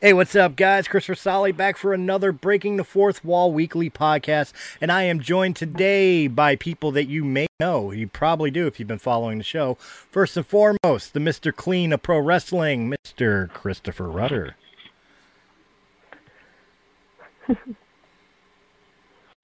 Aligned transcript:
Hey, 0.00 0.12
what's 0.12 0.36
up, 0.36 0.54
guys? 0.54 0.86
Christopher 0.86 1.16
Solly 1.16 1.50
back 1.50 1.76
for 1.76 1.92
another 1.92 2.30
Breaking 2.30 2.76
the 2.76 2.84
Fourth 2.84 3.24
Wall 3.24 3.50
weekly 3.50 3.90
podcast. 3.90 4.52
And 4.80 4.92
I 4.92 5.02
am 5.02 5.18
joined 5.18 5.56
today 5.56 6.28
by 6.28 6.54
people 6.54 6.92
that 6.92 7.08
you 7.08 7.24
may 7.24 7.48
know. 7.58 7.90
You 7.90 8.06
probably 8.06 8.52
do 8.52 8.68
if 8.68 8.78
you've 8.78 8.86
been 8.86 9.00
following 9.00 9.38
the 9.38 9.44
show. 9.44 9.74
First 9.74 10.36
and 10.36 10.46
foremost, 10.46 11.14
the 11.14 11.18
Mr. 11.18 11.52
Clean 11.52 11.92
of 11.92 12.00
Pro 12.00 12.20
Wrestling, 12.20 12.88
Mr. 12.88 13.48
Christopher 13.52 14.08
Rudder. 14.08 14.54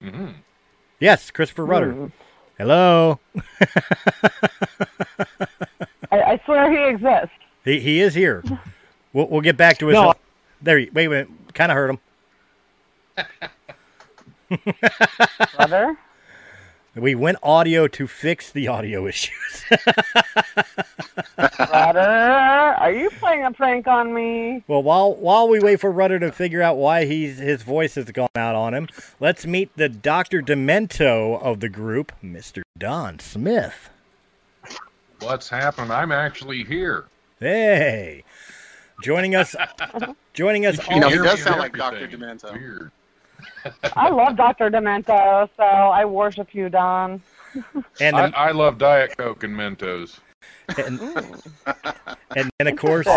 Mm-hmm. 0.01 0.27
Yes, 1.01 1.31
Christopher 1.31 1.65
Rudder. 1.65 1.93
Mm. 1.93 2.11
Hello. 2.57 3.19
I, 6.13 6.21
I 6.21 6.41
swear 6.45 6.71
he 6.71 6.95
exists. 6.95 7.35
He, 7.65 7.81
he 7.81 7.99
is 7.99 8.13
here. 8.13 8.41
We'll, 9.11 9.27
we'll 9.27 9.41
get 9.41 9.57
back 9.57 9.79
to 9.79 9.87
his. 9.87 9.95
No. 9.95 10.13
There, 10.65 10.79
he- 10.79 10.89
wait, 10.91 11.07
wait. 11.07 11.27
Kind 11.53 11.71
of 11.71 11.75
hurt 11.77 11.91
him. 11.91 11.99
Brother. 15.55 15.95
We 16.95 17.13
went 17.13 17.37
audio 17.43 17.87
to 17.89 18.07
fix 18.07 18.51
the 18.51 18.67
audio 18.67 19.05
issues. 19.05 19.63
Brother. 21.35 21.99
Are 21.99 22.91
you 22.91 23.11
playing 23.11 23.43
a 23.45 23.51
prank 23.51 23.85
on 23.85 24.11
me? 24.13 24.63
well, 24.67 24.81
while 24.81 25.13
while 25.13 25.47
we 25.47 25.59
wait 25.59 25.79
for 25.81 25.91
Rudder 25.91 26.17
to 26.19 26.31
figure 26.31 26.63
out 26.63 26.77
why 26.77 27.05
he's 27.05 27.37
his 27.37 27.61
voice 27.61 27.93
has 27.95 28.09
gone 28.11 28.29
out 28.35 28.55
on 28.55 28.73
him, 28.73 28.87
let's 29.19 29.45
meet 29.45 29.69
the 29.77 29.87
Doctor 29.87 30.41
Demento 30.41 31.39
of 31.41 31.59
the 31.59 31.69
group, 31.69 32.11
Mister 32.23 32.63
Don 32.77 33.19
Smith. 33.19 33.89
What's 35.19 35.49
happened? 35.49 35.93
I'm 35.93 36.11
actually 36.11 36.63
here. 36.63 37.05
Hey, 37.39 38.23
joining 39.01 39.35
us, 39.35 39.55
joining 40.33 40.65
us. 40.65 40.77
You 40.89 40.95
You 40.95 41.01
know, 41.01 41.09
he 41.09 41.17
does 41.17 41.41
sound 41.41 41.59
like 41.59 41.75
Dr. 41.75 42.07
Demento. 42.07 42.53
Weird. 42.53 42.91
I 43.95 44.09
love 44.09 44.35
Dr. 44.35 44.69
Demento, 44.69 45.49
so 45.57 45.63
I 45.63 46.05
worship 46.05 46.53
you, 46.53 46.69
Don. 46.69 47.21
and, 47.99 48.15
I, 48.15 48.27
I 48.29 48.51
love 48.51 48.77
Diet 48.77 49.17
Coke 49.17 49.43
and 49.43 49.55
Mentos. 49.55 50.19
and, 50.77 50.99
mm. 50.99 51.41
and 52.35 52.49
then 52.57 52.67
of 52.67 52.77
course, 52.77 53.07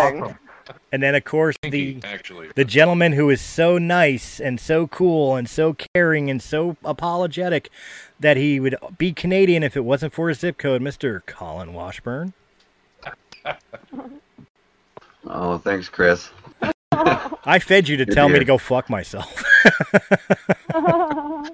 and 0.91 1.03
then 1.03 1.15
of 1.15 1.23
course 1.23 1.55
the 1.63 1.99
actually. 2.03 2.49
the 2.55 2.65
gentleman 2.65 3.13
who 3.13 3.29
is 3.29 3.41
so 3.41 3.77
nice 3.77 4.39
and 4.39 4.59
so 4.59 4.87
cool 4.87 5.35
and 5.35 5.49
so 5.49 5.75
caring 5.93 6.29
and 6.29 6.41
so 6.41 6.77
apologetic 6.83 7.69
that 8.19 8.37
he 8.37 8.59
would 8.59 8.75
be 8.97 9.13
Canadian 9.13 9.63
if 9.63 9.75
it 9.75 9.83
wasn't 9.85 10.13
for 10.13 10.29
his 10.29 10.39
zip 10.39 10.57
code, 10.57 10.81
Mr. 10.81 11.25
Colin 11.25 11.73
Washburn. 11.73 12.33
Oh, 15.29 15.57
thanks, 15.59 15.89
Chris. 15.89 16.29
I 16.91 17.59
fed 17.59 17.87
you 17.87 17.97
to 17.97 18.05
Good 18.05 18.13
tell 18.13 18.29
me 18.29 18.39
to 18.39 18.45
go 18.45 18.57
fuck 18.57 18.89
myself. 18.89 19.43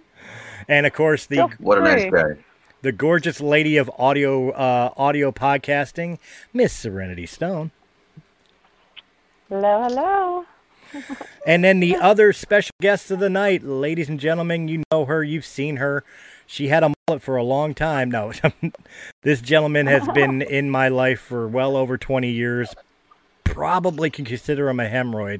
and 0.68 0.86
of 0.86 0.94
course 0.94 1.26
the 1.28 1.42
What 1.60 1.78
a 1.78 1.82
nice 1.82 2.06
free. 2.10 2.22
guy. 2.36 2.40
the 2.82 2.92
gorgeous 2.92 3.40
lady 3.42 3.78
of 3.78 3.92
audio 3.98 4.50
uh, 4.52 4.92
audio 4.98 5.32
podcasting, 5.32 6.18
Miss 6.54 6.74
Serenity 6.74 7.26
Stone. 7.26 7.72
Hello, 9.50 9.84
hello. 9.84 10.46
And 11.46 11.64
then 11.64 11.82
the 11.82 11.96
other 11.98 12.32
special 12.34 12.72
guest 12.82 13.12
of 13.12 13.20
the 13.20 13.30
night, 13.30 13.62
ladies 13.64 14.08
and 14.08 14.20
gentlemen, 14.20 14.68
you 14.70 14.82
know 14.92 15.06
her, 15.06 15.24
you've 15.24 15.46
seen 15.46 15.76
her. 15.76 16.04
She 16.48 16.70
had 16.70 16.84
a 16.84 16.94
mullet 17.08 17.22
for 17.22 17.36
a 17.36 17.44
long 17.44 17.74
time. 17.76 18.10
No, 18.10 18.32
this 19.24 19.42
gentleman 19.42 19.88
has 19.88 20.08
been 20.10 20.42
in 20.42 20.70
my 20.70 20.88
life 20.88 21.20
for 21.20 21.48
well 21.48 21.76
over 21.76 21.98
20 21.98 22.30
years. 22.32 22.74
Probably 23.56 24.10
can 24.10 24.26
consider 24.26 24.68
him 24.68 24.82
a 24.82 24.90
hemorrhoid. 24.90 25.40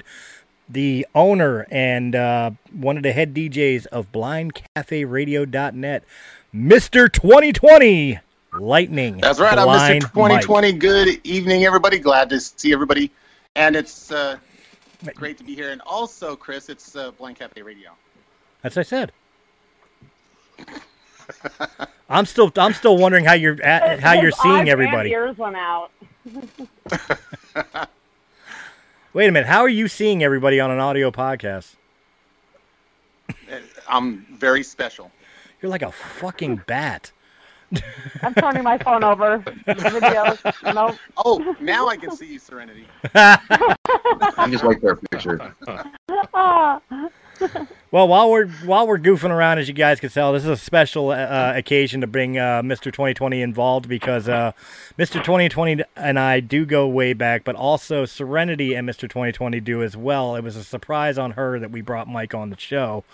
The 0.70 1.06
owner 1.14 1.66
and 1.70 2.14
uh, 2.14 2.52
one 2.72 2.96
of 2.96 3.02
the 3.02 3.12
head 3.12 3.34
DJs 3.34 3.84
of 3.88 4.10
BlindCafeRadio.net, 4.10 6.04
Mr. 6.54 7.12
2020 7.12 8.18
Lightning. 8.58 9.18
That's 9.18 9.38
right. 9.38 9.58
I'm 9.58 9.68
Mr. 9.68 10.10
Blind 10.14 10.40
2020. 10.40 10.72
Good 10.72 11.20
evening, 11.24 11.66
everybody. 11.66 11.98
Glad 11.98 12.30
to 12.30 12.40
see 12.40 12.72
everybody. 12.72 13.10
And 13.54 13.76
it's 13.76 14.10
uh, 14.10 14.38
great 15.14 15.36
to 15.36 15.44
be 15.44 15.54
here. 15.54 15.68
And 15.68 15.82
also, 15.82 16.36
Chris, 16.36 16.70
it's 16.70 16.96
uh, 16.96 17.10
Blank 17.10 17.40
Cafe 17.40 17.60
Radio. 17.60 17.90
That's 18.62 18.76
what 18.76 18.86
I 18.86 18.88
said. 18.88 19.12
I'm 22.08 22.24
still 22.24 22.50
I'm 22.56 22.72
still 22.72 22.96
wondering 22.96 23.26
how 23.26 23.34
you're 23.34 23.62
at, 23.62 24.00
how 24.00 24.14
you're 24.14 24.30
seeing 24.30 24.70
everybody. 24.70 25.10
ears 25.10 25.36
went 25.36 25.56
out. 25.56 25.90
Wait 29.16 29.28
a 29.28 29.32
minute, 29.32 29.46
how 29.46 29.60
are 29.60 29.68
you 29.68 29.88
seeing 29.88 30.22
everybody 30.22 30.60
on 30.60 30.70
an 30.70 30.78
audio 30.78 31.10
podcast? 31.10 31.76
I'm 33.88 34.26
very 34.30 34.62
special. 34.62 35.10
You're 35.62 35.70
like 35.70 35.80
a 35.80 35.90
fucking 35.90 36.64
bat. 36.66 37.12
I'm 38.20 38.34
turning 38.34 38.62
my 38.62 38.76
phone 38.76 39.02
over. 39.02 39.38
Videos. 39.38 40.74
Nope. 40.74 40.96
Oh, 41.16 41.56
now 41.60 41.88
I 41.88 41.96
can 41.96 42.14
see 42.14 42.34
you, 42.34 42.38
Serenity. 42.38 42.86
I 43.14 44.48
just 44.50 44.64
like 44.64 44.82
their 44.82 44.96
picture. 44.96 45.54
Well, 47.92 48.08
while 48.08 48.30
we're 48.30 48.48
while 48.64 48.86
we're 48.86 48.98
goofing 48.98 49.30
around, 49.30 49.58
as 49.58 49.68
you 49.68 49.74
guys 49.74 50.00
can 50.00 50.10
tell, 50.10 50.32
this 50.32 50.42
is 50.42 50.48
a 50.48 50.56
special 50.56 51.10
uh, 51.10 51.52
occasion 51.54 52.00
to 52.00 52.08
bring 52.08 52.36
uh, 52.36 52.60
Mr. 52.60 52.92
2020 52.92 53.40
involved 53.40 53.88
because 53.88 54.28
uh, 54.28 54.52
Mr. 54.98 55.12
2020 55.22 55.84
and 55.94 56.18
I 56.18 56.40
do 56.40 56.66
go 56.66 56.88
way 56.88 57.12
back, 57.12 57.44
but 57.44 57.54
also 57.54 58.04
Serenity 58.04 58.74
and 58.74 58.88
Mr. 58.88 59.08
2020 59.08 59.60
do 59.60 59.84
as 59.84 59.96
well. 59.96 60.34
It 60.34 60.42
was 60.42 60.56
a 60.56 60.64
surprise 60.64 61.16
on 61.16 61.30
her 61.32 61.60
that 61.60 61.70
we 61.70 61.80
brought 61.80 62.08
Mike 62.08 62.34
on 62.34 62.50
the 62.50 62.58
show. 62.58 63.04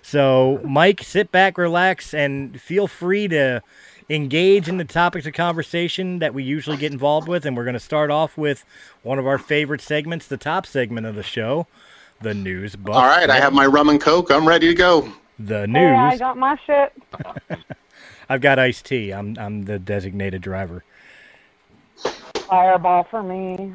So, 0.00 0.60
Mike, 0.64 1.02
sit 1.02 1.32
back, 1.32 1.58
relax, 1.58 2.14
and 2.14 2.58
feel 2.60 2.86
free 2.86 3.26
to 3.28 3.62
engage 4.08 4.68
in 4.68 4.76
the 4.76 4.84
topics 4.84 5.26
of 5.26 5.34
conversation 5.34 6.18
that 6.20 6.32
we 6.32 6.44
usually 6.44 6.76
get 6.76 6.92
involved 6.92 7.28
with. 7.28 7.44
And 7.44 7.56
we're 7.56 7.64
going 7.64 7.74
to 7.74 7.80
start 7.80 8.12
off 8.12 8.38
with 8.38 8.64
one 9.02 9.18
of 9.18 9.26
our 9.26 9.38
favorite 9.38 9.80
segments, 9.80 10.26
the 10.26 10.36
top 10.36 10.66
segment 10.66 11.06
of 11.06 11.16
the 11.16 11.22
show, 11.22 11.66
the 12.20 12.34
news 12.34 12.76
buff. 12.76 12.96
All 12.96 13.02
right, 13.06 13.28
I 13.30 13.36
have 13.40 13.52
my 13.52 13.66
rum 13.66 13.88
and 13.88 14.00
coke. 14.00 14.30
I'm 14.30 14.46
ready 14.46 14.68
to 14.68 14.74
go. 14.74 15.12
the 15.38 15.66
news. 15.66 15.76
Hey, 15.76 15.94
I 15.94 16.16
got 16.16 16.36
my 16.36 16.56
shit. 16.66 16.92
I've 18.28 18.40
got 18.40 18.58
iced 18.58 18.86
tea. 18.86 19.12
I'm 19.12 19.36
I'm 19.38 19.64
the 19.64 19.78
designated 19.78 20.42
driver. 20.42 20.84
Fireball 22.48 23.04
for 23.04 23.22
me. 23.22 23.72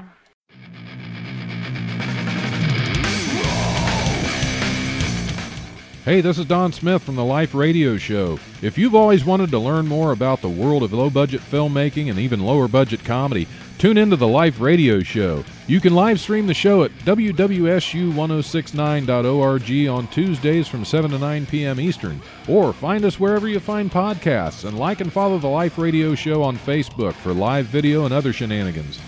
Hey, 6.06 6.22
this 6.22 6.38
is 6.38 6.46
Don 6.46 6.72
Smith 6.72 7.02
from 7.02 7.16
the 7.16 7.26
Life 7.26 7.56
Radio 7.56 7.98
Show. 7.98 8.38
If 8.62 8.78
you've 8.78 8.94
always 8.94 9.26
wanted 9.26 9.50
to 9.50 9.58
learn 9.58 9.88
more 9.88 10.12
about 10.12 10.42
the 10.42 10.50
world 10.50 10.84
of 10.84 10.94
low 10.94 11.10
budget 11.10 11.42
filmmaking 11.42 12.12
and 12.12 12.20
even 12.20 12.42
lower 12.42 12.68
budget 12.68 13.04
comedy, 13.04 13.48
tune 13.78 13.98
into 13.98 14.16
the 14.16 14.28
Life 14.28 14.60
Radio 14.60 15.02
Show. 15.02 15.44
You 15.68 15.82
can 15.82 15.96
live 15.96 16.20
stream 16.20 16.46
the 16.48 16.54
show 16.54 16.84
at 16.84 16.92
wwsu1069.org 17.00 19.88
on 19.88 20.08
Tuesdays 20.08 20.68
from 20.68 20.86
7 20.86 21.12
to 21.12 21.20
9 21.20 21.46
p.m. 21.46 21.80
Eastern, 21.80 22.22
or 22.48 22.74
find 22.74 23.06
us 23.06 23.20
wherever 23.20 23.48
you 23.48 23.60
find 23.60 23.92
podcasts 23.92 24.66
and 24.66 24.78
like 24.78 25.02
and 25.02 25.12
follow 25.12 25.40
the 25.40 25.48
Life 25.48 25.78
Radio 25.78 26.16
Show 26.16 26.44
on 26.44 26.58
Facebook 26.58 27.14
for 27.14 27.34
live 27.34 27.66
video 27.66 28.06
and 28.06 28.14
other 28.14 28.34
shenanigans. 28.34 29.00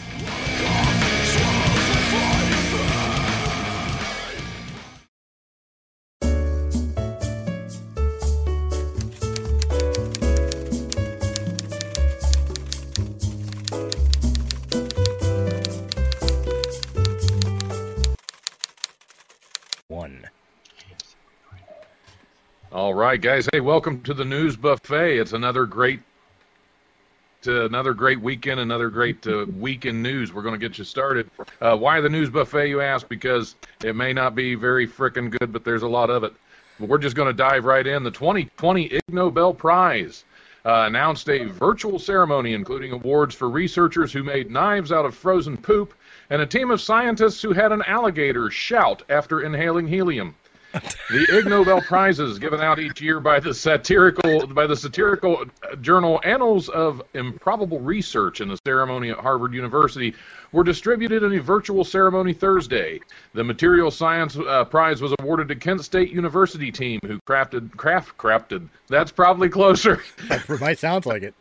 Right, 23.08 23.22
guys. 23.22 23.48
Hey, 23.54 23.62
welcome 23.62 24.02
to 24.02 24.14
the 24.14 24.26
News 24.26 24.58
Buffet. 24.58 25.18
It's 25.18 25.32
another 25.32 25.66
great 25.66 26.02
uh, 27.48 27.64
another 27.64 27.94
great 27.94 28.20
weekend, 28.20 28.60
another 28.60 28.90
great 28.90 29.26
uh, 29.26 29.46
week 29.58 29.86
in 29.86 30.02
news. 30.02 30.34
We're 30.34 30.42
going 30.42 30.60
to 30.60 30.70
get 30.70 30.78
you 30.78 30.84
started. 30.84 31.32
Uh, 31.62 31.78
why 31.78 32.02
the 32.02 32.10
news 32.10 32.30
buffet, 32.30 32.68
you 32.68 32.82
ask? 32.82 33.08
Because 33.08 33.56
it 33.82 33.96
may 33.96 34.12
not 34.12 34.36
be 34.36 34.56
very 34.56 34.86
frickin' 34.86 35.30
good, 35.30 35.54
but 35.54 35.64
there's 35.64 35.84
a 35.84 35.88
lot 35.88 36.10
of 36.10 36.26
it. 36.26 36.34
But 36.82 36.90
we're 36.90 36.98
just 36.98 37.16
going 37.16 37.30
to 37.30 37.34
dive 37.34 37.64
right 37.64 37.88
in. 37.88 38.04
The 38.04 38.12
2020 38.12 38.96
Ig 38.96 39.02
Nobel 39.08 39.54
Prize 39.54 40.26
uh, 40.66 40.84
announced 40.88 41.30
a 41.30 41.46
virtual 41.46 42.00
ceremony, 42.00 42.54
including 42.54 42.92
awards 42.92 43.34
for 43.34 43.50
researchers 43.50 44.12
who 44.12 44.22
made 44.22 44.52
knives 44.52 44.92
out 44.92 45.06
of 45.06 45.16
frozen 45.16 45.56
poop 45.56 45.94
and 46.30 46.42
a 46.42 46.46
team 46.46 46.72
of 46.72 46.82
scientists 46.82 47.42
who 47.42 47.54
had 47.54 47.72
an 47.72 47.84
alligator 47.84 48.50
shout 48.52 49.04
after 49.08 49.44
inhaling 49.44 49.88
helium. 49.88 50.36
The 51.10 51.38
Ig 51.38 51.46
Nobel 51.46 51.82
prizes 51.82 52.40
given 52.40 52.60
out 52.60 52.80
each 52.80 53.02
year 53.02 53.20
by 53.20 53.40
the 53.40 53.54
satirical 53.54 54.48
by 54.48 54.68
the 54.68 54.76
satirical 54.76 55.46
journal 55.82 56.20
Annals 56.24 56.70
of 56.70 57.02
Improbable 57.14 57.80
Research 57.80 58.42
in 58.42 58.50
the 58.50 58.58
ceremony 58.66 59.10
at 59.10 59.18
Harvard 59.18 59.54
University 59.54 60.14
were 60.52 60.64
distributed 60.64 61.24
in 61.24 61.38
a 61.38 61.42
virtual 61.42 61.84
ceremony 61.84 62.34
Thursday. 62.34 63.00
The 63.34 63.44
Material 63.44 63.92
Science 63.92 64.38
uh, 64.38 64.66
Prize 64.66 65.02
was 65.02 65.14
awarded 65.20 65.48
to 65.50 65.56
Kent 65.56 65.84
State 65.84 66.12
University 66.12 66.72
team 66.72 67.00
who 67.04 67.20
crafted 67.28 67.76
craft 67.76 68.18
crafted. 68.18 68.68
That's 68.88 69.12
probably 69.12 69.50
closer. 69.50 70.02
That 70.28 70.60
might 70.60 70.80
sound 70.80 71.06
like 71.06 71.24
it. 71.24 71.34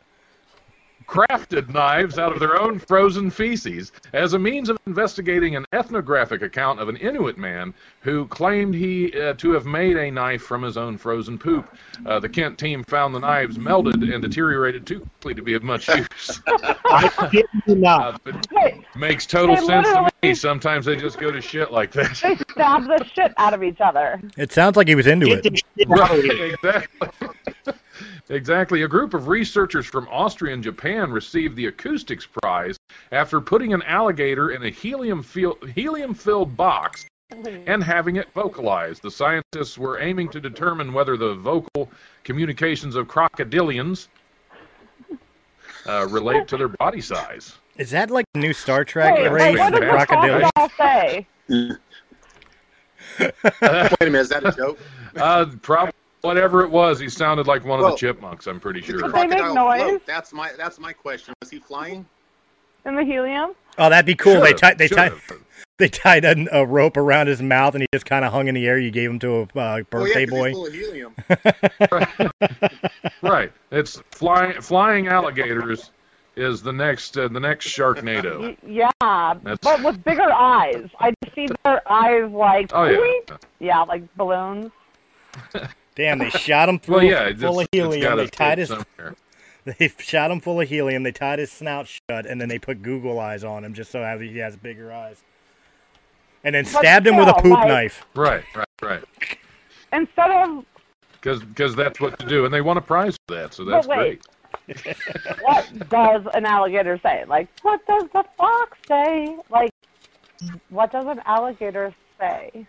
Crafted 1.07 1.73
knives 1.73 2.19
out 2.19 2.33
of 2.33 2.41
their 2.41 2.61
own 2.61 2.79
frozen 2.79 3.31
feces 3.31 3.93
as 4.13 4.35
a 4.35 4.39
means 4.39 4.69
of 4.69 4.79
investigating 4.87 5.57
an 5.57 5.65
ethnographic 5.73 6.43
account 6.43 6.81
of 6.81 6.89
an 6.89 6.97
Inuit 6.97 7.39
man 7.39 7.73
who 8.01 8.27
claimed 8.29 8.75
he 8.75 9.13
uh, 9.21 9.35
to 9.35 9.53
have 9.53 9.67
made 9.67 9.97
a 9.97 10.11
knife 10.11 10.43
from 10.43 10.63
his 10.63 10.77
own 10.77 10.97
frozen 10.99 11.39
poop. 11.39 11.75
Uh, 12.05 12.19
the 12.19 12.29
Kent 12.29 12.59
team 12.59 12.85
found 12.85 13.15
the 13.15 13.21
knives 13.21 13.59
melted 13.59 14.03
and 14.03 14.23
deteriorated 14.23 14.87
too 14.87 15.01
quickly 15.01 15.35
to 15.35 15.43
be 15.43 15.55
of 15.55 15.63
much 15.63 15.89
use. 15.89 16.41
I 16.47 17.29
kid 17.31 17.47
you. 17.67 17.87
Uh, 17.87 18.17
makes 18.97 19.27
total 19.27 19.57
They 19.57 19.63
sense 19.67 19.89
to 19.89 20.11
me. 20.23 20.35
Sometimes 20.35 20.87
they 20.87 20.97
just 20.97 21.19
go 21.19 21.31
to 21.31 21.41
shit 21.41 21.71
like 21.73 21.93
that. 21.93 22.11
they 22.23 22.37
stab 22.53 22.85
the 22.85 23.05
shit 23.15 23.33
out 23.37 23.55
of 23.55 23.63
each 23.63 23.81
other. 23.81 24.21
It 24.37 24.53
sounds 24.53 24.77
like 24.77 24.89
he 24.89 24.95
was 24.95 25.07
into 25.07 25.27
Get 25.27 25.47
it. 25.47 25.53
this 25.53 25.63
shit 25.79 25.91
out 25.91 26.11
of 26.17 26.23
here. 26.25 26.45
exactly. 26.65 27.29
Exactly. 28.29 28.83
A 28.83 28.89
group 28.89 29.15
of 29.15 29.29
researchers 29.29 29.87
from 29.87 30.09
Austria 30.09 30.55
and 30.55 30.63
Japan 30.63 31.11
received 31.11 31.57
the 31.57 31.67
acoustics 31.67 32.27
prize 32.27 32.77
after 33.13 33.41
putting 33.41 33.73
an 33.73 33.83
alligator 33.83 34.51
in 34.51 34.63
a 34.65 34.71
helium 34.71 35.25
helium 35.75 36.15
filled 36.15 36.57
box 36.57 37.07
and 37.31 37.83
having 37.83 38.17
it 38.17 38.33
vocalized. 38.35 39.03
The 39.03 39.11
scientists 39.11 39.77
were 39.77 40.01
aiming 40.01 40.29
to 40.31 40.41
determine 40.41 40.93
whether 40.93 41.17
the 41.17 41.35
vocal 41.35 41.91
communications 42.25 42.95
of 42.95 43.09
crocodilians 43.09 44.09
uh, 45.87 46.07
relate 46.11 46.49
to 46.49 46.57
their 46.57 46.69
body 46.69 47.01
size. 47.01 47.57
Is 47.77 47.91
that 47.91 48.11
like 48.11 48.25
the 48.33 48.41
new 48.41 48.53
Star 48.53 48.85
Trek 48.85 49.15
Wait, 49.15 49.29
race, 49.29 49.43
wait, 49.43 49.59
what 49.59 49.73
the 49.73 49.81
did 49.81 49.89
the 49.89 49.93
crocodile? 49.93 50.51
crocodile 50.55 50.71
say? 50.77 51.27
Wait 53.19 53.33
a 54.01 54.05
minute, 54.05 54.21
is 54.21 54.29
that 54.31 54.45
a 54.45 54.53
joke? 54.53 54.79
Uh, 55.17 55.47
prob- 55.63 55.93
whatever 56.27 56.63
it 56.63 56.71
was, 56.71 56.99
he 56.99 57.09
sounded 57.09 57.47
like 57.47 57.65
one 57.65 57.81
of 57.81 57.91
the 57.91 57.97
chipmunks. 57.97 58.47
I'm 58.47 58.61
pretty 58.61 58.81
Did 58.81 58.97
the 58.97 58.99
sure. 59.01 59.13
They 59.13 59.27
make 59.27 59.55
noise? 59.55 59.81
float? 59.81 60.07
That's 60.07 60.33
my 60.33 60.53
that's 60.59 60.79
my 60.79 60.93
question. 60.93 61.35
Was 61.41 61.51
he 61.51 61.59
flying? 61.59 62.05
In 62.85 62.95
the 62.95 63.05
helium? 63.05 63.53
Oh, 63.79 63.91
that'd 63.91 64.07
be 64.07 64.15
cool. 64.15 64.41
They 64.41 64.49
Should've, 64.49 64.61
tied 64.61 64.79
they 64.79 64.89
tied 64.89 65.13
they 65.79 65.89
tied 65.89 66.25
a, 66.25 66.61
a 66.61 66.65
rope 66.67 66.97
around 66.97 67.27
his 67.27 67.43
mouth 67.43 67.75
and 67.75 67.83
he 67.83 67.89
just 67.93 68.07
kind 68.07 68.25
of 68.25 68.33
hung 68.33 68.49
in 68.49 68.55
the 68.55 68.67
air. 68.67 68.79
You 68.79 68.91
gave 68.91 69.11
him 69.11 69.19
to 69.21 69.31
a 69.35 69.43
uh, 69.43 69.47
Oh 69.57 69.83
birthday 69.91 70.27
boy. 70.27 70.49
he's 70.49 70.57
full 70.57 70.67
of 70.67 70.73
helium. 70.73 71.15
Right. 73.23 73.53
It's 73.73 74.01
flying 74.13 74.61
flying 74.61 75.09
alligators 75.09 75.91
is 76.37 76.63
the 76.63 76.73
next 76.73 77.17
uh, 77.19 77.29
the 77.29 77.41
next 77.41 77.67
Sharknado. 77.67 78.57
Yeah, 78.67 78.91
That's- 79.01 79.59
but 79.63 79.83
with 79.83 80.05
bigger 80.05 80.31
eyes. 80.31 80.89
I 81.01 81.13
just 81.25 81.35
see 81.35 81.49
their 81.65 81.83
eyes 81.91 82.31
like, 82.31 82.71
Oh 82.73 82.85
yeah. 82.85 83.37
Yeah, 83.59 83.83
like 83.83 84.03
balloons. 84.17 84.71
Damn, 85.97 86.19
they 86.19 86.31
shot 86.31 86.69
him 86.69 86.79
full, 86.79 86.97
Well, 86.97 87.05
yeah. 87.05 87.25
It's, 87.25 87.41
full 87.43 87.59
of 87.59 87.65
it's 87.65 87.77
helium. 87.77 88.03
gotta 88.03 88.23
They 88.23 88.29
tied 88.29 88.51
fit 88.51 88.59
his 88.59 88.69
somewhere. 88.69 89.15
they 89.79 89.89
shot 89.99 90.31
him 90.31 90.41
full 90.41 90.61
of 90.61 90.69
helium. 90.69 91.03
They 91.03 91.11
tied 91.11 91.39
his 91.41 91.51
snout 91.51 91.89
shut, 91.89 92.27
and 92.27 92.41
then 92.41 92.49
they 92.49 92.59
put 92.59 92.83
Google 92.83 93.19
eyes 93.19 93.43
on 93.43 93.65
him 93.65 93.75
just 93.75 93.91
so 93.91 94.19
he 94.21 94.39
has 94.39 94.57
bigger 94.57 94.93
eyes. 94.93 95.25
And 96.45 96.55
then 96.55 96.65
But 96.65 96.79
stabbed 96.81 97.07
him 97.07 97.17
with 97.17 97.29
a 97.29 97.35
poop 97.35 97.55
like- 97.55 97.67
knife. 97.69 98.07
Right. 98.15 98.45
Right. 98.55 98.67
Right. 98.83 99.03
Instead 99.93 100.31
of 100.31 100.65
Because 101.21 101.75
that's 101.75 101.99
what 101.99 102.19
to 102.19 102.27
do, 102.27 102.45
and 102.45 102.53
they 102.53 102.61
won 102.61 102.77
a 102.77 102.81
prize 102.83 103.17
for 103.27 103.35
that, 103.35 103.55
so 103.55 103.65
that's 103.65 103.87
But 103.87 103.99
wait. 103.99 104.23
great. 104.67 104.97
what 105.43 105.89
does 105.89 106.23
an 106.35 106.45
alligator 106.45 107.01
say? 107.03 107.25
Like, 107.27 107.49
what 107.63 107.85
does 107.87 108.05
the 108.13 108.25
fox 108.37 108.77
say? 108.87 109.37
Like, 109.49 109.71
what 110.69 110.93
does 110.93 111.07
an 111.07 111.21
alligator 111.25 111.95
say? 112.21 112.67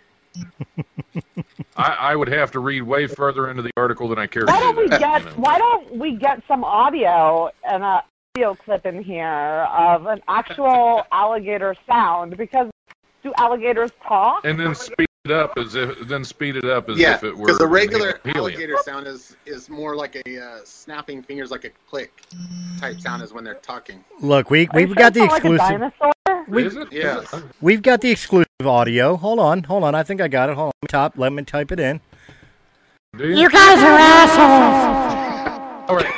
I, 1.77 1.93
I 1.99 2.15
would 2.15 2.27
have 2.29 2.51
to 2.51 2.59
read 2.59 2.83
way 2.83 3.07
further 3.07 3.49
into 3.49 3.61
the 3.61 3.71
article 3.77 4.07
than 4.07 4.19
I 4.19 4.27
care 4.27 4.43
to 4.43 4.51
Why 4.51 4.59
do. 4.59 4.63
don't 4.63 4.77
we 4.77 4.87
that, 4.89 4.99
get 4.99 5.23
you 5.23 5.29
know. 5.29 5.35
Why 5.37 5.57
don't 5.57 5.95
we 5.97 6.15
get 6.15 6.41
some 6.47 6.63
audio 6.63 7.49
and 7.67 7.83
a 7.83 8.03
video 8.35 8.55
clip 8.55 8.85
in 8.85 9.03
here 9.03 9.67
of 9.71 10.05
an 10.05 10.21
actual 10.27 11.05
alligator 11.11 11.75
sound? 11.87 12.37
Because 12.37 12.69
do 13.23 13.33
alligators 13.37 13.91
talk? 14.07 14.45
And 14.45 14.59
then 14.59 14.75
speed 14.75 15.06
it 15.29 15.37
up 15.37 15.53
as 15.57 15.75
if 15.75 15.99
then 16.07 16.23
speed 16.23 16.55
it 16.55 16.65
up 16.65 16.89
as 16.89 16.97
Yeah, 16.97 17.15
if 17.15 17.23
it 17.23 17.35
were 17.35 17.45
because 17.45 17.57
the 17.59 17.67
regular 17.67 18.19
helium. 18.23 18.37
alligator 18.37 18.77
sound 18.83 19.07
is 19.07 19.35
is 19.45 19.69
more 19.69 19.95
like 19.95 20.15
a 20.25 20.39
uh, 20.39 20.59
snapping 20.63 21.21
fingers, 21.23 21.51
like 21.51 21.65
a 21.65 21.69
click 21.89 22.21
type 22.79 22.99
sound, 22.99 23.21
is 23.23 23.33
when 23.33 23.43
they're 23.43 23.55
talking. 23.55 24.03
Look, 24.21 24.49
we 24.49 24.67
we've 24.73 24.95
got 24.95 25.13
the 25.13 25.21
sound 25.21 25.31
like 25.31 25.43
a 25.45 25.53
exclusive. 25.53 25.93
dinosaur? 25.99 26.11
Is 26.59 26.75
it? 26.75 26.91
Yeah. 26.91 27.23
We've 27.61 27.81
got 27.81 28.01
the 28.01 28.11
exclusive 28.11 28.47
audio. 28.65 29.15
Hold 29.17 29.39
on, 29.39 29.63
hold 29.63 29.83
on. 29.83 29.95
I 29.95 30.03
think 30.03 30.21
I 30.21 30.27
got 30.27 30.49
it. 30.49 30.55
Hold 30.55 30.73
on. 30.83 30.87
Top. 30.87 31.17
Let 31.17 31.33
me 31.33 31.43
type 31.43 31.71
it 31.71 31.79
in. 31.79 31.99
Do 33.17 33.27
you? 33.29 33.49
guys 33.49 33.79
are 33.79 33.97
assholes. 33.99 35.89
All 35.89 35.95
right. 35.95 36.13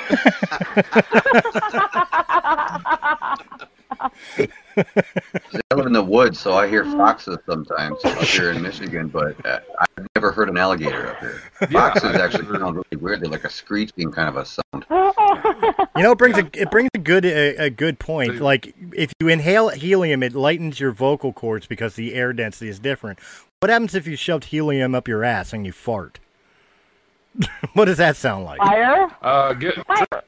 I 4.02 5.76
live 5.76 5.86
in 5.86 5.94
the 5.94 6.04
woods, 6.04 6.40
so 6.40 6.54
I 6.54 6.68
hear 6.68 6.86
foxes 6.86 7.38
sometimes 7.46 8.04
up 8.06 8.18
here 8.20 8.52
in 8.52 8.62
Michigan, 8.62 9.08
but 9.10 9.44
uh, 9.46 9.60
I've 9.80 10.08
never 10.16 10.32
heard 10.32 10.50
an 10.50 10.58
alligator 10.58 11.10
up 11.10 11.20
here. 11.20 11.42
Yeah, 11.62 11.68
Foxes 11.68 12.16
I- 12.16 12.24
actually 12.24 12.58
sound 12.58 12.76
really 12.78 13.02
weird. 13.04 13.22
They're 13.22 13.30
like 13.30 13.44
a 13.44 13.50
screeching 13.50 14.12
kind 14.12 14.30
of 14.30 14.38
a 14.38 14.46
sound. 14.46 14.86
You 15.98 16.04
know, 16.04 16.12
it 16.14 16.18
brings 16.18 16.38
a 16.38 16.50
it 16.54 16.72
brings 16.72 16.90
a 16.94 17.00
good 17.00 17.26
a, 17.26 17.56
a 17.66 17.70
good 17.70 18.00
point. 18.00 18.34
Dude. 18.34 18.42
Like 18.42 18.74
if 18.94 19.12
you 19.20 19.28
inhale 19.28 19.70
helium, 19.70 20.24
it 20.24 20.34
lightens 20.34 20.80
your 20.80 20.92
vocal 20.92 21.34
cords 21.34 21.68
because 21.68 21.96
the 21.96 22.14
air 22.14 22.32
density 22.32 22.70
is 22.70 22.80
different. 22.80 23.20
What 23.60 23.70
happens 23.70 23.96
if 23.96 24.08
you 24.08 24.16
shoved 24.16 24.46
helium 24.46 24.96
up 24.96 25.08
your 25.08 25.24
ass 25.24 25.52
and 25.52 25.66
you 25.66 25.74
fart? 25.74 26.20
what 27.74 27.86
does 27.86 27.98
that 27.98 28.16
sound 28.16 28.46
like? 28.46 28.60
Fire? 28.60 29.12
Uh, 29.22 29.54
get, 29.54 29.86
Fire! 29.86 30.24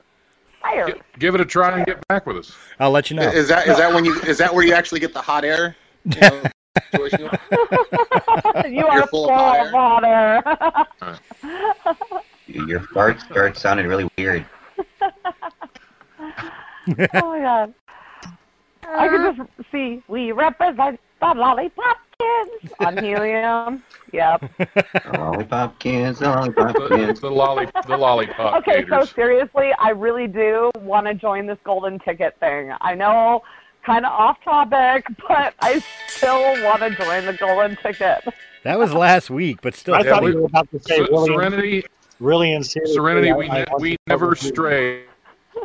Fire! 0.62 0.88
gi- 0.88 1.02
give 1.20 1.36
it 1.36 1.42
a 1.42 1.46
try 1.46 1.76
and 1.76 1.86
get 1.86 2.06
back 2.08 2.26
with 2.26 2.38
us. 2.38 2.56
I'll 2.80 2.92
let 2.92 3.10
you 3.10 3.16
know. 3.18 3.24
Is 3.24 3.48
that 3.48 3.68
is 3.68 3.78
that 3.78 3.94
when 3.94 4.06
you 4.06 4.20
is 4.22 4.38
that 4.38 4.54
where 4.54 4.66
you 4.66 4.74
actually 4.74 5.00
get 5.00 5.14
the 5.14 5.22
hot 5.22 5.44
air? 5.44 5.76
You 6.06 6.22
know, 6.22 6.44
situation? 6.92 7.30
you 8.74 8.88
are 8.88 9.08
full 9.08 9.28
full 9.28 9.32
of 9.32 9.68
of 9.68 9.74
water. 9.74 10.44
Your 12.48 12.82
fart 12.82 13.22
start 13.22 13.58
sounding 13.58 13.88
really 13.88 14.10
weird. 14.18 14.46
oh 15.02 15.14
my 16.88 17.40
god. 17.40 17.74
I 18.88 19.08
could 19.08 19.38
just 19.38 19.50
see 19.72 20.02
we 20.08 20.32
represent 20.32 21.00
the 21.20 21.34
lollipop 21.34 21.98
kids 22.22 22.74
on 22.80 22.98
helium. 22.98 23.84
Yep. 24.14 24.44
Lollipop 25.14 25.80
kids, 25.80 26.22
lollipop 26.22 26.76
The, 26.76 26.88
kids. 26.90 27.20
the 27.22 27.30
lolly, 27.32 27.68
the 27.88 27.98
lollipop 27.98 28.56
Okay, 28.60 28.86
so 28.90 29.06
seriously, 29.06 29.72
I 29.80 29.90
really 29.92 30.28
do 30.28 30.70
want 30.80 31.08
to 31.08 31.14
join 31.14 31.48
this 31.48 31.58
golden 31.64 31.98
ticket 32.00 32.36
thing. 32.40 32.74
I 32.82 32.94
know, 32.96 33.42
kind 33.86 34.06
of 34.06 34.12
off 34.12 34.38
topic, 34.44 35.06
but 35.28 35.54
I 35.62 35.82
still 36.08 36.62
want 36.64 36.82
to 36.82 36.90
join 36.96 37.26
the 37.26 37.34
golden 37.34 37.78
ticket. 37.78 38.24
That 38.64 38.78
was 38.78 38.94
last 38.94 39.30
week, 39.30 39.60
but 39.62 39.76
still. 39.76 39.96
I 39.96 40.00
Yeah, 40.02 40.10
thought 40.16 40.24
we- 40.24 40.32
you 40.32 40.40
were 40.42 40.46
about 40.46 40.70
to 40.72 40.80
say 40.80 40.98
Se- 40.98 41.08
really, 41.10 41.28
Serenity, 41.28 41.84
really 42.20 42.54
and 42.54 42.66
seriously. 42.66 42.96
Serenity, 42.96 43.32
I- 43.32 43.36
we 43.38 43.50
I 43.50 43.60
ne- 43.60 43.66
we 43.80 43.98
never 44.08 44.36
cover 44.36 44.46
you. 44.46 44.50
stray. 44.50 45.04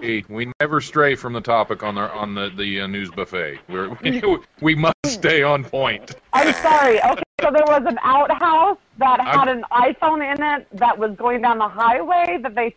We 0.01 0.53
never 0.61 0.81
stray 0.81 1.15
from 1.15 1.33
the 1.33 1.41
topic 1.41 1.83
on 1.83 1.95
the 1.95 2.03
on 2.13 2.35
the 2.35 2.51
the 2.57 2.83
uh, 2.83 2.87
news 2.87 3.11
buffet. 3.11 3.59
We're, 3.69 3.89
we 4.03 4.23
we 4.61 4.75
must 4.75 4.95
stay 5.07 5.43
on 5.43 5.65
point. 5.65 6.15
I'm 6.33 6.53
sorry. 6.55 7.01
Okay, 7.03 7.23
so 7.41 7.51
there 7.53 7.65
was 7.67 7.83
an 7.87 7.99
outhouse 8.03 8.79
that 8.99 9.21
had 9.21 9.49
I'm- 9.49 9.59
an 9.59 9.65
iPhone 9.73 10.35
in 10.35 10.43
it 10.43 10.67
that 10.79 10.99
was 10.99 11.17
going 11.17 11.43
down 11.43 11.59
the 11.59 11.69
highway 11.69 12.39
that 12.43 12.55
they 12.55 12.75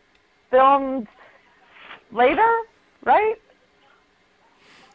filmed 0.50 1.08
later, 2.12 2.56
right? 3.06 3.36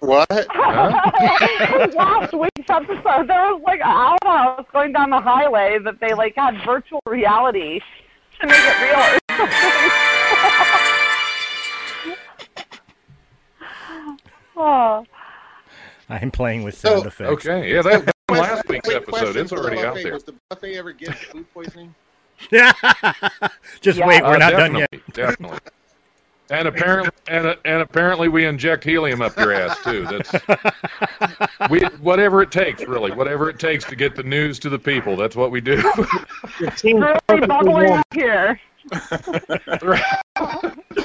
What? 0.00 0.28
Last 1.94 2.34
week's 2.34 2.68
episode, 2.68 3.26
there 3.26 3.54
was 3.54 3.62
like 3.64 3.80
an 3.80 3.86
outhouse 3.86 4.66
going 4.72 4.92
down 4.92 5.08
the 5.10 5.20
highway 5.20 5.78
that 5.82 5.98
they 6.00 6.12
like 6.12 6.34
had 6.36 6.62
virtual 6.66 7.00
reality 7.06 7.80
to 8.40 8.46
make 8.46 8.58
it 8.58 9.30
real. 9.30 9.90
Oh. 14.56 15.04
I'm 16.08 16.30
playing 16.30 16.62
with 16.64 16.76
sound 16.76 17.02
So- 17.02 17.08
effects. 17.08 17.46
Okay, 17.46 17.72
yeah, 17.74 17.82
that 17.82 18.04
was 18.28 18.38
last 18.38 18.68
week's 18.68 18.88
episode. 18.90 19.08
question 19.10 19.42
It's 19.42 19.52
already 19.52 19.78
out 19.78 19.94
buffet. 19.94 20.02
there. 20.04 20.12
Was 20.14 20.24
the 20.24 20.34
buffet 20.50 20.76
ever 20.76 20.92
give 20.92 21.14
food 21.16 21.46
poisoning? 21.54 21.94
yeah. 22.50 22.72
Just 23.80 23.98
Yeah. 23.98 24.06
wait, 24.06 24.22
we're 24.22 24.34
Uh, 24.34 24.38
not 24.38 24.50
done 24.52 24.76
yet. 24.76 24.90
Definitely. 25.12 25.58
And 26.50 26.68
apparently, 26.68 27.10
and, 27.28 27.56
and 27.64 27.80
apparently, 27.80 28.28
we 28.28 28.44
inject 28.44 28.84
helium 28.84 29.22
up 29.22 29.34
your 29.38 29.54
ass 29.54 29.82
too. 29.82 30.04
That's 30.06 30.30
we 31.70 31.80
whatever 32.02 32.42
it 32.42 32.50
takes, 32.52 32.82
really, 32.84 33.12
whatever 33.12 33.48
it 33.48 33.58
takes 33.58 33.82
to 33.86 33.96
get 33.96 34.14
the 34.14 34.22
news 34.24 34.58
to 34.58 34.68
the 34.68 34.78
people. 34.78 35.16
That's 35.16 35.36
what 35.36 35.50
we 35.50 35.62
do. 35.62 35.80
It 36.60 36.78
seems 36.78 37.00
Really 37.00 37.18
perfectly 37.26 37.46
bubbling 37.46 37.86
normal. 37.86 37.94
up 37.94 38.06
here. 38.12 38.60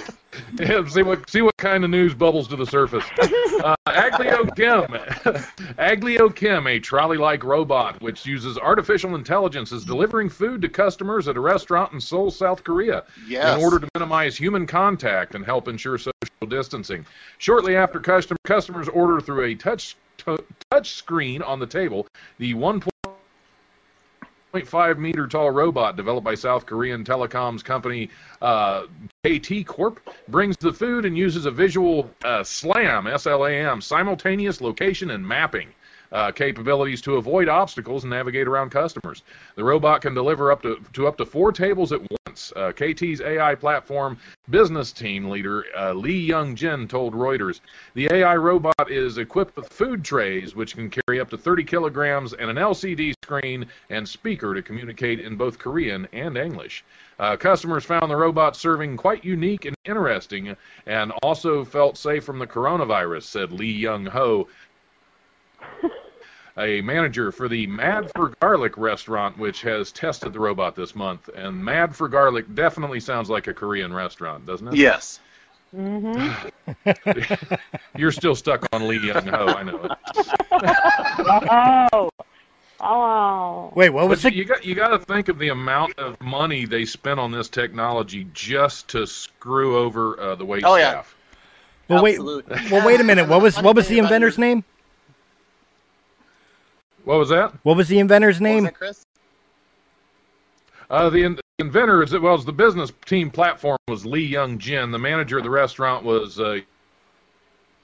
Yeah, 0.60 0.86
see 0.88 1.04
what 1.04 1.30
see 1.30 1.42
what 1.42 1.56
kind 1.58 1.84
of 1.84 1.90
news 1.90 2.14
bubbles 2.14 2.48
to 2.50 2.56
the 2.56 2.66
surface. 2.66 3.06
Uh, 3.60 3.76
Aglio 3.90 4.56
Kim, 4.56 4.84
Aglio 5.78 6.34
Kim, 6.34 6.66
a 6.66 6.80
trolley-like 6.80 7.44
robot 7.44 8.02
which 8.02 8.26
uses 8.26 8.58
artificial 8.58 9.16
intelligence, 9.16 9.74
is 9.74 9.84
delivering 9.84 10.30
food 10.30 10.62
to 10.62 10.70
customers 10.70 11.28
at 11.28 11.36
a 11.36 11.40
restaurant 11.42 11.92
in 11.92 12.00
Seoul, 12.00 12.32
South 12.32 12.64
Korea, 12.64 13.04
Yes. 13.28 13.58
in 13.58 13.62
order 13.62 13.78
to 13.80 13.88
minimize 13.96 14.38
human 14.38 14.66
contact 14.66 15.36
and 15.36 15.44
help 15.44 15.68
ensure 15.68 15.98
social 15.98 16.48
distancing. 16.48 17.06
Shortly 17.38 17.76
after 17.76 18.00
custom, 18.00 18.38
customers 18.46 18.88
order 18.88 19.20
through 19.20 19.44
a 19.44 19.56
touch 19.56 19.98
touch 20.72 20.92
screen 20.94 21.42
on 21.42 21.60
the 21.60 21.68
table, 21.68 22.08
the 22.38 22.54
1.5 24.54 24.98
meter 24.98 25.28
tall 25.28 25.52
robot 25.52 25.96
developed 25.96 26.26
by 26.26 26.34
South 26.34 26.66
Korean 26.66 27.04
telecoms 27.04 27.64
company 27.64 28.10
uh, 28.42 28.88
KT 29.24 29.66
Corp 29.66 30.00
brings 30.28 30.58
the 30.58 30.74
food 30.74 31.06
and 31.06 31.16
uses 31.16 31.46
a 31.46 31.52
visual 31.52 32.10
uh, 32.24 32.44
SLAM, 32.44 33.06
S-L-A-M, 33.06 33.82
simultaneous 33.82 34.60
location 34.62 35.12
and 35.12 35.28
mapping. 35.28 35.70
Uh, 36.12 36.32
capabilities 36.32 37.02
to 37.04 37.18
avoid 37.18 37.48
obstacles 37.48 38.04
and 38.04 38.10
navigate 38.10 38.48
around 38.48 38.72
customers. 38.72 39.22
The 39.56 39.64
robot 39.64 40.02
can 40.02 40.16
deliver 40.16 40.52
up 40.52 40.64
to, 40.64 40.84
to 40.94 41.08
up 41.08 41.18
to 41.18 41.26
four 41.28 41.52
tables 41.52 41.92
at 41.92 42.02
Uh, 42.56 42.72
KT's 42.72 43.22
AI 43.22 43.56
platform 43.56 44.18
business 44.50 44.92
team 44.92 45.30
leader 45.30 45.66
uh, 45.78 45.94
Lee 45.94 46.20
Young 46.20 46.56
Jin 46.56 46.88
told 46.88 47.14
Reuters 47.14 47.60
the 47.94 48.08
AI 48.12 48.36
robot 48.36 48.90
is 48.90 49.18
equipped 49.18 49.56
with 49.56 49.68
food 49.68 50.04
trays 50.04 50.56
which 50.56 50.76
can 50.76 50.90
carry 50.90 51.20
up 51.20 51.30
to 51.30 51.38
30 51.38 51.64
kilograms 51.64 52.34
and 52.34 52.50
an 52.50 52.56
LCD 52.56 53.14
screen 53.24 53.68
and 53.90 54.08
speaker 54.08 54.54
to 54.54 54.62
communicate 54.62 55.20
in 55.20 55.36
both 55.36 55.60
Korean 55.60 56.08
and 56.14 56.38
English. 56.38 56.84
Uh, 57.20 57.36
customers 57.36 57.84
found 57.84 58.10
the 58.10 58.16
robot 58.16 58.56
serving 58.56 58.96
quite 58.96 59.26
unique 59.26 59.66
and 59.66 59.76
interesting 59.86 60.56
and 60.86 61.12
also 61.22 61.66
felt 61.66 61.98
safe 61.98 62.24
from 62.24 62.40
the 62.40 62.48
coronavirus, 62.48 63.24
said 63.24 63.52
Lee 63.52 63.72
Young 63.72 64.06
Ho, 64.06 64.48
a 66.58 66.82
manager 66.82 67.32
for 67.32 67.48
the 67.48 67.68
Mad 67.68 68.12
for 68.16 68.30
Garlic 68.40 68.78
restaurant, 68.78 69.38
which 69.38 69.62
has 69.62 69.92
tested 69.92 70.34
the 70.34 70.40
robot 70.40 70.76
this 70.76 70.96
month. 70.96 71.30
And 71.36 71.64
Mad 71.64 71.96
for 71.96 72.08
Garlic 72.08 72.54
definitely 72.56 73.00
sounds 73.00 73.30
like 73.30 73.48
a 73.48 73.54
Korean 73.54 73.94
restaurant, 73.94 74.46
doesn't 74.46 74.68
it? 74.70 74.76
Yes. 74.76 75.20
You're 77.96 78.12
still 78.12 78.36
stuck 78.36 78.68
on 78.74 78.88
Lee 78.88 79.06
Young 79.06 79.28
Ho, 79.28 79.46
I 79.48 79.64
know 79.64 79.80
it. 79.84 79.92
Oh. 81.92 82.10
Oh. 82.82 83.72
Wait, 83.76 83.90
what 83.90 84.08
was 84.08 84.24
But 84.24 84.32
the? 84.32 84.38
you 84.38 84.46
got 84.46 84.64
you 84.66 84.74
got 84.74 84.90
to 84.90 85.00
think 85.00 85.28
of 85.28 85.38
the 85.38 85.50
amount 85.50 86.00
of 86.00 86.20
money 86.22 86.66
they 86.66 86.86
spent 86.86 87.20
on 87.20 87.32
this 87.32 87.50
technology 87.50 88.26
just 88.34 88.88
to 88.90 89.06
screw 89.06 89.78
over 89.78 90.20
uh, 90.20 90.36
the 90.36 90.46
wait 90.46 90.62
staff. 90.62 90.72
Oh, 90.72 90.76
yeah. 90.78 90.90
staff. 90.92 91.16
Well, 91.90 92.04
wait. 92.04 92.20
Well, 92.20 92.86
wait 92.86 93.02
a 93.02 93.04
minute. 93.04 93.28
What 93.28 93.42
was 93.42 93.62
what 93.62 93.76
was 93.76 93.88
the 93.88 94.00
inventor's 94.00 94.38
name? 94.38 94.64
What 97.06 97.18
was 97.20 97.30
that? 97.30 97.54
What 97.64 97.78
was 97.78 97.88
the 97.88 98.00
inventor's 98.00 98.36
What 98.40 98.48
was 98.50 98.54
name? 98.56 98.64
that, 98.66 98.76
Chris? 98.76 99.06
Uh, 100.90 101.10
the 101.10 101.24
in- 101.24 101.40
inventor, 101.60 102.02
as 102.04 102.18
well 102.18 102.34
as 102.34 102.46
the 102.46 102.52
business 102.54 102.92
team 103.06 103.30
platform, 103.30 103.78
was 103.88 104.06
Lee 104.06 104.26
Young 104.26 104.58
Jin. 104.58 104.92
The 104.92 104.98
manager 105.00 105.38
of 105.38 105.44
the 105.44 105.50
restaurant 105.50 106.04
was 106.04 106.40
uh, 106.40 106.60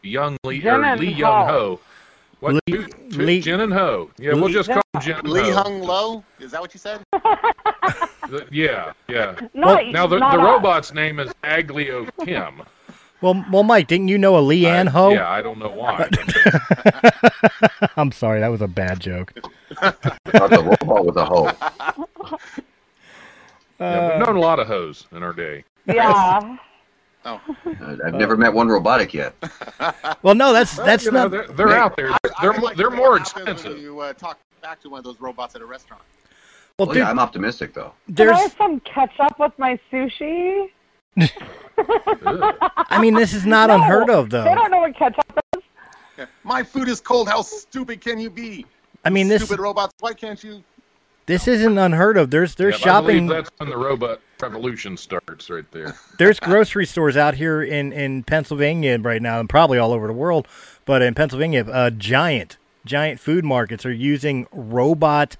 Young 0.01 0.38
Lee 0.43 0.60
Jin 0.62 0.67
or 0.75 0.84
and 0.84 1.00
Lee 1.00 1.12
Ho. 1.13 1.17
Young 1.19 1.48
Ho. 1.48 1.79
What? 2.39 2.53
Lee- 2.53 2.62
who- 2.77 2.81
who- 2.81 3.24
Lee- 3.24 3.41
Jin 3.41 3.62
and 3.62 3.74
Ho. 3.74 4.10
Yeah, 4.17 4.34
we'll 4.34 4.45
Lee- 4.45 4.53
just 4.53 4.69
call 4.69 4.81
him 4.93 5.01
Jin 5.01 5.19
Lee 5.24 5.41
Ho. 5.50 5.53
Hung 5.53 5.81
Low? 5.81 6.24
Is 6.39 6.51
that 6.51 6.62
what 6.62 6.74
you 6.74 6.79
said? 6.79 7.00
The- 8.27 8.48
yeah, 8.51 8.91
yeah. 9.07 9.36
Not, 9.53 9.86
Now 9.89 10.07
the 10.07 10.17
not 10.17 10.31
the 10.31 10.39
robot's 10.39 10.91
name 10.95 11.19
is 11.19 11.31
Aglio 11.43 12.10
Kim. 12.25 12.63
Well, 13.22 13.45
well, 13.51 13.63
Mike, 13.63 13.88
didn't 13.88 14.10
you 14.10 14.17
know 14.17 14.36
a 14.38 14.41
Leanne 14.41 14.88
I- 14.88 14.91
Ho? 14.91 15.10
Yeah, 15.12 15.29
I 15.29 15.41
don't 15.41 15.57
know 15.57 15.69
why. 15.69 16.10
I'm 17.98 18.12
sorry, 18.12 18.39
that 18.41 18.50
was 18.50 18.62
a 18.62 18.67
bad 18.67 19.00
joke. 19.00 19.34
Thought 19.79 20.50
the 20.50 20.63
robot 20.63 21.05
was 21.05 21.15
a 21.15 21.25
hoe. 21.25 21.51
yeah, 23.79 24.17
we've 24.17 24.25
known 24.27 24.36
a 24.36 24.39
lot 24.39 24.60
of 24.60 24.67
hoes 24.67 25.05
in 25.12 25.24
our 25.24 25.34
day. 25.34 25.63
Yeah. 25.88 26.57
Uh, 27.24 27.39
I've 28.05 28.13
never 28.13 28.38
met 28.38 28.53
one 28.53 28.67
robotic 28.67 29.13
yet. 29.13 29.34
Well, 30.22 30.36
no, 30.36 30.53
that's 30.53 30.77
Well, 30.77 30.86
that's 30.88 31.05
you 31.05 31.12
know, 31.12 31.24
not. 31.24 31.31
they're, 31.31 31.48
they're 31.48 31.69
out 31.77 31.95
there. 31.95 32.12
I- 32.12 32.17
I 32.38 32.41
They're 32.41 32.51
would 32.51 32.60
mo- 32.62 32.65
like 32.65 32.75
to 32.75 32.81
they're 32.81 32.89
more 32.91 33.12
what 33.12 33.27
happens 33.27 33.48
expensive. 33.62 33.79
You 33.81 34.00
uh, 34.00 34.13
talk 34.13 34.39
back 34.62 34.81
to 34.81 34.89
one 34.89 34.98
of 35.00 35.03
those 35.03 35.19
robots 35.22 35.55
at 35.55 35.62
a 35.62 35.65
restaurant. 35.65 36.01
Well, 36.79 36.88
Well, 36.88 36.93
dude, 36.95 37.01
yeah, 37.03 37.10
I'm 37.10 37.19
optimistic 37.19 37.74
though. 37.74 37.93
Can. 38.15 38.29
I 38.29 38.39
have 38.41 38.55
some 38.57 38.79
ketchup 38.81 39.39
with 39.39 39.53
my 39.57 39.79
sushi? 39.91 40.69
Ugh. 41.19 41.29
I 41.77 43.00
mean, 43.01 43.13
this 43.13 43.34
is 43.34 43.45
not 43.45 43.67
No, 43.67 43.75
unheard 43.75 44.10
of, 44.10 44.29
though. 44.29 44.43
They 44.43 44.55
don't 44.55 44.72
know 44.72 44.79
what 44.79 44.95
ketchup 44.95 45.25
is. 45.55 45.63
Yeah. 46.17 46.25
My 46.43 46.63
food 46.63 46.88
is 46.88 47.01
cold. 47.01 47.27
How 47.27 47.41
stupid 47.41 48.01
can 48.01 48.17
you 48.19 48.29
be? 48.29 48.65
I 49.03 49.10
mean, 49.10 49.27
this 49.27 49.43
stupid 49.43 49.62
robots. 49.62 49.93
Why 50.00 50.13
can't 50.13 50.41
you? 50.43 50.63
this 51.27 51.48
isn't 51.48 51.77
unheard 51.77 52.17
of. 52.17 52.31
There's 52.31 52.55
there's 52.55 52.79
Yeah, 52.86 52.98
I 52.98 53.01
believe 53.01 53.15
shopping. 53.15 53.27
that's 53.27 53.50
when 53.57 53.69
the 53.69 53.77
robot 53.77 54.22
revolution 54.39 54.95
starts, 54.95 55.50
right 55.50 55.69
there. 55.72 55.95
there's 56.19 56.39
grocery 56.39 56.86
stores 56.86 57.17
out 57.17 57.36
here 57.36 57.63
in, 57.63 57.91
in 57.91 58.24
Pennsylvania 58.24 58.98
right 59.00 59.22
now, 59.22 59.39
and 59.39 59.50
probably 59.50 59.77
all 59.77 59.91
over 59.91 60.07
the 60.07 60.13
world. 60.13 60.48
But 60.86 61.01
in 61.01 61.13
Pennsylvania, 61.15 61.65
uh, 61.65 61.89
giant 61.89 62.57
giant 62.86 63.19
food 63.19 63.43
markets 63.43 63.86
are 63.86 63.91
using 63.91 64.48
robot 64.51 65.38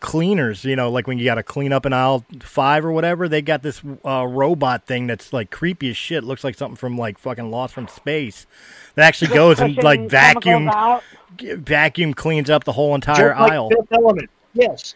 cleaners. 0.00 0.64
You 0.64 0.76
know, 0.76 0.90
like 0.90 1.06
when 1.06 1.18
you 1.18 1.24
got 1.24 1.36
to 1.36 1.42
clean 1.42 1.72
up 1.72 1.84
an 1.84 1.92
aisle 1.92 2.24
five 2.40 2.84
or 2.84 2.92
whatever, 2.92 3.28
they 3.28 3.42
got 3.42 3.62
this 3.62 3.82
uh, 4.04 4.26
robot 4.26 4.86
thing 4.86 5.06
that's 5.06 5.32
like 5.32 5.50
creepy 5.50 5.90
as 5.90 5.96
shit. 5.96 6.24
Looks 6.24 6.44
like 6.44 6.56
something 6.56 6.76
from 6.76 6.96
like 6.98 7.18
fucking 7.18 7.50
Lost 7.50 7.74
from 7.74 7.88
Space. 7.88 8.46
That 8.94 9.06
actually 9.06 9.34
goes 9.34 9.60
and 9.60 9.76
like 9.82 10.08
vacuum 10.08 10.68
chemicals 10.70 11.02
vacuum 11.38 12.14
cleans 12.14 12.48
up 12.48 12.64
the 12.64 12.72
whole 12.72 12.94
entire 12.94 13.30
Just 13.30 13.40
like 13.40 13.52
aisle. 13.52 13.68
Fifth 13.68 13.92
Element. 13.92 14.30
Yes. 14.54 14.94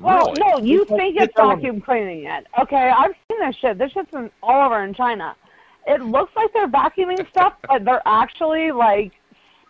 Well, 0.00 0.32
Really? 0.32 0.40
no, 0.40 0.58
you 0.58 0.82
It's 0.82 0.90
think 0.90 1.16
it's 1.16 1.24
it's 1.26 1.38
on- 1.38 1.56
vacuum 1.56 1.80
cleaning 1.80 2.24
it. 2.24 2.46
Okay, 2.60 2.90
I've 2.96 3.14
seen 3.30 3.40
this 3.40 3.56
shit. 3.56 3.78
This 3.78 3.92
shit's 3.92 4.12
in, 4.14 4.30
all 4.42 4.66
over 4.66 4.82
in 4.84 4.94
China. 4.94 5.36
It 5.86 6.02
looks 6.02 6.34
like 6.36 6.52
they're 6.52 6.68
vacuuming 6.68 7.28
stuff, 7.30 7.54
but 7.68 7.84
they're 7.84 8.02
actually 8.06 8.72
like 8.72 9.12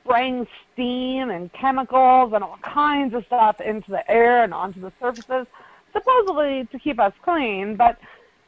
spraying 0.08 0.46
steam 0.72 1.30
and 1.30 1.52
chemicals 1.52 2.32
and 2.32 2.42
all 2.42 2.58
kinds 2.62 3.14
of 3.14 3.24
stuff 3.26 3.60
into 3.60 3.90
the 3.90 4.10
air 4.10 4.42
and 4.42 4.54
onto 4.54 4.80
the 4.80 4.92
surfaces, 5.00 5.46
supposedly 5.92 6.66
to 6.72 6.78
keep 6.78 6.98
us 6.98 7.12
clean. 7.22 7.76
But 7.76 7.98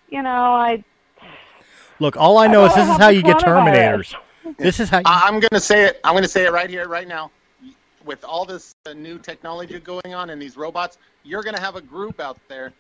you 0.09 0.23
know, 0.23 0.31
I 0.31 0.83
Look, 1.99 2.17
all 2.17 2.39
I 2.39 2.47
know 2.47 2.65
is 2.65 2.75
this 2.75 2.89
is 2.89 2.97
how 2.97 3.09
you 3.09 3.23
get. 3.23 3.39
Terminators. 3.39 4.15
This 4.59 4.81
is 4.81 4.89
how. 4.89 5.03
I- 5.05 5.29
I'm 5.29 5.39
gonna 5.39 5.61
say 5.61 5.85
it. 5.85 6.01
I'm 6.03 6.15
gonna 6.15 6.27
say 6.27 6.47
it 6.47 6.51
right 6.51 6.69
here, 6.71 6.89
right 6.89 7.07
now. 7.07 7.31
With 8.07 8.25
all 8.25 8.47
this 8.47 8.75
uh, 8.87 8.95
new 8.95 9.19
technology 9.19 9.79
going 9.79 10.15
on 10.15 10.31
and 10.31 10.41
these 10.41 10.57
robots, 10.57 10.97
you're 11.25 11.43
gonna 11.43 11.61
have 11.61 11.77
a 11.77 11.81
group 11.83 12.21
out 12.21 12.39
there 12.49 12.73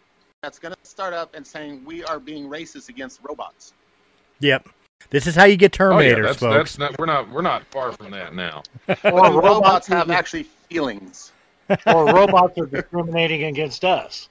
that's 0.42 0.58
gonna 0.58 0.74
start 0.82 1.12
up 1.12 1.34
and 1.34 1.46
saying 1.46 1.84
we 1.84 2.02
are 2.04 2.18
being 2.18 2.48
racist 2.48 2.88
against 2.88 3.20
robots. 3.22 3.74
Yep. 4.40 4.70
This 5.08 5.26
is 5.26 5.34
how 5.34 5.44
you 5.44 5.56
get 5.56 5.78
Oh 5.80 5.98
yeah, 5.98 6.12
Terminators, 6.14 6.22
that's, 6.24 6.38
folks. 6.38 6.76
that's 6.76 6.78
not. 6.78 6.98
We're 6.98 7.06
not. 7.06 7.30
We're 7.30 7.42
not 7.42 7.64
far 7.70 7.92
from 7.92 8.10
that 8.12 8.34
now. 8.34 8.62
Or 9.04 9.40
robots 9.40 9.86
have 9.88 10.10
actually 10.10 10.44
feelings. 10.68 11.32
or 11.86 12.06
robots 12.06 12.58
are 12.58 12.66
discriminating 12.66 13.44
against 13.44 13.84
us. 13.84 14.28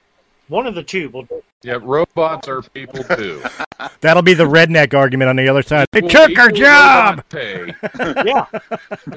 One 0.48 0.66
of 0.66 0.74
the 0.74 0.82
two 0.82 1.08
will 1.10 1.22
do. 1.22 1.42
Yeah, 1.62 1.78
robots 1.80 2.48
are 2.48 2.62
people 2.62 3.04
too. 3.04 3.42
That'll 4.00 4.22
be 4.22 4.34
the 4.34 4.44
redneck 4.44 4.94
argument 4.94 5.28
on 5.28 5.36
the 5.36 5.48
other 5.48 5.62
side. 5.62 5.86
They 5.92 5.98
Equal- 6.00 6.10
took 6.10 6.38
our 6.38 6.50
job. 6.50 7.24
pay. 7.28 7.74
Yeah. 8.24 8.46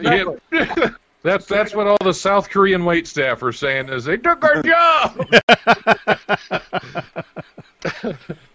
Yeah. 0.01 0.89
That's 1.23 1.45
that's 1.45 1.73
what 1.73 1.87
all 1.87 1.97
the 2.03 2.13
South 2.13 2.49
Korean 2.49 2.83
wait 2.83 3.07
staff 3.07 3.41
are 3.43 3.53
saying 3.53 3.87
is 3.89 4.03
they 4.03 4.17
took 4.17 4.43
our 4.43 4.61
job. 4.61 5.25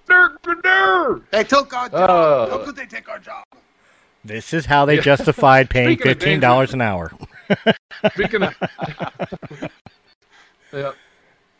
Durr, 0.08 0.36
durr. 0.62 1.20
They 1.30 1.44
took 1.44 1.72
our 1.74 1.88
job. 1.88 2.10
Uh, 2.10 2.50
How 2.50 2.64
could 2.64 2.76
they 2.76 2.86
take 2.86 3.08
our 3.08 3.18
job? 3.18 3.44
This 4.24 4.52
is 4.52 4.66
how 4.66 4.84
they 4.84 4.96
Yeah. 4.96 5.02
justified 5.02 5.70
paying 5.70 5.90
Speaking 5.96 6.12
fifteen 6.12 6.40
dollars 6.40 6.74
an 6.74 6.80
hour. 6.80 7.12
Speaking 8.14 8.42
of, 8.42 8.54
yeah. 10.72 10.92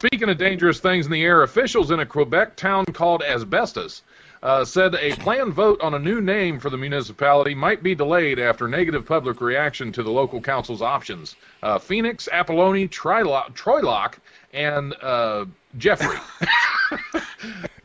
Speaking 0.00 0.28
of 0.28 0.38
dangerous 0.38 0.78
things 0.78 1.06
in 1.06 1.12
the 1.12 1.22
air, 1.24 1.42
officials 1.42 1.90
in 1.90 1.98
a 2.00 2.06
Quebec 2.06 2.54
town 2.56 2.84
called 2.86 3.22
Asbestos 3.22 4.02
uh, 4.44 4.64
said 4.64 4.94
a 4.94 5.12
planned 5.16 5.52
vote 5.54 5.80
on 5.80 5.94
a 5.94 5.98
new 5.98 6.20
name 6.20 6.60
for 6.60 6.70
the 6.70 6.76
municipality 6.76 7.52
might 7.52 7.82
be 7.82 7.96
delayed 7.96 8.38
after 8.38 8.68
negative 8.68 9.04
public 9.04 9.40
reaction 9.40 9.90
to 9.90 10.04
the 10.04 10.10
local 10.10 10.40
council's 10.40 10.82
options. 10.82 11.34
Uh, 11.64 11.80
Phoenix, 11.80 12.28
Apolloni, 12.32 12.88
Trilo- 12.88 13.52
Troylock, 13.54 14.18
and 14.52 14.94
uh, 15.02 15.46
Jeffrey. 15.76 16.18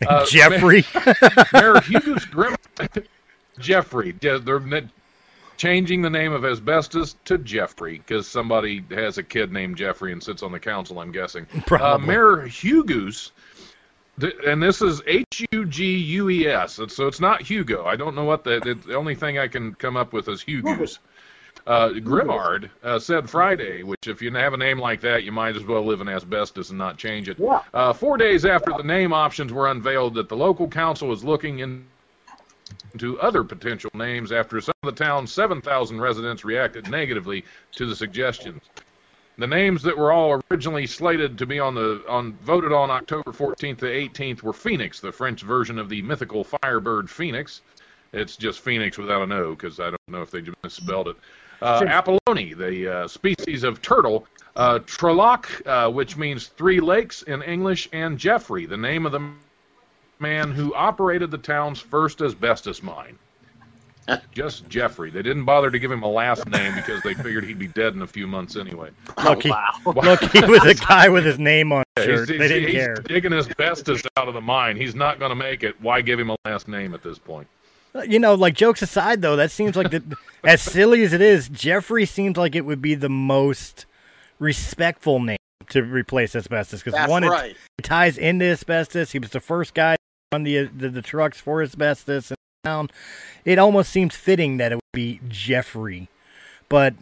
Uh, 0.07 0.25
Jeffrey. 0.25 0.83
Mayor 1.53 1.79
Hugues 1.79 2.25
Grim. 2.25 2.55
Jeffrey. 3.57 4.11
They're 4.11 4.61
changing 5.55 6.01
the 6.01 6.09
name 6.09 6.33
of 6.33 6.43
asbestos 6.43 7.15
to 7.25 7.37
Jeffrey 7.37 7.99
because 7.99 8.27
somebody 8.27 8.83
has 8.91 9.17
a 9.17 9.23
kid 9.23 9.53
named 9.53 9.77
Jeffrey 9.77 10.11
and 10.11 10.21
sits 10.21 10.43
on 10.43 10.51
the 10.51 10.59
council. 10.59 10.99
I'm 10.99 11.11
guessing. 11.13 11.47
Uh, 11.71 11.97
Mayor 11.97 12.45
Hugues. 12.45 13.31
And 14.45 14.61
this 14.61 14.81
is 14.81 15.01
H 15.07 15.45
U 15.51 15.65
G 15.65 15.95
U 15.95 16.29
E 16.29 16.47
S. 16.47 16.79
So 16.89 17.07
it's 17.07 17.19
not 17.21 17.41
Hugo. 17.41 17.85
I 17.85 17.95
don't 17.95 18.13
know 18.15 18.25
what 18.25 18.43
the, 18.43 18.59
the 18.59 18.73
the 18.75 18.95
only 18.95 19.15
thing 19.15 19.39
I 19.39 19.47
can 19.47 19.73
come 19.73 19.95
up 19.97 20.11
with 20.13 20.27
is 20.27 20.41
Hugo's. 20.41 20.99
Uh, 21.65 21.89
Grimard 21.89 22.69
uh, 22.83 22.99
said 22.99 23.29
Friday, 23.29 23.83
which 23.83 24.07
if 24.07 24.21
you 24.21 24.29
have 24.33 24.53
a 24.53 24.57
name 24.57 24.79
like 24.79 24.99
that, 25.01 25.23
you 25.23 25.31
might 25.31 25.55
as 25.55 25.63
well 25.63 25.85
live 25.85 26.01
in 26.01 26.09
asbestos 26.09 26.69
and 26.71 26.77
not 26.77 26.97
change 26.97 27.29
it. 27.29 27.39
Yeah. 27.39 27.61
Uh, 27.73 27.93
four 27.93 28.17
days 28.17 28.43
after 28.43 28.73
the 28.75 28.83
name 28.83 29.13
options 29.13 29.53
were 29.53 29.71
unveiled, 29.71 30.15
that 30.15 30.27
the 30.27 30.35
local 30.35 30.67
council 30.67 31.07
was 31.07 31.23
looking 31.23 31.59
into 31.59 33.19
other 33.21 33.45
potential 33.45 33.89
names 33.93 34.33
after 34.33 34.59
some 34.59 34.75
of 34.83 34.93
the 34.93 35.03
town's 35.03 35.31
7,000 35.31 36.01
residents 36.01 36.43
reacted 36.43 36.89
negatively 36.89 37.45
to 37.75 37.85
the 37.85 37.95
suggestions. 37.95 38.61
The 39.37 39.47
names 39.47 39.81
that 39.83 39.97
were 39.97 40.11
all 40.11 40.41
originally 40.51 40.85
slated 40.85 41.37
to 41.39 41.45
be 41.45 41.59
on 41.59 41.73
the 41.73 42.03
on 42.07 42.33
voted 42.43 42.71
on 42.71 42.91
October 42.91 43.31
14th 43.31 43.79
to 43.79 43.85
18th 43.85 44.43
were 44.43 44.53
Phoenix, 44.53 44.99
the 44.99 45.11
French 45.11 45.41
version 45.41 45.79
of 45.79 45.89
the 45.89 46.03
mythical 46.03 46.43
Firebird 46.43 47.09
Phoenix. 47.09 47.61
It's 48.11 48.37
just 48.37 48.59
Phoenix 48.59 48.97
without 48.99 49.23
an 49.23 49.31
O 49.31 49.55
because 49.55 49.79
I 49.79 49.89
don't 49.89 50.07
know 50.07 50.21
if 50.21 50.29
they 50.29 50.41
just 50.41 50.61
misspelled 50.61 51.07
it. 51.07 51.15
Uh, 51.63 51.81
Apolloni, 52.27 52.55
the 52.57 52.93
uh, 52.93 53.07
species 53.07 53.63
of 53.63 53.81
turtle. 53.81 54.25
Uh, 54.55 54.77
Troloc, 54.79 55.45
uh, 55.65 55.89
which 55.91 56.15
means 56.15 56.47
three 56.47 56.79
lakes 56.79 57.23
in 57.23 57.41
English, 57.41 57.89
and 57.91 58.19
Jeffrey, 58.19 58.67
the 58.67 58.77
name 58.77 59.05
of 59.07 59.11
the 59.11 59.31
man 60.19 60.51
who 60.51 60.73
operated 60.75 61.31
the 61.31 61.37
town's 61.39 61.79
first 61.79 62.21
asbestos 62.21 62.83
mine. 62.83 63.17
Just 64.33 64.67
Jeffrey. 64.69 65.09
They 65.09 65.21
didn't 65.21 65.45
bother 65.45 65.71
to 65.71 65.79
give 65.79 65.89
him 65.91 66.03
a 66.03 66.07
last 66.07 66.45
name 66.47 66.75
because 66.75 67.01
they 67.03 67.13
figured 67.13 67.45
he'd 67.45 67.57
be 67.57 67.67
dead 67.69 67.93
in 67.95 68.01
a 68.01 68.07
few 68.07 68.27
months 68.27 68.55
anyway. 68.57 68.89
Look, 69.23 69.43
he, 69.43 69.49
look, 69.85 70.21
he 70.31 70.41
was 70.45 70.63
a 70.65 70.75
guy 70.75 71.07
with 71.09 71.23
his 71.25 71.39
name 71.39 71.71
on 71.71 71.83
his 71.95 72.05
He's, 72.05 72.15
shirt. 72.19 72.29
he's- 72.29 72.39
They 72.39 72.47
didn't 72.49 72.69
he's 72.69 72.77
care. 72.79 72.95
digging 72.95 73.33
asbestos 73.33 74.03
out 74.17 74.27
of 74.27 74.33
the 74.33 74.41
mine. 74.41 74.75
He's 74.75 74.93
not 74.93 75.19
going 75.19 75.29
to 75.29 75.35
make 75.35 75.63
it. 75.63 75.79
Why 75.81 76.01
give 76.01 76.19
him 76.19 76.29
a 76.29 76.35
last 76.45 76.67
name 76.67 76.93
at 76.93 77.01
this 77.01 77.17
point? 77.17 77.47
You 78.07 78.19
know, 78.19 78.33
like 78.33 78.55
jokes 78.55 78.81
aside, 78.81 79.21
though, 79.21 79.35
that 79.35 79.51
seems 79.51 79.75
like 79.75 79.91
the, 79.91 80.17
as 80.43 80.61
silly 80.61 81.03
as 81.03 81.13
it 81.13 81.21
is, 81.21 81.47
Jeffrey 81.49 82.05
seems 82.05 82.37
like 82.37 82.55
it 82.55 82.65
would 82.65 82.81
be 82.81 82.95
the 82.95 83.09
most 83.09 83.85
respectful 84.39 85.19
name 85.19 85.37
to 85.69 85.83
replace 85.83 86.35
asbestos 86.35 86.81
because 86.83 87.09
one, 87.09 87.23
right. 87.23 87.55
it 87.77 87.83
ties 87.83 88.17
into 88.17 88.45
asbestos. 88.45 89.11
He 89.11 89.19
was 89.19 89.29
the 89.29 89.39
first 89.39 89.73
guy 89.73 89.95
on 90.31 90.43
the 90.43 90.65
the, 90.65 90.89
the 90.89 91.01
trucks 91.01 91.39
for 91.39 91.61
asbestos 91.61 92.31
in 92.31 92.37
town. 92.63 92.89
It 93.45 93.59
almost 93.59 93.91
seems 93.91 94.15
fitting 94.15 94.57
that 94.57 94.71
it 94.71 94.75
would 94.75 94.81
be 94.93 95.19
Jeffrey, 95.27 96.09
but 96.69 96.95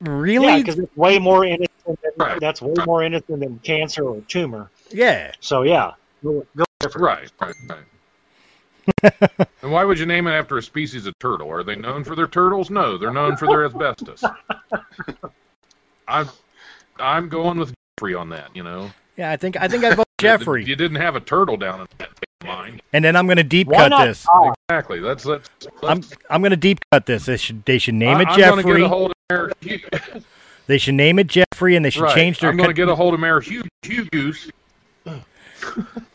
really, 0.00 0.46
Yeah, 0.46 0.58
because 0.58 0.78
it's 0.78 0.96
way 0.96 1.18
more 1.18 1.44
innocent. 1.44 1.68
Than, 1.86 1.96
Right. 2.18 2.38
That's 2.38 2.60
way 2.60 2.74
more 2.84 3.02
innocent 3.02 3.40
than 3.40 3.58
cancer 3.60 4.04
or 4.04 4.20
tumor. 4.28 4.70
yeah. 4.90 5.32
So 5.40 5.62
yeah, 5.62 5.92
go, 6.22 6.44
go 6.54 6.64
different. 6.80 7.06
Right, 7.06 7.32
right, 7.40 7.54
right. 7.66 7.78
and 9.62 9.72
why 9.72 9.84
would 9.84 9.98
you 9.98 10.06
name 10.06 10.26
it 10.26 10.32
after 10.32 10.56
a 10.58 10.62
species 10.62 11.06
of 11.06 11.18
turtle? 11.18 11.50
Are 11.50 11.62
they 11.62 11.76
known 11.76 12.04
for 12.04 12.14
their 12.16 12.26
turtles? 12.28 12.70
No, 12.70 12.96
they're 12.98 13.12
known 13.12 13.36
for 13.36 13.46
their 13.46 13.64
asbestos. 13.64 14.22
I'm, 16.08 16.28
I'm 16.98 17.28
going 17.28 17.58
with 17.58 17.74
Jeffrey 17.98 18.14
on 18.14 18.28
that. 18.30 18.54
You 18.54 18.62
know, 18.62 18.90
Yeah, 19.16 19.30
I 19.30 19.36
think 19.36 19.56
I 19.56 19.68
think 19.68 19.84
I 19.84 19.94
vote 19.94 20.06
Jeffrey, 20.18 20.64
You 20.64 20.74
didn't 20.76 20.96
have 21.00 21.16
a 21.16 21.20
turtle 21.20 21.56
down 21.56 21.82
in 21.82 21.86
that 21.98 22.10
mine. 22.44 22.80
and 22.92 23.04
then 23.04 23.14
I'm 23.16 23.26
going 23.26 23.36
to 23.36 23.44
deep 23.44 23.68
Why 23.68 23.76
cut 23.76 23.88
not 23.90 24.06
this. 24.06 24.24
Todd? 24.24 24.54
Exactly. 24.68 25.00
That's 25.00 25.24
that's. 25.24 25.48
I'm 25.82 26.02
I'm 26.30 26.40
going 26.40 26.50
to 26.50 26.56
deep 26.56 26.80
cut 26.92 27.06
this. 27.06 27.26
They 27.26 27.36
should 27.36 27.64
they 27.64 27.78
should 27.78 27.94
name 27.94 28.16
I, 28.16 28.22
it 28.22 28.28
I'm 28.28 28.38
gonna 28.40 28.62
Jeffrey. 28.62 28.80
get 28.80 28.84
a 28.84 28.88
hold 28.88 29.10
of 29.10 29.16
Mayor 29.30 30.22
They 30.66 30.78
should 30.78 30.94
name 30.94 31.18
it 31.18 31.26
Jeffrey, 31.28 31.76
and 31.76 31.84
they 31.84 31.90
should 31.90 32.02
right. 32.02 32.14
change 32.14 32.40
their. 32.40 32.50
I'm 32.50 32.56
going 32.56 32.68
to 32.68 32.74
co- 32.74 32.76
get 32.76 32.88
a 32.88 32.94
hold 32.96 33.14
of 33.14 33.20
Mayor 33.20 33.40
Hugh, 33.40 33.64
Hugh 33.82 34.04
Goose. 34.10 34.50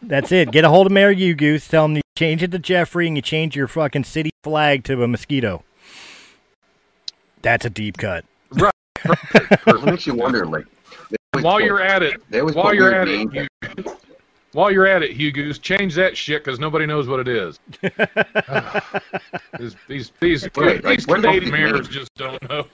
That's 0.01 0.31
it. 0.31 0.51
Get 0.51 0.63
a 0.63 0.69
hold 0.69 0.86
of 0.88 0.91
Mayor 0.91 1.12
You 1.12 1.33
Goose. 1.36 1.67
Tell 1.67 1.86
him 1.86 1.95
you 1.95 2.01
change 2.15 2.43
it 2.43 2.52
to 2.52 2.60
Jeffrey, 2.60 3.08
and 3.08 3.15
you 3.15 3.21
change 3.21 3.56
your 3.56 3.67
fucking 3.67 4.04
city 4.04 4.32
flag 4.43 4.84
to 4.86 5.04
a 5.04 5.08
mosquito. 5.08 5.63
That's 7.41 7.65
a 7.65 7.69
deep 7.69 7.97
cut. 7.97 8.26
It 9.06 9.84
makes 9.84 10.08
you 10.08 10.13
wonder, 10.13 10.45
like, 10.45 10.65
While 11.41 11.58
put- 11.58 11.65
you're 11.65 11.82
at 11.82 12.04
it, 12.04 12.21
they 12.30 12.41
while 12.41 12.73
you're 12.73 12.93
at 12.95 13.10
it, 13.10 13.30
names. 13.30 13.47
Hugh, 13.76 13.97
while 14.54 14.71
you're 14.71 14.88
at 14.88 15.04
it, 15.04 15.12
Hugh 15.12 15.32
Goose, 15.34 15.58
change 15.60 15.93
that 15.95 16.15
shit 16.15 16.41
because 16.41 16.58
nobody 16.58 16.86
knows 16.86 17.08
what 17.10 17.19
it 17.19 17.28
is. 17.28 17.60
these 19.60 19.76
these 19.89 20.12
these, 20.21 20.43
Right, 20.56 20.82
like, 20.84 20.99
these 20.99 21.08
what 21.08 21.21
Canadian 21.21 21.52
mayors 21.52 21.89
just 21.89 22.13
don't 22.15 22.41
know. 22.49 22.65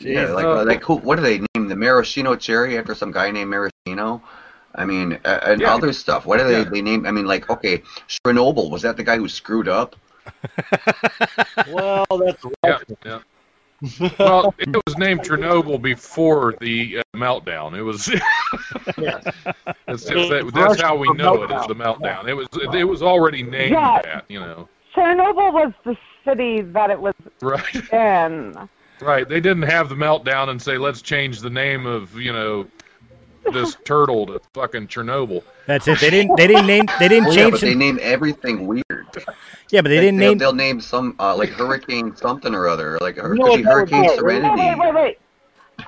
Yeah, 0.00 0.32
like, 0.32 0.44
Uh, 0.44 0.64
like 0.64 0.82
who, 0.84 0.96
what 0.96 1.16
do 1.16 1.22
they 1.22 1.38
name 1.54 1.68
the 1.68 1.76
maraschino 1.76 2.36
cherry 2.36 2.76
after 2.76 2.94
some 2.94 3.10
guy 3.10 3.30
named 3.30 3.50
Maraschino? 3.50 4.22
I 4.78 4.84
mean, 4.84 5.18
uh, 5.24 5.40
and 5.44 5.60
Yeah. 5.60 5.74
other 5.74 5.92
stuff. 5.92 6.24
What 6.24 6.40
are 6.40 6.48
they 6.48 6.58
Yeah. 6.60 6.64
they 6.70 6.80
name? 6.80 7.04
I 7.06 7.10
mean, 7.10 7.26
like, 7.26 7.50
okay, 7.50 7.82
Chernobyl 8.08 8.70
was 8.70 8.82
that 8.82 8.96
the 8.96 9.02
guy 9.02 9.16
who 9.18 9.28
screwed 9.28 9.68
up? 9.68 9.96
Well, 11.66 12.06
that's 12.10 12.44
Yeah, 12.64 12.78
yeah. 13.04 13.18
Well, 14.18 14.54
it 14.58 14.74
was 14.86 14.96
named 14.96 15.22
Chernobyl 15.22 15.80
before 15.80 16.54
the 16.60 16.98
uh, 16.98 17.02
meltdown. 17.16 17.76
It 17.76 17.82
was. 17.82 18.06
that's, 19.86 20.04
that, 20.04 20.50
that's 20.54 20.80
how 20.80 20.96
we 20.96 21.08
know 21.12 21.42
it 21.42 21.50
is 21.50 21.66
the 21.66 21.74
meltdown. 21.74 22.28
It 22.28 22.34
was. 22.34 22.48
It 22.74 22.84
was 22.84 23.02
already 23.02 23.42
named 23.42 23.72
Yeah. 23.72 24.00
that. 24.02 24.24
You 24.28 24.40
know. 24.40 24.68
Chernobyl 24.94 25.52
was 25.52 25.72
the 25.84 25.96
city 26.24 26.60
that 26.62 26.90
it 26.90 27.00
was 27.00 27.14
Right. 27.42 27.92
in. 27.92 28.68
Right. 29.00 29.28
They 29.28 29.40
didn't 29.40 29.62
have 29.62 29.88
the 29.88 29.94
meltdown 29.94 30.48
and 30.48 30.60
say, 30.60 30.76
let's 30.76 31.02
change 31.02 31.40
the 31.40 31.50
name 31.50 31.86
of, 31.86 32.16
you 32.16 32.32
know, 32.32 32.66
this 33.52 33.76
turtle 33.84 34.26
to 34.26 34.40
fucking 34.54 34.88
Chernobyl. 34.88 35.42
That's 35.66 35.86
it. 35.88 36.00
They 36.00 36.10
didn't. 36.10 36.36
They 36.36 36.46
didn't 36.46 36.66
name. 36.66 36.86
They 36.98 37.08
didn't 37.08 37.26
Well, 37.28 37.36
yeah, 37.36 37.42
change. 37.44 37.52
but 37.52 37.60
they 37.62 37.74
name 37.74 37.98
everything 38.02 38.66
weird. 38.66 38.84
yeah, 39.70 39.80
but 39.82 39.88
they 39.88 39.96
Like, 39.96 40.02
didn't 40.04 40.18
they'll, 40.18 40.30
name. 40.30 40.38
they'll 40.38 40.52
name 40.52 40.80
some 40.80 41.14
uh, 41.18 41.36
like 41.36 41.50
Hurricane 41.50 42.14
something 42.16 42.54
or 42.54 42.68
other, 42.68 42.98
like 43.00 43.16
know 43.16 43.22
what 43.28 43.38
Hurricane, 43.38 43.64
that 43.64 43.72
Hurricane? 43.72 44.02
Wait, 44.02 44.18
Serenity. 44.18 44.62
wait, 44.62 44.78
wait, 44.78 44.94
wait. 44.94 45.18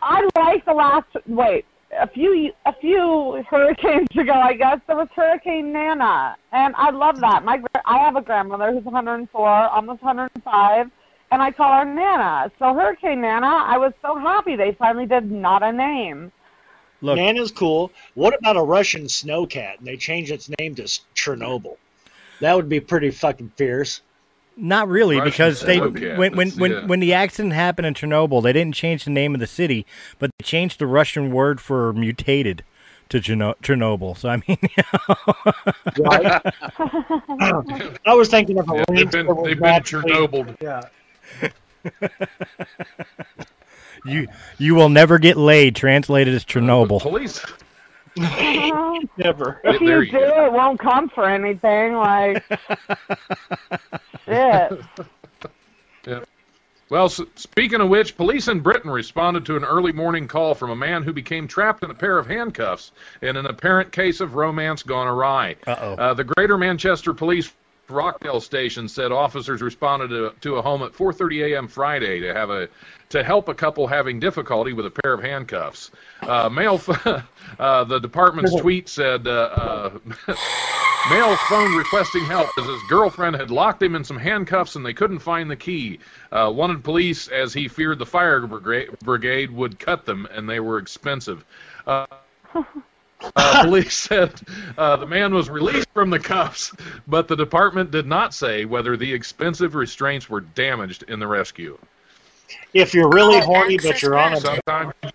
I 0.03 0.29
like 0.37 0.65
the 0.65 0.73
last. 0.73 1.07
Wait, 1.27 1.65
a 1.99 2.07
few 2.07 2.53
a 2.67 2.73
few 2.75 3.45
hurricanes 3.49 4.09
ago, 4.17 4.33
I 4.33 4.55
guess 4.55 4.79
there 4.87 4.97
was 4.97 5.09
Hurricane 5.15 5.73
Nana, 5.73 6.37
and 6.53 6.75
I 6.77 6.91
love 6.91 7.19
that. 7.21 7.45
My 7.45 7.59
gra- 7.59 7.83
I 7.87 7.99
have 7.99 8.17
a 8.17 8.23
grandmother 8.23 8.73
who's 8.73 8.85
104, 8.85 9.49
almost 9.69 10.03
105, 10.03 10.91
and 11.33 11.43
I 11.43 11.51
call 11.51 11.73
her 11.79 11.85
Nana. 11.85 12.51
So 12.59 12.73
Hurricane 12.75 13.21
Nana, 13.21 13.47
I 13.67 13.79
was 13.79 13.93
so 14.03 14.17
happy 14.19 14.55
they 14.57 14.73
finally 14.73 15.07
did 15.07 15.31
not 15.31 15.63
a 15.65 15.73
name. 15.73 16.31
Look, 17.03 17.17
Nana's 17.17 17.51
cool. 17.51 17.91
What 18.15 18.39
about 18.39 18.57
a 18.57 18.63
Russian 18.63 19.05
snowcat 19.05 19.79
and 19.79 19.87
they 19.87 19.97
change 19.97 20.31
its 20.31 20.51
name 20.59 20.75
to 20.77 20.83
Chernobyl? 21.15 21.77
That 22.41 22.57
would 22.57 22.69
be 22.69 22.81
pretty 22.81 23.11
fucking 23.11 23.53
fierce. 23.57 24.01
not 24.57 24.89
really, 24.89 25.17
Russian 25.17 25.31
because 25.31 25.61
they 25.63 25.79
snowcat, 25.79 26.19
when 26.19 26.37
when 26.37 26.49
that's- 26.49 26.61
when, 26.61 26.71
yeah. 26.73 26.87
when 26.87 27.01
the 27.01 27.15
accident 27.15 27.55
happened 27.55 27.87
in 27.87 27.95
Chernobyl, 27.95 28.43
they 28.43 28.53
didn't 28.53 28.75
change 28.75 29.05
the 29.05 29.11
name 29.11 29.35
of 29.35 29.41
the 29.41 29.47
city, 29.47 29.87
but 30.19 30.31
they 30.39 30.45
changed 30.45 30.79
the 30.79 30.87
Russian 30.87 31.33
word 31.33 31.61
for 31.61 31.93
mutated 31.95 32.63
to 33.09 33.19
Cherno- 33.21 33.57
Chernobyl. 33.63 34.17
So 34.17 34.29
I 34.29 34.37
mean, 34.47 34.59
Right? 35.99 36.43
I 38.07 38.15
was 38.15 38.29
thinking 38.29 38.59
of 38.59 38.69
a 38.71 38.75
Yeah, 38.77 38.85
they've 38.89 38.97
link 38.99 39.11
been, 39.13 39.27
they've 39.43 39.59
been 39.59 39.83
Chernobyl. 39.83 40.57
Yeah. 40.61 40.83
you 44.05 44.29
you 44.59 44.75
will 44.75 44.89
never 44.89 45.19
get 45.19 45.37
laid. 45.37 45.77
Translated 45.77 46.35
as 46.35 46.45
The 46.45 46.53
Chernobyl. 46.53 47.01
police. 47.01 47.45
Never. 48.17 49.61
If 49.65 49.81
you 49.81 50.01
you 50.01 50.07
do, 50.11 50.19
go. 50.19 50.47
it 50.47 50.53
won't 50.53 50.81
come 50.81 51.09
for 51.09 51.29
anything. 51.29 51.95
Like 51.95 52.45
shit. 54.27 54.81
Well, 56.89 57.05
s- 57.05 57.21
speaking 57.37 57.81
of 57.81 57.89
which, 57.89 58.17
police 58.17 58.49
in 58.49 58.61
Britain 58.61 58.91
responded 58.91 59.47
to 59.47 59.57
an 59.57 59.63
early 59.65 59.93
morning 59.93 60.27
call 60.27 60.55
from 60.57 60.71
a 60.71 60.77
man 60.77 61.05
who 61.05 61.13
became 61.13 61.47
trapped 61.47 61.85
in 61.85 61.91
a 61.91 61.95
pair 61.95 62.19
of 62.19 62.27
handcuffs 62.27 62.91
in 63.23 63.37
an 63.37 63.47
apparent 63.47 63.93
case 63.93 64.21
of 64.21 64.35
romance 64.35 64.83
gone 64.83 65.07
awry. 65.07 65.55
Uh-oh. 65.69 65.95
Uh, 65.95 66.15
the 66.15 66.25
Greater 66.25 66.59
Manchester 66.59 67.15
Police 67.15 67.53
Rochdale 67.91 68.41
station 68.41 68.89
said 68.89 69.13
officers 69.13 69.63
responded 69.63 70.09
to, 70.09 70.33
to 70.41 70.57
a 70.57 70.63
home 70.63 70.83
at 70.83 70.93
4:30 70.93 71.53
a.m. 71.53 71.69
Friday 71.69 72.21
to 72.21 72.35
have 72.35 72.51
a 72.51 72.69
to 73.11 73.25
help 73.25 73.49
a 73.49 73.55
couple 73.55 73.87
having 73.87 74.21
difficulty 74.21 74.73
with 74.73 74.87
a 74.87 74.91
pair 74.91 75.13
of 75.13 75.23
handcuffs. 75.23 75.91
Uh, 76.23 76.49
mail, 76.49 76.81
uh, 77.59 77.85
the 77.85 77.99
department's 77.99 78.55
tweet 78.61 78.89
said. 78.89 79.27
Uh, 79.27 79.91
uh, 80.27 80.35
Male 81.09 81.35
phone 81.49 81.75
requesting 81.75 82.25
help 82.27 82.51
as 82.59 82.67
his 82.67 82.83
girlfriend 82.89 83.35
had 83.35 83.51
locked 83.51 83.83
him 83.83 83.97
in 83.97 84.05
some 84.05 84.19
handcuffs 84.19 84.77
and 84.77 84.85
they 84.85 84.93
couldn't 84.93 85.21
find 85.21 85.51
the 85.51 85.57
key. 85.57 85.99
Uh, 86.31 86.53
wanted 86.55 86.85
police 86.85 87.27
as 87.29 87.55
he 87.55 87.69
feared 87.69 87.99
the 87.99 88.05
fire 88.05 88.47
brigade, 88.47 88.91
brigade 89.03 89.51
would 89.51 89.79
cut 89.79 90.05
them 90.05 90.29
and 90.31 90.49
they 90.49 90.61
were 90.61 90.77
expensive. 90.77 91.43
Uh, 93.37 93.63
police 93.65 93.97
said 93.97 94.33
uh, 94.79 94.97
the 94.97 95.07
man 95.07 95.35
was 95.35 95.51
released 95.51 95.89
from 95.93 96.11
the 96.11 96.19
cuffs, 96.19 96.75
but 97.07 97.29
the 97.29 97.37
department 97.37 97.91
did 97.91 98.07
not 98.07 98.35
say 98.35 98.65
whether 98.65 98.97
the 98.97 99.13
expensive 99.13 99.75
restraints 99.75 100.29
were 100.29 100.41
damaged 100.41 101.05
in 101.09 101.19
the 101.21 101.27
rescue. 101.27 101.79
If 102.73 102.95
you're 102.95 103.11
really 103.11 103.41
horny, 103.41 103.79
but 103.79 104.03
you're 104.03 104.17
on 104.17 104.33
a 104.35 104.41
Sometimes, 104.41 104.95
Does 105.03 105.13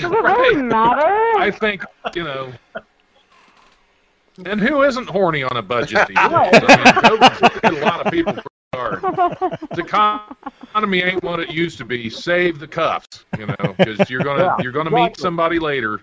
it 0.00 0.10
really 0.10 0.62
matter? 0.62 1.38
I 1.38 1.50
think 1.50 1.84
you 2.14 2.24
know. 2.24 2.52
And 4.44 4.60
who 4.60 4.82
isn't 4.82 5.08
horny 5.08 5.44
on 5.44 5.56
a 5.56 5.62
budget 5.62 6.08
these 6.08 6.16
days? 6.16 6.26
I 6.26 7.60
mean, 7.62 7.78
a 7.78 7.84
lot 7.84 8.04
of 8.04 8.12
people 8.12 8.32
pretty 8.32 8.53
hard. 8.74 9.02
The 9.70 9.80
economy 9.80 11.02
ain't 11.02 11.22
what 11.22 11.40
it 11.40 11.50
used 11.50 11.78
to 11.78 11.84
be. 11.84 12.10
Save 12.10 12.58
the 12.58 12.68
cuffs, 12.68 13.24
you 13.38 13.46
know, 13.46 13.74
because 13.78 14.10
you're 14.10 14.22
gonna 14.22 14.56
you're 14.62 14.72
gonna 14.72 14.90
meet 14.90 15.16
somebody 15.18 15.58
later. 15.58 16.00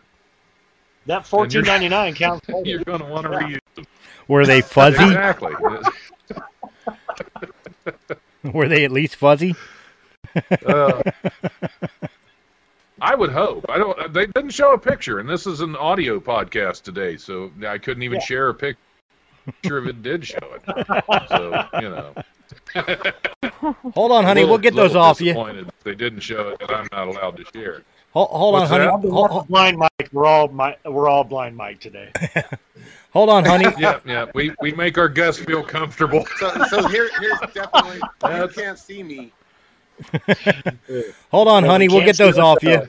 that 1.06 1.26
fourteen 1.26 1.64
ninety 1.64 1.90
nine 1.90 2.14
counts. 2.16 2.48
You're 2.64 2.84
gonna 2.84 3.08
want 3.10 3.24
to 3.24 3.30
reuse 3.30 3.60
them. 3.76 3.86
Were 4.28 4.46
they 4.46 4.62
fuzzy? 4.62 5.04
Exactly. 5.04 5.54
Were 8.44 8.68
they 8.68 8.86
at 8.86 8.92
least 8.92 9.16
fuzzy? 9.18 9.56
Uh, 10.66 11.02
I 13.02 13.16
would 13.16 13.32
hope. 13.32 13.66
I 13.70 13.78
don't. 13.78 14.14
They 14.14 14.26
didn't 14.28 14.52
show 14.52 14.74
a 14.74 14.78
picture, 14.78 15.20
and 15.20 15.28
this 15.30 15.46
is 15.48 15.62
an 15.62 15.76
audio 15.76 16.20
podcast 16.20 16.84
today, 16.84 17.18
so 17.18 17.52
I 17.68 17.78
couldn't 17.78 18.04
even 18.04 18.20
share 18.22 18.50
a 18.50 18.54
pic- 18.54 18.78
picture 19.46 19.80
if 19.80 19.88
it 19.88 20.04
did 20.04 20.26
show 20.26 20.38
it. 20.56 20.62
So 21.30 21.66
you 21.82 21.90
know. 21.90 22.14
Hold 23.94 24.12
on, 24.12 24.24
honey. 24.24 24.42
Little- 24.42 24.50
we'll 24.54 24.58
get 24.60 24.76
those 24.76 24.96
off 24.96 25.22
you. 25.22 25.34
They 25.84 25.96
didn't 25.96 26.20
show 26.22 26.50
it, 26.50 26.62
and 26.62 26.72
I'm 26.72 26.88
not 26.92 27.08
allowed 27.08 27.38
to 27.38 27.46
share 27.54 27.76
it. 27.76 27.86
Hold, 28.14 28.30
hold 28.30 28.56
on, 28.56 28.68
honey. 28.68 28.86
Hold, 29.10 29.30
hold- 29.32 29.48
blind 29.48 29.78
Mike. 29.78 30.10
We're 30.12 30.26
all 30.26 30.48
mi- 30.50 30.76
we're 30.86 31.08
all 31.08 31.24
blind 31.24 31.56
Mike 31.56 31.80
today. 31.80 32.12
hold 33.14 33.30
on, 33.30 33.46
honey. 33.46 33.66
Yeah, 33.80 34.00
yeah. 34.06 34.26
We 34.36 34.54
we 34.62 34.74
make 34.74 34.98
our 34.98 35.08
guests 35.08 35.42
feel 35.44 35.64
comfortable. 35.64 36.26
So, 36.38 36.52
so 36.70 36.88
here, 36.90 37.10
here's 37.20 37.40
definitely 37.54 38.02
you 38.24 38.48
can't 38.50 38.78
see 38.78 39.02
me. 39.04 39.32
Hold 41.32 41.48
on, 41.48 41.64
Well, 41.64 41.72
honey. 41.72 41.88
we 41.88 41.96
We'll 41.96 42.06
get 42.06 42.18
those 42.18 42.38
off 42.38 42.62
you. 42.64 42.88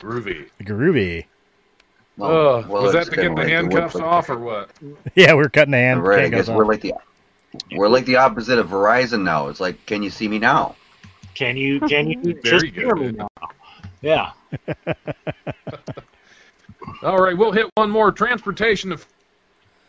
Groovy. 0.00 0.48
Groovy. 0.62 1.26
Oh, 2.20 2.64
well, 2.68 2.82
was 2.82 2.92
that 2.92 3.06
to 3.06 3.10
get 3.16 3.22
the 3.22 3.30
like 3.30 3.48
handcuffs 3.48 3.94
web- 3.94 4.04
off 4.04 4.28
or 4.28 4.38
what? 4.38 4.70
Yeah, 5.14 5.34
we're 5.34 5.48
cutting 5.48 5.72
the 5.72 5.78
hand. 5.78 6.04
Right, 6.04 6.24
I 6.24 6.28
guess 6.28 6.48
we're 6.48 6.64
off. 6.64 6.68
like 6.68 6.80
the 6.82 6.94
we're 7.74 7.88
like 7.88 8.04
the 8.06 8.16
opposite 8.16 8.58
of 8.58 8.68
Verizon 8.68 9.22
now. 9.22 9.48
It's 9.48 9.60
like, 9.60 9.84
can 9.86 10.02
you 10.02 10.10
see 10.10 10.28
me 10.28 10.38
now? 10.38 10.76
Can 11.34 11.56
you 11.56 11.80
can 11.80 12.08
you 12.08 12.34
just 12.44 12.64
good. 12.66 12.74
hear 12.74 12.94
me 12.94 13.12
now? 13.12 13.28
Yeah. 14.02 14.32
All 17.02 17.18
right, 17.20 17.36
we'll 17.36 17.52
hit 17.52 17.70
one 17.76 17.90
more. 17.90 18.12
Transportation 18.12 18.92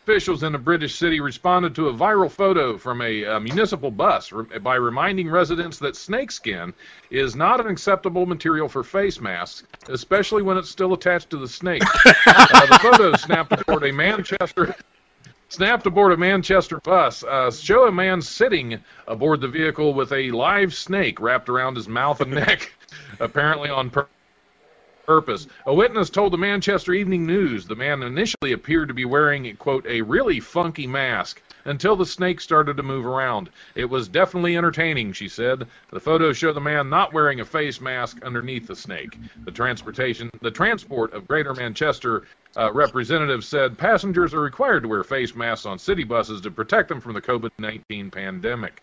officials 0.04 0.42
in 0.42 0.54
a 0.54 0.58
British 0.58 0.96
city 0.96 1.18
responded 1.18 1.74
to 1.74 1.88
a 1.88 1.94
viral 1.94 2.30
photo 2.30 2.76
from 2.76 3.00
a, 3.00 3.24
uh 3.24 3.40
municipal 3.40 3.90
bus 3.90 4.32
re- 4.32 4.58
by 4.58 4.74
reminding 4.74 5.30
residents 5.30 5.78
that 5.78 5.96
snakeskin 5.96 6.74
is 7.10 7.34
not 7.34 7.58
an 7.58 7.68
acceptable 7.68 8.26
material 8.26 8.68
for 8.68 8.82
face 8.82 9.18
masks, 9.18 9.66
especially 9.88 10.42
when 10.42 10.58
it's 10.58 10.68
still 10.68 10.92
attached 10.92 11.30
to 11.30 11.38
the 11.38 11.48
snake. 11.48 11.82
uh, 12.26 12.66
the 12.66 12.78
photo 12.82 13.16
snapped 13.16 13.58
aboard 13.58 13.82
a 13.84 13.92
Manchester. 13.92 14.76
Snapped 15.48 15.86
aboard 15.86 16.12
a 16.12 16.18
Manchester 16.18 16.80
bus. 16.80 17.24
Uh, 17.24 17.50
show 17.50 17.86
a 17.86 17.92
man 17.92 18.20
sitting 18.20 18.78
aboard 19.08 19.40
the 19.40 19.48
vehicle 19.48 19.94
with 19.94 20.12
a 20.12 20.30
live 20.32 20.74
snake 20.74 21.18
wrapped 21.18 21.48
around 21.48 21.76
his 21.76 21.88
mouth 21.88 22.20
and 22.20 22.32
neck, 22.32 22.72
apparently 23.20 23.70
on 23.70 23.88
purpose 23.88 24.10
purpose. 25.06 25.46
A 25.66 25.74
witness 25.74 26.10
told 26.10 26.32
the 26.32 26.38
Manchester 26.38 26.92
Evening 26.92 27.26
News 27.26 27.66
the 27.66 27.76
man 27.76 28.02
initially 28.02 28.52
appeared 28.52 28.88
to 28.88 28.94
be 28.94 29.04
wearing, 29.04 29.46
a 29.46 29.54
quote, 29.54 29.86
a 29.86 30.02
really 30.02 30.40
funky 30.40 30.86
mask 30.86 31.42
until 31.64 31.96
the 31.96 32.06
snake 32.06 32.40
started 32.40 32.76
to 32.76 32.82
move 32.82 33.06
around. 33.06 33.50
It 33.74 33.86
was 33.86 34.08
definitely 34.08 34.56
entertaining, 34.56 35.12
she 35.12 35.28
said. 35.28 35.66
The 35.90 36.00
photos 36.00 36.36
show 36.36 36.52
the 36.52 36.60
man 36.60 36.90
not 36.90 37.12
wearing 37.12 37.40
a 37.40 37.44
face 37.44 37.80
mask 37.80 38.22
underneath 38.22 38.66
the 38.66 38.76
snake. 38.76 39.18
The 39.44 39.50
transportation, 39.50 40.30
the 40.40 40.50
transport 40.50 41.12
of 41.12 41.28
Greater 41.28 41.54
Manchester 41.54 42.24
uh, 42.56 42.72
representative 42.72 43.44
said 43.44 43.78
passengers 43.78 44.34
are 44.34 44.40
required 44.40 44.82
to 44.82 44.88
wear 44.88 45.04
face 45.04 45.34
masks 45.34 45.66
on 45.66 45.78
city 45.78 46.04
buses 46.04 46.40
to 46.42 46.50
protect 46.50 46.88
them 46.88 47.00
from 47.00 47.14
the 47.14 47.22
COVID-19 47.22 48.12
pandemic. 48.12 48.82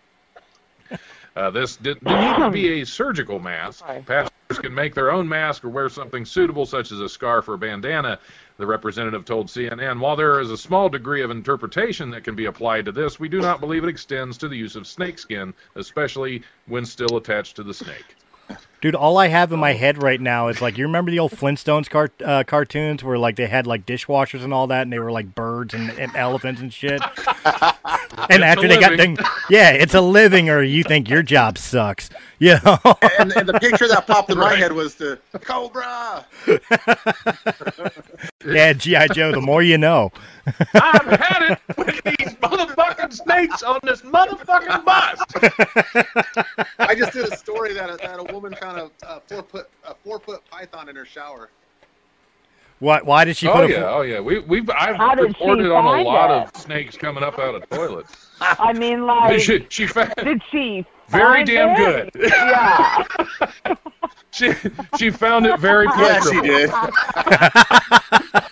Uh, 1.35 1.49
this 1.49 1.77
did, 1.77 1.99
didn't 2.01 2.39
need 2.39 2.45
to 2.45 2.51
be 2.51 2.81
a 2.81 2.85
surgical 2.85 3.39
mask. 3.39 3.85
Passengers 4.05 4.59
can 4.59 4.73
make 4.73 4.93
their 4.93 5.11
own 5.11 5.27
mask 5.29 5.63
or 5.63 5.69
wear 5.69 5.87
something 5.87 6.25
suitable, 6.25 6.65
such 6.65 6.91
as 6.91 6.99
a 6.99 7.07
scarf 7.07 7.47
or 7.47 7.55
bandana. 7.55 8.19
The 8.57 8.67
representative 8.67 9.23
told 9.23 9.47
CNN, 9.47 9.99
while 9.99 10.17
there 10.17 10.41
is 10.41 10.51
a 10.51 10.57
small 10.57 10.89
degree 10.89 11.21
of 11.21 11.31
interpretation 11.31 12.11
that 12.11 12.25
can 12.25 12.35
be 12.35 12.45
applied 12.45 12.85
to 12.85 12.91
this, 12.91 13.19
we 13.19 13.29
do 13.29 13.39
not 13.39 13.61
believe 13.61 13.83
it 13.83 13.89
extends 13.89 14.37
to 14.39 14.49
the 14.49 14.57
use 14.57 14.75
of 14.75 14.85
snakeskin, 14.85 15.53
especially 15.75 16.43
when 16.67 16.85
still 16.85 17.15
attached 17.15 17.55
to 17.55 17.63
the 17.63 17.73
snake. 17.73 18.17
Dude, 18.81 18.95
all 18.95 19.19
I 19.19 19.27
have 19.27 19.51
in 19.51 19.59
my 19.59 19.73
head 19.73 20.01
right 20.01 20.19
now 20.19 20.47
is 20.47 20.59
like, 20.59 20.75
you 20.75 20.85
remember 20.85 21.11
the 21.11 21.19
old 21.19 21.33
Flintstones 21.33 21.87
cart- 21.87 22.19
uh, 22.25 22.43
cartoons 22.43 23.03
where 23.03 23.15
like 23.17 23.35
they 23.35 23.45
had 23.45 23.67
like 23.67 23.85
dishwashers 23.85 24.43
and 24.43 24.51
all 24.51 24.65
that, 24.67 24.81
and 24.81 24.91
they 24.91 24.97
were 24.97 25.11
like 25.11 25.35
birds 25.35 25.75
and, 25.75 25.91
and 25.91 26.15
elephants 26.15 26.61
and 26.61 26.73
shit. 26.73 26.99
and 28.29 28.43
after 28.43 28.65
a 28.65 28.69
they 28.69 28.79
got 28.79 28.93
living. 28.93 29.15
done, 29.15 29.25
yeah, 29.51 29.69
it's 29.69 29.93
a 29.93 30.01
living, 30.01 30.49
or 30.49 30.63
you 30.63 30.83
think 30.83 31.09
your 31.09 31.21
job 31.21 31.59
sucks, 31.59 32.09
you 32.41 32.55
know? 32.65 32.77
And, 33.19 33.31
and 33.33 33.47
the 33.47 33.57
picture 33.61 33.87
that 33.87 34.07
popped 34.07 34.31
in 34.31 34.37
my 34.37 34.49
Right. 34.51 34.59
head 34.59 34.73
was 34.73 34.95
the 34.95 35.19
Cobra. 35.41 36.25
yeah, 38.45 38.73
GI 38.73 39.09
Joe. 39.13 39.31
The 39.31 39.41
more 39.41 39.61
you 39.61 39.77
know. 39.77 40.11
I've 40.73 41.19
had 41.19 41.51
it 41.51 41.77
with 41.77 42.01
these 42.03 42.33
motherfucking 42.35 43.13
snakes 43.13 43.61
on 43.63 43.79
this 43.83 44.01
motherfucking 44.01 44.83
bus. 44.83 45.19
I 46.79 46.95
just 46.95 47.13
did 47.13 47.31
a 47.31 47.37
story 47.37 47.73
that 47.73 47.91
a, 47.91 47.97
that 47.97 48.19
a 48.19 48.23
woman 48.33 48.55
found 48.55 48.79
a, 48.79 48.89
a 49.07 49.19
four 49.21 49.43
foot 49.43 49.69
a 49.87 49.93
four 50.03 50.19
foot 50.19 50.41
python 50.49 50.89
in 50.89 50.95
her 50.95 51.05
shower. 51.05 51.49
Why? 52.79 53.01
Why 53.03 53.25
did 53.25 53.37
she 53.37 53.47
Oh 53.47 53.53
put 53.53 53.65
a? 53.65 53.69
yeah, 53.69 53.89
oh 53.93 54.01
yeah. 54.01 54.19
We 54.19 54.39
we've 54.39 54.67
I've 54.71 54.95
How 54.95 55.13
did 55.13 55.25
reported 55.27 55.71
on 55.71 55.85
a 55.99 56.01
lot 56.01 56.31
it? 56.31 56.55
of 56.55 56.61
snakes 56.61 56.97
coming 56.97 57.23
up 57.23 57.37
out 57.37 57.53
of 57.53 57.69
toilets. 57.69 58.27
I 58.41 58.73
mean, 58.73 59.05
like, 59.05 59.39
she 59.45 59.67
she 59.69 59.85
found 59.85 60.11
did 60.23 60.41
she? 60.51 60.83
Very 61.11 61.45
find 61.45 61.47
damn 61.47 61.69
it? 61.81 62.13
good. 62.13 62.29
Yeah. 62.31 63.75
she 64.31 64.53
she 64.97 65.09
found 65.11 65.45
it 65.45 65.59
very 65.59 65.85
Yeah, 65.85 66.19
pleasurable. 66.19 66.43
she 66.43 66.47
did. 66.47 66.71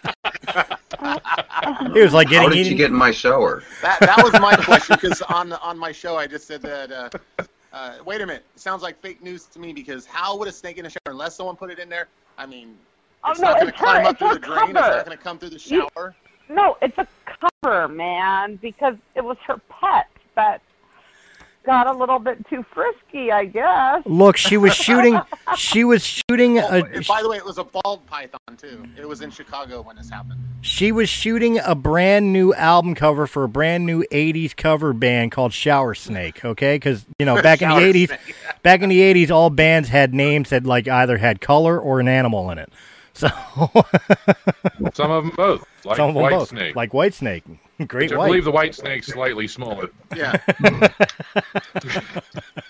It 1.95 2.03
was 2.03 2.13
like 2.13 2.27
getting. 2.29 2.43
How 2.43 2.49
getting 2.49 2.49
did 2.49 2.57
eaten. 2.67 2.71
you 2.71 2.77
get 2.77 2.91
in 2.91 2.95
my 2.97 3.11
shower? 3.11 3.63
That 3.81 3.99
that 4.01 4.21
was 4.23 4.33
my 4.39 4.55
question 4.55 4.97
because 4.99 5.21
on 5.23 5.53
on 5.53 5.77
my 5.77 5.91
show 5.91 6.17
I 6.17 6.27
just 6.27 6.45
said 6.47 6.61
that. 6.63 6.91
Uh, 6.91 7.09
uh, 7.71 7.93
wait 8.05 8.21
a 8.21 8.25
minute, 8.25 8.43
it 8.55 8.59
sounds 8.59 8.81
like 8.83 8.99
fake 8.99 9.21
news 9.23 9.45
to 9.45 9.59
me 9.59 9.71
because 9.73 10.05
how 10.05 10.35
would 10.37 10.47
a 10.47 10.51
snake 10.51 10.77
in 10.77 10.85
a 10.85 10.89
shower 10.89 10.99
unless 11.07 11.35
someone 11.35 11.55
put 11.55 11.69
it 11.71 11.77
in 11.79 11.87
there? 11.89 12.07
I 12.37 12.45
mean, 12.45 12.75
Oh, 13.23 13.31
it's 13.31 13.39
no, 13.39 13.49
not 13.49 13.59
going 13.59 13.67
to 13.67 13.73
it's 13.73 13.79
her- 13.79 13.85
climb 13.85 14.05
up 14.07 14.17
through 14.17 14.27
her 14.29 14.33
the 14.35 14.39
drain. 14.39 14.63
It's 14.69 14.73
not 14.73 15.05
going 15.05 15.17
to 15.17 15.23
come 15.23 15.37
through 15.39 15.49
the 15.49 15.63
You- 15.65 15.87
shower. 15.95 16.15
No, 16.49 16.77
it's 16.81 16.97
a 16.97 17.07
cover, 17.63 17.87
man, 17.87 18.55
because 18.57 18.95
it 19.15 19.23
was 19.23 19.37
her 19.45 19.59
pet 19.69 20.07
that 20.35 20.61
got 21.65 21.87
a 21.87 21.97
little 21.97 22.19
bit 22.19 22.45
too 22.49 22.65
frisky, 22.73 23.31
I 23.31 23.45
guess. 23.45 24.01
Look, 24.05 24.37
she 24.37 24.57
was 24.57 24.73
shooting. 24.73 25.19
She 25.57 25.83
was 25.83 26.03
shooting 26.05 26.59
Oh, 26.59 26.67
a. 26.67 26.83
and 26.83 27.07
by 27.07 27.23
the 27.23 27.29
way, 27.29 27.37
it 27.37 27.43
was 27.45 27.57
a 27.57 27.63
ball 27.63 27.97
python 28.05 28.39
too. 28.55 28.85
It 28.95 29.07
was 29.07 29.21
in 29.21 29.31
Chicago 29.31 29.81
when 29.81 29.95
this 29.95 30.07
happened. 30.09 30.39
She 30.61 30.91
was 30.91 31.09
shooting 31.09 31.57
a 31.59 31.73
brand 31.73 32.31
new 32.31 32.53
album 32.53 32.93
cover 32.93 33.25
for 33.25 33.43
a 33.43 33.49
brand 33.49 33.85
new 33.87 34.03
'80s 34.11 34.55
cover 34.55 34.93
band 34.93 35.31
called 35.31 35.51
Shower 35.53 35.95
Snake. 35.95 36.45
Okay, 36.45 36.75
because 36.75 37.05
you 37.17 37.25
know 37.25 37.41
back 37.41 37.63
in 37.63 37.69
the 37.69 37.75
'80s, 37.77 38.07
Snake. 38.09 38.35
back 38.61 38.81
in 38.83 38.89
the 38.89 38.99
'80s, 38.99 39.31
all 39.31 39.49
bands 39.49 39.89
had 39.89 40.13
names 40.13 40.49
that 40.51 40.65
like 40.65 40.87
either 40.87 41.17
had 41.17 41.41
color 41.41 41.79
or 41.79 41.99
an 41.99 42.07
animal 42.07 42.51
in 42.51 42.59
it. 42.59 42.71
So 43.13 43.27
Some 44.93 45.11
of 45.11 45.23
them 45.25 45.33
both, 45.35 45.65
like 45.83 45.97
some 45.97 46.09
of 46.09 46.13
them 46.15 46.23
white 46.23 46.29
both, 46.31 46.49
snake. 46.49 46.75
like 46.75 46.93
White 46.93 47.13
Snake, 47.15 47.43
Great 47.87 48.11
I 48.11 48.17
White. 48.17 48.27
believe 48.27 48.43
the 48.43 48.51
white 48.51 48.75
snake's 48.75 49.07
slightly 49.07 49.47
smaller. 49.47 49.89
Yeah. 50.15 50.37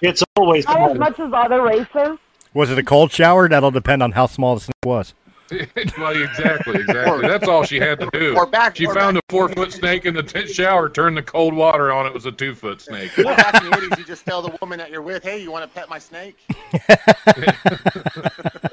It's 0.01 0.23
always 0.37 0.65
Not 0.65 0.91
as 0.91 0.97
much 0.97 1.19
as 1.19 1.31
other 1.33 1.61
races. 1.61 2.17
Was 2.53 2.71
it 2.71 2.77
a 2.79 2.83
cold 2.83 3.11
shower? 3.11 3.49
That'll 3.49 3.69
depend 3.71 4.01
on 4.01 4.13
how 4.13 4.27
small 4.27 4.55
the 4.55 4.61
snake 4.61 4.73
was. 4.85 5.13
well, 5.97 6.15
exactly, 6.15 6.79
exactly. 6.79 7.27
That's 7.27 7.47
all 7.47 7.63
she 7.63 7.79
had 7.79 7.99
to 7.99 8.09
do. 8.13 8.35
Or 8.37 8.45
back- 8.45 8.75
she 8.77 8.85
or 8.85 8.93
found 8.93 9.15
back- 9.15 9.23
a 9.27 9.31
four 9.31 9.49
foot 9.49 9.73
snake 9.73 10.05
in 10.05 10.13
the 10.13 10.23
t- 10.23 10.47
shower, 10.47 10.89
turned 10.89 11.17
the 11.17 11.23
cold 11.23 11.53
water 11.53 11.91
on. 11.91 12.05
It 12.05 12.13
was 12.13 12.25
a 12.27 12.31
two 12.31 12.53
foot 12.55 12.79
snake. 12.81 13.11
Well, 13.17 13.35
back 13.35 13.61
in 13.63 13.69
the 13.69 13.75
80s, 13.75 13.97
you 13.97 14.05
just 14.05 14.25
tell 14.25 14.41
the 14.41 14.55
woman 14.61 14.77
that 14.79 14.89
you're 14.91 15.01
with, 15.01 15.23
hey, 15.23 15.41
you 15.41 15.51
want 15.51 15.63
to 15.69 15.75
pet 15.77 15.89
my 15.89 15.99
snake? 15.99 16.37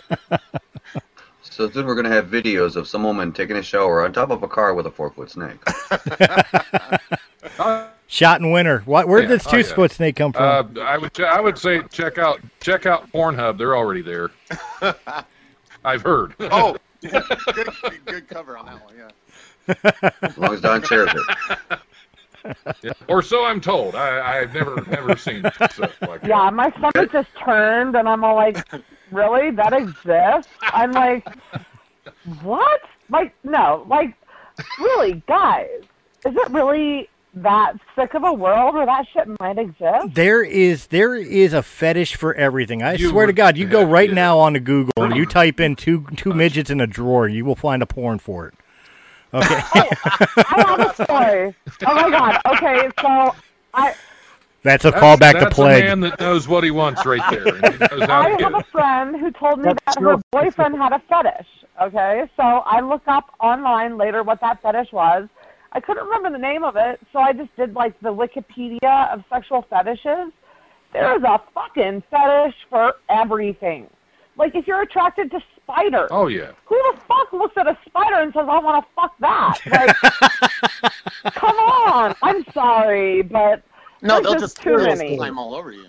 So 1.50 1.70
soon 1.70 1.86
we're 1.86 1.94
gonna 1.94 2.10
have 2.10 2.26
videos 2.26 2.76
of 2.76 2.86
some 2.88 3.02
woman 3.02 3.32
taking 3.32 3.56
a 3.56 3.62
shower 3.62 4.04
on 4.04 4.12
top 4.12 4.30
of 4.30 4.42
a 4.42 4.48
car 4.48 4.74
with 4.74 4.86
a 4.86 4.90
four 4.90 5.10
foot 5.10 5.30
snake. 5.30 5.58
Shot 8.08 8.40
in 8.40 8.50
winter. 8.52 8.82
What? 8.84 9.08
Where 9.08 9.20
Yeah. 9.20 9.28
did 9.28 9.40
this 9.40 9.46
Oh, 9.46 9.50
two 9.50 9.58
yeah. 9.58 9.74
foot 9.74 9.90
snake 9.90 10.16
come 10.16 10.32
from? 10.32 10.42
uh, 10.78 10.80
I 10.82 10.96
would 10.98 11.20
I 11.20 11.40
would 11.40 11.58
say 11.58 11.82
check 11.90 12.18
out 12.18 12.40
check 12.60 12.86
out 12.86 13.10
Pornhub. 13.12 13.58
They're 13.58 13.76
already 13.76 14.02
there. 14.02 14.30
I've 15.84 16.02
heard. 16.02 16.34
Oh, 16.40 16.76
good, 17.00 17.22
good, 17.54 18.04
good 18.04 18.28
cover 18.28 18.56
on 18.56 18.66
that 18.66 18.84
one. 18.84 18.94
Yeah. 18.96 20.10
As 20.22 20.38
long 20.38 20.54
as 20.54 20.60
Don 20.60 20.82
shares 20.82 21.10
it. 21.14 21.78
Yeah. 22.82 22.92
Or 23.08 23.22
so 23.22 23.44
I'm 23.44 23.60
told. 23.60 23.96
I, 23.96 24.40
I've 24.42 24.54
never 24.54 24.80
never 24.88 25.16
seen 25.16 25.40
stuff 25.54 25.78
like 26.02 26.20
that. 26.20 26.28
Yeah, 26.28 26.48
my 26.50 26.70
stomach 26.78 27.10
just 27.10 27.28
turned, 27.44 27.96
and 27.96 28.08
I'm 28.08 28.22
all 28.22 28.36
like, 28.36 28.64
really? 29.10 29.50
That 29.50 29.72
exists? 29.72 30.52
I'm 30.62 30.92
like, 30.92 31.26
what? 32.42 32.80
Like, 33.08 33.34
no, 33.44 33.84
like, 33.88 34.14
really, 34.78 35.22
guys, 35.28 35.68
is 36.26 36.34
it 36.34 36.50
really 36.50 37.08
that 37.34 37.74
sick 37.94 38.14
of 38.14 38.24
a 38.24 38.32
world 38.32 38.74
where 38.74 38.86
that 38.86 39.06
shit 39.12 39.28
might 39.38 39.58
exist? 39.58 40.14
There 40.14 40.42
is 40.42 40.86
there 40.88 41.14
is 41.14 41.52
a 41.52 41.62
fetish 41.62 42.16
for 42.16 42.34
everything. 42.34 42.82
I 42.82 42.94
You 42.94 43.10
swear 43.10 43.26
to 43.26 43.32
God, 43.32 43.56
you 43.56 43.66
go 43.66 43.84
right 43.84 44.08
yeah. 44.08 44.14
now 44.14 44.38
onto 44.38 44.58
Google 44.60 44.92
and 44.96 45.14
you 45.14 45.26
type 45.26 45.60
in 45.60 45.76
two 45.76 46.06
two 46.16 46.32
midgets 46.32 46.70
in 46.70 46.80
a 46.80 46.86
drawer, 46.86 47.28
you 47.28 47.44
will 47.44 47.56
find 47.56 47.82
a 47.82 47.86
porn 47.86 48.18
for 48.18 48.48
it. 48.48 48.54
Okay. 49.34 49.60
I 49.74 50.64
have 50.66 50.80
a 50.80 51.04
story. 51.04 51.54
Oh 51.86 51.94
my 51.94 52.10
god. 52.10 52.40
Okay, 52.46 52.88
so 53.00 53.34
I 53.74 53.94
That's 54.66 54.84
a 54.84 54.90
That's, 54.90 55.02
callback 55.02 55.32
to 55.34 55.38
that's 55.44 55.58
a 55.58 55.64
man 55.64 56.00
that 56.00 56.18
knows 56.20 56.48
what 56.48 56.64
he 56.64 56.70
wants 56.72 57.06
right 57.06 57.22
there. 57.30 57.46
And 57.46 57.74
he 57.74 57.78
knows 57.98 58.08
how 58.08 58.22
I 58.22 58.30
have 58.42 58.54
a 58.54 58.64
friend 58.72 59.14
who 59.18 59.30
told 59.30 59.58
me 59.60 59.64
That's 59.84 59.96
that 59.96 60.02
her 60.02 60.16
boyfriend 60.32 60.76
had 60.76 60.92
a 60.92 61.00
fetish. 61.08 61.46
Okay, 61.82 62.24
so 62.36 62.42
I 62.42 62.80
looked 62.80 63.06
up 63.06 63.34
online 63.40 63.96
later 63.96 64.22
what 64.22 64.40
that 64.40 64.60
fetish 64.62 64.92
was. 64.92 65.28
I 65.72 65.80
couldn't 65.80 66.04
remember 66.04 66.30
the 66.30 66.38
name 66.38 66.64
of 66.64 66.74
it, 66.76 66.98
so 67.12 67.18
I 67.18 67.32
just 67.32 67.54
did 67.56 67.74
like 67.74 67.98
the 68.00 68.12
Wikipedia 68.12 69.12
of 69.12 69.22
sexual 69.30 69.62
fetishes. 69.68 70.32
There 70.92 71.16
is 71.16 71.22
a 71.22 71.40
fucking 71.54 72.02
fetish 72.10 72.54
for 72.70 72.94
everything. 73.08 73.88
Like 74.38 74.54
if 74.54 74.66
you're 74.66 74.82
attracted 74.82 75.30
to 75.30 75.40
spiders, 75.56 76.08
Oh 76.10 76.26
yeah. 76.28 76.52
who 76.64 76.76
the 76.92 77.00
fuck 77.06 77.32
looks 77.32 77.56
at 77.56 77.66
a 77.66 77.76
spider 77.86 78.16
and 78.16 78.32
says, 78.32 78.46
"I 78.48 78.58
want 78.58 78.84
to 78.84 78.90
fuck 78.94 79.14
that"? 79.20 79.58
Like, 81.22 81.32
come 81.34 81.56
on. 81.56 82.14
I'm 82.22 82.44
sorry, 82.52 83.22
but 83.22 83.62
No, 84.02 84.14
There's 84.14 84.24
they'll 84.24 84.32
just 84.34 84.56
just 84.56 84.62
too 84.62 84.76
they'll 84.76 84.96
many. 84.96 85.16
climb 85.16 85.38
all 85.38 85.54
over 85.54 85.72
you. 85.72 85.86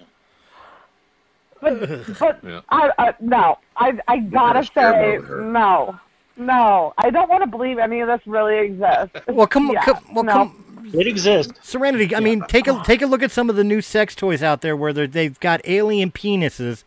but 1.62 1.80
but 2.20 2.40
Yeah. 2.44 2.62
I, 2.70 2.92
I 2.98 3.14
no, 3.20 3.58
I 3.76 4.00
I 4.08 4.18
gotta 4.20 4.60
Better 4.74 4.74
say 4.74 5.02
more 5.02 5.20
with 5.20 5.28
her. 5.28 5.42
no, 5.42 6.00
no. 6.38 6.94
I 6.98 7.10
don't 7.10 7.30
want 7.30 7.44
to 7.44 7.48
believe 7.48 7.78
any 7.80 8.00
of 8.02 8.08
this 8.08 8.22
really 8.26 8.58
exists. 8.60 9.16
Well, 9.28 9.48
come, 9.48 9.70
Yeah, 9.72 9.84
come 9.84 9.98
well, 10.14 10.24
no. 10.24 10.32
come, 10.34 10.92
It 10.94 11.08
exists. 11.08 11.54
Serenity. 11.68 12.16
I 12.16 12.20
mean, 12.20 12.44
take 12.48 12.68
a 12.68 12.82
take 12.86 13.02
a 13.02 13.08
look 13.08 13.24
at 13.24 13.32
some 13.32 13.50
of 13.50 13.56
the 13.56 13.64
new 13.64 13.82
sex 13.82 14.16
toys 14.16 14.42
out 14.44 14.62
there 14.62 14.76
where 14.76 14.94
they're, 14.94 15.08
they've 15.08 15.40
got 15.40 15.62
alien 15.66 16.12
penises 16.12 16.84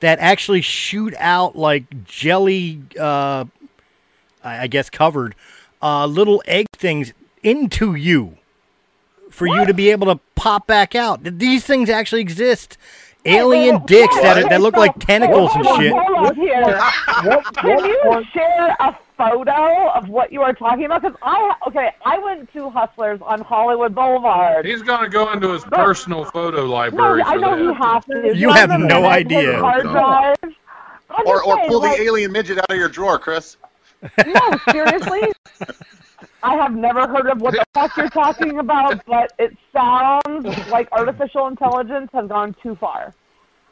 that 0.00 0.18
actually 0.20 0.60
shoot 0.62 1.14
out 1.18 1.56
like 1.56 2.04
jelly. 2.04 2.82
Uh, 2.98 3.44
I 4.44 4.62
I 4.62 4.66
guess 4.66 4.90
covered 4.90 5.34
uh, 5.82 6.06
little 6.06 6.42
egg 6.46 6.66
things 6.74 7.12
into 7.42 7.94
you 7.94 8.36
for 9.30 9.46
you 9.46 9.66
to 9.66 9.74
be 9.74 9.90
able 9.90 10.06
to 10.06 10.20
pop 10.34 10.66
back 10.66 10.94
out. 10.94 11.22
Did 11.22 11.38
these 11.38 11.64
things 11.64 11.88
actually 11.90 12.20
exist. 12.22 12.78
Alien 13.24 13.76
Wait, 13.76 13.86
dicks 13.86 14.14
that 14.20 14.38
are, 14.38 14.48
that 14.48 14.60
look 14.60 14.76
like 14.76 14.98
tentacles 15.00 15.50
and 15.54 15.66
hold 15.66 15.76
on, 15.76 15.82
shit. 15.82 15.92
Hold 15.92 16.26
on 16.26 16.36
here. 16.36 17.42
Can 17.54 17.84
you 17.84 18.24
share 18.32 18.76
a 18.80 18.96
photo 19.16 19.90
of 19.90 20.08
what 20.08 20.32
you 20.32 20.40
are 20.42 20.52
talking 20.52 20.84
about? 20.86 21.02
Because 21.02 21.18
I 21.22 21.54
okay, 21.66 21.90
I 22.06 22.18
went 22.18 22.50
to 22.52 22.70
Hustlers 22.70 23.20
on 23.20 23.40
Hollywood 23.40 23.94
Boulevard. 23.94 24.64
He's 24.64 24.82
gonna 24.82 25.08
go 25.08 25.32
into 25.32 25.52
his 25.52 25.64
personal 25.64 26.24
photo 26.26 26.64
library. 26.64 27.22
No, 27.22 27.28
library. 27.28 27.44
I 27.44 27.56
know 27.56 27.68
that. 27.68 28.04
he 28.06 28.18
has 28.20 28.32
to. 28.32 28.38
You 28.38 28.46
None 28.46 28.56
have 28.56 28.70
of 28.70 28.80
no 28.80 29.04
idea. 29.04 29.58
Hard 29.58 29.82
drive. 29.82 30.36
Or 31.26 31.42
or 31.42 31.56
saying, 31.56 31.68
pull 31.68 31.80
like, 31.80 31.98
the 31.98 32.04
alien 32.04 32.32
midget 32.32 32.58
out 32.58 32.70
of 32.70 32.76
your 32.76 32.88
drawer, 32.88 33.18
Chris. 33.18 33.56
No, 34.26 34.60
seriously? 34.70 35.32
I 36.42 36.54
have 36.56 36.72
never 36.72 37.06
heard 37.08 37.26
of 37.26 37.40
what 37.40 37.54
the 37.54 37.64
fuck 37.74 37.96
you're 37.96 38.08
talking 38.10 38.58
about, 38.58 39.04
but 39.06 39.32
it 39.38 39.56
sounds 39.72 40.46
like 40.68 40.88
artificial 40.92 41.46
intelligence 41.48 42.10
has 42.12 42.28
gone 42.28 42.54
too 42.62 42.76
far. 42.76 43.14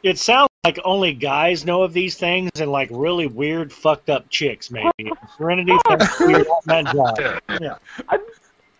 It 0.03 0.17
sounds 0.17 0.49
like 0.63 0.79
only 0.83 1.13
guys 1.13 1.65
know 1.65 1.83
of 1.83 1.93
these 1.93 2.15
things 2.15 2.51
and 2.59 2.71
like 2.71 2.89
really 2.91 3.27
weird, 3.27 3.71
fucked 3.71 4.09
up 4.09 4.29
chicks, 4.29 4.69
maybe. 4.69 5.11
Serenity 5.37 5.73
thinks 5.87 6.19
you're 6.19 6.45
that 6.65 6.85
job. 6.93 7.39
Yeah. 7.61 7.75
I'm, 8.09 8.19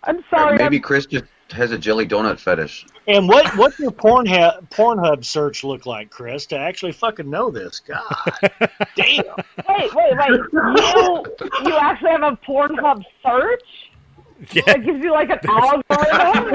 I'm 0.03 0.17
Or 0.17 0.23
sorry. 0.29 0.57
maybe 0.57 0.77
I'm, 0.77 0.81
Chris 0.81 1.05
just 1.05 1.25
has 1.51 1.71
a 1.71 1.77
jelly 1.77 2.05
donut 2.07 2.39
fetish. 2.39 2.85
And 3.07 3.27
what 3.27 3.55
what's 3.57 3.79
your 3.79 3.91
Pornhub 3.91 4.69
Pornhub 4.69 5.23
search 5.23 5.63
look 5.63 5.85
like, 5.85 6.09
Chris? 6.09 6.45
To 6.47 6.57
actually 6.57 6.91
fucking 6.91 7.29
know 7.29 7.49
this, 7.51 7.79
God 7.79 8.01
damn. 8.95 9.23
wait, 9.67 9.93
wait, 9.95 10.17
wait. 10.17 10.29
You 10.53 11.23
you 11.65 11.77
actually 11.77 12.11
have 12.11 12.23
a 12.23 12.37
Pornhub 12.45 13.01
search 13.25 13.63
Yeah, 14.51 14.63
that 14.65 14.83
gives 14.83 15.01
you 15.03 15.11
like 15.13 15.29
an 15.29 15.39
algorithm? 15.49 16.51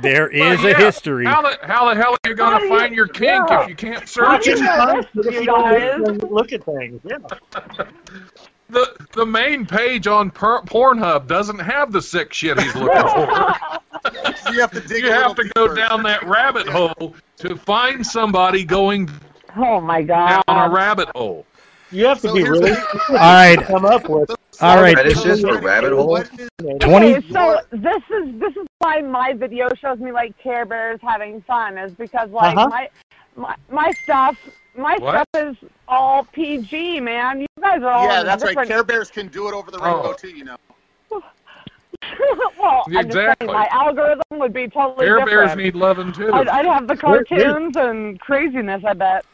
there 0.00 0.28
is 0.28 0.62
Well, 0.62 0.72
a 0.72 0.74
history. 0.76 1.24
How 1.26 1.42
the, 1.42 1.58
how 1.62 1.92
the 1.92 2.00
hell 2.00 2.12
are 2.14 2.28
you 2.30 2.34
gonna 2.36 2.68
find 2.68 2.94
your 2.94 3.08
kink 3.08 3.48
yeah. 3.50 3.62
if 3.64 3.68
you 3.68 3.74
can't 3.74 4.08
search 4.08 4.46
it? 4.46 4.58
you 4.58 4.64
know 4.64 5.02
this, 5.14 5.26
If 5.26 5.34
you 5.34 5.40
you 5.40 5.46
don't 5.46 6.18
guys? 6.20 6.30
look 6.30 6.52
at 6.52 6.62
things, 6.64 7.00
yeah. 7.04 7.18
The 8.70 9.06
the 9.12 9.26
main 9.26 9.66
page 9.66 10.06
on 10.06 10.30
per- 10.30 10.62
Pornhub 10.62 11.26
doesn't 11.26 11.58
have 11.58 11.92
the 11.92 12.00
sick 12.02 12.32
shit 12.32 12.58
he's 12.60 12.74
looking 12.74 13.02
for. 13.08 13.54
You 14.52 14.60
have 14.62 14.70
to 14.72 14.80
dig. 14.80 15.04
you 15.04 15.10
a 15.10 15.12
have 15.12 15.34
to 15.36 15.42
little 15.42 15.68
go 15.68 15.74
down 15.74 16.02
that 16.04 16.24
rabbit 16.26 16.66
hole 16.66 17.14
to 17.36 17.54
find 17.56 18.04
somebody 18.04 18.64
going 18.64 19.08
Oh 19.56 19.80
my 19.80 20.02
god! 20.02 20.42
down 20.48 20.70
a 20.70 20.74
rabbit 20.74 21.08
hole. 21.14 21.44
You 21.92 22.06
have 22.06 22.20
to 22.22 22.28
So 22.28 22.34
be 22.34 22.40
here's 22.40 22.58
really 22.60 22.70
the- 22.72 23.02
All 23.10 23.16
right, 23.16 23.58
come 23.62 23.84
up 23.84 24.08
with. 24.08 24.30
all 24.60 24.80
right. 24.80 24.96
Fetishes 24.96 25.42
for 25.42 25.60
rabbit 25.60 25.92
holes? 25.92 26.28
Twenty. 26.80 27.16
Okay, 27.16 27.28
so 27.30 27.60
this 27.70 28.02
is 28.10 28.40
this 28.40 28.56
is 28.56 28.66
why 28.78 29.02
my 29.02 29.34
video 29.34 29.68
shows 29.74 29.98
me 29.98 30.10
like 30.12 30.36
Care 30.38 30.64
Bears 30.64 30.98
having 31.02 31.42
fun 31.42 31.76
is 31.76 31.92
because 31.92 32.30
like 32.30 32.56
Uh-huh. 32.56 32.68
my, 32.68 32.88
my 33.36 33.54
my 33.70 33.90
stuff 34.04 34.36
my 34.76 34.96
What? 34.98 35.26
stuff 35.32 35.46
is 35.48 35.56
all 35.88 36.24
PG, 36.32 37.00
man. 37.00 37.40
You 37.42 37.46
guys 37.60 37.82
are 37.82 37.90
all 37.90 38.04
Yeah, 38.06 38.20
in 38.20 38.26
that's 38.26 38.42
right. 38.44 38.66
Care 38.66 38.84
Bears 38.84 39.10
can 39.10 39.28
do 39.28 39.48
it 39.48 39.54
over 39.54 39.70
the 39.70 39.78
rainbow 39.78 40.10
Oh. 40.10 40.12
too. 40.14 40.28
You 40.30 40.44
know. 40.44 40.56
well, 42.58 42.84
I'm 42.86 42.92
just 42.92 43.06
Exactly. 43.06 43.46
saying 43.46 43.52
my 43.58 43.68
algorithm 43.70 44.22
would 44.32 44.52
be 44.52 44.68
totally 44.68 45.06
Care 45.06 45.18
different. 45.18 45.38
Bears 45.48 45.56
need 45.56 45.74
loving 45.74 46.12
too. 46.12 46.32
I'd, 46.32 46.48
I'd 46.48 46.66
have 46.66 46.86
the 46.88 46.96
cartoons 46.96 47.76
and 47.76 48.18
craziness. 48.20 48.82
I 48.84 48.94
bet. 48.94 49.24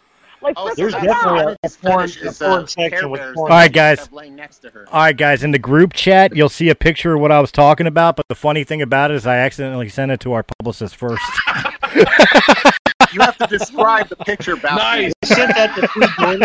Like 0.43 0.55
Oh, 0.59 0.67
this 0.69 0.77
There's 0.77 0.95
is 0.95 1.01
that's 1.01 1.07
definitely 1.07 1.53
a- 1.55 1.57
His 1.63 1.77
porn- 1.79 2.01
a 2.01 2.05
is, 2.05 2.43
uh, 2.43 2.67
section 2.67 3.09
with 3.11 3.21
Bears 3.21 3.35
porn. 3.35 3.49
that 3.49 3.55
All 3.55 3.59
right, 3.61 3.73
guys. 3.73 3.99
have 4.01 4.13
laying 4.13 4.37
next 4.37 4.59
to 4.59 4.71
her. 4.71 4.87
All 4.93 5.01
right, 5.01 5.17
guys, 5.17 5.43
in 5.43 5.51
the 5.51 5.59
group 5.59 5.95
chat, 5.95 6.37
you'll 6.37 6.51
see 6.51 6.69
a 6.69 6.75
picture 6.75 7.15
of 7.15 7.21
what 7.23 7.33
I 7.33 7.41
was 7.41 7.51
talking 7.51 7.87
about. 7.87 8.17
But 8.17 8.29
the 8.29 8.35
funny 8.35 8.63
thing 8.63 8.83
about 8.83 9.11
it 9.11 9.15
is, 9.15 9.27
I 9.27 9.37
accidentally 9.37 9.89
sent 9.89 10.13
it 10.13 10.21
to 10.21 10.35
our 10.35 10.43
publicist 10.43 10.95
first. 10.97 11.23
You 13.17 13.23
have 13.23 13.39
to 13.39 13.47
describe 13.47 14.11
the 14.11 14.17
picture, 14.17 14.57
Bowser. 14.57 14.75
Nice. 14.77 15.13
Sent 15.25 15.55
that 15.55 15.75
to 15.77 15.89
Pete 15.89 16.11
Jordan. 16.21 16.43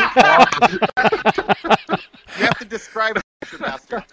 You 2.40 2.46
have 2.46 2.58
to 2.60 2.66
describe 2.66 3.16
the 3.16 3.22
picture, 3.42 3.58
Bowser. 3.58 4.06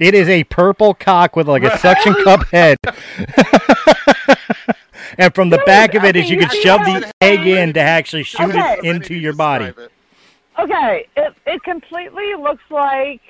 It 0.00 0.12
is 0.12 0.28
a 0.28 0.42
purple 0.44 0.92
cock 0.92 1.36
with 1.36 1.46
like 1.46 1.62
a 1.62 1.78
suction 1.78 2.14
cup 2.24 2.44
head. 2.48 2.78
and 5.18 5.32
from 5.36 5.50
the 5.50 5.62
back 5.64 5.94
of 5.94 6.02
it 6.02 6.16
is 6.16 6.28
you 6.28 6.36
could 6.38 6.52
shove 6.52 6.80
the 6.84 7.08
egg 7.20 7.46
in 7.46 7.72
to 7.74 7.80
actually 7.80 8.24
shoot 8.24 8.50
Okay. 8.50 8.78
it 8.78 8.84
into 8.84 9.14
your 9.14 9.34
body. 9.34 9.66
Describe 9.66 9.86
it. 9.86 9.92
Okay, 10.60 11.06
it 11.16 11.32
it 11.46 11.62
completely 11.62 12.34
looks 12.34 12.64
like 12.70 13.20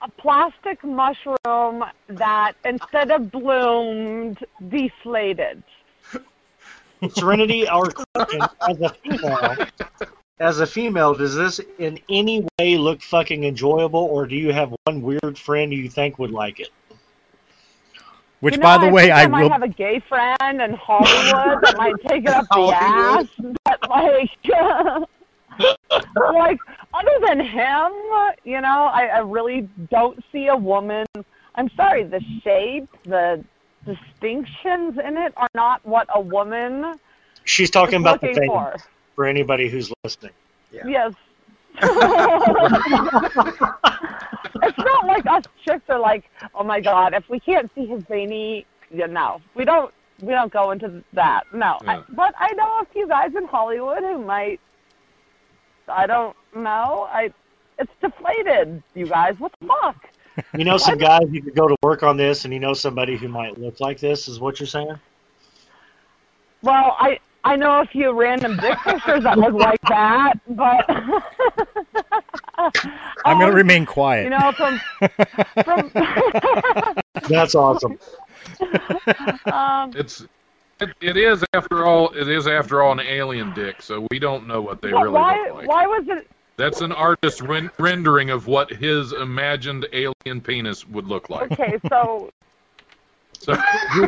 a 0.00 0.10
plastic 0.10 0.82
mushroom 0.82 1.84
that 2.08 2.54
instead 2.64 3.12
of 3.12 3.30
bloomed, 3.30 4.44
deflated. 4.68 5.62
Serenity, 7.10 7.66
our 7.68 7.90
question 7.90 8.42
as 8.68 8.80
a 8.80 8.88
female, 8.90 9.56
as 10.38 10.60
a 10.60 10.66
female, 10.66 11.14
does 11.14 11.34
this 11.34 11.60
in 11.78 11.98
any 12.08 12.46
way 12.58 12.76
look 12.76 13.02
fucking 13.02 13.44
enjoyable, 13.44 14.00
or 14.04 14.26
do 14.26 14.36
you 14.36 14.52
have 14.52 14.74
one 14.84 15.02
weird 15.02 15.38
friend 15.38 15.72
you 15.72 15.88
think 15.88 16.18
would 16.18 16.30
like 16.30 16.60
it? 16.60 16.68
Which, 18.40 18.54
you 18.54 18.58
know, 18.58 18.64
by 18.64 18.78
the 18.84 18.92
way, 18.92 19.04
think 19.04 19.14
I 19.14 19.26
might 19.28 19.42
will. 19.42 19.50
have 19.50 19.62
a 19.62 19.68
gay 19.68 20.00
friend 20.00 20.60
in 20.60 20.74
Hollywood 20.74 21.62
that 21.62 21.74
might 21.76 21.94
take 22.08 22.24
it 22.24 22.30
up 22.30 22.46
the 22.50 22.60
ass, 22.74 23.26
but 23.64 23.88
like, 23.88 24.30
like 26.34 26.58
other 26.92 27.26
than 27.26 27.40
him, 27.40 27.92
you 28.44 28.60
know, 28.60 28.90
I, 28.92 29.10
I 29.14 29.18
really 29.18 29.68
don't 29.90 30.22
see 30.32 30.48
a 30.48 30.56
woman. 30.56 31.06
I'm 31.54 31.70
sorry, 31.76 32.02
the 32.02 32.20
shape, 32.42 32.88
the 33.04 33.44
distinctions 33.84 34.98
in 34.98 35.16
it 35.16 35.32
are 35.36 35.48
not 35.54 35.84
what 35.84 36.08
a 36.14 36.20
woman 36.20 36.94
She's 37.44 37.70
talking 37.70 37.96
is 37.96 38.02
about 38.02 38.20
the 38.20 38.34
thing 38.34 38.48
for. 38.48 38.76
for 39.14 39.26
anybody 39.26 39.68
who's 39.68 39.92
listening. 40.04 40.32
Yeah. 40.70 40.86
Yes, 40.86 41.14
it's 41.82 41.88
not 44.78 45.06
like 45.06 45.26
us 45.26 45.44
chicks 45.64 45.84
are 45.88 45.98
like, 45.98 46.24
oh 46.54 46.62
my 46.64 46.80
god, 46.80 47.14
if 47.14 47.28
we 47.30 47.40
can't 47.40 47.70
see 47.74 47.86
his 47.86 48.02
veiny, 48.04 48.66
yeah, 48.90 49.06
no, 49.06 49.40
we 49.54 49.64
don't. 49.64 49.92
We 50.20 50.34
don't 50.34 50.52
go 50.52 50.70
into 50.70 51.02
that. 51.14 51.44
No, 51.52 51.78
I, 51.84 52.00
but 52.10 52.32
I 52.38 52.52
know 52.52 52.80
a 52.80 52.86
few 52.92 53.08
guys 53.08 53.34
in 53.34 53.44
Hollywood 53.46 53.98
who 53.98 54.24
might. 54.24 54.60
I 55.88 56.06
don't 56.06 56.36
know. 56.54 57.08
I. 57.10 57.32
It's 57.78 57.90
deflated, 58.00 58.82
you 58.94 59.06
guys. 59.06 59.34
What 59.40 59.52
the 59.60 59.66
fuck? 59.66 59.96
You 60.56 60.64
know 60.64 60.78
some 60.78 60.98
guys 60.98 61.22
who 61.30 61.40
could 61.42 61.54
go 61.54 61.68
to 61.68 61.76
work 61.82 62.02
on 62.02 62.16
this, 62.16 62.44
and 62.44 62.52
you 62.54 62.60
know 62.60 62.74
somebody 62.74 63.16
who 63.16 63.28
might 63.28 63.58
look 63.58 63.80
like 63.80 63.98
this. 64.00 64.28
Is 64.28 64.40
what 64.40 64.60
you're 64.60 64.66
saying? 64.66 64.98
Well, 66.62 66.96
I 66.98 67.18
I 67.44 67.56
know 67.56 67.80
a 67.80 67.86
few 67.86 68.12
random 68.12 68.56
dick 68.56 68.76
pictures 68.84 69.22
that 69.24 69.38
look 69.38 69.54
like 69.54 69.80
that, 69.88 70.34
but 70.48 70.84
I'm 73.24 73.38
going 73.38 73.46
Um, 73.46 73.50
to 73.50 73.56
remain 73.56 73.86
quiet. 73.86 74.24
You 74.24 74.30
know, 74.30 74.52
from 74.52 74.80
from 75.64 75.90
That's 77.28 77.54
awesome. 77.54 77.98
um, 79.46 79.92
It's 79.94 80.24
it, 80.80 80.90
it 81.00 81.16
is 81.16 81.44
after 81.54 81.86
all 81.86 82.10
it 82.10 82.28
is 82.28 82.46
after 82.46 82.82
all 82.82 82.92
an 82.92 83.00
alien 83.00 83.52
dick, 83.54 83.80
so 83.82 84.06
we 84.10 84.18
don't 84.18 84.46
know 84.46 84.60
what 84.60 84.82
they 84.82 84.90
but 84.90 85.02
really 85.02 85.14
why 85.14 85.44
look 85.46 85.54
like. 85.56 85.68
why 85.68 85.86
was 85.86 86.04
it? 86.08 86.28
That's 86.56 86.80
an 86.80 86.92
artist 86.92 87.40
ren- 87.40 87.70
rendering 87.78 88.30
of 88.30 88.46
what 88.46 88.70
his 88.70 89.12
imagined 89.12 89.86
alien 89.92 90.40
penis 90.42 90.86
would 90.86 91.06
look 91.06 91.30
like. 91.30 91.50
Okay, 91.52 91.78
so 91.88 92.30
So 93.40 93.54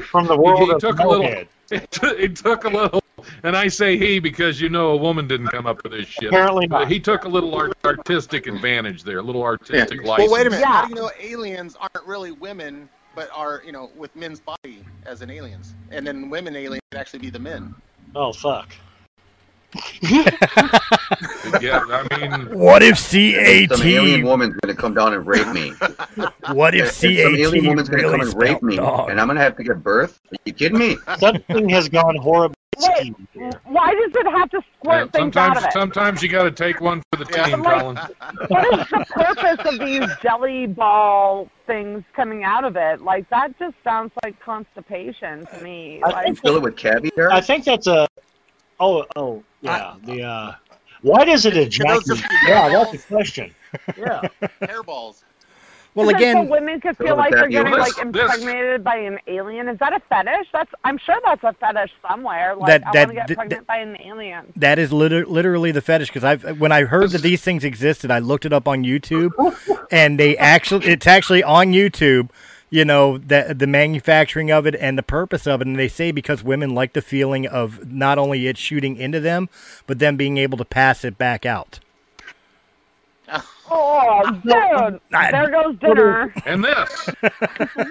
From 0.00 0.26
the 0.26 0.36
world 0.36 0.60
he 0.68 0.70
of 0.72 0.78
took 0.80 0.98
a 1.00 1.08
little. 1.08 1.26
Mohead. 1.26 1.48
It, 1.70 1.90
t- 1.90 2.06
it 2.06 2.36
took 2.36 2.64
a 2.64 2.68
little, 2.68 3.02
and 3.42 3.56
I 3.56 3.68
say 3.68 3.96
he 3.96 4.18
because 4.18 4.60
you 4.60 4.68
know 4.68 4.90
a 4.90 4.96
woman 4.96 5.26
didn't 5.26 5.48
come 5.48 5.66
up 5.66 5.82
with 5.82 5.92
this 5.92 6.06
shit. 6.06 6.28
Apparently 6.28 6.66
But 6.66 6.80
not. 6.80 6.88
he 6.92 7.00
took 7.00 7.24
a 7.24 7.28
little 7.28 7.54
art- 7.54 7.72
artistic 7.84 8.46
advantage 8.46 9.02
there, 9.02 9.18
a 9.18 9.22
little 9.22 9.40
Yeah. 9.40 9.46
artistic 9.46 10.02
Well, 10.04 10.30
wait 10.30 10.46
a 10.46 10.50
minute. 10.50 10.60
Yeah. 10.60 10.66
How 10.72 10.84
do 10.84 10.90
you 10.90 10.94
know 11.00 11.10
aliens 11.18 11.74
aren't 11.80 12.06
really 12.06 12.32
women, 12.32 12.88
but 13.16 13.30
are 13.34 13.62
you 13.64 13.72
know 13.72 13.90
with 13.96 14.14
men's 14.14 14.40
body 14.40 14.84
as 15.06 15.22
in 15.22 15.30
aliens, 15.30 15.74
and 15.90 16.06
then 16.06 16.28
women 16.28 16.54
aliens 16.54 16.82
could 16.92 17.00
actually 17.00 17.20
be 17.20 17.30
the 17.30 17.38
men? 17.40 17.74
Oh 18.14 18.32
fuck. 18.32 18.72
Yeah, 21.60 21.80
I 21.88 22.18
mean, 22.18 22.58
What 22.58 22.82
if 22.82 22.96
CAT? 22.96 23.78
Some 23.78 23.86
alien 23.86 24.22
woman's 24.26 24.54
gonna 24.56 24.74
come 24.74 24.94
down 24.94 25.14
and 25.14 25.26
rape 25.26 25.48
me. 25.48 25.72
What 26.52 26.74
if 26.74 26.84
And 26.86 26.92
some 26.92 27.10
alien 27.10 27.52
CAT 27.64 27.68
woman's 27.68 27.88
gonna 27.88 28.02
come 28.02 28.20
and 28.20 28.34
rape 28.34 28.62
me, 28.62 28.76
dog? 28.76 29.10
and 29.10 29.20
I'm 29.20 29.26
gonna 29.26 29.40
have 29.40 29.56
to 29.56 29.64
give 29.64 29.82
birth. 29.82 30.20
Are 30.32 30.36
you 30.44 30.52
kidding 30.52 30.78
me? 30.78 30.96
Something 31.18 31.68
has 31.70 31.88
gone 31.88 32.16
horribly 32.16 32.54
wait, 32.78 33.14
why 33.66 33.92
does 33.94 34.10
it 34.14 34.26
have 34.30 34.50
to 34.50 34.56
yeah, 34.56 35.04
squirt 35.04 35.12
things 35.12 35.36
out 35.36 35.56
sometimes 35.56 35.58
of 35.58 35.64
it? 35.64 35.72
sometimes 35.72 36.22
you 36.22 36.28
got 36.28 36.42
to 36.44 36.50
take 36.50 36.80
one 36.80 37.02
for 37.12 37.18
the 37.18 37.24
team, 37.24 37.62
Like- 37.62 37.80
Colin. 37.80 37.96
What 38.48 38.80
is 38.80 38.88
the 38.88 39.04
purpose 39.10 39.72
of 39.72 39.78
these 39.78 40.08
jelly 40.22 40.66
ball 40.66 41.48
things 41.66 42.02
coming 42.16 42.42
out 42.44 42.64
of 42.64 42.76
it? 42.76 43.00
Like 43.00 43.28
that 43.30 43.56
just 43.58 43.76
sounds 43.84 44.10
like 44.24 44.38
constipation 44.40 45.46
to 45.46 45.60
me. 45.62 46.00
I 46.04 46.08
Like, 46.10 46.24
think 46.26 46.40
Fill 46.40 46.56
it 46.56 46.62
with 46.62 46.76
caviar. 46.76 47.30
I 47.30 47.40
think 47.40 47.64
that's 47.64 47.86
a. 47.86 48.06
Oh, 48.84 49.06
oh, 49.16 49.42
yeah. 49.62 49.94
The 50.04 50.22
uh, 50.22 50.54
why 51.02 51.24
does 51.24 51.46
it 51.46 51.54
those 51.54 51.66
ejaculate? 51.66 52.22
Yeah, 52.46 52.68
that's 52.68 52.94
a 52.94 52.98
question. 53.06 53.54
Yeah. 53.96 54.28
Hairballs. 54.62 55.22
Well, 55.94 56.08
Is 56.08 56.14
it 56.14 56.16
again, 56.16 56.48
women 56.48 56.80
could 56.80 56.96
feel 56.96 57.16
like 57.16 57.30
they're 57.32 57.46
getting 57.48 57.72
like 57.72 57.86
this- 57.86 57.94
this- 57.94 58.02
impregnated 58.02 58.82
by 58.82 58.96
an 58.96 59.18
alien. 59.28 59.68
Is 59.68 59.78
that 59.78 59.92
a 59.92 60.00
fetish? 60.00 60.48
That's 60.52 60.70
I'm 60.82 60.98
sure 60.98 61.14
that's 61.24 61.44
a 61.44 61.52
fetish 61.52 61.92
somewhere. 62.06 62.56
Like 62.56 62.66
That- 62.66 62.86
I 62.88 62.92
that- 62.92 62.98
want 62.98 63.10
to 63.10 63.14
get 63.14 63.26
th- 63.28 63.36
pregnant 63.38 63.66
by 63.68 63.76
an 63.76 63.96
alien. 64.04 64.52
that 64.56 64.78
is 64.80 64.92
liter- 64.92 65.24
literally 65.24 65.70
the 65.70 65.80
fetish 65.80 66.08
because 66.08 66.24
I've 66.24 66.58
when 66.58 66.72
I 66.72 66.82
heard 66.82 67.10
that 67.10 67.22
these 67.22 67.42
things 67.42 67.62
existed, 67.64 68.10
I 68.10 68.18
looked 68.18 68.44
it 68.44 68.52
up 68.52 68.66
on 68.66 68.82
YouTube, 68.82 69.30
and 69.92 70.18
they 70.18 70.36
actually 70.36 70.86
it's 70.88 71.06
actually 71.06 71.42
on 71.44 71.68
YouTube. 71.72 72.28
You 72.74 72.84
know 72.84 73.18
the 73.18 73.54
the 73.56 73.68
manufacturing 73.68 74.50
of 74.50 74.66
it 74.66 74.74
and 74.74 74.98
the 74.98 75.02
purpose 75.04 75.46
of 75.46 75.60
it, 75.60 75.68
and 75.68 75.78
they 75.78 75.86
say 75.86 76.10
because 76.10 76.42
women 76.42 76.74
like 76.74 76.92
the 76.92 77.02
feeling 77.02 77.46
of 77.46 77.86
not 77.92 78.18
only 78.18 78.48
it 78.48 78.58
shooting 78.58 78.96
into 78.96 79.20
them, 79.20 79.48
but 79.86 80.00
them 80.00 80.16
being 80.16 80.38
able 80.38 80.58
to 80.58 80.64
pass 80.64 81.04
it 81.04 81.16
back 81.16 81.46
out. 81.46 81.78
Oh, 83.70 84.30
dude! 84.42 85.00
I- 85.14 85.30
There 85.30 85.50
goes 85.50 85.76
dinner. 85.78 86.34
And 86.46 86.62
this, 86.64 87.08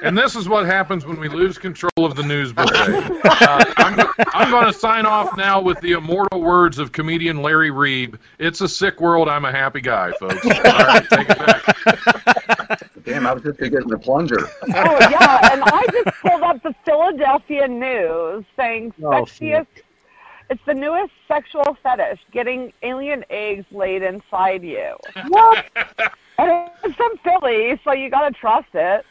and 0.03 0.17
this 0.17 0.35
is 0.35 0.47
what 0.47 0.65
happens 0.65 1.05
when 1.05 1.19
we 1.19 1.27
lose 1.29 1.57
control 1.57 1.91
of 1.97 2.15
the 2.15 2.23
news 2.23 2.51
buffet. 2.53 3.21
Uh, 3.25 3.63
I'm, 3.77 4.07
I'm 4.33 4.51
going 4.51 4.65
to 4.65 4.73
sign 4.77 5.05
off 5.05 5.35
now 5.37 5.59
with 5.61 5.79
the 5.81 5.93
immortal 5.93 6.41
words 6.41 6.77
of 6.77 6.91
comedian 6.91 7.41
Larry 7.41 7.71
Reed. 7.71 8.17
It's 8.37 8.61
a 8.61 8.67
sick 8.69 8.99
world. 9.01 9.27
I'm 9.27 9.43
a 9.45 9.51
happy 9.51 9.81
guy, 9.81 10.11
folks. 10.19 10.45
All 10.45 10.51
right, 10.51 11.05
take 11.09 11.29
it 11.29 11.37
back. 11.39 12.12
Damn, 13.13 13.27
I 13.27 13.33
was 13.33 13.43
just 13.43 13.59
gonna 13.59 13.69
get 13.71 13.83
in 13.83 13.89
the 13.89 13.99
plunger. 13.99 14.47
Oh 14.63 14.67
yeah, 15.09 15.53
and 15.53 15.61
I 15.65 15.85
just 15.91 16.17
pulled 16.21 16.41
up 16.41 16.63
the 16.63 16.73
Philadelphia 16.85 17.67
News 17.67 18.45
saying 18.55 18.93
Oh, 19.03 19.25
sexiest. 19.25 19.67
It's 20.49 20.61
the 20.65 20.73
newest 20.73 21.13
sexual 21.27 21.77
fetish: 21.81 22.19
getting 22.31 22.73
alien 22.83 23.23
eggs 23.29 23.65
laid 23.71 24.03
inside 24.03 24.63
you. 24.63 24.95
What? 25.29 25.65
and 26.37 26.69
it's 26.83 26.95
from 26.95 27.11
Philly, 27.23 27.79
so 27.83 27.93
you 27.93 28.09
gotta 28.09 28.33
trust 28.33 28.67
it. 28.73 29.05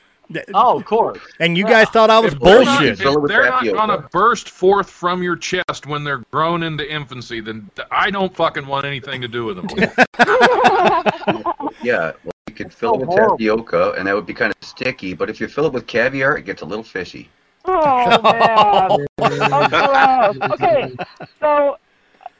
Oh, 0.55 0.79
of 0.79 0.87
course. 0.87 1.19
And 1.41 1.59
you 1.59 1.65
guys 1.65 1.89
thought 1.91 2.09
I 2.09 2.19
was 2.19 2.33
If 2.33 2.41
they're 2.41 2.65
not- 2.65 2.79
bullshit. 2.79 3.01
If 3.01 3.29
they're 3.29 3.51
not 3.51 3.65
going 3.65 3.89
to 3.91 4.09
burst 4.13 4.49
forth 4.49 4.89
from 4.89 5.23
your 5.23 5.37
chest 5.37 5.87
when 5.87 6.05
they're 6.05 6.23
grown 6.31 6.63
into 6.63 6.91
infancy, 6.91 7.41
then 7.41 7.69
I 7.91 8.11
don't 8.11 8.35
fucking 8.35 8.67
want 8.67 8.87
anything 8.87 9.21
to 9.21 9.29
do 9.29 9.45
with 9.45 9.57
them. 9.57 9.67
Yeah, 11.83 12.13
well, 12.25 12.32
you 12.59 12.65
could 12.65 12.73
fill 12.73 12.91
Oh, 12.91 12.95
it 12.95 13.01
with 13.01 13.09
horrible. 13.09 13.37
tapioca, 13.39 13.93
and 13.99 14.07
that 14.07 14.15
would 14.15 14.27
be 14.27 14.35
kind 14.35 14.53
of 14.53 14.67
sticky. 14.67 15.15
But 15.15 15.31
if 15.31 15.41
you 15.41 15.49
fill 15.49 15.67
it 15.67 15.73
with 15.73 15.87
caviar, 15.87 16.37
it 16.37 16.43
gets 16.45 16.63
a 16.63 16.65
little 16.67 16.85
fishy. 16.85 17.31
Oh 17.65 18.07
man, 18.23 19.07
oh. 19.21 20.53
Okay, 20.53 20.95
so 21.41 21.79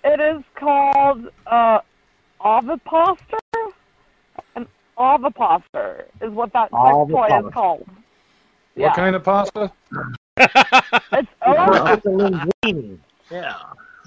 it 0.05 0.21
is 0.21 0.43
called 0.57 1.29
uh, 1.47 1.79
ovipositor. 2.41 3.39
An 4.57 4.67
ovipositor 4.99 6.07
is 6.21 6.33
what 6.33 6.53
that 6.53 6.71
sex 6.71 7.11
toy 7.11 7.29
is 7.47 7.53
called. 7.55 7.89
What 8.75 8.95
kind 8.97 9.15
of 9.15 9.23
pasta? 9.23 9.73
It's 10.37 11.29
It's. 11.47 12.99
Yeah. 13.31 13.55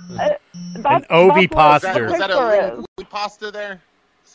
It, 0.09 0.41
An 0.75 0.81
that's, 0.83 1.05
ovipositor. 1.09 2.05
Is 2.07 2.11
that, 2.19 2.29
is 2.29 2.29
that 2.29 2.31
a 2.31 2.59
picture 2.75 2.79
is. 2.99 3.05
pasta 3.09 3.49
there, 3.51 3.81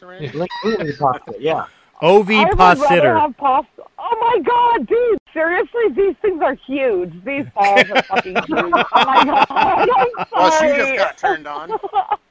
Serena? 0.00 0.28
Linguine 0.32 0.98
pasta. 0.98 1.34
Yeah. 1.38 1.66
I 2.02 2.48
would 2.74 2.88
have 3.04 3.36
pasta. 3.36 3.82
Oh 3.98 4.16
my 4.20 4.40
god, 4.42 4.86
dude! 4.88 5.18
Seriously, 5.34 5.82
these 5.94 6.16
things 6.22 6.40
are 6.42 6.54
huge. 6.66 7.12
These 7.24 7.44
balls 7.54 7.86
are 7.90 8.02
fucking 8.08 8.42
huge. 8.46 8.72
Oh 8.92 9.04
my 9.04 9.24
god! 9.24 9.46
I'm 9.50 9.86
Well, 9.88 10.16
oh, 10.34 10.66
she 10.72 10.74
just 10.78 10.96
got 10.96 11.18
turned 11.18 11.46
on. 11.46 11.70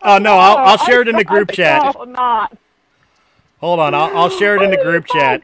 Oh 0.01 0.17
no, 0.17 0.37
I'll, 0.37 0.57
I'll 0.59 0.77
Oh, 0.79 0.85
share 0.85 1.01
it 1.01 1.09
in 1.09 1.17
the 1.17 1.25
group 1.25 1.51
chat. 1.51 1.83
No, 1.93 2.05
not. 2.05 2.57
Hold 3.59 3.81
on, 3.81 3.93
I'll, 3.93 4.17
I'll 4.17 4.29
share 4.29 4.55
it 4.55 4.61
in 4.63 4.71
the 4.71 4.77
group 4.77 5.05
oh 5.09 5.13
chat 5.13 5.41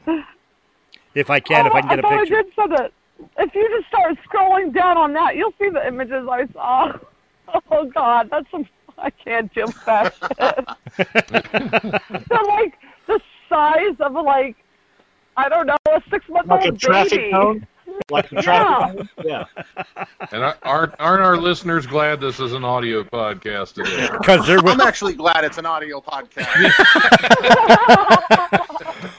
if 1.14 1.28
I 1.28 1.38
can, 1.40 1.66
if 1.66 1.74
I 1.74 1.80
can 1.82 1.90
get 1.90 1.98
a 1.98 2.02
Oh, 2.02 2.08
I 2.08 2.16
thought 2.16 2.20
picture. 2.20 2.38
I 2.38 2.42
did 2.42 2.52
so 2.56 2.66
that 2.68 2.92
if 3.38 3.54
you 3.54 3.68
just 3.76 3.88
start 3.88 4.16
scrolling 4.28 4.74
down 4.74 4.96
on 4.96 5.12
that, 5.12 5.36
you'll 5.36 5.52
see 5.60 5.68
the 5.68 5.86
images 5.86 6.26
I 6.28 6.46
saw. 6.52 6.92
Oh 7.70 7.84
God, 7.94 8.28
that's 8.30 8.50
some. 8.50 8.66
I 8.98 9.10
can't 9.10 9.52
do 9.54 9.66
that 9.84 10.14
shit. 10.16 10.64
They're 12.28 12.44
like 12.44 12.74
the 13.06 13.20
size 13.48 13.96
of 14.00 14.12
like 14.12 14.56
I 15.36 15.48
don't 15.48 15.66
know 15.66 15.76
a 15.88 16.00
six 16.10 16.28
month 16.28 16.46
Like 16.48 16.64
a 16.64 16.70
old 16.70 16.80
traffic 16.80 17.10
baby. 17.18 17.30
cone. 17.30 17.66
Like 18.10 18.30
a 18.32 18.36
Yeah. 18.36 18.40
traffic 18.42 18.96
cone. 18.98 19.08
Yeah. 19.24 19.44
And 20.32 20.54
aren't 20.62 20.94
aren't 20.98 21.22
our 21.22 21.36
listeners 21.36 21.86
glad 21.86 22.20
this 22.20 22.40
is 22.40 22.52
an 22.54 22.64
audio 22.64 23.04
podcast 23.04 23.74
today? 23.74 24.08
Because 24.18 24.46
they're 24.46 24.58
I'm 24.58 24.80
actually 24.80 25.14
glad 25.14 25.44
it's 25.44 25.58
an 25.58 25.66
audio 25.66 26.00
podcast. 26.00 26.46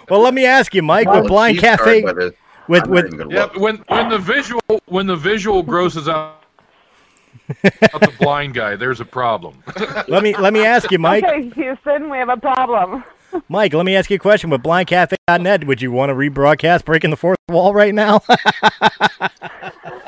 well. 0.10 0.22
Let 0.22 0.34
me 0.34 0.46
ask 0.46 0.74
you, 0.74 0.82
Mike, 0.82 1.10
with 1.10 1.28
Blind 1.28 1.60
Cafe, 1.60 2.02
by 2.02 2.14
this. 2.14 2.34
with 2.68 2.88
with 2.88 3.14
Yeah, 3.30 3.48
when 3.58 3.78
when 3.88 4.10
the 4.10 4.18
visual 4.18 4.62
when 4.88 5.08
the 5.08 5.16
visual 5.16 5.64
grosses 5.64 6.10
out, 6.10 6.44
out 7.94 8.02
the 8.02 8.14
blind 8.20 8.54
guy, 8.54 8.76
there's 8.76 9.00
a 9.00 9.06
problem. 9.06 9.62
let 10.08 10.24
me 10.24 10.36
let 10.36 10.54
me 10.54 10.66
ask 10.66 10.92
you, 10.92 11.00
Mike. 11.00 11.24
Okay, 11.24 11.50
Houston, 11.50 12.10
we 12.10 12.18
have 12.18 12.30
a 12.30 12.38
problem. 12.38 13.04
Mike, 13.50 13.74
let 13.74 13.86
me 13.86 13.96
ask 13.96 14.10
you 14.10 14.16
a 14.16 14.20
question. 14.20 14.50
With 14.50 14.64
BlindCafe.net, 14.64 15.66
would 15.66 15.82
you 15.82 15.92
want 15.92 16.10
to 16.10 16.14
rebroadcast 16.16 16.86
Breaking 16.86 17.10
the 17.10 17.18
Fourth 17.18 17.38
Wall 17.50 17.74
right 17.74 17.94
now? 17.94 18.22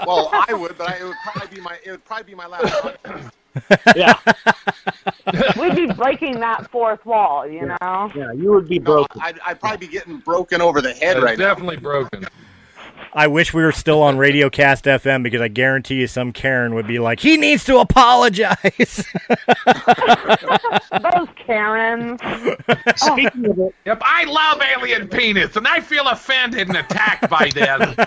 well, 0.08 0.30
I 0.34 0.54
would, 0.54 0.78
but 0.78 0.90
I, 0.90 0.98
it 1.00 1.04
would 1.04 1.16
probably 1.24 1.56
be 1.56 1.62
my 1.62 1.78
it 1.86 1.92
would 1.92 2.06
probably 2.06 2.24
be 2.26 2.36
my 2.36 2.48
last. 2.48 2.98
Yeah. 3.96 4.14
We'd 5.60 5.76
be 5.76 5.88
breaking 5.94 6.40
that 6.40 6.70
fourth 6.72 7.06
wall, 7.06 7.48
you 7.48 7.66
know. 7.66 8.12
Yeah. 8.16 8.32
You 8.32 8.52
would 8.54 8.68
be 8.70 8.80
No, 8.80 8.86
broken. 8.86 9.22
I'd, 9.22 9.40
I'd 9.46 9.60
probably 9.60 9.86
be 9.88 9.92
getting 9.92 10.18
broken 10.20 10.62
over 10.62 10.82
the 10.82 10.94
head 10.94 11.18
It's 11.18 11.24
right 11.24 11.38
now. 11.38 11.48
definitely 11.50 11.78
broken. 11.78 12.26
I 13.14 13.28
wish 13.28 13.54
we 13.54 13.64
were 13.64 13.72
still 13.72 14.04
on 14.04 14.18
Radio 14.18 14.50
Cast 14.50 14.86
FM 14.86 15.24
because 15.24 15.42
I 15.42 15.48
guarantee 15.48 15.96
you 15.96 16.08
some 16.08 16.32
Karen 16.32 16.76
would 16.76 16.88
be 16.88 17.00
like, 17.00 17.20
he 17.20 17.38
needs 17.38 17.64
to 17.66 17.78
apologize. 17.80 18.58
Those 20.92 21.28
Karens. 21.36 22.20
Speaking 22.96 23.46
of 23.48 23.60
it, 23.60 23.76
Yep, 23.86 24.02
I 24.04 24.26
love 24.26 24.62
alien 24.62 25.08
penis, 25.08 25.56
and 25.56 25.68
I 25.68 25.80
feel 25.80 26.08
offended 26.08 26.68
and 26.68 26.78
attacked 26.78 27.30
by 27.30 27.50
them. 27.54 27.96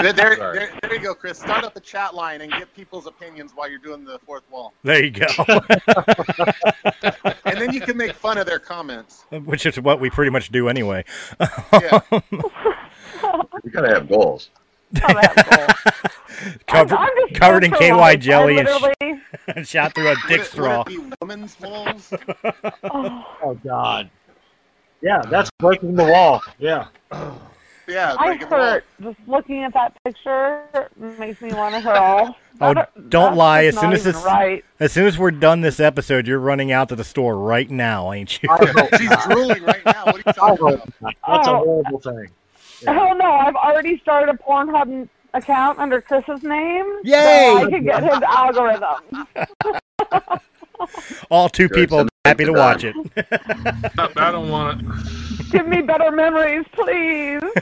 There, 0.00 0.14
there, 0.14 0.36
there, 0.36 0.72
there 0.80 0.94
you 0.94 1.00
go, 1.00 1.14
Chris. 1.14 1.38
Start 1.38 1.62
up 1.62 1.76
a 1.76 1.80
chat 1.80 2.14
line 2.14 2.40
and 2.40 2.50
get 2.50 2.74
people's 2.74 3.06
opinions 3.06 3.52
while 3.54 3.68
you're 3.68 3.78
doing 3.78 4.02
the 4.02 4.18
fourth 4.20 4.44
wall, 4.50 4.72
there 4.82 5.04
you 5.04 5.10
go. 5.10 5.26
and 7.44 7.60
then 7.60 7.74
you 7.74 7.82
can 7.82 7.98
make 7.98 8.14
fun 8.14 8.38
of 8.38 8.46
their 8.46 8.58
comments. 8.58 9.24
Which 9.44 9.66
is 9.66 9.78
what 9.78 10.00
we 10.00 10.08
pretty 10.08 10.30
much 10.30 10.50
do 10.50 10.70
anyway. 10.70 11.04
Yeah. 11.72 12.00
You 13.64 13.70
gotta 13.70 13.88
have 13.94 14.08
goals. 14.08 14.50
Oh, 15.02 15.14
that's 15.14 15.42
cool. 15.48 15.92
Covered, 16.66 16.96
I'm 16.96 17.28
covered 17.34 17.64
in 17.64 17.70
KY 17.72 17.92
light. 17.92 18.20
Jelly 18.20 18.58
and, 18.58 18.68
sh- 18.68 19.12
and 19.48 19.68
shot 19.68 19.94
through 19.94 20.08
a 20.10 20.14
dick 20.26 20.42
straw. 20.44 20.84
would 20.86 21.14
women's 21.20 21.54
balls? 21.56 22.12
Oh. 22.84 23.26
oh 23.42 23.54
God. 23.62 24.10
Yeah, 25.02 25.18
uh. 25.18 25.26
that's 25.26 25.50
breaking 25.58 25.94
the 25.96 26.04
wall. 26.04 26.42
Yeah. 26.58 26.86
Yeah, 27.86 28.14
I 28.18 28.26
breaking 28.28 28.48
hurt 28.48 28.84
just 29.02 29.18
looking 29.26 29.62
at 29.64 29.72
that 29.74 29.96
picture. 30.04 30.62
Makes 31.18 31.40
me 31.42 31.52
want 31.52 31.74
to 31.74 31.80
hurl. 31.80 32.36
Oh, 32.60 32.74
That- 32.74 33.10
don't 33.10 33.36
lie. 33.36 33.64
As 33.66 33.78
soon 33.78 33.92
as 33.92 34.04
this, 34.04 34.16
right. 34.24 34.64
as 34.78 34.92
soon 34.92 35.06
as 35.06 35.18
we're 35.18 35.30
done 35.32 35.60
this 35.60 35.78
episode, 35.80 36.26
you're 36.26 36.38
running 36.38 36.72
out 36.72 36.88
to 36.90 36.96
the 36.96 37.04
store 37.04 37.36
right 37.38 37.70
now, 37.70 38.12
ain't 38.12 38.42
you? 38.42 38.48
She's 38.98 39.08
not. 39.10 39.28
drooling 39.30 39.62
right 39.62 39.84
now. 39.84 40.04
What 40.06 40.14
are 40.14 40.18
you 40.26 40.32
talking 40.32 40.68
about? 40.68 40.88
not. 41.00 41.14
That's 41.28 41.48
a 41.48 41.50
Oh. 41.52 41.64
horrible 41.64 42.00
thing. 42.00 42.28
Yeah. 42.82 42.92
Hell 42.94 43.16
no! 43.16 43.30
I've 43.32 43.56
already 43.56 43.98
started 43.98 44.34
a 44.34 44.38
Pornhub 44.38 45.08
account 45.34 45.78
under 45.78 46.00
Chris's 46.00 46.42
name. 46.42 46.86
Yay! 47.04 47.54
So 47.58 47.66
I 47.66 47.70
can 47.70 47.84
get 47.84 48.02
his 48.02 48.22
algorithm. 48.22 49.26
All 51.30 51.48
two 51.50 51.68
Good, 51.68 51.74
people 51.88 52.08
happy 52.24 52.44
to 52.46 52.52
to 52.52 52.58
watch 52.58 52.84
it. 52.84 52.94
I 53.98 54.08
I 54.16 54.32
don't 54.32 54.48
want 54.48 54.80
it. 54.80 55.50
Give 55.50 55.66
me 55.68 55.82
better 55.82 56.10
memories, 56.10 56.64
please. 56.72 57.40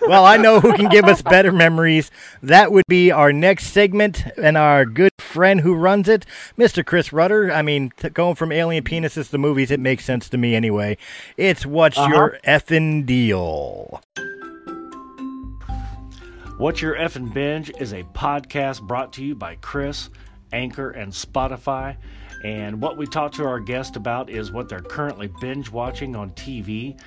Well, 0.00 0.24
I 0.26 0.36
know 0.36 0.58
who 0.58 0.72
can 0.72 0.88
give 0.88 1.04
us 1.04 1.22
better 1.22 1.52
memories. 1.52 2.10
That 2.42 2.72
would 2.72 2.82
be 2.88 3.12
our 3.12 3.32
next 3.32 3.66
segment, 3.68 4.24
and 4.36 4.56
our 4.56 4.84
good 4.84 5.12
friend 5.18 5.60
who 5.60 5.74
runs 5.76 6.08
it, 6.08 6.26
Mr. 6.58 6.84
Chris 6.84 7.12
Rudder. 7.12 7.52
I 7.52 7.62
mean, 7.62 7.92
t- 7.96 8.08
going 8.08 8.34
from 8.34 8.50
alien 8.50 8.82
penises 8.82 9.30
to 9.30 9.38
movies, 9.38 9.70
it 9.70 9.78
makes 9.78 10.04
sense 10.04 10.28
to 10.30 10.38
me 10.38 10.56
anyway. 10.56 10.96
It's 11.36 11.64
what's 11.64 11.98
Uh-huh. 11.98 12.08
your 12.12 12.38
effing 12.44 13.06
deal? 13.06 14.02
What's 16.58 16.80
Your 16.80 16.96
Effin' 16.96 17.34
Binge 17.34 17.70
is 17.78 17.92
a 17.92 18.02
podcast 18.02 18.80
brought 18.80 19.12
to 19.14 19.22
you 19.22 19.34
by 19.34 19.56
Chris, 19.56 20.08
Anchor, 20.54 20.88
and 20.88 21.12
Spotify. 21.12 21.98
And 22.42 22.80
what 22.80 22.96
we 22.96 23.06
talk 23.06 23.32
to 23.32 23.44
our 23.44 23.60
guest 23.60 23.94
about 23.94 24.30
is 24.30 24.50
what 24.50 24.70
they're 24.70 24.80
currently 24.80 25.28
binge 25.38 25.70
watching 25.70 26.16
on 26.16 26.30
TV. 26.30 26.98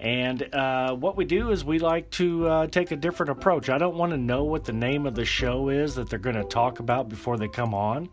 And 0.00 0.42
uh, 0.54 0.94
what 0.94 1.18
we 1.18 1.26
do 1.26 1.50
is 1.50 1.66
we 1.66 1.78
like 1.78 2.08
to 2.12 2.48
uh, 2.48 2.66
take 2.68 2.92
a 2.92 2.96
different 2.96 3.28
approach. 3.28 3.68
I 3.68 3.76
don't 3.76 3.96
want 3.96 4.12
to 4.12 4.16
know 4.16 4.44
what 4.44 4.64
the 4.64 4.72
name 4.72 5.04
of 5.04 5.14
the 5.14 5.26
show 5.26 5.68
is 5.68 5.94
that 5.96 6.08
they're 6.08 6.18
going 6.18 6.36
to 6.36 6.44
talk 6.44 6.78
about 6.78 7.10
before 7.10 7.36
they 7.36 7.48
come 7.48 7.74
on. 7.74 8.08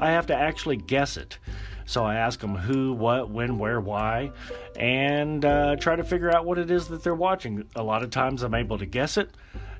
I 0.00 0.12
have 0.12 0.28
to 0.28 0.34
actually 0.34 0.76
guess 0.76 1.18
it. 1.18 1.36
So 1.84 2.02
I 2.04 2.14
ask 2.14 2.40
them 2.40 2.54
who, 2.54 2.94
what, 2.94 3.28
when, 3.28 3.58
where, 3.58 3.78
why, 3.78 4.32
and 4.74 5.44
uh, 5.44 5.76
try 5.76 5.96
to 5.96 6.04
figure 6.04 6.34
out 6.34 6.46
what 6.46 6.56
it 6.56 6.70
is 6.70 6.88
that 6.88 7.02
they're 7.02 7.14
watching. 7.14 7.64
A 7.76 7.82
lot 7.82 8.02
of 8.02 8.08
times 8.08 8.42
I'm 8.42 8.54
able 8.54 8.78
to 8.78 8.86
guess 8.86 9.18
it, 9.18 9.30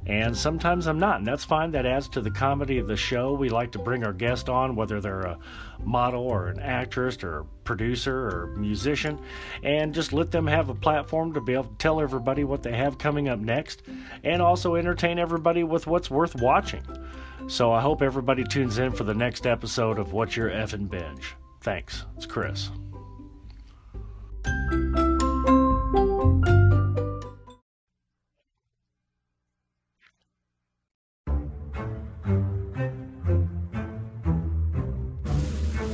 and 0.06 0.36
sometimes 0.36 0.86
I'm 0.86 0.98
not, 0.98 1.18
and 1.18 1.26
that's 1.26 1.44
fine. 1.44 1.70
That 1.72 1.86
adds 1.86 2.08
to 2.10 2.20
the 2.20 2.30
comedy 2.30 2.78
of 2.78 2.86
the 2.86 2.96
show. 2.96 3.32
We 3.32 3.48
like 3.48 3.72
to 3.72 3.78
bring 3.78 4.04
our 4.04 4.12
guest 4.12 4.48
on, 4.48 4.76
whether 4.76 5.00
they're 5.00 5.20
a 5.20 5.38
model 5.82 6.22
or 6.22 6.48
an 6.48 6.60
actress 6.60 7.22
or 7.22 7.46
producer 7.64 8.28
or 8.28 8.54
musician, 8.56 9.20
and 9.62 9.94
just 9.94 10.12
let 10.12 10.30
them 10.30 10.46
have 10.46 10.68
a 10.68 10.74
platform 10.74 11.32
to 11.34 11.40
be 11.40 11.54
able 11.54 11.64
to 11.64 11.74
tell 11.78 12.00
everybody 12.00 12.44
what 12.44 12.62
they 12.62 12.76
have 12.76 12.98
coming 12.98 13.28
up 13.28 13.38
next, 13.38 13.82
and 14.24 14.40
also 14.40 14.74
entertain 14.76 15.18
everybody 15.18 15.64
with 15.64 15.86
what's 15.86 16.10
worth 16.10 16.34
watching. 16.36 16.82
So 17.46 17.72
I 17.72 17.80
hope 17.80 18.02
everybody 18.02 18.44
tunes 18.44 18.78
in 18.78 18.92
for 18.92 19.04
the 19.04 19.14
next 19.14 19.46
episode 19.46 19.98
of 19.98 20.12
What's 20.12 20.36
Your 20.36 20.50
Effin' 20.50 20.88
Binge. 20.88 21.34
Thanks. 21.60 22.04
It's 22.16 22.26
Chris. 22.26 22.70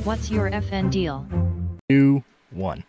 What's 0.05 0.31
your 0.31 0.51
FN 0.51 0.91
deal? 0.91 1.27
Two, 1.89 2.23
one. 2.51 2.85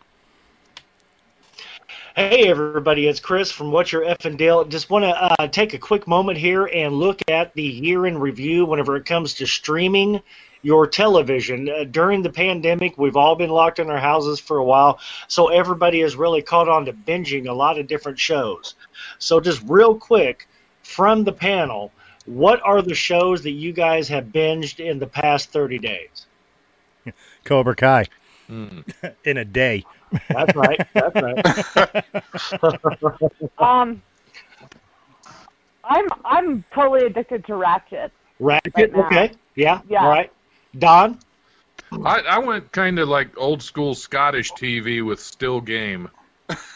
Hey 2.13 2.49
everybody, 2.49 3.07
it's 3.07 3.21
Chris 3.21 3.49
from 3.53 3.71
What's 3.71 3.93
Your 3.93 4.03
Effin' 4.03 4.35
Deal. 4.35 4.65
Just 4.65 4.89
want 4.89 5.05
to 5.05 5.11
uh, 5.41 5.47
take 5.47 5.73
a 5.73 5.77
quick 5.77 6.09
moment 6.09 6.37
here 6.37 6.65
and 6.65 6.93
look 6.93 7.21
at 7.29 7.53
the 7.53 7.63
year 7.63 8.05
in 8.05 8.17
review 8.17 8.65
whenever 8.65 8.97
it 8.97 9.05
comes 9.05 9.35
to 9.35 9.45
streaming 9.45 10.21
your 10.61 10.87
television. 10.87 11.69
Uh, 11.69 11.85
during 11.85 12.21
the 12.21 12.29
pandemic, 12.29 12.97
we've 12.97 13.15
all 13.15 13.37
been 13.37 13.49
locked 13.49 13.79
in 13.79 13.89
our 13.89 13.97
houses 13.97 14.41
for 14.41 14.57
a 14.57 14.65
while, 14.65 14.99
so 15.29 15.47
everybody 15.47 16.01
has 16.01 16.17
really 16.17 16.41
caught 16.41 16.67
on 16.67 16.83
to 16.83 16.91
binging 16.91 17.47
a 17.47 17.53
lot 17.53 17.79
of 17.79 17.87
different 17.87 18.19
shows. 18.19 18.75
So 19.19 19.39
just 19.39 19.63
real 19.65 19.95
quick, 19.95 20.49
from 20.83 21.23
the 21.23 21.31
panel, 21.31 21.93
what 22.25 22.61
are 22.61 22.81
the 22.81 22.93
shows 22.93 23.41
that 23.43 23.51
you 23.51 23.71
guys 23.71 24.09
have 24.09 24.25
binged 24.25 24.85
in 24.85 24.99
the 24.99 25.07
past 25.07 25.51
30 25.51 25.79
days? 25.79 26.25
Cobra 27.45 27.75
Kai 27.75 28.05
Hmm. 28.47 28.81
in 29.23 29.37
a 29.37 29.45
day. 29.45 29.85
That's 30.29 30.55
right. 30.55 30.79
That's 30.93 31.15
right. 31.15 32.05
Um, 33.57 34.01
I'm 35.83 36.07
I'm 36.23 36.63
totally 36.73 37.05
addicted 37.05 37.45
to 37.45 37.53
Ratched. 37.53 38.11
Ratched. 38.39 38.75
Right 38.75 38.95
okay. 38.95 39.31
Yeah. 39.55 39.81
Yeah. 39.89 40.03
All 40.03 40.09
right. 40.09 40.31
Don. 40.77 41.19
I, 41.91 42.19
I 42.21 42.39
went 42.39 42.71
kind 42.71 42.99
of 42.99 43.07
like 43.07 43.37
old 43.37 43.61
school 43.63 43.95
Scottish 43.95 44.51
TV 44.53 45.05
with 45.05 45.19
still 45.19 45.61
game. 45.61 46.09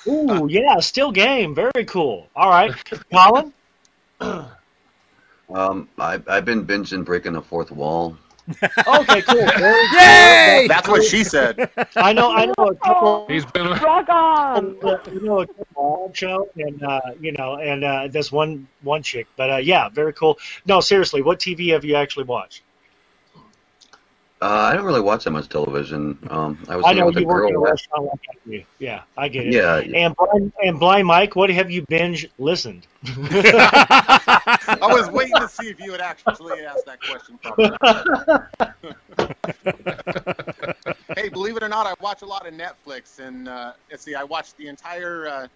Ooh, 0.07 0.47
yeah, 0.49 0.79
still 0.79 1.11
game. 1.11 1.55
Very 1.55 1.85
cool. 1.85 2.27
All 2.35 2.49
right. 2.49 2.71
Colin? 3.11 3.53
Um, 5.51 5.89
I, 5.97 6.19
I've 6.27 6.45
been 6.45 6.65
binging 6.65 7.03
Breaking 7.05 7.33
the 7.33 7.41
Fourth 7.41 7.71
Wall. 7.71 8.17
Okay, 8.49 9.21
cool. 9.21 9.45
Very 9.57 9.83
Yay! 9.93 10.65
That's 10.67 10.87
what 10.87 11.03
she 11.03 11.23
said. 11.23 11.69
I 11.95 12.13
know 12.13 12.31
I 12.31 12.45
know 12.45 12.67
a 12.67 12.75
couple 12.75 13.27
He's 13.29 13.45
been 13.45 13.67
a, 13.67 13.75
Rock 13.75 14.09
on. 14.09 14.77
you 15.13 15.21
know 15.21 15.41
a 15.41 15.47
couple 15.47 16.11
show 16.13 16.49
and 16.55 16.81
uh, 16.83 17.01
you 17.19 17.31
know 17.33 17.55
and 17.55 17.83
uh, 17.83 18.07
this 18.07 18.31
one 18.31 18.67
one 18.81 19.03
chick. 19.03 19.27
But 19.35 19.49
uh, 19.51 19.57
yeah, 19.57 19.89
very 19.89 20.13
cool. 20.13 20.39
No, 20.65 20.79
seriously, 20.79 21.21
what 21.21 21.39
TV 21.39 21.71
have 21.73 21.85
you 21.85 21.95
actually 21.95 22.25
watched? 22.25 22.63
Uh, 24.41 24.45
I 24.71 24.73
don't 24.73 24.85
really 24.85 25.01
watch 25.01 25.25
that 25.25 25.31
much 25.31 25.49
television. 25.49 26.17
Um, 26.29 26.57
I 26.69 26.77
was 26.77 26.85
I 26.85 26.93
know 26.93 27.07
with 27.07 27.17
a 27.17 27.21
you 27.21 27.27
work 27.27 27.49
in 27.49 27.55
a 27.55 27.57
girl. 27.57 27.63
restaurant 27.63 28.05
like 28.05 28.21
I. 28.29 28.65
Yeah, 28.79 29.01
I 29.17 29.27
get 29.27 29.47
it. 29.47 29.53
Yeah, 29.53 29.79
And 29.79 30.15
blind, 30.15 30.53
and 30.63 30.79
blind 30.79 31.07
Mike, 31.07 31.35
what 31.35 31.49
have 31.49 31.69
you 31.69 31.83
binge 31.89 32.25
listened? 32.37 32.87
I 33.05 34.77
was 34.81 35.09
waiting 35.11 35.35
to 35.35 35.49
see 35.49 35.67
if 35.69 35.81
you 35.81 35.91
would 35.91 35.99
actually 35.99 36.63
ask 36.63 36.85
that 36.85 37.01
question. 37.01 37.37
Probably. 37.43 37.69
hey, 41.17 41.27
believe 41.27 41.57
it 41.57 41.63
or 41.63 41.69
not, 41.69 41.85
I 41.85 41.93
watch 42.01 42.21
a 42.21 42.25
lot 42.25 42.47
of 42.47 42.53
Netflix, 42.53 43.19
and 43.19 43.49
uh, 43.49 43.73
let's 43.91 44.03
see, 44.03 44.15
I 44.15 44.23
watched 44.23 44.55
the 44.55 44.69
entire 44.69 45.27
uh, 45.27 45.47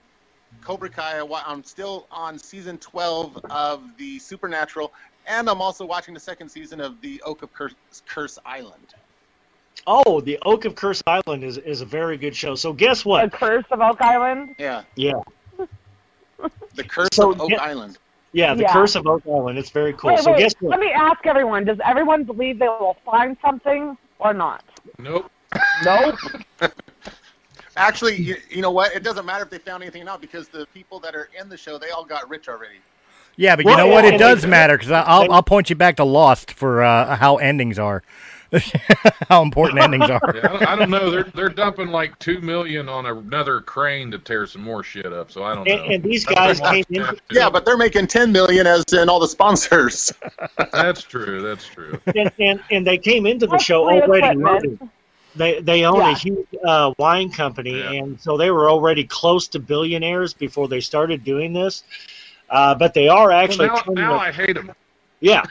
Cobra 0.61 0.89
Kai. 0.89 1.21
I'm 1.21 1.63
still 1.63 2.05
on 2.11 2.37
season 2.37 2.77
12 2.79 3.45
of 3.49 3.83
the 3.97 4.19
Supernatural, 4.19 4.91
and 5.27 5.49
I'm 5.49 5.61
also 5.61 5.85
watching 5.85 6.13
the 6.13 6.19
second 6.19 6.49
season 6.49 6.79
of 6.81 6.99
the 7.01 7.21
Oak 7.25 7.41
of 7.43 7.53
Curse, 7.53 7.73
Curse 8.07 8.39
Island. 8.45 8.93
Oh, 9.87 10.21
the 10.21 10.37
Oak 10.43 10.65
of 10.65 10.75
Curse 10.75 11.01
Island 11.07 11.43
is, 11.43 11.57
is 11.57 11.81
a 11.81 11.85
very 11.85 12.17
good 12.17 12.35
show. 12.35 12.55
So 12.55 12.73
guess 12.73 13.03
what? 13.03 13.31
The? 13.31 13.37
Curse 13.37 13.65
of 13.71 13.81
Oak 13.81 14.01
Island. 14.01 14.55
Yeah, 14.59 14.83
Yeah, 14.95 15.13
the 16.75 16.83
Curse 16.83 17.09
So, 17.13 17.31
of 17.31 17.41
Oak 17.41 17.49
yeah- 17.51 17.61
Island. 17.61 17.97
yeah, 18.31 18.53
the 18.53 18.61
Yeah. 18.63 18.73
Curse 18.73 18.95
of 18.95 19.07
Oak 19.07 19.23
Island. 19.27 19.57
It's 19.57 19.71
very 19.71 19.93
cool. 19.93 20.11
Wait, 20.11 20.19
so 20.19 20.31
wait. 20.31 20.39
guess 20.39 20.53
what? 20.59 20.71
Let 20.71 20.79
me 20.79 20.91
ask 20.91 21.25
everyone: 21.25 21.65
Does 21.65 21.79
everyone 21.83 22.23
believe 22.23 22.59
they 22.59 22.67
will 22.67 22.97
find 23.05 23.35
something 23.41 23.97
or 24.19 24.33
not? 24.33 24.63
nope. 24.99 25.29
Nope. 25.83 26.15
Actually, 27.75 28.15
you, 28.15 28.35
you 28.49 28.61
know 28.61 28.71
what? 28.71 28.93
It 28.95 29.03
doesn't 29.03 29.25
matter 29.25 29.43
if 29.43 29.49
they 29.49 29.57
found 29.57 29.81
anything 29.81 30.03
or 30.03 30.05
not 30.05 30.21
because 30.21 30.47
the 30.47 30.67
people 30.73 30.99
that 30.99 31.15
are 31.15 31.29
in 31.39 31.49
the 31.49 31.57
show, 31.57 31.77
they 31.79 31.89
all 31.89 32.05
got 32.05 32.29
rich 32.29 32.47
already. 32.47 32.77
Yeah, 33.35 33.55
but 33.55 33.65
you 33.65 33.71
Well, 33.71 33.77
know 33.79 33.87
what? 33.87 34.05
It 34.05 34.17
does 34.19 34.45
matter 34.45 34.77
because 34.77 34.91
I'll 34.91 35.31
I'll 35.31 35.43
point 35.43 35.69
you 35.69 35.75
back 35.75 35.95
to 35.97 36.03
Lost 36.03 36.51
for 36.51 36.83
uh, 36.83 37.15
how 37.15 37.37
endings 37.37 37.79
are. 37.79 38.03
How 39.29 39.41
important 39.41 39.79
endings 39.81 40.07
are. 40.11 40.21
Yeah, 40.35 40.41
I, 40.43 40.47
don't, 40.47 40.67
I 40.67 40.75
don't 40.75 40.89
know. 40.91 41.09
They're 41.09 41.23
they're 41.23 41.49
dumping 41.49 41.87
like 41.87 42.19
two 42.19 42.39
million 42.39 42.87
on 42.87 43.07
another 43.07 43.61
crane 43.61 44.11
to 44.11 44.19
tear 44.19 44.45
some 44.45 44.61
more 44.61 44.83
shit 44.83 45.07
up. 45.11 45.31
So 45.31 45.43
I 45.43 45.55
don't 45.55 45.67
know. 45.67 45.73
And, 45.73 45.93
and 45.93 46.03
these 46.03 46.23
guys 46.23 46.59
came 46.59 46.85
in. 46.91 47.01
have 47.01 47.15
to 47.15 47.21
do. 47.29 47.39
Yeah, 47.39 47.49
but 47.49 47.65
they're 47.65 47.77
making 47.77 48.05
10 48.05 48.31
million 48.31 48.67
as 48.67 48.83
in 48.93 49.09
all 49.09 49.19
the 49.19 49.27
sponsors. 49.27 50.13
that's 50.71 51.01
true. 51.01 51.41
That's 51.41 51.65
true. 51.65 51.99
and, 52.15 52.31
and, 52.39 52.63
and 52.69 52.85
they 52.85 52.99
came 52.99 53.25
into 53.25 53.47
the 53.47 53.57
show 53.57 53.85
already 53.89 54.03
equipment. 54.27 54.41
loaded. 54.43 54.79
They 55.35 55.59
they 55.61 55.83
own 55.85 55.97
Yeah. 56.01 56.11
a 56.11 56.15
huge 56.15 56.47
uh, 56.63 56.93
wine 56.99 57.31
company, 57.31 57.79
Yeah. 57.79 57.91
and 57.93 58.21
so 58.21 58.37
they 58.37 58.51
were 58.51 58.69
already 58.69 59.03
close 59.03 59.47
to 59.47 59.59
billionaires 59.59 60.31
before 60.35 60.67
they 60.67 60.79
started 60.79 61.23
doing 61.23 61.53
this. 61.53 61.81
Uh, 62.49 62.75
but 62.75 62.93
they 62.93 63.07
are 63.07 63.31
actually 63.31 63.67
Well, 63.67 63.77
now, 63.77 63.81
turning 63.83 64.03
now 64.03 64.13
a- 64.15 64.17
I 64.17 64.31
hate 64.31 64.53
them. 64.53 64.71
yeah. 65.19 65.43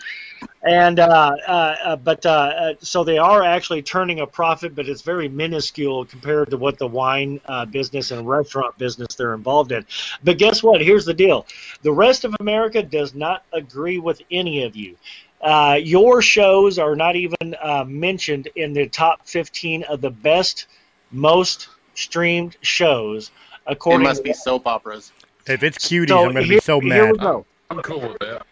And 0.65 1.01
uh, 1.01 1.05
uh, 1.47 1.51
uh, 1.85 1.97
but 1.97 2.25
uh, 2.25 2.31
uh, 2.31 2.75
so 2.81 3.03
they 3.03 3.19
are 3.19 3.43
actually 3.43 3.83
turning 3.83 4.21
a 4.21 4.27
profit, 4.27 4.77
but 4.77 4.89
it's 4.89 5.03
very 5.03 5.29
minuscule 5.29 6.05
compared 6.05 6.51
to 6.51 6.57
what 6.57 6.79
the 6.79 6.87
wine 6.87 7.41
uh, 7.47 7.65
business 7.65 8.13
and 8.13 8.29
restaurant 8.29 8.79
business 8.79 9.15
they're 9.17 9.35
involved 9.35 9.73
in. 9.73 9.85
But 10.23 10.39
guess 10.39 10.63
what? 10.63 10.81
Here's 10.81 11.05
the 11.05 11.15
deal: 11.15 11.47
the 11.83 11.91
rest 11.93 12.25
of 12.25 12.35
America 12.39 12.81
does 12.83 13.13
not 13.13 13.45
agree 13.53 13.99
with 13.99 14.23
any 14.31 14.63
of 14.63 14.77
you. 14.77 14.97
Uh, 15.41 15.79
your 15.83 16.23
shows 16.23 16.79
are 16.79 16.95
not 16.95 17.17
even 17.17 17.57
uh, 17.61 17.85
mentioned 17.85 18.49
in 18.55 18.73
the 18.73 18.87
top 18.89 19.27
15 19.27 19.83
of 19.85 20.01
the 20.01 20.11
best, 20.11 20.67
most 21.11 21.69
streamed 21.95 22.57
shows, 22.63 23.33
According, 23.67 23.67
It 23.67 23.73
according. 23.73 24.05
must 24.09 24.23
be 24.25 24.33
soap 24.33 24.67
operas. 24.69 25.11
If 25.47 25.63
it's 25.63 25.79
cuties, 25.79 26.09
So 26.09 26.19
I'm 26.19 26.33
going 26.33 26.37
to 26.37 26.43
here- 26.43 26.57
be 26.57 26.61
so 26.61 26.81
Here 26.81 27.05
we 27.07 27.13
mad. 27.13 27.19
go. 27.21 27.47
I'm 27.71 27.81
cool 27.83 28.01
with 28.01 28.19
that. 28.21 28.43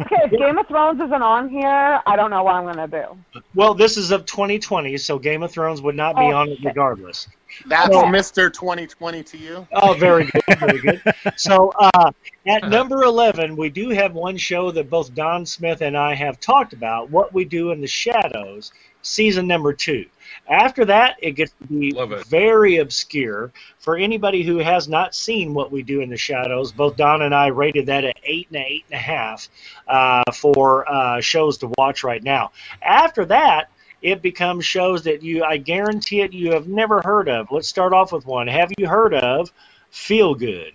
Okay, 0.00 0.16
if 0.24 0.30
Game 0.32 0.58
of 0.58 0.66
Thrones 0.66 1.00
isn't 1.00 1.22
on 1.22 1.48
here, 1.48 2.00
I 2.04 2.16
don't 2.16 2.30
know 2.30 2.42
what 2.42 2.56
I'm 2.56 2.64
gonna 2.64 2.88
do. 2.88 3.40
Well, 3.54 3.74
this 3.74 3.96
is 3.96 4.10
of 4.10 4.26
2020, 4.26 4.96
so 4.96 5.20
Game 5.20 5.44
of 5.44 5.52
Thrones 5.52 5.80
would 5.82 5.94
not 5.94 6.16
be 6.16 6.22
Oh, 6.22 6.32
on 6.34 6.48
it 6.48 6.58
regardless. 6.64 7.28
That's 7.66 7.90
Well- 7.90 8.06
Mr. 8.06 8.52
2020 8.52 9.22
to 9.22 9.38
you. 9.38 9.68
Oh, 9.72 9.92
very 9.94 10.24
good, 10.24 10.42
very 10.58 10.78
good. 10.80 11.00
So 11.36 11.72
uh, 11.78 12.10
at 12.44 12.68
number 12.68 13.04
11, 13.04 13.54
we 13.56 13.70
do 13.70 13.90
have 13.90 14.14
one 14.14 14.36
show 14.36 14.72
that 14.72 14.90
both 14.90 15.14
Don 15.14 15.46
Smith 15.46 15.80
and 15.80 15.96
I 15.96 16.14
have 16.16 16.40
talked 16.40 16.72
about, 16.72 17.10
What 17.10 17.32
We 17.32 17.44
Do 17.44 17.70
in 17.70 17.80
the 17.80 17.86
Shadows, 17.86 18.72
season 19.02 19.46
number 19.46 19.72
two. 19.72 20.06
After 20.48 20.84
that, 20.84 21.16
it 21.22 21.32
gets 21.32 21.52
to 21.52 21.66
be 21.66 21.92
very 22.28 22.76
obscure. 22.76 23.50
For 23.78 23.96
anybody 23.96 24.42
who 24.42 24.58
has 24.58 24.88
not 24.88 25.14
seen 25.14 25.54
What 25.54 25.72
We 25.72 25.82
Do 25.82 26.00
in 26.00 26.10
the 26.10 26.16
Shadows, 26.16 26.70
both 26.70 26.96
Don 26.96 27.22
and 27.22 27.34
I 27.34 27.46
rated 27.46 27.86
that 27.86 28.04
at 28.04 28.18
eight 28.24 28.48
and 28.52 28.62
eight 28.64 28.84
and 28.90 28.98
a 28.98 29.02
half 29.02 29.48
uh, 29.88 30.22
for 30.32 30.90
uh, 30.90 31.20
shows 31.20 31.58
to 31.58 31.72
watch 31.78 32.04
right 32.04 32.22
now. 32.22 32.52
After 32.82 33.24
that, 33.26 33.70
it 34.02 34.20
becomes 34.20 34.66
shows 34.66 35.02
that 35.04 35.22
you, 35.22 35.44
I 35.44 35.56
guarantee 35.56 36.20
it, 36.20 36.34
you 36.34 36.52
have 36.52 36.68
never 36.68 37.00
heard 37.00 37.28
of. 37.30 37.50
Let's 37.50 37.68
start 37.68 37.94
off 37.94 38.12
with 38.12 38.26
one. 38.26 38.46
Have 38.46 38.70
you 38.76 38.86
heard 38.86 39.14
of 39.14 39.50
Feel 39.90 40.34
Good? 40.34 40.74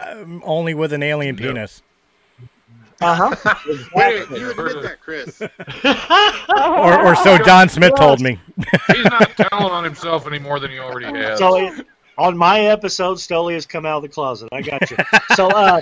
Um, 0.00 0.40
only 0.44 0.72
with 0.74 0.92
an 0.92 1.02
alien 1.02 1.34
No. 1.34 1.48
penis. 1.48 1.82
Uh 3.00 3.30
huh. 3.32 3.54
Wait, 3.94 4.28
You 4.30 4.52
heard 4.52 4.72
admit 4.72 4.82
that, 4.82 5.00
Chris. 5.00 5.40
Or, 6.48 7.06
or 7.06 7.16
so 7.16 7.38
Don 7.44 7.68
Smith 7.68 7.94
told 7.94 8.20
me. 8.20 8.40
He's 8.92 9.04
not 9.04 9.36
telling 9.36 9.70
on 9.70 9.84
himself 9.84 10.26
any 10.26 10.38
more 10.38 10.58
than 10.58 10.70
he 10.70 10.78
already 10.78 11.06
has. 11.18 11.38
So 11.38 11.56
it, 11.56 11.86
on 12.16 12.36
my 12.36 12.60
episode, 12.60 13.18
Stoli 13.18 13.54
has 13.54 13.66
come 13.66 13.86
out 13.86 13.98
of 13.98 14.02
the 14.02 14.08
closet. 14.08 14.48
I 14.50 14.62
got 14.62 14.90
you. 14.90 14.96
So, 15.34 15.48
uh, 15.48 15.80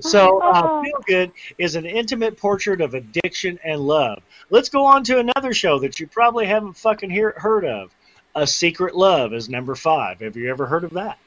so 0.00 0.40
uh, 0.40 0.82
Feel 0.82 1.00
Good 1.06 1.32
is 1.58 1.76
an 1.76 1.86
intimate 1.86 2.36
portrait 2.36 2.80
of 2.80 2.94
addiction 2.94 3.58
and 3.64 3.80
love. 3.80 4.22
Let's 4.50 4.68
go 4.68 4.84
on 4.84 5.04
to 5.04 5.18
another 5.18 5.52
show 5.54 5.78
that 5.80 6.00
you 6.00 6.08
probably 6.08 6.46
haven't 6.46 6.74
fucking 6.74 7.10
hear, 7.10 7.34
heard 7.36 7.64
of. 7.64 7.94
A 8.34 8.46
Secret 8.46 8.96
Love 8.96 9.32
is 9.34 9.48
number 9.48 9.74
five. 9.74 10.20
Have 10.20 10.36
you 10.36 10.50
ever 10.50 10.66
heard 10.66 10.84
of 10.84 10.90
that? 10.90 11.18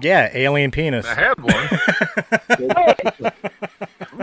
Yeah, 0.00 0.30
alien 0.32 0.70
penis. 0.70 1.06
I 1.06 1.14
had 1.14 1.40
one. 1.42 1.68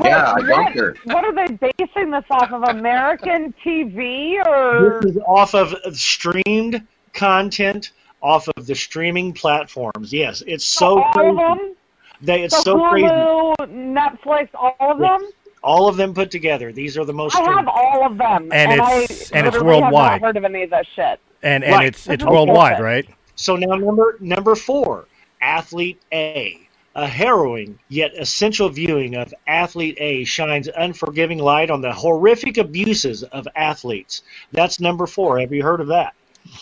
Yeah, 0.04 0.34
I 0.34 0.40
What- 0.42 0.74
her. 0.74 0.96
What 1.06 1.26
are 1.26 1.34
they 1.34 1.72
basing 1.78 2.12
this 2.12 2.24
off 2.30 2.52
of? 2.52 2.64
American 2.64 3.54
TV 3.64 4.38
or? 4.46 5.00
This 5.02 5.16
is 5.16 5.22
off 5.26 5.54
of 5.54 5.76
streamed 5.96 6.86
content 7.14 7.92
off 8.22 8.48
of 8.56 8.66
the 8.68 8.76
streaming 8.76 9.34
platforms. 9.34 10.12
Yes, 10.14 10.44
it's 10.48 10.66
so 10.66 11.02
all 11.04 11.12
crazy. 11.14 11.30
of 11.30 11.36
them? 11.38 11.76
They, 12.22 12.42
it's 12.44 12.56
so, 12.58 12.64
so 12.64 12.90
crazy. 12.90 13.08
Hulu, 13.08 13.56
Netflix, 13.70 14.50
all 14.54 14.76
of 14.80 15.00
Yes. 15.00 15.22
them. 15.22 15.30
All 15.64 15.88
of 15.90 15.98
them 15.98 16.14
put 16.14 16.32
together. 16.32 16.72
These 16.72 16.98
are 16.98 17.04
the 17.06 17.14
most. 17.14 17.36
I 17.36 17.42
have 17.44 17.68
all 17.68 18.06
of 18.06 18.18
them, 18.18 18.50
And 18.54 18.82
I 18.82 19.02
it's- 19.04 19.32
and 19.32 19.46
it's 19.48 19.56
literally 19.56 19.82
have 19.82 19.92
worldwide. 19.92 20.22
Not 20.22 20.28
heard 20.28 20.38
of 20.38 20.46
any 20.46 20.64
of 20.64 20.70
that 20.70 20.86
shit. 20.96 21.20
And 21.44 21.64
and 21.64 21.74
Right. 21.74 21.88
it's 21.88 22.08
it's 22.10 22.24
Okay. 22.24 22.32
worldwide, 22.32 22.80
right? 22.82 23.06
So 23.36 23.56
now 23.56 23.76
number 23.76 24.18
number 24.20 24.56
four, 24.56 25.06
Athlete 25.42 26.02
A. 26.14 26.60
A 26.96 27.08
harrowing 27.08 27.80
yet 27.90 28.12
essential 28.18 28.70
viewing 28.70 29.16
of 29.16 29.34
Athlete 29.48 29.98
A 30.00 30.24
shines 30.26 30.68
unforgiving 30.68 31.40
light 31.40 31.70
on 31.70 31.82
the 31.82 31.94
horrific 31.94 32.58
abuses 32.58 33.24
of 33.24 33.48
athletes. 33.56 34.24
That's 34.52 34.80
number 34.80 35.08
four. 35.08 35.40
Have 35.40 35.54
you 35.54 35.64
heard 35.64 35.82
of 35.82 35.88
that? 35.88 36.14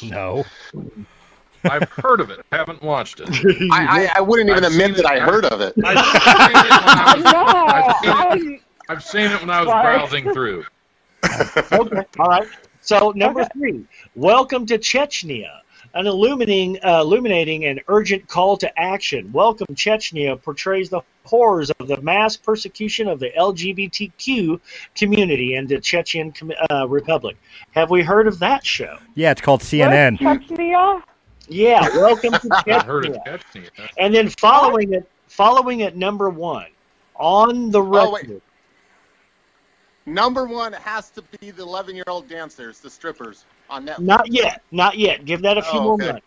No. 0.03 0.45
I've 1.63 1.89
heard 1.89 2.21
of 2.21 2.30
it. 2.32 2.45
Haven't 2.51 2.82
watched 2.84 3.19
it. 3.21 3.30
I, 3.71 4.07
I, 4.07 4.11
I 4.17 4.21
wouldn't 4.21 4.49
even 4.49 4.65
I've 4.65 4.71
admit 4.71 4.95
that 4.97 5.05
it. 5.05 5.11
I 5.11 5.19
heard 5.19 5.45
of 5.45 5.61
it. 5.61 5.75
I've 5.84 6.05
seen 6.05 6.65
it 6.65 6.86
when 6.86 6.99
I 6.99 7.15
was, 7.15 7.25
I've 7.67 7.93
seen 8.01 8.53
it- 8.55 8.61
I've 8.89 9.03
seen 9.03 9.32
it 9.32 9.41
when 9.41 9.49
I 9.49 9.61
was 9.61 9.75
browsing 9.82 10.32
through. 10.34 10.65
Okay. 11.73 12.03
All 12.19 12.28
right. 12.30 12.47
So 12.82 13.11
number 13.15 13.45
three, 13.45 13.86
Welcome 14.15 14.65
to 14.67 14.78
Chechnya, 14.78 15.61
an 15.97 16.05
illuminating, 16.05 16.77
uh, 16.85 17.01
illuminating 17.01 17.65
and 17.65 17.81
urgent 17.87 18.27
call 18.27 18.55
to 18.57 18.79
action. 18.79 19.31
Welcome 19.33 19.65
Chechnya 19.73 20.39
portrays 20.41 20.89
the 20.89 21.01
horrors 21.23 21.71
of 21.71 21.87
the 21.87 21.99
mass 22.01 22.37
persecution 22.37 23.07
of 23.07 23.19
the 23.19 23.31
LGBTQ 23.31 24.59
community 24.95 25.55
in 25.55 25.65
the 25.65 25.79
Chechen 25.81 26.31
com- 26.31 26.53
uh, 26.69 26.87
Republic. 26.87 27.35
Have 27.71 27.89
we 27.89 28.03
heard 28.03 28.27
of 28.27 28.37
that 28.39 28.63
show? 28.63 28.97
Yeah, 29.15 29.31
it's 29.31 29.41
called 29.41 29.61
What? 29.61 29.67
CNN. 29.69 30.19
Chechnya? 30.19 31.01
Yeah. 31.47 31.81
Welcome 31.97 32.33
to 32.33 32.39
Chechnya. 32.47 32.73
I've 32.73 32.83
heard 32.83 33.07
of 33.07 33.15
Chechnya. 33.15 33.41
Chechnya. 33.71 33.89
And 33.97 34.13
then 34.13 34.29
following 34.29 34.93
it, 34.93 35.09
following 35.27 35.81
at 35.81 35.95
number 35.95 36.29
one, 36.29 36.67
on 37.15 37.71
the 37.71 37.81
Oh, 37.81 38.19
Number 40.05 40.45
one 40.45 40.71
has 40.71 41.09
to 41.09 41.23
be 41.41 41.51
the 41.51 41.63
11 41.63 41.95
year 41.95 42.05
old 42.07 42.29
dancers, 42.29 42.79
the 42.79 42.89
strippers 42.89 43.45
on 43.70 43.86
Netflix. 43.86 43.99
Not 43.99 44.32
yet. 44.32 44.61
Not 44.72 44.97
yet. 44.97 45.26
Give 45.26 45.41
that 45.41 45.57
a 45.57 45.61
few 45.61 45.80
Oh, 45.80 45.84
more 45.84 45.93
okay. 45.93 46.07
months. 46.07 46.26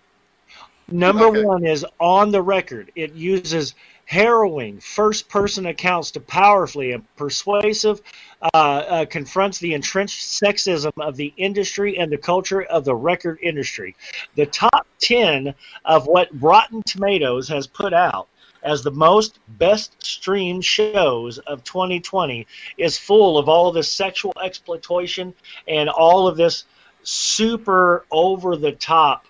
Number 0.93 1.27
Okay. 1.27 1.45
one 1.45 1.65
is 1.65 1.87
on 2.01 2.31
the 2.33 2.43
record. 2.43 2.91
It 2.97 3.13
uses 3.15 3.75
harrowing 4.07 4.81
first 4.81 5.29
person 5.29 5.67
accounts 5.67 6.11
to 6.11 6.19
powerfully 6.21 6.91
and 6.91 7.05
persuasive 7.15 8.03
uh, 8.43 8.57
uh, 8.57 9.05
confronts 9.05 9.61
the 9.61 9.73
entrenched 9.73 10.21
sexism 10.21 10.91
of 10.99 11.15
the 11.15 11.33
industry 11.37 11.97
and 11.97 12.11
the 12.11 12.19
culture 12.19 12.63
of 12.63 12.85
the 12.85 12.95
record 12.95 13.39
industry. 13.41 13.95
The 14.35 14.47
top 14.47 14.85
10 14.99 15.55
of 15.85 16.09
what 16.09 16.29
Rotten 16.41 16.83
Tomatoes 16.83 17.47
has 17.49 17.69
put 17.69 17.93
out 17.93 18.27
as 18.65 18.83
the 18.83 18.91
most 18.91 19.39
best 19.59 19.95
streamed 20.05 20.65
shows 20.65 21.39
of 21.39 21.63
2020 21.63 22.49
is 22.79 22.99
full 22.99 23.39
of 23.39 23.49
all 23.49 23.71
this 23.71 23.91
sexual 23.91 24.35
exploitation 24.43 25.33
and 25.69 25.89
all 25.89 26.27
of 26.27 26.37
this 26.37 26.65
super 27.03 28.05
over 28.11 28.57
the 28.57 28.73
top 28.73 29.25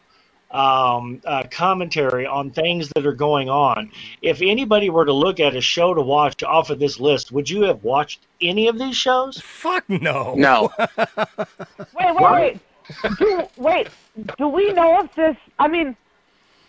um, 0.51 1.23
uh, 1.25 1.45
commentary 1.51 2.27
on 2.27 2.51
things 2.51 2.89
that 2.95 3.07
are 3.07 3.12
going 3.12 3.49
on. 3.49 3.91
If 4.21 4.43
anybody 4.43 4.91
were 4.91 5.05
to 5.05 5.12
look 5.12 5.39
at 5.39 5.55
a 5.55 5.61
show 5.61 5.95
to 5.95 6.03
watch 6.03 6.43
off 6.43 6.71
of 6.71 6.79
this 6.79 6.99
list, 6.99 7.31
would 7.33 7.49
you 7.49 7.62
have 7.62 7.85
watched 7.85 8.27
any 8.41 8.66
of 8.68 8.79
these 8.79 8.97
shows? 8.97 9.41
Fuck 9.41 9.89
no. 9.89 10.35
No. 10.35 10.73
Wait, 11.95 12.14
wait, 12.16 12.21
wait. 12.21 12.61
Do, 13.18 13.49
wait, 13.57 13.89
do 14.37 14.49
we 14.49 14.73
know 14.73 15.01
if 15.05 15.14
this? 15.14 15.37
I 15.61 15.68
mean, 15.68 15.97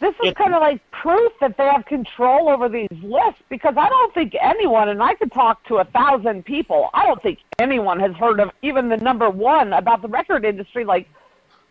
this 0.01 0.15
is 0.23 0.33
kind 0.33 0.53
of 0.55 0.61
like 0.61 0.81
proof 0.91 1.31
that 1.39 1.55
they 1.57 1.65
have 1.65 1.85
control 1.85 2.49
over 2.49 2.67
these 2.67 2.89
lists 3.03 3.41
because 3.49 3.75
I 3.77 3.87
don't 3.87 4.13
think 4.13 4.35
anyone, 4.41 4.89
and 4.89 5.01
I 5.01 5.13
could 5.13 5.31
talk 5.31 5.63
to 5.67 5.77
a 5.77 5.85
thousand 5.85 6.43
people, 6.43 6.89
I 6.93 7.05
don't 7.05 7.21
think 7.21 7.39
anyone 7.59 7.99
has 7.99 8.13
heard 8.15 8.39
of 8.39 8.49
even 8.63 8.89
the 8.89 8.97
number 8.97 9.29
one 9.29 9.73
about 9.73 10.01
the 10.01 10.07
record 10.07 10.43
industry. 10.43 10.85
Like, 10.85 11.07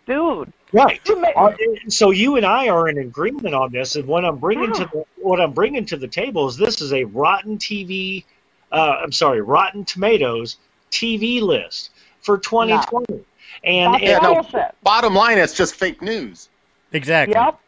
dude, 0.07 0.53
Right. 0.72 1.01
you 1.07 1.20
may, 1.20 1.35
So 1.89 2.12
you 2.12 2.37
and 2.37 2.47
I 2.47 2.68
are 2.68 2.89
in 2.89 2.99
agreement 2.99 3.53
on 3.53 3.72
this, 3.72 3.97
and 3.97 4.07
what 4.07 4.24
I'm 4.24 4.37
bringing 4.37 4.72
to 4.74 4.85
the 4.85 5.05
what 5.16 5.41
I'm 5.41 5.53
bringing 5.53 5.85
to 5.87 5.97
the 5.97 6.07
table 6.07 6.47
is 6.47 6.57
this 6.57 6.81
is 6.81 6.93
a 6.93 7.05
Rotten 7.05 7.59
TV, 7.59 8.24
uh, 8.70 9.01
I'm 9.03 9.11
sorry, 9.11 9.41
Rotten 9.41 9.85
Tomatoes 9.85 10.57
TV 10.93 11.43
list 11.43 11.91
for 12.20 12.39
2020, 12.39 13.24
and, 13.64 13.95
that's 13.95 14.05
and 14.05 14.53
no. 14.53 14.70
Bottom 14.85 15.14
line, 15.14 15.39
it's 15.39 15.55
just 15.55 15.74
fake 15.74 16.01
news. 16.01 16.49
Exactly. 16.93 17.35
Yep. 17.35 17.59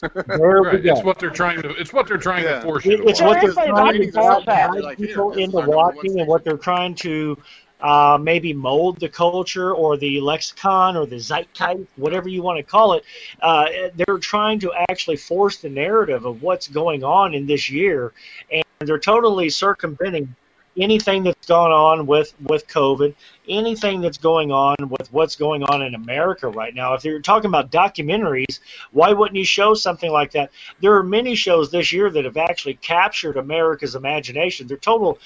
There 0.00 0.62
we 0.62 0.78
go. 0.78 0.92
It's 0.94 1.02
what 1.02 1.18
they're 1.18 1.30
trying 1.30 1.62
to. 1.62 1.70
It's 1.70 1.92
what 1.92 2.06
they're 2.06 2.16
trying 2.18 2.44
Yeah. 2.44 2.56
to 2.56 2.62
force 2.62 2.84
you 2.84 2.92
It- 2.92 2.96
to 2.98 3.08
it's 3.08 3.20
what 3.20 3.40
they're 3.40 3.52
trying 3.52 4.00
to 4.00 4.10
that's 4.10 4.44
guide 4.46 4.80
like, 4.82 4.98
people 4.98 5.30
this 5.30 5.44
into 5.44 5.56
our 5.58 5.62
number 5.66 5.76
one 5.76 5.96
watching, 5.96 6.20
and 6.20 6.28
what 6.28 6.44
they're 6.44 6.56
trying 6.56 6.94
to 6.96 7.36
uh, 7.80 8.18
maybe 8.20 8.52
mold 8.52 8.98
the 8.98 9.08
culture 9.08 9.72
or 9.72 9.96
the 9.96 10.20
lexicon 10.20 10.96
or 10.96 11.06
the 11.06 11.14
zeitgeist, 11.16 11.86
whatever 11.94 12.28
you 12.28 12.42
want 12.42 12.56
to 12.58 12.62
call 12.64 12.94
it. 12.94 13.04
Uh, 13.40 13.66
they're 13.94 14.18
trying 14.18 14.58
to 14.58 14.72
actually 14.90 15.16
force 15.16 15.58
the 15.58 15.68
narrative 15.68 16.24
of 16.24 16.42
what's 16.42 16.66
going 16.66 17.04
on 17.04 17.34
in 17.34 17.46
this 17.46 17.70
year, 17.70 18.12
and 18.50 18.64
they're 18.80 18.98
totally 18.98 19.48
circumventing 19.48 20.34
anything 20.78 21.24
that's 21.24 21.46
gone 21.46 21.70
on 21.70 22.06
with 22.06 22.34
with 22.42 22.66
COVID, 22.68 23.14
anything 23.48 24.00
that's 24.00 24.18
going 24.18 24.50
on 24.52 24.76
with 24.88 25.12
what's 25.12 25.36
going 25.36 25.62
on 25.64 25.82
in 25.82 25.94
America 25.94 26.48
right 26.48 26.74
now. 26.74 26.94
If 26.94 27.04
you're 27.04 27.20
talking 27.20 27.48
about 27.48 27.70
documentaries, 27.70 28.60
why 28.92 29.12
wouldn't 29.12 29.36
you 29.36 29.44
show 29.44 29.74
something 29.74 30.10
like 30.10 30.32
that? 30.32 30.50
There 30.80 30.94
are 30.94 31.02
many 31.02 31.34
shows 31.34 31.70
this 31.70 31.92
year 31.92 32.10
that 32.10 32.24
have 32.24 32.36
actually 32.36 32.74
captured 32.74 33.36
America's 33.36 33.94
imagination. 33.94 34.66
They're 34.66 34.76
total 34.76 35.18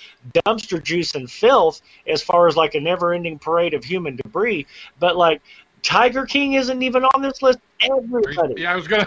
dumpster 0.47 0.83
juice 0.83 1.15
and 1.15 1.31
filth 1.31 1.83
as 2.07 2.23
far 2.23 2.49
as 2.49 2.57
like 2.57 2.75
a 2.75 2.81
never-ending 2.81 3.39
parade 3.39 3.75
of 3.75 3.85
human 3.85 4.17
debris. 4.17 4.67
But 4.99 5.17
like 5.17 5.43
Tiger 5.83 6.27
King 6.27 6.55
isn't 6.55 6.83
even 6.83 7.05
on 7.05 7.23
this 7.23 7.43
list. 7.43 7.59
Everybody, 7.81 8.63
Yeah, 8.63 8.73
I 8.73 8.77
was 8.77 8.87
gonna. 8.87 9.07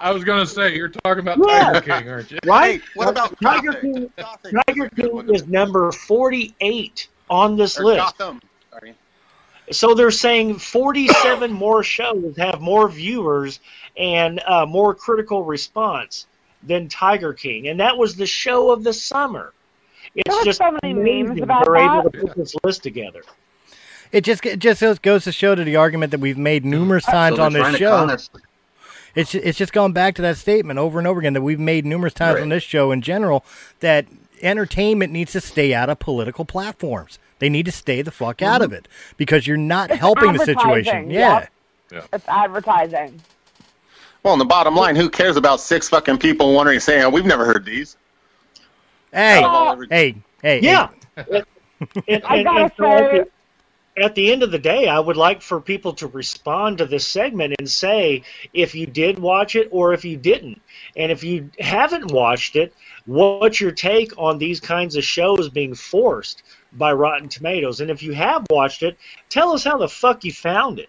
I 0.00 0.12
was 0.12 0.24
gonna 0.24 0.46
say 0.46 0.74
you're 0.74 0.88
talking 0.88 1.20
about 1.20 1.38
Yeah. 1.46 1.72
Tiger 1.74 1.80
King, 2.00 2.08
aren't 2.08 2.30
you? 2.30 2.38
right? 2.46 2.80
Hey, 2.80 2.86
what 2.94 3.08
about 3.08 3.38
Tiger 3.40 3.72
Gothic? 3.72 3.80
King? 3.82 4.12
Gothic 4.16 4.54
Tiger 4.66 4.84
is 4.86 4.92
a 4.92 4.94
good 4.94 5.26
King 5.26 5.34
is 5.34 5.46
number 5.46 5.92
48 5.92 7.08
on 7.28 7.56
this 7.56 7.78
Or 7.78 7.84
list. 7.84 7.98
Gotham. 8.18 8.40
Sorry. 8.70 8.94
So 9.72 9.94
they're 9.94 10.10
saying 10.10 10.58
47 10.58 11.52
more 11.52 11.82
shows 11.84 12.34
have 12.38 12.60
more 12.60 12.88
viewers 12.88 13.60
and 13.96 14.40
uh, 14.46 14.64
more 14.66 14.94
critical 14.94 15.44
response 15.44 16.26
than 16.62 16.88
Tiger 16.88 17.32
King, 17.34 17.68
and 17.68 17.78
that 17.80 17.96
was 17.96 18.16
the 18.16 18.26
show 18.26 18.70
of 18.72 18.82
the 18.82 18.92
summer. 18.92 19.52
It's 20.14 20.34
There 20.34 20.44
just 20.44 20.58
so 20.58 20.76
many 20.82 20.94
memes 20.94 21.28
amazing 21.30 21.42
about 21.44 21.66
they're 21.66 21.76
able 21.76 22.10
to 22.10 22.10
put 22.10 22.34
this 22.36 22.54
list 22.64 22.82
together. 22.82 23.22
It 24.12 24.22
just 24.24 24.44
it 24.44 24.58
just 24.58 24.82
goes 25.02 25.24
to 25.24 25.32
show 25.32 25.54
to 25.54 25.62
the 25.62 25.76
argument 25.76 26.10
that 26.10 26.20
we've 26.20 26.38
made 26.38 26.64
numerous 26.64 27.04
So 27.04 27.12
times 27.12 27.36
they're 27.36 27.46
on 27.46 27.52
this 27.52 27.60
trying 27.60 27.72
to 27.74 27.78
show. 27.78 28.38
Con 29.14 29.22
us. 29.22 29.34
It's 29.34 29.46
it's 29.46 29.58
just 29.58 29.72
gone 29.72 29.92
back 29.92 30.14
to 30.16 30.22
that 30.22 30.36
statement 30.36 30.78
over 30.78 30.98
and 30.98 31.06
over 31.06 31.20
again 31.20 31.32
that 31.34 31.42
we've 31.42 31.60
made 31.60 31.84
numerous 31.84 32.14
times 32.14 32.34
Right. 32.36 32.42
on 32.42 32.48
this 32.50 32.62
show 32.62 32.92
in 32.92 33.02
general 33.02 33.44
that 33.80 34.06
entertainment 34.42 35.12
needs 35.12 35.32
to 35.32 35.40
stay 35.40 35.74
out 35.74 35.90
of 35.90 35.98
political 35.98 36.44
platforms. 36.44 37.18
They 37.40 37.48
need 37.48 37.66
to 37.66 37.72
stay 37.72 38.02
the 38.02 38.10
fuck 38.10 38.42
out 38.42 38.62
of 38.62 38.68
mm-hmm. 38.68 38.76
it 38.78 38.88
because 39.16 39.46
you're 39.46 39.56
not 39.56 39.90
It's 39.90 39.98
helping 40.00 40.32
the 40.34 40.38
situation. 40.44 41.10
advertising, 41.10 41.10
Yeah. 41.10 41.46
yep. 41.90 42.08
It's 42.12 42.28
advertising. 42.28 43.20
Well, 44.22 44.34
in 44.34 44.38
the 44.38 44.44
bottom 44.44 44.74
line, 44.76 44.96
who 44.96 45.08
cares 45.08 45.36
about 45.36 45.60
six 45.60 45.88
fucking 45.88 46.18
people 46.18 46.52
wondering, 46.54 46.78
saying, 46.80 47.02
oh, 47.02 47.08
we've 47.10 47.24
never 47.24 47.46
heard 47.46 47.64
these? 47.64 47.96
Hey, 49.12 49.40
Oh. 49.44 49.82
hey, 49.90 50.14
hey. 50.42 50.60
Yeah. 50.60 50.88
And- 51.16 51.44
and- 52.08 52.24
I 52.24 52.42
gotta 52.42 52.60
and 52.64 52.72
so 52.76 52.84
at 52.86 52.98
say- 53.10 53.18
the- 53.20 53.28
at 54.02 54.14
the 54.14 54.32
end 54.32 54.42
of 54.42 54.50
the 54.50 54.58
day, 54.58 54.88
I 54.88 54.98
would 54.98 55.16
like 55.16 55.42
for 55.42 55.60
people 55.60 55.92
to 55.94 56.06
respond 56.06 56.78
to 56.78 56.86
this 56.86 57.06
segment 57.06 57.54
and 57.58 57.68
say 57.68 58.22
if 58.52 58.74
you 58.74 58.86
did 58.86 59.18
watch 59.18 59.56
it 59.56 59.68
or 59.70 59.92
if 59.92 60.04
you 60.04 60.16
didn't. 60.16 60.60
And 60.96 61.12
if 61.12 61.24
you 61.24 61.50
haven't 61.58 62.10
watched 62.10 62.56
it, 62.56 62.74
what's 63.06 63.60
your 63.60 63.72
take 63.72 64.16
on 64.18 64.38
these 64.38 64.60
kinds 64.60 64.96
of 64.96 65.04
shows 65.04 65.48
being 65.48 65.74
forced 65.74 66.42
by 66.72 66.92
Rotten 66.92 67.28
Tomatoes? 67.28 67.80
And 67.80 67.90
if 67.90 68.02
you 68.02 68.12
have 68.12 68.46
watched 68.50 68.82
it, 68.82 68.98
tell 69.28 69.52
us 69.52 69.64
how 69.64 69.78
the 69.78 69.88
fuck 69.88 70.24
you 70.24 70.32
found 70.32 70.78
it. 70.78 70.88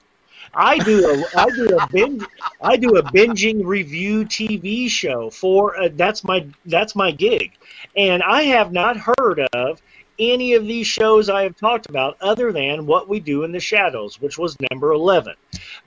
I 0.53 0.80
do 0.80 1.07
a 1.07 1.39
I 1.39 1.45
do 1.49 1.78
a 1.78 1.88
binge 1.88 2.24
I 2.62 2.76
do 2.76 2.97
a 2.97 3.03
binging 3.03 3.66
review 3.66 4.26
TV 4.26 4.89
show 4.89 5.30
for 5.30 5.80
uh, 5.80 5.89
that's 5.93 6.24
my 6.24 6.45
that's 6.66 6.95
my 6.95 7.12
gig, 7.12 7.53
and 7.95 8.22
I 8.22 8.43
have 8.43 8.74
not 8.74 8.97
heard 8.97 9.39
of 9.53 9.82
any 10.22 10.54
of 10.54 10.66
these 10.68 10.86
shows 10.86 11.30
I 11.30 11.44
have 11.44 11.56
talked 11.58 11.90
about 11.90 12.16
other 12.22 12.52
than 12.52 12.86
What 12.86 13.10
We 13.10 13.20
Do 13.20 13.44
in 13.44 13.52
the 13.52 13.60
Shadows, 13.60 14.22
which 14.22 14.38
was 14.38 14.56
number 14.72 14.92
11. 14.92 15.34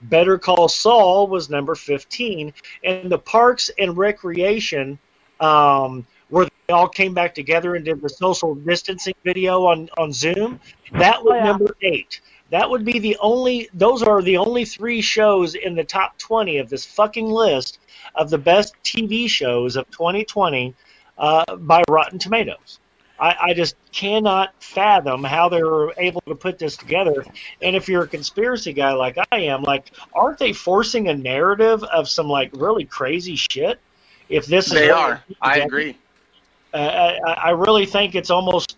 Better 0.03 0.37
Call 0.37 0.67
Saul 0.67 1.27
was 1.27 1.49
number 1.49 1.73
15, 1.73 2.53
and 2.83 3.09
the 3.09 3.17
Parks 3.17 3.71
and 3.79 3.97
Recreation, 3.97 4.99
um, 5.39 6.05
where 6.29 6.47
they 6.67 6.73
all 6.73 6.89
came 6.89 7.13
back 7.13 7.33
together 7.33 7.75
and 7.75 7.85
did 7.85 8.01
the 8.01 8.09
social 8.09 8.55
distancing 8.55 9.13
video 9.23 9.65
on, 9.65 9.89
on 9.97 10.11
Zoom, 10.11 10.59
that 10.91 11.23
was 11.23 11.33
Oh, 11.33 11.35
yeah. 11.35 11.43
number 11.45 11.75
eight. 11.81 12.19
That 12.51 12.69
would 12.69 12.83
be 12.85 12.99
the 12.99 13.17
only, 13.21 13.69
those 13.73 14.03
are 14.03 14.21
the 14.21 14.37
only 14.37 14.65
three 14.65 15.01
shows 15.01 15.55
in 15.55 15.75
the 15.75 15.83
top 15.83 16.17
20 16.19 16.57
of 16.57 16.69
this 16.69 16.85
fucking 16.85 17.27
list 17.27 17.79
of 18.15 18.29
the 18.29 18.37
best 18.37 18.75
TV 18.83 19.29
shows 19.29 19.75
of 19.77 19.89
2020 19.91 20.75
uh, 21.17 21.55
by 21.55 21.81
Rotten 21.89 22.19
Tomatoes. 22.19 22.79
I, 23.19 23.35
I 23.41 23.53
just 23.53 23.75
cannot 23.91 24.53
fathom 24.61 25.23
how 25.23 25.49
they 25.49 25.63
were 25.63 25.93
able 25.97 26.21
to 26.21 26.35
put 26.35 26.59
this 26.59 26.75
together. 26.77 27.25
And 27.61 27.75
if 27.75 27.87
you're 27.87 28.03
a 28.03 28.07
conspiracy 28.07 28.73
guy 28.73 28.93
like 28.93 29.17
I 29.31 29.39
am, 29.41 29.63
like, 29.63 29.91
aren't 30.13 30.37
they 30.37 30.53
forcing 30.53 31.07
a 31.07 31.13
narrative 31.13 31.83
of 31.83 32.09
some 32.09 32.27
like 32.27 32.51
really 32.53 32.85
crazy 32.85 33.35
shit? 33.35 33.79
If 34.27 34.47
this 34.47 34.67
is 34.67 34.73
They 34.73 34.89
what 34.89 34.97
are. 34.97 35.23
I 35.41 35.59
agree. 35.59 35.97
Uh, 36.73 37.17
I, 37.25 37.31
I 37.31 37.49
really 37.51 37.85
think 37.85 38.15
it's 38.15 38.29
almost 38.29 38.77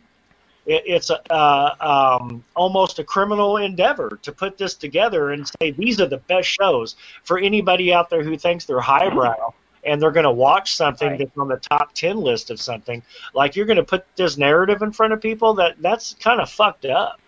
it, 0.68 0.84
it's 0.86 1.10
a, 1.10 1.34
uh, 1.34 2.20
um, 2.20 2.44
almost 2.56 3.00
a 3.00 3.04
criminal 3.04 3.58
endeavor 3.58 4.20
to 4.22 4.32
put 4.32 4.58
this 4.58 4.76
together 4.76 5.32
and 5.32 5.50
say 5.60 5.72
these 5.72 6.00
are 6.00 6.08
the 6.08 6.18
best 6.18 6.48
shows 6.48 6.96
for 7.24 7.40
anybody 7.40 7.92
out 7.94 8.10
there 8.10 8.24
who 8.24 8.38
thinks 8.38 8.66
they're 8.66 8.82
highbrow 8.82 9.54
and 9.88 10.02
they're 10.02 10.12
going 10.12 10.26
to 10.26 10.32
watch 10.32 10.76
something 10.76 11.10
Right. 11.10 11.20
that's 11.20 11.38
on 11.38 11.48
the 11.48 11.58
top 11.58 11.94
10 11.94 12.18
list 12.18 12.52
of 12.52 12.60
something 12.62 13.02
like 13.34 13.56
you're 13.56 13.66
going 13.66 13.78
to 13.78 13.84
put 13.84 14.06
this 14.16 14.38
narrative 14.38 14.82
in 14.82 14.92
front 14.92 15.14
of 15.14 15.22
people 15.22 15.54
that 15.56 15.76
that's 15.82 16.14
kind 16.16 16.40
of 16.42 16.50
fucked 16.50 16.86
up 16.86 17.20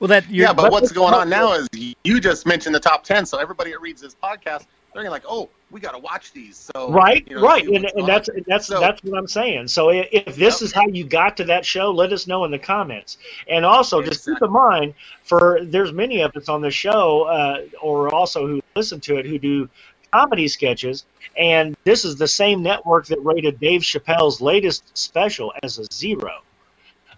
Well, 0.00 0.08
that 0.08 0.28
you're, 0.28 0.46
Yeah, 0.46 0.52
but 0.52 0.62
but 0.64 0.72
what's 0.72 0.92
going 0.92 1.14
on 1.14 1.28
now 1.30 1.52
is 1.52 1.68
you 2.04 2.20
just 2.20 2.44
mentioned 2.46 2.74
the 2.74 2.80
top 2.80 3.04
10, 3.04 3.24
so 3.26 3.38
everybody 3.38 3.70
that 3.70 3.80
reads 3.80 4.00
this 4.02 4.14
podcast, 4.22 4.66
they're 4.92 5.02
going 5.02 5.06
to 5.06 5.10
like, 5.10 5.24
oh, 5.28 5.48
we 5.70 5.80
got 5.80 5.92
to 5.92 5.98
watch 5.98 6.32
these. 6.32 6.56
So 6.74 6.90
right 6.92 7.26
you 7.28 7.36
know, 7.36 7.42
right 7.42 7.66
and, 7.66 7.84
and 7.96 8.06
that's 8.08 8.28
on. 8.28 8.42
that's 8.46 8.66
So- 8.66 8.78
that's 8.80 9.02
what 9.02 9.18
i'm 9.18 9.26
saying 9.26 9.66
so 9.66 9.90
i- 9.90 10.08
if 10.12 10.36
this 10.36 10.60
Yep. 10.60 10.66
is 10.66 10.72
how 10.72 10.86
you 10.86 11.04
got 11.04 11.36
to 11.38 11.44
that 11.44 11.66
show 11.66 11.90
let 11.90 12.12
us 12.12 12.26
know 12.28 12.44
in 12.44 12.52
the 12.52 12.58
comments 12.58 13.18
and 13.48 13.64
also 13.64 14.00
just 14.00 14.24
keep 14.24 14.40
in 14.40 14.52
mind 14.52 14.94
for 15.24 15.58
there's 15.62 15.92
many 15.92 16.20
of 16.20 16.30
us 16.36 16.48
on 16.48 16.60
the 16.62 16.70
show 16.70 17.22
uh, 17.24 17.62
or 17.82 18.14
also 18.14 18.46
who 18.46 18.60
listen 18.76 19.00
to 19.00 19.16
it 19.16 19.26
who 19.26 19.38
do 19.40 19.68
comedy 20.12 20.48
sketches 20.48 21.04
and 21.36 21.76
this 21.84 22.04
is 22.04 22.16
the 22.16 22.28
same 22.28 22.62
network 22.62 23.06
that 23.06 23.22
rated 23.24 23.58
dave 23.60 23.82
chappelle's 23.82 24.40
latest 24.40 24.96
special 24.96 25.52
as 25.62 25.78
a 25.78 25.84
zero 25.92 26.40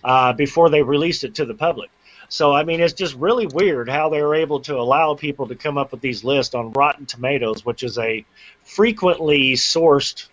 uh, 0.04 0.32
before 0.32 0.70
they 0.70 0.82
released 0.82 1.24
it 1.24 1.34
to 1.34 1.44
the 1.44 1.54
public 1.54 1.90
so 2.28 2.52
I 2.52 2.64
mean, 2.64 2.80
it's 2.80 2.92
just 2.92 3.14
really 3.14 3.46
weird 3.46 3.88
how 3.88 4.10
they're 4.10 4.34
able 4.34 4.60
to 4.60 4.76
allow 4.76 5.14
people 5.14 5.48
to 5.48 5.54
come 5.54 5.78
up 5.78 5.92
with 5.92 6.00
these 6.00 6.24
lists 6.24 6.54
on 6.54 6.72
Rotten 6.72 7.06
Tomatoes, 7.06 7.64
which 7.64 7.82
is 7.82 7.98
a 7.98 8.24
frequently 8.64 9.54
sourced, 9.54 10.28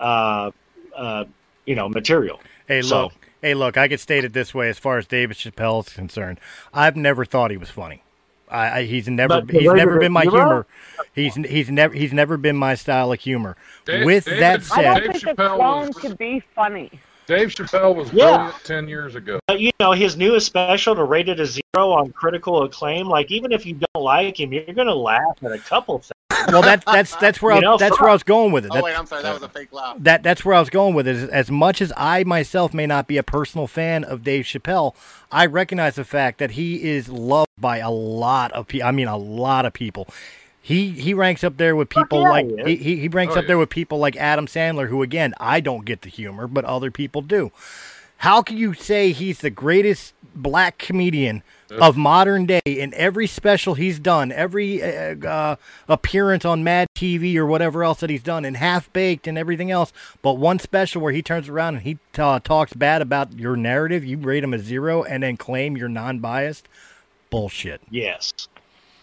uh, 0.00 0.50
uh, 0.94 1.24
you 1.66 1.74
know, 1.74 1.88
material. 1.88 2.40
hey, 2.66 2.80
So- 2.80 3.04
look, 3.04 3.12
hey, 3.42 3.54
look. 3.54 3.76
I 3.76 3.88
could 3.88 4.00
state 4.00 4.24
it 4.24 4.32
this 4.32 4.54
way: 4.54 4.70
as 4.70 4.78
far 4.78 4.96
as 4.96 5.06
David 5.06 5.36
Chappelle 5.36 5.86
is 5.86 5.92
concerned, 5.92 6.40
I've 6.72 6.96
never 6.96 7.24
thought 7.24 7.50
he 7.50 7.58
was 7.58 7.70
funny. 7.70 8.02
I, 8.48 8.78
I 8.78 8.82
he's 8.84 9.08
never 9.08 9.40
But 9.42 9.50
he's 9.50 9.70
never 9.72 9.98
been 9.98 10.12
my 10.12 10.22
you're 10.22 10.32
right. 10.32 10.40
humor. 10.40 10.66
He's 11.14 11.34
he's 11.34 11.70
never 11.70 11.94
he's 11.94 12.12
never 12.12 12.36
been 12.36 12.56
my 12.56 12.74
style 12.74 13.12
of 13.12 13.20
humor. 13.20 13.56
Dave- 13.84 14.04
With 14.04 14.24
David- 14.26 14.40
that 14.42 14.72
I 14.72 14.82
don't 14.82 15.02
think 15.02 15.14
it's 15.16 15.24
Chappelle 15.24 15.58
known 15.58 15.86
was- 15.88 15.96
to 15.96 16.14
be 16.16 16.42
funny. 16.54 16.90
Dave 17.26 17.48
Chappelle 17.48 17.94
was 17.96 18.12
Yeah. 18.12 18.36
brilliant 18.36 18.64
ten 18.64 18.88
years 18.88 19.16
ago. 19.16 19.40
But 19.48 19.58
you 19.60 19.72
know, 19.80 19.90
his 19.92 20.16
newest 20.16 20.46
special 20.46 20.94
to 20.94 21.02
rate 21.02 21.28
it 21.28 21.40
a 21.40 21.46
zero 21.46 21.90
on 21.90 22.12
critical 22.12 22.62
acclaim. 22.62 23.08
Like, 23.08 23.32
even 23.32 23.50
if 23.50 23.66
you 23.66 23.74
don't 23.94 24.04
like 24.04 24.38
him, 24.38 24.52
you're 24.52 24.62
gonna 24.74 24.94
laugh 24.94 25.36
at 25.42 25.50
a 25.50 25.58
couple 25.58 25.98
things. 25.98 26.12
Well, 26.48 26.62
that 26.62 26.84
that's 26.84 27.14
that's 27.16 27.40
where 27.42 27.52
You 27.52 27.58
I, 27.58 27.60
know, 27.60 27.76
that's 27.76 28.00
where 28.00 28.10
I 28.10 28.12
was 28.12 28.22
going 28.22 28.52
with 28.52 28.64
it. 28.66 28.72
Oh, 28.74 28.82
wait, 28.82 28.98
I'm 28.98 29.06
sorry. 29.06 29.22
That 29.22 29.34
was 29.34 29.42
a 29.42 29.48
fake 29.48 29.72
laugh. 29.72 29.96
that 30.00 30.22
that's 30.22 30.44
where 30.44 30.54
I 30.54 30.60
was 30.60 30.70
going 30.70 30.94
with 30.94 31.06
it. 31.08 31.16
Is 31.16 31.28
As 31.28 31.50
much 31.50 31.80
as 31.80 31.92
I 31.96 32.24
myself 32.24 32.72
may 32.74 32.86
not 32.86 33.06
be 33.06 33.16
a 33.16 33.22
personal 33.22 33.66
fan 33.66 34.04
of 34.04 34.22
Dave 34.22 34.44
Chappelle, 34.44 34.94
I 35.30 35.46
recognize 35.46 35.94
the 35.96 36.04
fact 36.04 36.38
that 36.38 36.52
he 36.52 36.82
is 36.82 37.08
loved 37.08 37.50
by 37.58 37.78
a 37.78 37.90
lot 37.90 38.52
of 38.52 38.66
people. 38.68 38.86
I 38.86 38.92
mean, 38.92 39.08
a 39.08 39.16
lot 39.16 39.66
of 39.66 39.72
people. 39.72 40.08
He 40.60 40.90
he 40.90 41.14
ranks 41.14 41.44
up 41.44 41.58
there 41.58 41.76
with 41.76 41.88
people 41.88 42.22
yeah, 42.22 42.28
like 42.28 42.66
he 42.66 42.96
he, 42.96 43.08
ranks 43.08 43.36
Oh, 43.36 43.40
up 43.40 43.46
there 43.46 43.58
with 43.58 43.70
people 43.70 43.98
like 43.98 44.16
Adam 44.16 44.46
Sandler, 44.46 44.88
who 44.88 45.02
again 45.02 45.32
I 45.38 45.60
don't 45.60 45.84
get 45.84 46.02
the 46.02 46.08
humor, 46.08 46.48
but 46.48 46.64
other 46.64 46.90
people 46.90 47.22
do. 47.22 47.52
How 48.18 48.42
can 48.42 48.56
you 48.56 48.74
say 48.74 49.12
he's 49.12 49.38
the 49.40 49.50
greatest 49.50 50.14
black 50.34 50.78
comedian 50.78 51.42
of 51.80 51.96
modern 51.96 52.46
day 52.46 52.60
in 52.64 52.94
every 52.94 53.26
special 53.26 53.74
he's 53.74 53.98
done, 53.98 54.30
every 54.32 54.82
uh, 54.82 55.16
uh, 55.26 55.56
appearance 55.88 56.44
on 56.44 56.64
Mad 56.64 56.88
TV 56.96 57.36
or 57.36 57.46
whatever 57.46 57.82
else 57.82 58.00
that 58.00 58.10
he's 58.10 58.22
done, 58.22 58.44
and 58.44 58.56
Half 58.56 58.92
Baked 58.92 59.26
and 59.26 59.36
everything 59.36 59.70
else, 59.70 59.92
but 60.22 60.34
one 60.34 60.58
special 60.58 61.02
where 61.02 61.12
he 61.12 61.22
turns 61.22 61.48
around 61.48 61.74
and 61.76 61.82
he 61.82 61.98
uh, 62.18 62.40
talks 62.40 62.72
bad 62.72 63.02
about 63.02 63.38
your 63.38 63.56
narrative, 63.56 64.04
you 64.04 64.18
rate 64.18 64.44
him 64.44 64.54
a 64.54 64.58
zero, 64.58 65.02
and 65.02 65.22
then 65.22 65.36
claim 65.36 65.76
you're 65.76 65.88
non-biased? 65.88 66.68
Bullshit. 67.30 67.80
Yes, 67.90 68.32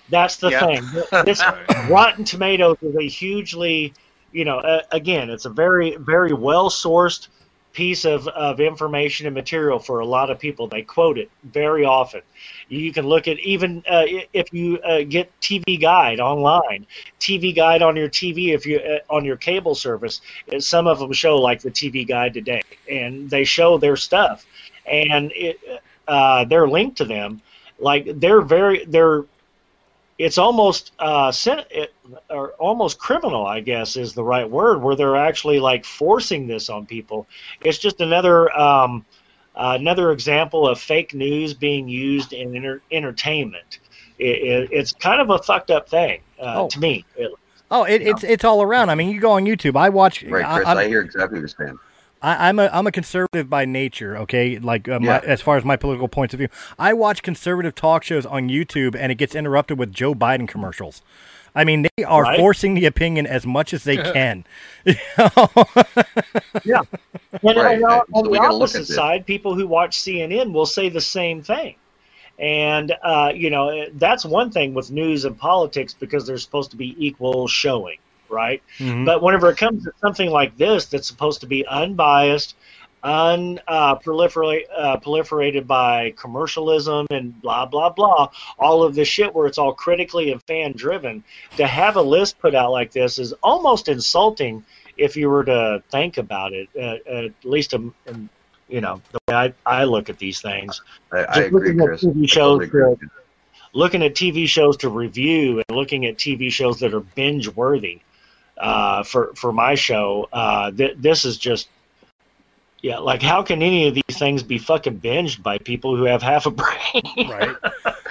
that's 0.09 0.37
the 0.37 0.49
Yeah. 0.49 0.65
thing. 0.65 0.85
This 1.25 1.43
Rotten 1.89 2.23
Tomatoes 2.23 2.77
is 2.81 2.95
a 2.95 3.07
hugely 3.07 3.93
you 4.33 4.45
know, 4.45 4.57
uh, 4.57 4.81
again, 4.91 5.29
it's 5.29 5.45
a 5.45 5.49
very, 5.49 5.95
very 5.95 6.33
well 6.33 6.69
sourced 6.69 7.27
piece 7.73 8.05
of, 8.05 8.27
of 8.29 8.59
information 8.59 9.25
and 9.25 9.33
material 9.33 9.79
for 9.79 9.99
a 9.99 10.05
lot 10.05 10.29
of 10.29 10.39
people. 10.39 10.67
They 10.67 10.83
quote 10.83 11.17
it 11.17 11.29
very 11.43 11.83
often. 11.83 12.21
You 12.69 12.93
can 12.93 13.05
look 13.05 13.27
at 13.27 13.39
even 13.39 13.83
uh, 13.89 14.05
if 14.31 14.53
you 14.53 14.79
uh, 14.79 15.03
get 15.03 15.31
TV 15.41 15.79
Guide 15.81 16.19
online, 16.19 16.85
TV 17.19 17.55
Guide 17.55 17.81
on 17.81 17.95
your 17.95 18.09
TV 18.09 18.53
if 18.53 18.65
you 18.65 18.77
uh, 18.79 18.99
on 19.13 19.25
your 19.25 19.37
cable 19.37 19.75
service. 19.75 20.21
uh, 20.53 20.59
Some 20.59 20.87
of 20.87 20.99
them 20.99 21.11
show 21.11 21.37
like 21.37 21.61
the 21.61 21.71
TV 21.71 22.07
Guide 22.07 22.33
today, 22.33 22.61
and 22.89 23.29
they 23.29 23.43
show 23.43 23.77
their 23.77 23.97
stuff, 23.97 24.45
and 24.85 25.31
it, 25.35 25.59
uh, 26.07 26.45
they're 26.45 26.67
linked 26.67 26.97
to 26.97 27.05
them. 27.05 27.41
Like 27.79 28.19
they're 28.19 28.41
very 28.41 28.85
they're 28.85 29.25
it's 30.17 30.37
almost 30.37 30.91
uh, 30.99 31.31
sen- 31.31 31.63
it, 31.71 31.93
or 32.29 32.49
almost 32.53 32.99
criminal, 32.99 33.45
I 33.45 33.59
guess 33.61 33.95
is 33.97 34.13
the 34.13 34.23
right 34.23 34.49
word, 34.49 34.81
where 34.81 34.95
they're 34.95 35.15
actually 35.17 35.59
like 35.59 35.85
forcing 35.85 36.47
this 36.47 36.69
on 36.69 36.85
people. 36.85 37.27
It's 37.61 37.77
just 37.79 37.99
another 38.01 38.55
um, 38.57 39.05
uh, 39.55 39.77
another 39.79 40.11
example 40.11 40.67
of 40.67 40.79
fake 40.79 41.13
news 41.13 41.53
being 41.53 41.87
used 41.87 42.33
in 42.33 42.55
enter- 42.55 42.81
entertainment. 42.91 43.79
It, 44.19 44.25
it, 44.43 44.69
it's 44.71 44.91
kind 44.93 45.19
of 45.21 45.29
a 45.31 45.39
fucked 45.41 45.71
up 45.71 45.89
thing 45.89 46.21
uh, 46.39 46.53
Oh. 46.63 46.67
to 46.69 46.79
me. 46.79 47.05
It- 47.15 47.31
Oh, 47.71 47.85
it, 47.85 48.03
it's 48.03 48.23
it's 48.23 48.43
all 48.43 48.61
around. 48.61 48.91
I 48.91 48.95
mean, 48.95 49.09
you 49.09 49.19
go 49.19 49.31
on 49.31 49.45
YouTube. 49.45 49.75
I 49.75 49.89
watch. 49.89 50.21
Right, 50.21 50.45
Chris. 50.45 50.67
I'm- 50.67 50.77
I, 50.77 50.85
hear 50.85 51.01
exactly 51.01 51.39
what 51.39 51.39
you're 51.39 51.47
saying. 51.67 51.79
I, 52.23 52.47
I'm 52.49 52.57
a 52.57 52.69
I'm 52.73 52.87
a 52.87 52.91
conservative 52.91 53.49
by 53.49 53.65
nature. 53.65 54.17
Okay, 54.19 54.57
like 54.57 54.87
uh, 54.89 54.99
my, 54.99 55.05
Yeah. 55.05 55.21
as 55.25 55.41
far 55.41 55.57
as 55.57 55.65
my 55.65 55.75
political 55.75 56.07
points 56.07 56.33
of 56.33 56.39
view, 56.39 56.47
I 56.79 56.93
watch 56.93 57.21
conservative 57.21 57.75
talk 57.75 58.03
shows 58.03 58.25
on 58.25 58.49
YouTube, 58.49 58.95
and 58.97 59.11
it 59.11 59.15
gets 59.15 59.35
interrupted 59.35 59.77
with 59.77 59.91
Joe 59.93 60.15
Biden 60.15 60.47
commercials. 60.47 61.01
I 61.55 61.65
mean, 61.65 61.85
they 61.97 62.03
are 62.03 62.23
Right. 62.23 62.39
forcing 62.39 62.73
the 62.73 62.85
opinion 62.87 63.27
as 63.27 63.45
much 63.45 63.73
as 63.73 63.83
they 63.83 63.97
can. 64.13 64.45
Yeah. 66.65 66.81
And 67.43 67.57
Right, 67.57 67.75
on, 67.77 67.81
right. 67.81 68.01
on 68.13 68.25
So 68.25 68.31
the 68.31 68.39
opposite 68.39 68.85
side, 68.85 69.25
people 69.25 69.55
who 69.55 69.67
watch 69.67 69.97
CNN 69.99 70.53
will 70.53 70.65
say 70.65 70.89
the 70.89 71.01
same 71.01 71.41
thing. 71.41 71.75
And, 72.39 72.91
uh, 73.03 73.31
you 73.35 73.49
know, 73.49 73.85
that's 73.93 74.25
one 74.25 74.49
thing 74.51 74.73
with 74.73 74.91
news 74.91 75.25
and 75.25 75.37
politics 75.37 75.93
because 75.93 76.25
they're 76.25 76.37
supposed 76.37 76.71
to 76.71 76.77
be 76.77 76.95
equal 77.05 77.47
showing, 77.47 77.97
right? 78.33 78.61
Mhm. 78.79 79.05
But 79.05 79.21
whenever 79.21 79.49
it 79.49 79.57
comes 79.57 79.83
to 79.85 79.91
something 80.01 80.29
like 80.29 80.57
this 80.57 80.85
that's 80.87 81.07
supposed 81.07 81.41
to 81.41 81.47
be 81.47 81.65
unbiased, 81.67 82.55
un 83.03 83.59
uh, 83.67 83.95
proliferate, 83.99 84.63
uh, 84.75 84.97
proliferated 84.97 85.67
by 85.67 86.13
commercialism 86.17 87.05
and 87.11 87.39
blah 87.41 87.65
blah 87.65 87.89
blah, 87.89 88.29
all 88.57 88.81
of 88.83 88.95
this 88.95 89.07
shit 89.07 89.33
where 89.35 89.45
it's 89.45 89.57
all 89.57 89.73
critically 89.73 90.31
and 90.31 90.41
fan 90.43 90.71
driven, 90.73 91.23
to 91.57 91.67
have 91.67 91.95
a 91.97 92.01
list 92.01 92.39
put 92.39 92.55
out 92.55 92.71
like 92.71 92.91
this 92.91 93.19
is 93.19 93.33
almost 93.43 93.87
insulting 93.89 94.63
if 94.97 95.17
you 95.17 95.29
were 95.29 95.43
to 95.43 95.83
think 95.91 96.17
about 96.17 96.53
it. 96.53 96.69
Uh, 96.79 96.97
at 97.25 97.31
least, 97.43 97.73
um, 97.73 97.93
um, 98.07 98.29
you 98.69 98.79
know, 98.79 99.01
the 99.11 99.19
way 99.27 99.35
I, 99.35 99.53
I 99.81 99.83
look 99.83 100.09
at 100.09 100.17
these 100.17 100.39
things. 100.41 100.81
I, 101.11 101.17
I 101.19 101.23
Just 101.25 101.37
agree, 101.47 101.59
looking 101.73 101.81
at 101.81 101.87
Chris. 101.87 102.03
TV 102.05 102.23
I 102.23 102.25
shows 102.27 102.59
totally 102.59 102.65
agree 102.67 102.81
to- 102.83 102.89
with 102.91 102.99
looking 103.75 104.03
at 104.03 104.13
TV 104.13 104.47
shows 104.47 104.77
to 104.77 104.87
review 104.89 105.61
and 105.67 105.75
looking 105.75 106.05
at 106.05 106.15
TV 106.17 106.51
shows 106.51 106.79
that 106.79 106.93
are 106.93 106.99
binge 106.99 107.49
worthy 107.49 107.99
uh, 108.57 109.03
for 109.03 109.33
for 109.35 109.51
my 109.51 109.75
show. 109.75 110.27
Uh, 110.31 110.71
th- 110.71 110.97
this 110.97 111.25
is 111.25 111.37
just 111.37 111.67
yeah, 112.83 112.97
like 112.97 113.21
how 113.21 113.41
can 113.41 113.61
any 113.61 113.87
of 113.87 113.95
these 113.95 114.17
things 114.19 114.43
be 114.43 114.57
fucking 114.57 114.99
binged 114.99 115.41
by 115.41 115.57
people 115.57 115.95
who 115.95 116.03
have 116.03 116.21
half 116.21 116.45
a 116.45 116.51
brain? 116.51 117.01
right. 117.29 117.55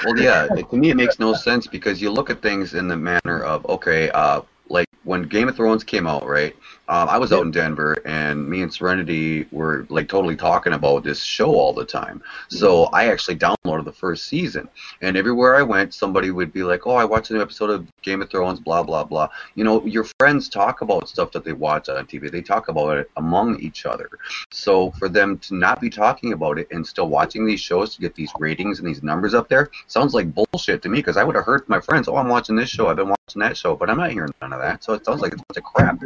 Well, 0.05 0.19
yeah, 0.19 0.49
to 0.49 0.77
me 0.77 0.89
it 0.89 0.97
makes 0.97 1.19
no 1.19 1.35
sense 1.35 1.67
because 1.67 2.01
you 2.01 2.11
look 2.11 2.31
at 2.31 2.41
things 2.41 2.73
in 2.73 2.89
the 2.89 2.97
manner 2.97 3.45
of 3.45 3.67
okay, 3.67 4.11
uh, 4.11 4.41
like 4.71 4.89
when 5.05 5.25
Game 5.25 5.49
of 5.49 5.57
Thrones 5.57 5.85
came 5.85 6.07
out, 6.07 6.27
right? 6.27 6.57
Um, 6.89 7.09
I 7.09 7.17
was 7.17 7.33
out 7.33 7.45
in 7.45 7.53
Denver, 7.53 7.97
and 8.05 8.49
me 8.49 8.63
and 8.63 8.73
Serenity 8.73 9.47
were 9.53 9.87
like 9.89 10.09
totally 10.09 10.37
talking 10.37 10.73
about 10.73 11.05
this 11.05 11.23
show 11.23 11.55
all 11.55 11.73
the 11.73 11.85
time. 11.85 12.23
So 12.49 12.85
I 12.87 13.07
actually 13.07 13.37
downloaded 13.37 13.85
the 13.85 13.93
first 13.93 14.27
season, 14.27 14.69
and 15.01 15.17
everywhere 15.17 15.55
I 15.55 15.63
went, 15.63 15.95
somebody 15.95 16.31
would 16.31 16.53
be 16.53 16.65
like, 16.65 16.87
"Oh, 16.87 16.95
I 16.97 17.05
watched 17.05 17.31
a 17.31 17.35
new 17.35 17.41
episode 17.41 17.71
of 17.71 17.87
Game 18.03 18.21
of 18.21 18.31
Thrones," 18.31 18.59
blah 18.61 18.83
blah 18.83 19.05
blah. 19.05 19.29
You 19.55 19.65
know, 19.65 19.85
your 19.87 20.05
friends 20.19 20.49
talk 20.49 20.81
about 20.81 21.09
stuff 21.09 21.31
that 21.33 21.45
they 21.45 21.53
watch 21.53 21.89
on 21.89 22.05
TV. 22.07 22.31
They 22.31 22.43
talk 22.43 22.69
about 22.69 22.99
it 22.99 23.11
among 23.17 23.61
each 23.61 23.87
other. 23.87 24.11
So 24.51 24.91
for 24.93 25.09
them 25.09 25.39
to 25.39 25.55
not 25.55 25.81
be 25.81 25.89
talking 25.89 26.33
about 26.33 26.59
it 26.59 26.69
and 26.73 26.87
still 26.87 27.09
watching 27.09 27.47
these 27.47 27.61
shows 27.61 27.95
to 27.95 28.01
get 28.01 28.15
these 28.15 28.33
ratings 28.39 28.81
and 28.81 28.89
these 28.89 29.03
numbers 29.03 29.35
up 29.35 29.49
there 29.49 29.71
sounds 29.87 30.15
like 30.15 30.35
bullshit 30.35 30.83
to 30.83 30.89
me 30.89 30.99
because 30.99 31.17
I 31.17 31.25
would 31.25 31.37
have 31.37 31.45
heard 31.45 31.69
my 31.69 31.81
friends, 31.81 32.09
oh, 32.09 32.17
I'm 32.17 32.29
watching 32.29 32.57
this 32.57 32.69
show, 32.69 32.89
I've 32.89 32.97
been 32.97 33.09
watching 33.09 33.41
that 33.41 33.57
show, 33.57 33.77
but 33.77 33.89
I'm 33.89 33.99
not 33.99 34.11
hearing 34.11 34.33
none 34.41 34.53
of 34.53 34.61
that. 34.61 34.83
So 34.83 34.95
it 34.95 35.05
sounds 35.05 35.21
like 35.21 35.33
it's 35.33 35.43
a 35.43 35.45
bunch 35.47 35.59
of 35.59 35.65
crap. 35.65 36.03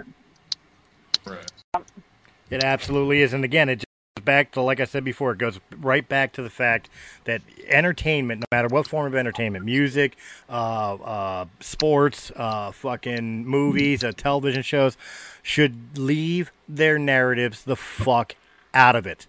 Right. 1.27 1.85
It 2.51 2.63
absolutely 2.63 3.23
is, 3.23 3.33
and 3.33 3.45
again, 3.45 3.69
it 3.69 3.79
goes 3.79 4.25
back 4.25 4.53
to 4.53 4.61
like 4.61 4.79
I 4.81 4.85
said 4.85 5.05
before. 5.05 5.33
It 5.33 5.39
goes 5.39 5.59
right 5.77 6.09
back 6.09 6.33
to 6.35 6.43
the 6.43 6.51
fact 6.51 6.89
that 7.25 7.43
entertainment, 7.67 8.41
no 8.41 8.57
matter 8.57 8.69
what 8.69 8.87
form 8.87 9.07
of 9.07 9.15
entertainment, 9.15 9.65
music, 9.65 10.17
uh, 10.49 10.95
uh, 10.95 11.45
sports, 11.61 12.31
uh, 12.37 12.71
fucking 12.71 13.45
movies, 13.45 14.05
uh, 14.05 14.13
television 14.17 14.63
shows, 14.63 14.97
should 15.43 15.99
leave 15.99 16.53
their 16.69 16.99
narratives 16.99 17.65
the 17.65 17.77
fuck 17.77 18.37
out 18.73 18.95
of 18.95 19.07
it. 19.07 19.27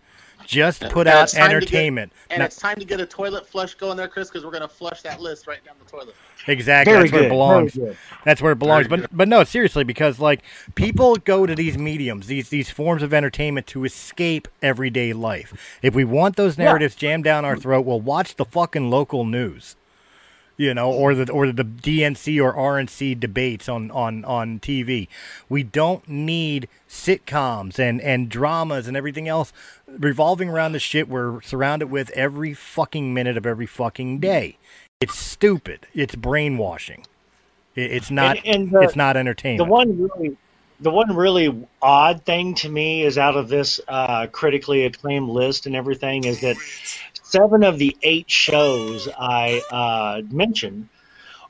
Just 0.48 0.82
put 0.89 1.08
And 1.08 1.10
out 1.16 1.24
it's 1.26 1.34
time 1.34 1.41
to 1.43 1.48
get- 1.50 1.56
entertainment. 1.58 2.14
And 2.30 2.39
Now- 2.39 2.45
it's 2.45 2.56
time 2.56 2.78
to 2.78 2.86
get 2.86 3.00
a 3.02 3.06
toilet 3.06 3.45
flush 3.48 3.76
going 3.76 3.98
there, 3.98 4.08
Chris, 4.08 4.30
because 4.30 4.45
we're 4.45 4.52
going 4.52 4.62
to 4.62 4.68
flush 4.68 5.02
that 5.02 5.20
list 5.20 5.45
right 5.45 5.64
down 5.66 5.76
the 5.84 5.91
toilet. 5.91 6.16
Exactly. 6.48 6.93
Very 6.93 7.04
That's 7.10 7.14
where 7.14 7.24
it 7.26 7.30
belongs. 7.30 7.78
That's 8.24 8.41
where 8.41 8.52
it 8.54 8.60
belongs. 8.60 8.88
Very 8.88 9.02
But 9.02 9.10
but 9.18 9.28
no, 9.28 9.43
seriously, 9.43 9.84
because 9.84 10.20
like 10.20 10.41
people 10.76 11.18
go 11.18 11.45
to 11.45 11.54
these 11.54 11.78
mediums, 11.78 12.28
these 12.28 12.48
these 12.50 12.70
forms 12.70 13.04
of 13.04 13.14
entertainment 13.14 13.68
to 13.68 13.84
escape 13.84 14.48
everyday 14.62 15.12
life. 15.12 15.78
If 15.82 15.93
we 15.93 16.06
want 16.06 16.38
those 16.38 16.58
narratives 16.58 16.95
jammed 16.95 17.26
down 17.26 17.43
our 17.43 17.58
throat, 17.58 17.82
we'll 17.86 18.00
watch 18.00 18.36
the 18.38 18.45
fucking 18.45 18.89
local 18.89 19.26
news. 19.26 19.76
You 20.60 20.74
know, 20.74 20.91
or 20.91 21.14
the 21.14 21.32
or 21.32 21.51
the 21.51 21.64
DNC 21.64 22.43
or 22.43 22.51
RNC 22.53 23.20
debates 23.20 23.70
on 23.70 23.91
on 23.91 24.26
on 24.26 24.60
TV. 24.60 25.08
We 25.47 25.62
don't 25.62 26.08
need 26.10 26.68
sitcoms 26.89 27.78
and 27.78 28.01
and 28.01 28.28
dramas 28.28 28.88
and 28.88 28.97
everything 28.97 29.28
else 29.28 29.53
revolving 29.88 30.49
around 30.49 30.72
the 30.72 30.80
shit 30.80 31.08
we're 31.08 31.41
surrounded 31.43 31.91
with 31.91 32.10
every 32.12 32.55
fucking 32.55 33.14
minute 33.14 33.38
of 33.38 33.45
every 33.45 33.68
fucking 33.68 34.18
day. 34.20 34.58
It's 34.99 35.16
stupid. 35.18 35.86
It's 35.93 36.16
brainwashing. 36.16 37.05
It, 37.76 37.91
it's 37.91 38.10
not. 38.10 38.38
And- 38.38 38.47
and 38.47 38.72
the- 38.72 38.80
it's 38.82 38.95
not 38.95 39.16
entertainment. 39.16 39.60
The 39.68 39.72
one 39.72 40.01
really, 40.01 40.38
the 40.80 40.89
one 40.89 41.16
really 41.16 41.68
odd 41.84 42.24
thing 42.26 42.55
to 42.55 42.70
me 42.70 43.03
is 43.03 43.20
out 43.20 43.36
of 43.38 43.47
this 43.47 43.80
uh, 43.88 44.26
critically 44.32 44.86
acclaimed 44.86 45.30
list 45.30 45.68
and 45.68 45.76
everything 45.76 46.24
is 46.24 46.41
that 46.41 46.55
seven 47.30 47.63
of 47.63 47.78
the 47.78 47.95
eight 48.03 48.30
shows 48.30 49.07
I 49.19 49.61
uh, 49.71 50.21
mentioned 50.32 50.89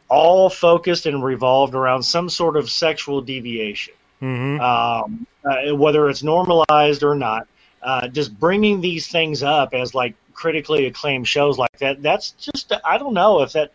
all 0.09 0.49
focused 0.49 1.05
and 1.05 1.23
revolved 1.23 1.75
around 1.75 2.03
some 2.03 2.29
sort 2.29 2.55
of 2.55 2.69
sexual 2.69 3.21
deviation, 3.21 3.93
Mhm. 4.21 4.59
um, 4.61 5.27
uh, 5.43 5.75
whether 5.75 6.09
it's 6.09 6.23
normalized 6.23 7.03
or 7.03 7.15
not. 7.15 7.47
Uh, 7.83 8.07
just 8.07 8.37
bringing 8.39 8.81
these 8.81 9.07
things 9.07 9.43
up 9.43 9.73
as 9.73 9.93
like 9.93 10.15
critically 10.33 10.85
acclaimed 10.87 11.27
shows 11.27 11.57
like 11.57 11.77
that, 11.79 12.01
that's 12.01 12.31
just 12.31 12.71
I 12.85 12.97
don't 12.97 13.13
know 13.13 13.41
if 13.43 13.53
that 13.53 13.71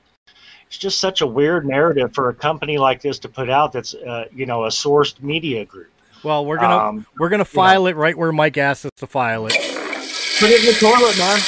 it's 0.66 0.78
just 0.78 0.98
such 1.00 1.20
a 1.20 1.26
weird 1.26 1.66
narrative 1.66 2.14
for 2.14 2.28
a 2.30 2.34
company 2.34 2.78
like 2.78 3.00
this 3.02 3.18
to 3.20 3.28
put 3.28 3.48
out 3.50 3.72
that's 3.72 3.94
uh, 3.94 4.24
you 4.34 4.46
know 4.46 4.64
a 4.64 4.68
sourced 4.68 5.22
media 5.22 5.64
group 5.64 5.90
Well, 6.24 6.44
we're 6.46 6.56
gonna 6.58 6.76
Um, 6.78 7.06
we're 7.18 7.28
gonna 7.28 7.44
file 7.44 7.86
it 7.86 7.94
right 7.96 8.16
where 8.16 8.32
Mike 8.32 8.56
asked 8.58 8.84
us 8.86 8.90
to 8.96 9.06
file 9.06 9.46
it. 9.46 9.52
put 9.52 10.50
it 10.50 10.60
in 10.60 10.66
the 10.66 10.78
toilet 10.80 11.16
man 11.18 11.38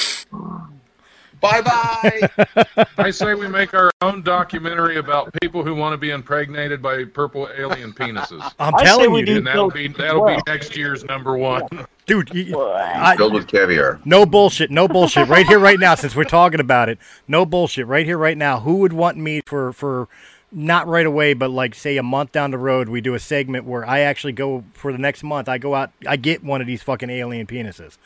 Bye 1.45 1.61
bye. 1.61 2.85
I 2.99 3.11
say 3.11 3.35
we 3.35 3.49
make 3.49 3.75
our 3.75 3.91
own 4.01 4.23
documentary 4.23 4.97
about 4.97 5.33
people 5.43 5.63
who 5.63 5.75
want 5.75 5.93
to 5.93 5.99
be 5.99 6.11
impregnated 6.11 6.81
by 6.81 7.05
purple 7.05 7.49
alien 7.57 7.93
penises. 7.93 8.53
I'm 8.59 8.73
telling 8.85 9.15
you, 9.15 9.27
dude. 9.27 9.47
That'll 9.47 9.71
be 9.71 9.89
that'll 9.89 10.25
well. 10.25 10.37
be 10.37 10.43
next 10.51 10.75
year's 10.77 11.05
number 11.05 11.37
one. 11.37 11.69
dude. 12.07 12.33
you- 12.35 12.59
I- 12.61 13.15
Filled 13.17 13.35
with 13.35 13.47
caviar. 13.47 14.01
no 14.05 14.25
bullshit. 14.25 14.71
No 14.71 14.89
bullshit. 14.89 15.29
Right 15.29 15.47
here, 15.47 15.59
right 15.59 15.79
now. 15.79 15.95
Since 15.95 16.17
we're 16.17 16.25
talking 16.25 16.61
about 16.61 16.89
it, 16.89 16.99
no 17.29 17.45
bullshit. 17.45 17.87
Right 17.87 18.07
here, 18.07 18.19
right 18.19 18.39
now. 18.39 18.61
Who 18.61 18.77
would 18.77 18.93
want 18.95 19.17
me 19.19 19.43
for 19.45 19.73
for 19.73 20.09
not 20.55 20.87
right 20.87 21.05
away, 21.07 21.35
but 21.35 21.51
like 21.51 21.75
say 21.75 21.97
a 21.97 22.03
month 22.03 22.33
down 22.33 22.51
the 22.51 22.59
road, 22.59 22.89
we 22.89 23.01
do 23.01 23.15
a 23.15 23.19
segment 23.19 23.65
where 23.65 23.85
I 23.87 24.01
actually 24.01 24.33
go 24.33 24.65
for 24.75 24.93
the 24.93 24.99
next 24.99 25.23
month. 25.23 25.49
I 25.49 25.59
go 25.59 25.75
out, 25.75 25.91
I 26.07 26.17
get 26.17 26.43
one 26.45 26.61
of 26.61 26.67
these 26.67 26.83
fucking 26.83 27.11
alien 27.11 27.47
penises, 27.47 27.99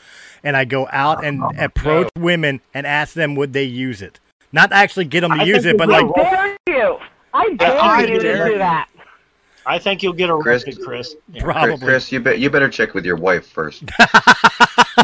and 0.43 0.57
I 0.57 0.65
go 0.65 0.89
out 0.91 1.25
and 1.25 1.43
oh, 1.43 1.51
approach 1.59 2.09
women 2.17 2.61
and 2.75 2.87
ask 2.87 3.15
them 3.15 3.35
would 3.37 3.53
they 3.53 3.65
use 3.65 4.03
it. 4.03 4.19
Not 4.53 4.73
actually 4.73 5.05
get 5.05 5.21
them 5.21 5.33
to 5.33 5.43
I 5.43 5.45
use 5.45 5.65
it, 5.67 5.77
but 5.77 5.89
we 5.89 5.95
I 5.95 6.01
like 6.01 6.15
dare 6.15 6.57
you. 6.69 6.99
I 7.35 7.55
dare 7.55 7.79
I 7.81 8.01
you 8.03 8.07
to 8.07 8.19
do 8.21 8.59
that. 8.59 8.89
i 9.67 9.79
think 9.79 10.03
you'll 10.03 10.15
get 10.15 10.31
arrested 10.31 10.79
chris, 10.83 11.15
Yeah. 11.31 11.43
Probably. 11.43 11.77
Chris, 11.87 12.11
you 12.11 12.21
bet 12.21 12.39
you 12.39 12.49
better 12.49 12.71
check 12.71 12.95
with 12.95 13.05
your 13.05 13.17
wife 13.17 13.47
first. 13.47 13.85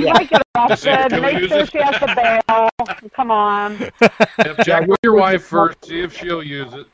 You 0.00 0.06
might 0.12 0.28
get 0.28 0.42
Just 0.68 0.82
see 0.82 0.90
if 0.90 0.96
arrested. 1.12 1.12
she'll 1.12 1.20
Make 1.20 1.48
sure 1.48 1.60
it. 1.60 1.70
she 1.70 1.78
has 1.78 2.00
the 2.00 2.40
bail. 2.48 3.10
Come 3.14 3.30
on. 3.30 3.78
Yep, 4.44 4.56
check 4.64 4.86
with 4.88 4.98
your 5.04 5.14
wife 5.14 5.44
first, 5.44 5.84
see 5.84 6.00
if 6.00 6.16
she'll 6.18 6.42
use 6.42 6.72
it. 6.72 6.86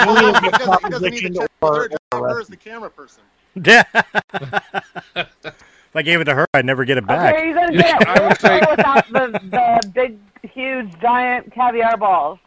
You'll 0.00 0.16
he 0.16 0.22
doesn't, 0.22 0.42
he 0.42 0.48
need 0.50 0.50
to 0.50 0.58
propositioned 0.70 1.36
check 1.40 1.50
with 1.60 1.92
or- 2.12 2.12
or 2.12 2.40
as 2.40 2.48
the 2.48 2.56
camera 2.56 2.90
person. 2.90 3.22
if 3.56 3.86
I 5.94 6.02
gave 6.02 6.20
it 6.20 6.24
to 6.24 6.34
her, 6.34 6.46
I'd 6.54 6.64
never 6.64 6.84
get 6.84 6.98
it 6.98 7.06
back. 7.06 7.34
Okay, 7.34 7.46
you're 7.46 7.54
gonna 7.54 7.72
get 7.76 8.08
I 8.08 8.26
would 8.28 8.40
say- 8.40 8.60
without 8.68 9.06
the, 9.12 9.40
the 9.82 9.90
big, 9.94 10.18
huge, 10.42 10.98
giant 11.00 11.52
caviar 11.52 11.96
balls. 11.96 12.38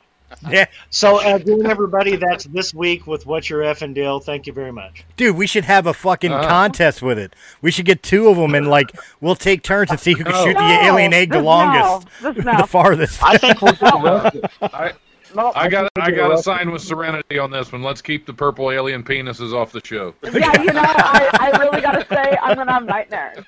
Yeah, 0.50 0.66
So 0.90 1.22
again, 1.22 1.66
everybody, 1.68 2.18
that's 2.18 2.44
this 2.44 2.74
week 2.74 3.08
with 3.08 3.26
What's 3.26 3.50
Your 3.50 3.64
F 3.64 3.82
and 3.82 3.96
Deal. 3.96 4.20
Thank 4.20 4.46
you 4.46 4.52
very 4.52 4.74
much. 4.74 5.06
dude, 5.16 5.38
we 5.38 5.48
should 5.48 5.64
have 5.64 5.88
a 5.88 5.94
fucking 5.94 6.34
Uh-huh. 6.34 6.50
contest 6.50 7.02
with 7.02 7.18
it. 7.18 7.34
We 7.62 7.72
should 7.72 7.86
get 7.86 8.04
two 8.04 8.28
of 8.28 8.36
them 8.36 8.54
and 8.54 8.68
like 8.68 8.92
we'll 9.22 9.38
take 9.38 9.64
turns 9.64 9.90
and 9.90 9.98
see 9.98 10.12
who 10.16 10.26
can 10.26 10.34
No. 10.34 10.44
shoot 10.44 10.56
the 10.58 10.80
alien 10.84 11.14
egg 11.14 11.32
the 11.32 11.42
longest, 11.42 12.10
no, 12.22 12.32
no. 12.32 12.58
the 12.58 12.68
farthest. 12.68 13.24
I 13.24 13.38
think 13.38 13.62
we'll 13.62 13.72
get 13.72 13.94
arrested. 13.94 14.46
I, 14.62 14.92
Nope. 15.38 15.54
I 15.56 15.70
got 15.70 15.94
think 15.94 16.08
I 16.08 16.10
got 16.10 16.30
to 16.30 16.42
sign 16.42 16.72
with 16.72 16.82
Serenity 16.82 17.38
on 17.38 17.52
this 17.52 17.72
one. 17.72 17.84
Let's 17.84 18.02
keep 18.02 18.26
the 18.26 18.34
purple 18.34 18.72
alien 18.72 19.04
penises 19.04 19.54
off 19.54 19.72
the 19.72 19.82
show. 19.86 20.16
Yeah, 20.24 20.62
you 20.64 20.74
know, 20.74 20.82
I, 20.84 21.30
I 21.54 21.60
really 21.60 21.80
gotta 21.80 22.04
say, 22.08 22.36
I'm 22.42 22.58
gonna 22.58 22.74
have 22.74 22.86
nightmares. 22.86 23.46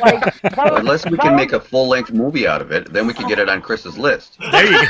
Like, 0.00 0.40
those, 0.42 0.78
Unless 0.80 1.04
we 1.10 1.18
can 1.18 1.36
make 1.36 1.52
a 1.52 1.60
full 1.60 1.88
length 1.88 2.10
movie 2.10 2.48
out 2.48 2.62
of 2.62 2.72
it, 2.72 2.90
then 2.90 3.06
we 3.06 3.12
can 3.12 3.28
get 3.28 3.38
it 3.38 3.50
on 3.50 3.60
Chris's 3.60 3.98
list. 3.98 4.38
There 4.50 4.64
you 4.64 4.88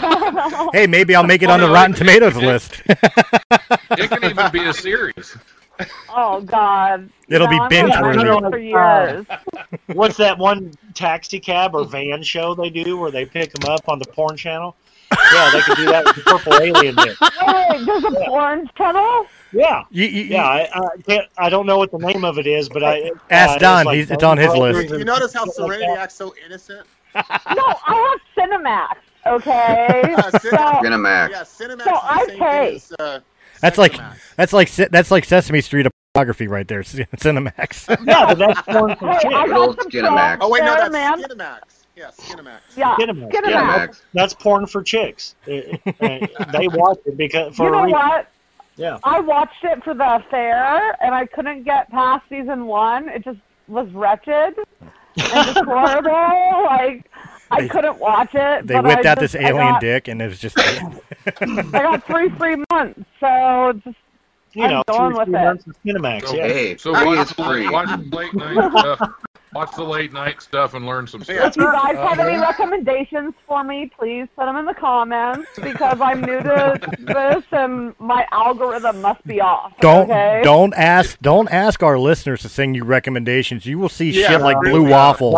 go. 0.00 0.70
hey, 0.72 0.88
maybe 0.88 1.14
I'll 1.14 1.22
make 1.22 1.42
it 1.42 1.48
on 1.48 1.60
the 1.60 1.68
Rotten 1.68 1.94
Tomatoes 1.94 2.36
list. 2.36 2.82
It 3.98 4.10
can 4.10 4.24
even 4.24 4.50
be 4.52 4.64
a 4.64 4.74
series. 4.74 5.36
Oh 6.08 6.40
God. 6.40 7.08
It'll 7.28 7.46
be 7.46 7.56
No, 7.56 7.62
I'm 7.62 7.68
binge 7.68 7.92
gonna 7.92 8.40
worthy. 8.40 8.50
For 8.50 8.58
years. 8.58 9.26
What's 9.86 10.16
that 10.16 10.38
one 10.38 10.74
taxi 10.94 11.38
cab 11.38 11.74
or 11.74 11.84
van 11.84 12.22
show 12.24 12.54
they 12.54 12.68
do 12.68 12.98
where 12.98 13.10
they 13.10 13.24
pick 13.24 13.52
them 13.52 13.70
up 13.70 13.88
on 13.88 13.98
the 14.00 14.06
porn 14.06 14.36
channel? 14.36 14.76
Yeah, 15.12 15.50
they 15.52 15.60
could 15.62 15.76
do 15.76 15.84
that 15.86 16.04
with 16.04 16.16
the 16.16 16.22
purple 16.22 16.54
alien 16.54 16.94
dick. 16.96 17.16
Wait, 17.20 17.84
there's 17.86 18.04
a 18.04 18.10
porn 18.26 18.68
channel? 18.76 19.26
Yeah. 19.52 19.84
You, 19.90 20.06
you, 20.06 20.24
Yeah, 20.24 20.44
I, 20.46 20.68
I 20.74 20.88
can't. 21.06 21.26
I 21.38 21.48
don't 21.48 21.66
know 21.66 21.78
what 21.78 21.90
the 21.90 21.98
name 21.98 22.24
of 22.24 22.38
it 22.38 22.46
is, 22.46 22.68
but 22.68 22.82
I 22.82 23.10
Ask 23.30 23.56
uh, 23.56 23.58
Don, 23.58 23.86
like 23.86 23.96
he's- 23.96 24.10
it's 24.10 24.22
on 24.24 24.36
his 24.38 24.48
Bone 24.48 24.72
list. 24.72 24.90
You 24.90 25.04
notice 25.04 25.32
how 25.32 25.44
shit 25.44 25.58
like 25.58 25.70
Serenity 25.72 25.92
acts 26.00 26.14
so 26.14 26.34
innocent? 26.44 26.86
No, 27.14 27.22
I 27.26 28.18
have 28.36 28.50
Cinemax. 28.50 28.96
Okay. 29.26 30.02
Uh, 30.16 30.30
Cin- 30.38 30.50
so, 30.52 30.56
Cinemax. 30.56 31.30
Yeah, 31.30 31.42
Cinemax 31.42 31.84
So 31.84 31.90
is 31.90 32.00
I 32.04 32.26
same 32.28 32.38
pay. 32.38 32.66
thing 32.66 32.76
as, 32.76 32.92
uh, 33.00 33.20
That's 33.60 33.78
like 33.78 33.98
that's 34.36 34.52
like 34.52 34.70
that's 34.74 35.10
like 35.10 35.24
Sesame 35.24 35.60
Street 35.60 35.86
of 35.86 35.92
pornography 36.14 36.46
right 36.46 36.66
there. 36.68 36.82
Cinemax. 36.82 37.88
Yeah, 38.06 38.26
but 38.26 38.38
that's 38.38 38.62
porn 38.62 38.94
for 38.96 39.08
hey, 39.12 39.18
shit. 39.22 39.32
I 39.32 39.46
Good 39.46 39.56
old 39.56 39.76
got 39.76 39.82
some 39.82 39.90
Skinamax. 39.90 40.38
Oh 40.40 40.48
wait, 40.50 40.60
no, 40.60 40.66
there, 40.76 40.88
that's 40.88 41.36
man. 41.36 41.58
Skinamax. 41.96 41.96
Yeah, 41.96 42.10
Skinamax. 42.10 42.60
Yeah, 42.76 42.94
Cinemax. 42.96 43.30
Cinemax. 43.32 43.50
Yeah, 43.50 43.86
Cinemax. 43.86 44.00
that's 44.14 44.34
porn 44.34 44.66
for 44.66 44.82
chicks. 44.82 45.34
Uh, 45.48 45.52
uh, 45.52 46.52
they 46.52 46.68
watch 46.68 46.98
it 47.06 47.16
because 47.16 47.56
for 47.56 47.64
You 47.64 47.68
a 47.68 47.72
know 47.72 47.84
reason. 47.84 47.98
what? 47.98 48.28
Yeah. 48.76 48.98
I 49.04 49.20
watched 49.20 49.64
it 49.64 49.82
for 49.82 49.94
the 49.94 50.16
affair, 50.16 50.96
and 51.02 51.14
I 51.14 51.24
couldn't 51.26 51.62
get 51.64 51.90
past 51.90 52.28
season 52.28 52.66
one. 52.66 53.08
It 53.08 53.24
just 53.24 53.38
was 53.68 53.88
wretched 53.92 54.54
and 54.58 54.90
just 55.16 55.64
horrible. 55.64 56.64
Like 56.64 57.10
I 57.50 57.62
They- 57.62 57.68
couldn't 57.68 57.98
watch 57.98 58.34
it. 58.34 58.66
They 58.66 58.74
but 58.74 58.84
whipped 58.84 59.06
I 59.06 59.10
out 59.12 59.20
just, 59.20 59.32
this 59.32 59.34
alien 59.42 59.72
got, 59.72 59.80
dick, 59.80 60.08
and 60.08 60.20
it 60.20 60.28
was 60.28 60.38
just. 60.38 60.58
I 61.40 61.62
got 61.72 62.06
three 62.06 62.28
free 62.30 62.62
months, 62.70 63.00
so 63.18 63.72
just 63.84 63.96
You 64.52 64.64
I'm 64.64 64.70
know, 64.70 64.82
going 64.86 65.14
with 65.16 65.28
it. 65.28 65.30
months 65.30 65.64
Cinemax. 65.84 66.26
So, 66.26 66.34
Yeah. 66.36 66.48
Hey, 66.48 66.76
so 66.76 66.94
free 66.94 67.18
is 67.18 67.32
free. 67.32 67.68
watch 67.70 67.88
the 67.88 68.14
late 68.16 68.34
night 68.34 68.70
stuff. 68.78 69.10
Watch 69.56 69.74
the 69.74 69.84
late 69.84 70.12
night 70.12 70.42
stuff 70.42 70.74
and 70.74 70.84
learn 70.84 71.06
some 71.06 71.20
Yeah. 71.26 71.48
stuff. 71.48 71.48
If 71.48 71.56
you 71.56 71.72
guys 71.72 71.96
have 71.96 72.18
any 72.18 72.36
uh-huh. 72.36 72.42
recommendations 72.46 73.32
for 73.48 73.64
me, 73.64 73.90
please 73.98 74.28
put 74.36 74.44
them 74.44 74.56
in 74.56 74.66
the 74.66 74.74
comments 74.74 75.48
because 75.62 75.98
I'm 75.98 76.20
new 76.20 76.40
to 76.42 76.78
this 76.98 77.42
and 77.52 77.94
my 77.98 78.26
algorithm 78.32 79.00
must 79.00 79.26
be 79.26 79.40
off. 79.40 79.72
Don't 79.80 80.10
okay? 80.10 80.42
don't 80.44 80.74
ask 80.74 81.18
don't 81.22 81.48
ask 81.50 81.82
our 81.82 81.98
listeners 81.98 82.42
to 82.42 82.50
send 82.50 82.76
you 82.76 82.84
recommendations. 82.84 83.64
You 83.64 83.78
will 83.78 83.88
see 83.88 84.10
Yeah, 84.10 84.28
shit 84.28 84.40
like 84.42 84.60
really. 84.60 84.80
blue 84.80 84.88
Yeah. 84.90 84.96
waffles. 84.96 85.34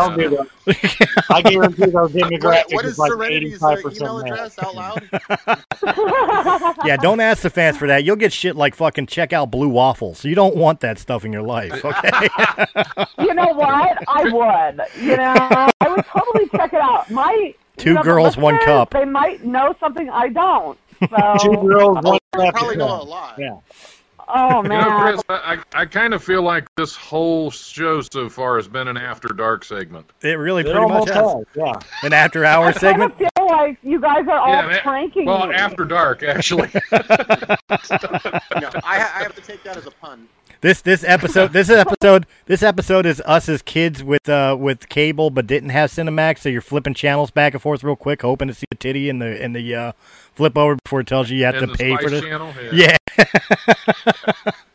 Don't 0.68 0.82
do 0.82 0.88
that. 0.98 1.24
I 1.30 1.42
guarantee 1.42 1.84
those 1.86 1.92
What, 1.92 2.12
demographics 2.12 2.72
what 2.74 2.84
is 2.84 2.92
is 2.92 2.98
like 2.98 3.10
Serenity's 3.12 3.60
85% 3.60 3.96
email 3.96 4.18
address 4.20 4.58
out 4.58 4.74
loud? 4.74 5.08
Yeah, 6.84 6.96
don't 6.96 7.20
ask 7.20 7.42
the 7.42 7.50
fans 7.50 7.76
for 7.76 7.86
that. 7.88 8.04
You'll 8.04 8.16
get 8.16 8.32
shit 8.32 8.56
like 8.56 8.74
fucking 8.74 9.06
check 9.06 9.32
out 9.32 9.50
blue 9.50 9.68
waffles. 9.68 10.24
You 10.24 10.34
don't 10.34 10.56
want 10.56 10.80
that 10.80 10.98
stuff 10.98 11.24
in 11.24 11.32
your 11.32 11.42
life, 11.42 11.72
okay? 11.84 12.28
You 13.18 13.34
know 13.34 13.48
what? 13.54 13.98
I 14.08 14.24
would. 14.24 14.80
You 15.00 15.16
know, 15.16 15.34
I 15.80 15.88
would 15.88 16.04
totally 16.06 16.48
check 16.50 16.72
it 16.72 16.80
out. 16.80 17.10
My 17.10 17.54
Two 17.76 17.90
you 17.90 17.94
know, 17.94 18.00
the 18.02 18.04
girls, 18.04 18.36
one 18.36 18.58
cup. 18.64 18.90
They 18.90 19.04
might 19.04 19.44
know 19.44 19.74
something 19.80 20.08
I 20.10 20.28
don't. 20.28 20.78
So, 21.10 21.36
Two 21.40 21.56
girls, 21.68 21.98
one 22.02 22.18
cup. 22.34 22.40
left. 22.40 22.56
probably 22.56 22.76
know 22.76 23.00
a 23.00 23.04
lot. 23.04 23.36
Yeah. 23.38 23.58
Oh 24.34 24.62
man! 24.62 24.70
You 24.84 24.90
know, 24.90 24.98
man, 24.98 25.00
Chris, 25.12 25.22
I, 25.28 25.62
I, 25.74 25.80
I 25.82 25.86
kind 25.86 26.14
of 26.14 26.22
feel 26.22 26.42
like 26.42 26.66
this 26.76 26.94
whole 26.96 27.50
show 27.50 28.00
so 28.00 28.28
far 28.28 28.56
has 28.56 28.68
been 28.68 28.88
an 28.88 28.96
after 28.96 29.28
dark 29.28 29.64
segment. 29.64 30.06
it 30.22 30.38
really 30.38 30.62
It 30.62 30.66
pretty 30.72 30.80
much 30.80 31.10
almost 31.10 31.12
has. 31.12 31.32
has. 31.32 31.44
Yeah. 31.56 32.06
An 32.06 32.12
after 32.12 32.44
hour 32.44 32.66
I 32.68 32.72
kind 32.72 32.80
segment. 32.80 33.12
of 33.12 33.18
feel 33.18 33.46
like 33.46 33.78
you 33.82 34.00
guys 34.00 34.26
are 34.28 34.38
all 34.38 34.48
Yeah, 34.52 34.66
man. 34.68 34.80
pranking 34.82 35.26
Well, 35.26 35.46
me. 35.48 35.54
after 35.54 35.84
dark, 35.84 36.22
actually. 36.22 36.70
No, 37.70 38.70
I, 38.84 38.96
I 38.96 39.22
have 39.22 39.34
to 39.36 39.42
take 39.42 39.62
that 39.64 39.76
as 39.76 39.86
a 39.86 39.90
pun. 39.90 40.26
This 40.60 40.80
this 40.80 41.04
episode 41.04 41.52
this 41.52 41.70
episode 41.70 42.26
this 42.46 42.64
episode 42.64 43.06
is 43.06 43.20
us 43.24 43.48
as 43.48 43.62
kids 43.62 44.02
with 44.02 44.28
uh 44.28 44.56
with 44.58 44.88
cable 44.88 45.30
but 45.30 45.46
didn't 45.46 45.68
have 45.68 45.90
Cinemax, 45.90 46.38
so 46.40 46.48
you're 46.48 46.60
flipping 46.60 46.94
channels 46.94 47.30
back 47.30 47.52
and 47.52 47.62
forth 47.62 47.84
real 47.84 47.94
quick, 47.94 48.22
hoping 48.22 48.48
to 48.48 48.54
see 48.54 48.66
the 48.70 48.76
titty 48.76 49.08
and 49.08 49.22
the 49.22 49.40
and 49.40 49.54
the 49.54 49.72
uh, 49.74 49.92
flip 50.34 50.58
over 50.58 50.76
before 50.84 51.00
it 51.00 51.06
tells 51.06 51.30
you 51.30 51.38
you 51.38 51.44
have 51.44 51.54
And 51.54 51.70
to 51.70 51.76
pay 51.78 51.96
for 51.96 52.10
this. 52.10 52.24
Channel, 52.24 52.52
Yeah. 52.72 52.96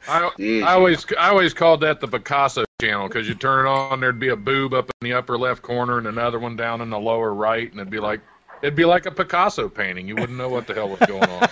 I, 0.08 0.30
I 0.40 0.74
always 0.74 1.06
I 1.20 1.30
always 1.30 1.54
called 1.54 1.82
that 1.82 2.00
the 2.00 2.08
Picasso 2.08 2.64
channel 2.82 3.10
because 3.10 3.28
you 3.28 3.36
turn 3.36 3.66
it 3.66 3.70
on, 3.70 4.00
there'd 4.00 4.20
be 4.20 4.30
a 4.30 4.38
boob 4.38 4.74
up 4.74 4.90
in 5.02 5.10
the 5.10 5.14
upper 5.14 5.38
left 5.38 5.62
corner 5.62 5.98
and 5.98 6.08
another 6.08 6.40
one 6.40 6.56
down 6.56 6.80
in 6.80 6.90
the 6.90 7.00
lower 7.00 7.34
right, 7.34 7.70
and 7.70 7.80
it'd 7.80 7.92
be 7.92 8.00
like 8.00 8.22
it'd 8.64 8.76
be 8.76 8.86
like 8.86 9.06
a 9.06 9.12
Picasso 9.12 9.70
painting. 9.70 10.08
You 10.08 10.16
wouldn't 10.16 10.38
know 10.38 10.50
what 10.50 10.66
the 10.66 10.74
hell 10.74 10.90
was 10.90 11.00
going 11.08 11.30
on. 11.30 11.48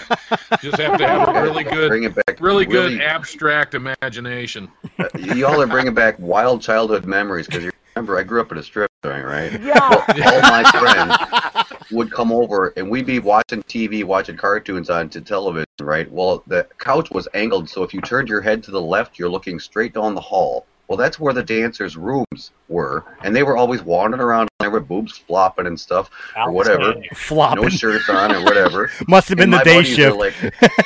You 0.64 0.72
just 0.72 0.82
have 0.82 0.97
to 0.97 1.07
have 1.07 1.28
a 1.30 1.41
really 1.43 1.64
good, 1.64 1.89
Bring 1.89 2.03
it 2.03 2.16
back. 2.16 2.39
really 2.39 2.66
good 2.66 2.99
abstract 3.01 3.76
imagination. 3.76 4.70
uh, 4.97 5.07
y'all 5.20 5.62
are 5.62 5.68
bringing 5.68 5.93
back 5.93 6.16
wild 6.18 6.62
childhood 6.62 7.05
memories 7.05 7.45
because 7.45 7.64
you 7.66 7.72
remember 7.95 8.18
I 8.18 8.24
grew 8.24 8.41
up 8.41 8.51
in 8.51 8.57
a 8.57 8.64
strip 8.64 8.89
joint, 9.03 9.26
right? 9.26 9.62
yeah. 9.62 9.80
All 9.82 10.41
my 10.41 10.64
friends 11.68 11.82
would 11.91 12.12
come 12.12 12.32
over 12.32 12.70
and 12.78 12.89
we'd 12.89 13.05
be 13.05 13.20
watching 13.20 13.62
TV, 13.64 14.03
watching 14.05 14.38
cartoons 14.38 14.89
on 14.89 15.09
to 15.09 15.20
television, 15.22 15.66
right? 15.82 16.09
Well, 16.12 16.43
the 16.47 16.66
couch 16.78 17.12
was 17.12 17.28
angled, 17.34 17.70
so 17.70 17.84
if 17.84 17.93
you 17.93 17.99
turned 18.01 18.30
your 18.30 18.39
head 18.41 18.64
to 18.64 18.72
the 18.72 18.82
left, 18.82 19.20
you're 19.20 19.30
looking 19.30 19.59
straight 19.59 19.93
down 19.93 20.16
the 20.16 20.22
hall. 20.22 20.66
Well, 20.91 20.97
that's 20.97 21.21
where 21.21 21.31
the 21.33 21.41
dancers' 21.41 21.95
rooms 21.95 22.51
were, 22.67 23.05
and 23.23 23.33
they 23.33 23.43
were 23.43 23.55
always 23.55 23.81
wandering 23.81 24.21
around 24.21 24.49
there 24.59 24.69
with 24.69 24.89
boobs 24.89 25.17
flopping 25.17 25.65
and 25.65 25.79
stuff, 25.79 26.09
or 26.35 26.51
whatever, 26.51 26.95
Flopping. 27.13 27.63
no 27.63 27.69
shirts 27.69 28.09
on 28.09 28.35
or 28.35 28.43
whatever. 28.43 28.91
Must 29.07 29.29
have 29.29 29.37
been 29.37 29.53
And 29.53 29.61
the 29.61 29.63
day 29.63 29.83
shift. 29.83 30.17
like- 30.17 30.35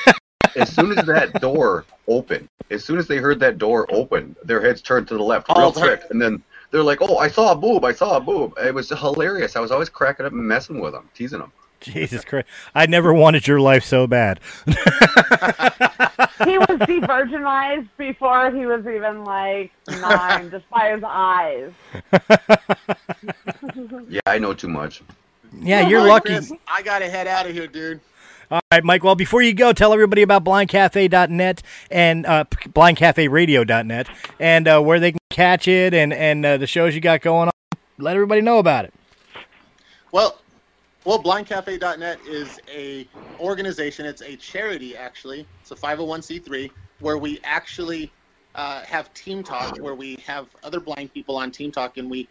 as 0.56 0.70
soon 0.72 0.96
as 0.96 1.08
that 1.08 1.42
door 1.42 1.86
opened, 2.08 2.48
as 2.70 2.86
soon 2.86 3.00
as 3.00 3.08
they 3.08 3.18
heard 3.18 3.40
that 3.40 3.58
door 3.58 3.88
open, 3.92 4.36
their 4.44 4.62
heads 4.62 4.80
turned 4.80 5.08
to 5.08 5.16
the 5.18 5.24
left, 5.24 5.48
oh, 5.50 5.56
real 5.58 5.66
All 5.70 5.72
quick, 5.74 6.04
and 6.12 6.22
then 6.22 6.44
they're 6.70 6.84
like, 6.84 7.00
"Oh, 7.02 7.18
I 7.18 7.28
saw 7.28 7.54
a 7.54 7.56
boob! 7.56 7.84
I 7.84 7.92
saw 7.92 8.18
a 8.18 8.22
boob!" 8.22 8.54
It 8.64 8.76
was 8.76 8.90
hilarious. 8.90 9.56
I 9.56 9.60
was 9.60 9.72
always 9.72 9.90
cracking 9.90 10.28
up 10.28 10.34
and 10.34 10.48
messing 10.48 10.80
with 10.80 10.94
them, 10.94 11.10
teasing 11.16 11.40
them. 11.40 11.52
Jesus 11.86 12.26
Christ. 12.26 12.48
I 12.74 12.86
never 12.86 13.14
wanted 13.14 13.48
your 13.48 13.60
life 13.60 13.84
so 13.84 14.08
bad. 14.08 14.40
he 14.66 14.74
was 16.58 16.80
de-virginized 16.86 17.88
before 17.98 18.52
he 18.52 18.66
was 18.66 18.86
even 18.88 19.24
like 19.24 19.72
nine, 19.88 20.52
just 20.52 20.70
by 20.70 20.92
his 20.92 21.04
eyes. 21.06 21.72
Yeah, 24.08 24.22
I 24.28 24.38
know 24.38 24.54
too 24.54 24.68
much. 24.70 25.02
Yeah, 25.62 25.88
you're 25.88 26.00
All 26.00 26.06
right, 26.06 26.12
lucky. 26.14 26.30
Chris, 26.30 26.54
I 26.68 26.82
gotta 26.82 27.10
head 27.10 27.28
out 27.28 27.46
of 27.48 27.54
here, 27.54 27.68
dude. 27.68 28.00
All 28.52 28.62
right, 28.72 28.84
Mike. 28.84 29.04
Well, 29.04 29.16
before 29.16 29.42
you 29.42 29.54
go, 29.54 29.74
tell 29.74 29.92
everybody 29.94 30.22
about 30.22 30.44
blindcafe.net 30.44 31.64
and 31.90 32.26
uh, 32.26 32.46
blindcaferadio.net 32.46 34.08
and 34.40 34.68
uh, 34.68 34.82
where 34.82 35.00
they 35.00 35.12
can 35.12 35.20
catch 35.30 35.68
it 35.68 35.94
and 35.94 36.14
and 36.14 36.46
uh, 36.46 36.58
the 36.58 36.68
shows 36.68 36.94
you 36.94 37.02
got 37.02 37.22
going 37.22 37.48
on. 37.48 37.78
Let 37.98 38.16
everybody 38.16 38.42
know 38.42 38.60
about 38.60 38.86
it. 38.86 38.94
Well, 40.12 40.40
well, 41.06 41.22
blindcafe.net 41.22 42.20
is 42.28 42.60
a 42.68 43.08
organization. 43.40 44.06
It's 44.08 44.22
a 44.22 44.36
charity, 44.36 44.98
actually. 44.98 45.46
It's 45.62 45.72
a 45.72 45.76
501c3 45.76 46.72
where 47.00 47.18
we 47.18 47.40
actually 47.44 48.12
uh, 48.56 48.82
have 48.82 49.14
TeamTalk, 49.14 49.80
where 49.80 49.94
we 49.94 50.16
have 50.26 50.48
other 50.64 50.80
blind 50.80 51.14
people 51.14 51.38
on 51.38 51.52
TeamTalk, 51.52 51.98
and 51.98 52.10
we 52.10 52.28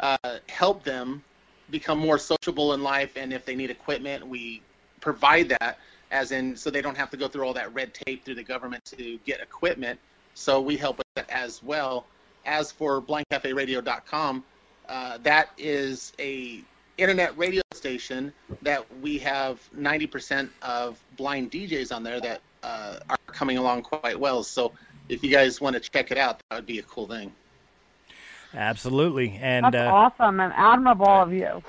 uh, 0.00 0.16
help 0.48 0.84
them 0.84 1.22
become 1.70 1.98
more 1.98 2.18
sociable 2.18 2.72
in 2.72 2.82
life. 2.82 3.12
And 3.16 3.32
if 3.32 3.44
they 3.44 3.54
need 3.54 3.70
equipment, 3.70 4.26
we 4.26 4.62
provide 5.00 5.50
that, 5.60 5.78
as 6.10 6.32
in, 6.32 6.56
so 6.56 6.70
they 6.70 6.80
don't 6.80 6.96
have 6.96 7.10
to 7.10 7.16
go 7.18 7.28
through 7.28 7.46
all 7.46 7.54
that 7.54 7.74
red 7.74 7.92
tape 7.92 8.24
through 8.24 8.36
the 8.36 8.42
government 8.42 8.84
to 8.86 9.18
get 9.26 9.40
equipment. 9.40 10.00
So 10.32 10.60
we 10.60 10.76
help 10.76 10.98
with 10.98 11.06
that 11.16 11.28
as 11.28 11.62
well. 11.62 12.06
As 12.46 12.72
for 12.72 13.02
blindcaferadio.com, 13.02 14.44
uh, 14.88 15.18
that 15.18 15.50
is 15.58 16.12
a 16.18 16.62
internet 16.98 17.36
radio 17.36 17.62
station 17.72 18.32
that 18.62 18.84
we 19.00 19.18
have 19.18 19.60
90% 19.76 20.48
of 20.62 20.98
blind 21.16 21.50
DJs 21.50 21.94
on 21.94 22.02
there 22.02 22.20
that 22.20 22.40
uh, 22.62 22.98
are 23.10 23.16
coming 23.26 23.58
along 23.58 23.82
quite 23.82 24.18
well. 24.18 24.42
So 24.42 24.72
if 25.08 25.22
you 25.24 25.30
guys 25.30 25.60
want 25.60 25.74
to 25.74 25.80
check 25.80 26.10
it 26.10 26.18
out, 26.18 26.40
that 26.50 26.56
would 26.56 26.66
be 26.66 26.78
a 26.78 26.82
cool 26.82 27.06
thing. 27.06 27.32
Absolutely, 28.54 29.38
and 29.42 29.64
That's 29.66 29.74
uh, 29.76 29.92
awesome 29.92 30.38
and 30.40 30.52
admirable 30.56 31.08
of 31.08 31.32
you. 31.32 31.62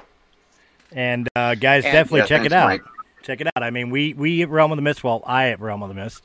and 0.92 1.28
uh, 1.36 1.56
guys, 1.56 1.84
And- 1.84 1.94
definitely 1.94 2.20
Yeah, 2.22 2.26
check 2.28 2.46
it 2.46 2.54
out. 2.54 2.68
Mike. 2.70 2.82
Check 3.24 3.42
it 3.42 3.48
out. 3.48 3.64
I 3.64 3.72
mean, 3.72 3.90
we 3.90 4.14
we 4.14 4.44
at 4.44 4.50
Realm 4.50 4.72
of 4.72 4.76
the 4.76 4.84
Mist. 4.84 5.04
Well, 5.04 5.24
I 5.26 5.50
at 5.50 5.60
Realm 5.60 5.82
of 5.82 5.90
the 5.90 5.96
Mist 5.96 6.22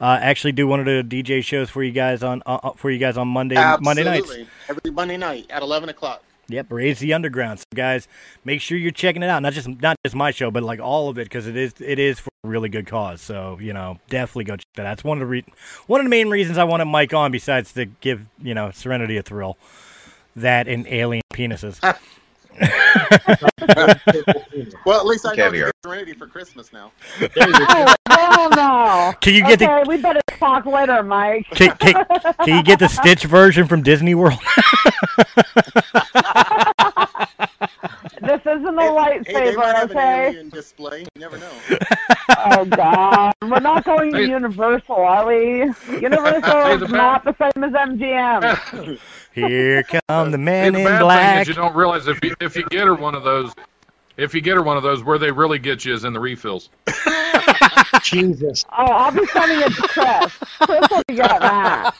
uh, 0.00 0.16
actually 0.22 0.52
do 0.52 0.68
one 0.68 0.78
of 0.78 0.86
the 0.86 1.02
DJ 1.02 1.42
shows 1.42 1.68
for 1.68 1.82
you 1.82 1.90
guys 1.90 2.22
on 2.22 2.44
uh, 2.46 2.60
uh, 2.62 2.70
for 2.74 2.92
you 2.92 2.98
guys 3.00 3.16
on 3.16 3.26
Monday 3.26 3.56
Monday 3.80 4.04
nights. 4.04 4.20
Absolutely. 4.28 4.46
Every 4.68 4.90
Monday 4.92 5.16
night 5.16 5.46
at 5.50 5.62
11 5.62 5.88
o'clock. 5.88 6.22
Yep, 6.48 6.66
raise 6.70 6.98
the 6.98 7.12
underground. 7.14 7.60
So 7.60 7.64
guys, 7.74 8.06
make 8.44 8.60
sure 8.60 8.76
you're 8.76 8.90
checking 8.90 9.22
it 9.22 9.28
out. 9.30 9.42
Not 9.42 9.52
just 9.54 9.68
not 9.68 9.96
just 10.04 10.14
my 10.14 10.30
show, 10.30 10.50
but 10.50 10.62
like 10.62 10.80
all 10.80 11.08
of 11.08 11.18
it 11.18 11.24
because 11.24 11.46
it 11.46 11.56
is 11.56 11.72
it 11.80 11.98
is 11.98 12.20
for 12.20 12.30
a 12.44 12.48
really 12.48 12.68
good 12.68 12.86
cause. 12.86 13.20
So 13.20 13.58
you 13.60 13.72
know, 13.72 13.98
definitely 14.08 14.44
go 14.44 14.56
check 14.56 14.66
that. 14.74 14.82
out. 14.86 14.90
That's 14.90 15.04
one 15.04 15.18
of 15.18 15.20
the 15.20 15.26
re- 15.26 15.44
one 15.86 16.00
of 16.00 16.04
the 16.04 16.10
main 16.10 16.28
reasons 16.28 16.58
I 16.58 16.64
wanted 16.64 16.86
Mike 16.86 17.14
on. 17.14 17.32
Besides 17.32 17.72
to 17.74 17.86
give 17.86 18.26
you 18.42 18.54
know 18.54 18.70
Serenity 18.70 19.16
a 19.16 19.22
thrill, 19.22 19.56
that 20.36 20.68
and 20.68 20.86
alien 20.86 21.22
penises. 21.32 21.80
Well, 24.86 25.00
at 25.00 25.06
least 25.06 25.26
I 25.26 25.30
know 25.30 25.36
Caviar. 25.36 25.68
to 25.68 25.72
Serenity 25.82 26.12
for 26.12 26.26
Christmas 26.26 26.72
now. 26.72 26.92
Oh, 27.20 27.94
hell 28.08 28.50
no. 28.50 29.12
Can 29.20 29.34
you 29.34 29.44
get 29.46 29.58
the- 29.58 29.84
we 29.88 29.96
better 29.96 30.20
talk 30.38 30.66
later, 30.66 31.02
Mike. 31.02 31.46
Can, 31.50 31.74
can, 31.76 32.04
can 32.44 32.56
you 32.58 32.62
get 32.62 32.78
the 32.78 32.88
Stitch 32.88 33.24
version 33.24 33.66
from 33.66 33.82
Disney 33.82 34.14
World? 34.14 34.38
this 38.26 38.40
isn't 38.46 38.78
a 38.78 38.82
Hey, 39.26 39.40
they 39.40 39.56
might 39.56 39.74
lightsaber, 39.74 39.74
have 39.74 39.90
an 39.90 39.96
okay? 39.96 40.26
alien 40.28 40.48
display. 40.50 41.00
You 41.14 41.20
never 41.20 41.38
know. 41.38 41.50
Oh 42.46 42.64
God, 42.64 43.32
we're 43.42 43.60
not 43.60 43.84
going 43.84 44.12
to 44.12 44.22
Universal, 44.22 44.96
are 44.96 45.26
we? 45.26 45.60
Universal 46.00 46.66
Hey, 46.66 46.74
is 46.74 46.80
the 46.80 46.88
not 46.88 47.24
the 47.24 47.34
same 47.38 47.64
as 47.64 47.72
MGM. 47.72 48.98
Here 49.32 49.82
come 50.08 50.30
the 50.30 50.38
See, 50.38 50.42
men 50.42 50.72
the 50.72 50.78
in 50.78 50.84
bad 50.84 50.98
thing 50.98 51.00
black. 51.00 51.42
is 51.42 51.48
you 51.48 51.54
don't 51.54 51.74
realize 51.74 52.06
if 52.08 52.22
you, 52.24 52.34
if 52.40 52.56
you 52.56 52.64
get 52.70 52.86
her 52.86 52.94
one 52.94 53.14
of 53.14 53.24
those, 53.24 53.52
if 54.16 54.34
you 54.34 54.40
get 54.40 54.54
her 54.54 54.62
one 54.62 54.76
of 54.76 54.82
those, 54.82 55.02
where 55.04 55.18
they 55.18 55.30
really 55.30 55.58
get 55.58 55.84
you 55.84 55.94
is 55.94 56.04
in 56.04 56.12
the 56.12 56.20
refills. 56.20 56.70
Jesus. 58.02 58.64
Oh, 58.70 58.84
I'll 58.84 59.12
be 59.12 59.24
sending 59.26 59.60
it 59.60 59.72
to 59.74 59.82
Chris. 59.88 60.32
Chris 60.60 60.88
will 60.90 61.02
get 61.08 61.28
that. 61.40 61.94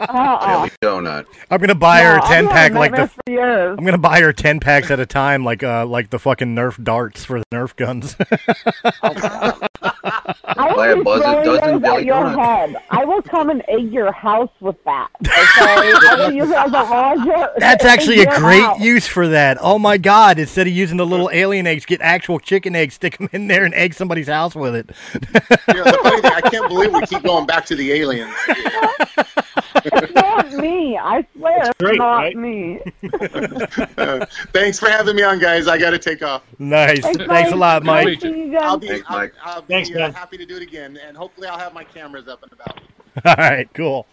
Uh-uh. 0.00 0.56
Daily 0.66 0.70
donut. 0.82 1.26
I'm 1.50 1.60
gonna 1.60 1.74
buy 1.74 2.00
her 2.02 2.16
No, 2.16 2.18
a 2.18 2.22
I'll 2.22 2.28
ten 2.28 2.44
be 2.44 2.50
pack 2.50 2.72
like 2.72 2.94
the. 2.94 3.08
for 3.08 3.20
years. 3.30 3.76
I'm 3.78 3.84
gonna 3.84 3.98
buy 3.98 4.20
her 4.20 4.32
ten 4.32 4.60
packs 4.60 4.90
at 4.90 5.00
a 5.00 5.06
time, 5.06 5.44
like 5.44 5.62
uh, 5.62 5.86
like 5.86 6.10
the 6.10 6.18
fucking 6.18 6.54
Nerf 6.54 6.82
darts 6.82 7.24
for 7.24 7.40
the 7.40 7.46
Nerf 7.52 7.74
guns. 7.76 8.14
I 10.58 10.74
Buy 10.74 10.88
a 10.88 10.90
will 10.90 10.96
be 10.98 11.04
buzz- 11.04 11.22
throwing 11.22 11.44
dozen 11.44 11.80
those 11.82 11.92
at 11.98 12.04
your 12.04 12.22
donuts. 12.24 12.38
head. 12.72 12.76
I 12.90 13.04
will 13.04 13.22
come 13.22 13.48
and 13.50 13.62
egg 13.68 13.92
your 13.92 14.10
house 14.12 14.50
with 14.60 14.76
that. 14.84 15.08
Okay, 15.28 15.92
I 15.92 16.14
will 16.18 16.32
use 16.32 16.50
it 16.50 16.56
as 16.56 16.68
a 16.70 16.72
launcher. 16.72 17.48
That's 17.58 17.84
actually 17.94 18.20
a 18.20 18.38
great 18.38 18.60
house. 18.62 18.80
use 18.80 19.06
for 19.06 19.28
that. 19.28 19.56
Oh 19.60 19.78
my 19.78 19.96
god! 19.98 20.38
Instead 20.38 20.66
of 20.66 20.72
using 20.72 20.96
the 20.96 21.06
little 21.06 21.30
alien 21.32 21.66
eggs, 21.66 21.84
get 21.86 22.00
actual 22.00 22.38
chicken 22.40 22.74
eggs, 22.76 22.94
stick 22.94 23.18
them 23.18 23.28
in 23.32 23.46
there, 23.48 23.64
and 23.64 23.72
egg 23.74 23.94
somebody's 23.94 24.26
house 24.28 24.54
with 24.54 24.74
it. 24.74 24.90
You 25.68 25.74
know, 25.74 25.84
the 25.84 25.98
funny 26.02 26.20
thing, 26.22 26.32
I 26.32 26.40
can't 26.40 26.68
believe 26.68 26.92
we 26.92 27.02
keep 27.06 27.22
going 27.22 27.46
back 27.46 27.64
to 27.66 27.76
the 27.76 27.92
aliens. 27.92 28.34
It's 29.76 30.12
not 30.14 30.52
me. 30.52 30.96
I 30.96 31.26
swear, 31.36 31.58
it's 31.70 31.78
great, 31.78 31.98
not 31.98 32.16
right? 32.16 32.36
me. 32.36 32.80
Thanks 34.52 34.78
for 34.78 34.88
having 34.88 35.16
me 35.16 35.22
on, 35.22 35.38
guys. 35.38 35.68
I 35.68 35.78
got 35.78 35.90
to 35.90 35.98
take 35.98 36.22
off. 36.22 36.42
Nice. 36.58 37.00
Thanks, 37.00 37.24
Thanks 37.24 37.52
a 37.52 37.56
lot, 37.56 37.82
Mike. 37.84 38.06
Mike. 38.06 38.20
See 38.20 38.28
you 38.28 38.58
I'll 38.58 38.78
be, 38.78 38.88
Thanks, 38.88 39.06
I'll, 39.08 39.28
I'll 39.44 39.62
be 39.62 39.74
Thanks, 39.74 39.90
uh, 39.94 40.12
happy 40.12 40.36
to 40.38 40.46
do 40.46 40.56
it 40.56 40.62
again, 40.62 40.98
and 41.06 41.16
hopefully 41.16 41.48
I'll 41.48 41.58
have 41.58 41.74
my 41.74 41.84
cameras 41.84 42.28
up 42.28 42.42
and 42.42 42.52
about. 42.52 42.80
All 43.24 43.34
right, 43.50 43.68
cool. 43.74 44.06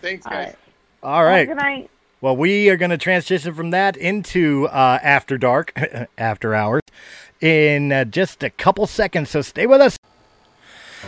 Thanks, 0.00 0.26
guys. 0.26 0.46
right. 0.46 0.56
All 1.02 1.24
right. 1.24 1.46
Good 1.48 1.56
night. 1.56 1.90
Well, 2.20 2.36
we 2.36 2.68
are 2.68 2.76
going 2.76 2.90
to 2.90 2.98
transition 2.98 3.54
from 3.54 3.70
that 3.70 3.96
into 3.96 4.66
uh, 4.68 4.98
After 5.02 5.38
Dark, 5.38 5.72
After 6.18 6.54
Hours, 6.54 6.82
in 7.40 7.92
uh, 7.92 8.04
just 8.04 8.42
a 8.42 8.50
couple 8.50 8.86
seconds. 8.86 9.30
So 9.30 9.40
stay 9.40 9.66
with 9.66 9.80
us. 9.80 9.96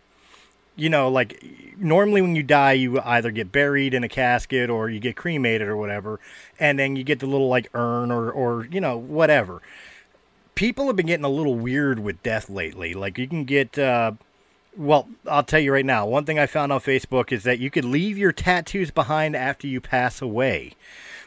you 0.75 0.89
know, 0.89 1.09
like 1.09 1.43
normally 1.77 2.21
when 2.21 2.35
you 2.35 2.43
die, 2.43 2.73
you 2.73 2.99
either 3.01 3.31
get 3.31 3.51
buried 3.51 3.93
in 3.93 4.03
a 4.03 4.09
casket 4.09 4.69
or 4.69 4.89
you 4.89 4.99
get 4.99 5.15
cremated 5.15 5.67
or 5.67 5.77
whatever, 5.77 6.19
and 6.59 6.77
then 6.77 6.95
you 6.95 7.03
get 7.03 7.19
the 7.19 7.27
little 7.27 7.47
like 7.47 7.69
urn 7.73 8.11
or 8.11 8.31
or 8.31 8.65
you 8.65 8.81
know 8.81 8.97
whatever. 8.97 9.61
People 10.55 10.87
have 10.87 10.95
been 10.95 11.07
getting 11.07 11.25
a 11.25 11.29
little 11.29 11.55
weird 11.55 11.99
with 11.99 12.21
death 12.23 12.49
lately. 12.49 12.93
Like 12.93 13.17
you 13.17 13.27
can 13.27 13.45
get. 13.45 13.77
Uh, 13.77 14.13
well, 14.77 15.07
I'll 15.25 15.43
tell 15.43 15.61
you 15.61 15.71
right 15.71 15.85
now. 15.85 16.05
One 16.05 16.25
thing 16.25 16.37
I 16.37 16.47
found 16.47 16.73
on 16.73 16.81
Facebook 16.81 17.31
is 17.31 17.43
that 17.43 17.59
you 17.59 17.71
could 17.71 17.85
leave 17.85 18.17
your 18.17 18.33
tattoos 18.33 18.91
behind 18.91 19.33
after 19.33 19.67
you 19.67 19.79
pass 19.79 20.21
away. 20.21 20.73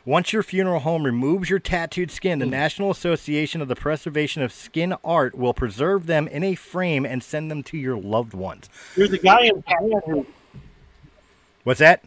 Once 0.04 0.32
your 0.32 0.42
funeral 0.42 0.80
home 0.80 1.04
removes 1.04 1.50
your 1.50 1.58
tattooed 1.58 2.10
skin, 2.10 2.38
the 2.38 2.46
National 2.46 2.90
Association 2.90 3.60
of 3.60 3.68
the 3.68 3.74
Preservation 3.76 4.42
of 4.42 4.52
Skin 4.52 4.94
Art 5.04 5.34
will 5.34 5.52
preserve 5.54 6.06
them 6.06 6.26
in 6.28 6.42
a 6.42 6.54
frame 6.54 7.04
and 7.04 7.22
send 7.22 7.50
them 7.50 7.62
to 7.64 7.76
your 7.76 7.96
loved 7.98 8.32
ones. 8.34 8.68
There's 8.96 9.12
a 9.12 9.18
guy 9.18 9.42
in 9.42 9.56
Japan 9.56 9.90
who 10.06 10.26
What's 11.64 11.80
that? 11.80 12.02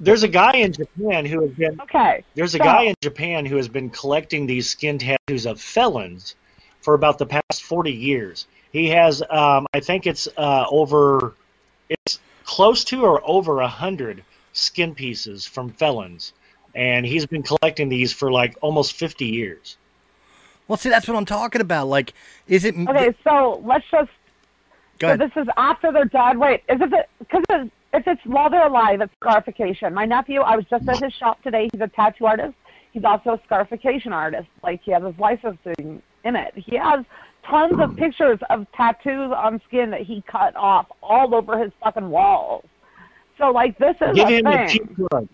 there's 0.00 0.22
a 0.22 0.28
guy 0.28 0.52
in 0.56 0.72
Japan 0.72 1.24
who 1.24 1.40
has 1.42 1.50
been 1.52 1.80
Okay. 1.80 2.22
there's 2.34 2.54
a 2.54 2.58
So- 2.58 2.64
guy 2.64 2.82
in 2.82 2.94
Japan 3.00 3.46
who 3.46 3.56
has 3.56 3.68
been 3.68 3.90
collecting 3.90 4.46
these 4.46 4.68
skin 4.68 4.98
tattoos 4.98 5.46
of 5.46 5.60
felons 5.60 6.34
for 6.82 6.94
about 6.94 7.18
the 7.18 7.26
past 7.26 7.62
40 7.64 7.92
years. 7.92 8.46
He 8.72 8.88
has 8.90 9.22
um, 9.30 9.66
I 9.72 9.80
think 9.80 10.06
it's 10.06 10.28
uh, 10.36 10.66
over 10.70 11.34
it's 11.88 12.18
close 12.48 12.82
to 12.82 13.04
or 13.04 13.20
over 13.28 13.60
a 13.60 13.68
hundred 13.68 14.24
skin 14.54 14.94
pieces 14.94 15.44
from 15.44 15.68
felons, 15.68 16.32
and 16.74 17.04
he's 17.04 17.26
been 17.26 17.42
collecting 17.42 17.90
these 17.90 18.10
for 18.10 18.32
like 18.32 18.56
almost 18.62 18.94
50 18.94 19.26
years. 19.26 19.76
Well, 20.66 20.78
see, 20.78 20.88
that's 20.88 21.06
what 21.06 21.16
I'm 21.16 21.26
talking 21.26 21.60
about. 21.60 21.88
Like, 21.88 22.14
is 22.46 22.64
it? 22.64 22.74
Okay, 22.74 23.14
so 23.22 23.62
let's 23.64 23.84
just. 23.90 24.10
Go 24.98 25.08
so 25.08 25.14
ahead. 25.14 25.20
this 25.20 25.42
is 25.42 25.46
after 25.56 25.92
they're 25.92 26.06
dead. 26.06 26.38
Wait, 26.38 26.64
is 26.68 26.80
it 26.80 27.08
because 27.18 27.68
if 27.92 28.06
it's 28.06 28.20
while 28.24 28.50
they're 28.50 28.66
alive, 28.66 29.00
it's 29.02 29.12
scarification. 29.20 29.92
My 29.94 30.06
nephew, 30.06 30.40
I 30.40 30.56
was 30.56 30.64
just 30.70 30.88
at 30.88 30.98
his 30.98 31.12
shop 31.12 31.42
today. 31.42 31.68
He's 31.70 31.80
a 31.80 31.88
tattoo 31.88 32.26
artist. 32.26 32.54
He's 32.92 33.04
also 33.04 33.34
a 33.34 33.40
scarification 33.44 34.12
artist. 34.12 34.48
Like 34.62 34.82
he 34.82 34.92
has 34.92 35.02
his 35.02 35.18
licensing 35.18 36.02
in 36.24 36.36
it. 36.36 36.54
He 36.56 36.76
has 36.76 37.04
tons 37.48 37.78
of 37.80 37.96
pictures 37.96 38.38
of 38.50 38.66
tattoos 38.72 39.32
on 39.36 39.60
skin 39.66 39.90
that 39.90 40.02
he 40.02 40.22
cut 40.22 40.54
off 40.56 40.86
all 41.02 41.34
over 41.34 41.58
his 41.62 41.72
fucking 41.82 42.10
walls. 42.10 42.64
So 43.38 43.50
like 43.50 43.78
this 43.78 43.96
is 44.00 44.14
Give 44.16 44.28
a 44.28 44.30
him 44.32 44.44
the 44.44 44.50
thing. 44.50 44.68
cheap 44.68 44.96
drug. 44.96 45.28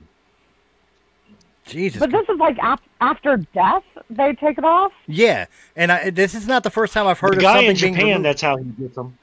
Jesus. 1.67 1.99
But 1.99 2.11
this 2.11 2.29
is 2.29 2.39
like 2.39 2.59
ap- 2.59 2.83
after 3.01 3.39
death 3.55 3.83
they 4.11 4.35
take 4.35 4.59
it 4.59 4.65
off. 4.65 4.93
Yeah, 5.07 5.47
and 5.77 5.91
I, 5.91 6.11
this 6.11 6.35
is 6.35 6.47
not 6.47 6.63
the 6.63 6.71
first 6.71 6.93
time 6.93 7.07
I've 7.07 7.19
heard 7.19 7.33
The 7.33 7.37
of 7.39 7.43
guy 7.43 7.55
something 7.55 7.71
in 7.71 7.77
being 7.81 7.95
Japan, 7.95 8.07
removed. 8.09 8.25
that's 8.27 8.43
how 8.43 8.57
he 8.59 8.65
gets 8.65 8.95
them. 8.97 9.17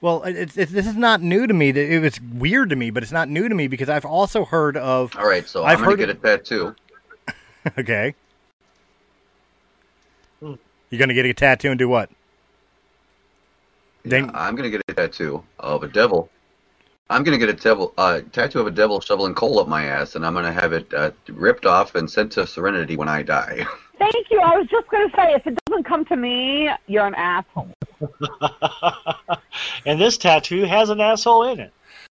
Well, 0.00 0.22
it's, 0.24 0.56
it's, 0.58 0.72
this 0.72 0.86
is 0.88 0.96
not 0.96 1.22
new 1.22 1.46
to 1.46 1.54
me. 1.54 1.68
It 1.70 2.02
was 2.02 2.20
weird 2.20 2.68
to 2.70 2.76
me, 2.76 2.90
but 2.90 3.02
it's 3.04 3.12
not 3.12 3.28
new 3.28 3.48
to 3.48 3.54
me 3.54 3.68
because 3.68 3.88
I've 3.88 4.04
also 4.04 4.44
heard 4.44 4.76
of. 4.76 5.16
All 5.16 5.26
right, 5.26 5.48
so 5.48 5.62
I've 5.64 5.78
I'm 5.78 5.84
gonna 5.84 5.90
heard 5.92 5.98
get 6.00 6.10
of- 6.10 6.24
a 6.24 6.38
tattoo. 6.38 6.74
Okay. 7.78 8.14
You're 10.42 10.98
gonna 10.98 11.14
get 11.14 11.24
a 11.26 11.32
tattoo 11.34 11.70
and 11.70 11.78
do 11.78 11.88
what? 11.88 12.10
Then 14.04 14.30
I'm 14.34 14.54
gonna 14.54 14.70
get 14.70 14.82
a 14.88 14.94
tattoo 14.94 15.42
of 15.58 15.82
a 15.82 15.88
devil. 15.88 16.30
I'm 17.10 17.22
gonna 17.24 17.38
get 17.38 17.48
a 17.48 17.54
devil 17.54 17.92
uh, 17.98 18.20
tattoo 18.32 18.60
of 18.60 18.66
a 18.66 18.70
devil 18.70 19.00
shoveling 19.00 19.34
coal 19.34 19.58
up 19.58 19.68
my 19.68 19.84
ass, 19.84 20.14
and 20.14 20.26
I'm 20.26 20.34
gonna 20.34 20.52
have 20.52 20.72
it 20.72 20.92
uh, 20.92 21.10
ripped 21.28 21.66
off 21.66 21.94
and 21.94 22.10
sent 22.10 22.32
to 22.32 22.46
Serenity 22.46 22.96
when 22.96 23.08
I 23.08 23.22
die. 23.22 23.66
Thank 23.98 24.30
you. 24.30 24.40
I 24.40 24.56
was 24.56 24.66
just 24.68 24.88
going 24.88 25.08
to 25.08 25.16
say, 25.16 25.34
if 25.34 25.46
it 25.46 25.58
doesn't 25.66 25.84
come 25.84 26.04
to 26.06 26.16
me, 26.16 26.68
you're 26.88 27.06
an 27.06 27.14
asshole. 27.14 27.70
and 29.86 30.00
this 30.00 30.18
tattoo 30.18 30.64
has 30.64 30.90
an 30.90 31.00
asshole 31.00 31.44
in 31.44 31.60
it. 31.60 31.72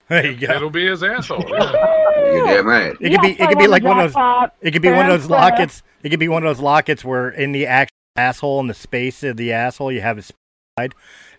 There 0.08 0.26
you 0.26 0.46
go. 0.46 0.54
It'll 0.54 0.70
be 0.70 0.86
his 0.86 1.02
asshole. 1.02 1.44
You're 1.48 2.46
damn 2.46 2.66
right. 2.66 2.96
It 3.00 3.10
could 3.10 3.20
be. 3.20 3.32
It 3.32 3.40
I 3.42 3.46
could 3.46 3.58
be 3.58 3.66
like 3.66 3.84
one 3.84 4.00
of 4.00 4.12
those. 4.12 4.50
It 4.60 4.70
could 4.72 4.82
be 4.82 4.90
one 4.90 5.06
of 5.06 5.12
those 5.12 5.28
Fair 5.28 5.38
lockets. 5.38 5.82
It 6.02 6.08
could 6.08 6.20
be 6.20 6.28
one 6.28 6.42
of 6.42 6.48
those 6.48 6.62
lockets 6.62 7.04
where 7.04 7.28
in 7.28 7.52
the 7.52 7.66
actual 7.66 7.92
asshole 8.16 8.60
in 8.60 8.68
the 8.68 8.74
space 8.74 9.22
of 9.22 9.36
the 9.36 9.52
asshole 9.52 9.92
you 9.92 10.00
have 10.00 10.18
a 10.18 10.22
side, 10.22 10.34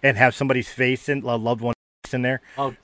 and 0.04 0.18
have 0.18 0.34
somebody's 0.36 0.70
face 0.70 1.10
in 1.10 1.24
a 1.24 1.36
loved 1.36 1.62
one 1.62 1.74
in 2.12 2.22
there. 2.22 2.42
Oh, 2.58 2.76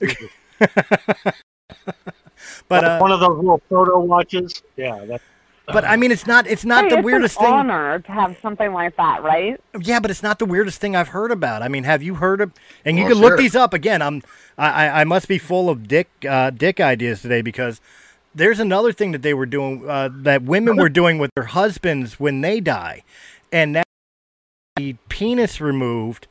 But 2.68 2.84
uh, 2.84 2.98
one 2.98 3.12
of 3.12 3.20
those 3.20 3.36
little 3.36 3.60
photo 3.68 3.98
watches. 4.00 4.62
Yeah, 4.76 5.04
that, 5.06 5.22
but 5.66 5.84
I 5.84 5.96
mean, 5.96 6.10
it's 6.12 6.26
not. 6.26 6.46
It's 6.46 6.64
not 6.64 6.84
Hey, 6.84 6.90
the 6.90 6.96
it's 6.96 7.04
weirdest 7.04 7.38
an 7.38 7.44
thing. 7.46 7.54
honor 7.54 7.98
to 8.00 8.12
have 8.12 8.36
something 8.42 8.72
like 8.72 8.96
that, 8.96 9.22
right? 9.22 9.60
Yeah, 9.80 10.00
but 10.00 10.10
it's 10.10 10.22
not 10.22 10.38
the 10.38 10.44
weirdest 10.46 10.80
thing 10.80 10.94
I've 10.94 11.08
heard 11.08 11.30
about. 11.30 11.62
I 11.62 11.68
mean, 11.68 11.84
have 11.84 12.02
you 12.02 12.16
heard 12.16 12.40
of? 12.40 12.52
And 12.84 12.96
you 12.98 13.04
Well, 13.04 13.12
can 13.14 13.20
look 13.22 13.30
sure. 13.32 13.36
these 13.38 13.56
up 13.56 13.72
again. 13.74 14.02
I'm 14.02 14.22
I, 14.58 14.86
I 14.86 15.00
I 15.00 15.04
must 15.04 15.28
be 15.28 15.38
full 15.38 15.68
of 15.70 15.88
dick 15.88 16.08
uh, 16.28 16.50
dick 16.50 16.78
ideas 16.80 17.22
today 17.22 17.40
because 17.42 17.80
there's 18.34 18.60
another 18.60 18.92
thing 18.92 19.12
that 19.12 19.22
they 19.22 19.34
were 19.34 19.46
doing 19.46 19.88
uh, 19.88 20.10
that 20.12 20.42
women 20.42 20.76
were 20.76 20.88
doing 21.00 21.18
with 21.18 21.30
their 21.34 21.44
husbands 21.46 22.20
when 22.20 22.42
they 22.42 22.60
die, 22.60 23.02
and 23.50 23.74
that 23.76 23.84
the 24.76 24.94
penis 25.08 25.60
removed, 25.60 26.26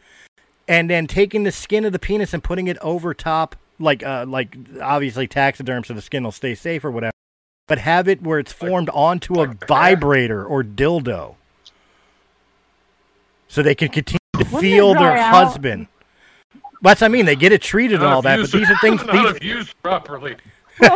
and 0.68 0.89
then 0.89 1.07
taking 1.07 1.43
the 1.43 1.51
skin 1.51 1.86
of 1.86 1.91
the 1.91 1.99
penis 1.99 2.34
and 2.34 2.43
putting 2.43 2.68
it 2.68 2.78
over 2.82 3.13
top, 3.13 3.55
like 3.80 4.03
uh 4.03 4.26
like 4.28 4.55
obviously 4.82 5.28
taxiderm, 5.28 5.84
so 5.84 5.93
the 5.93 6.01
skin 6.01 6.24
will 6.24 6.32
stay 6.32 6.55
safe 6.55 6.84
or 6.84 6.91
whatever. 6.91 7.11
But 7.68 7.80
have 7.80 8.07
it 8.07 8.22
where 8.22 8.39
it's 8.39 8.53
formed 8.53 8.89
onto 8.93 9.41
a 9.41 9.47
vibrator 9.68 10.45
or 10.45 10.63
dildo, 10.63 11.36
so 13.47 13.63
they 13.63 13.76
can 13.76 13.89
continue 13.89 14.20
to 14.34 14.39
Wouldn't 14.39 14.53
it 14.57 14.61
feel 14.61 14.93
their 14.93 15.18
out? 15.18 15.34
husband. 15.45 15.88
That's 16.82 17.01
what 17.01 17.07
I 17.07 17.09
mean. 17.09 17.26
They 17.26 17.36
get 17.36 17.51
it 17.51 17.63
treated 17.63 17.95
and 18.03 18.05
all 18.05 18.22
that, 18.22 18.39
but 18.39 18.51
these 18.51 18.70
are 18.70 18.78
things. 18.82 19.03
Not 19.03 19.39
These, 19.39 19.43
used 19.49 19.82
properly. 19.82 20.36
there, 20.80 20.91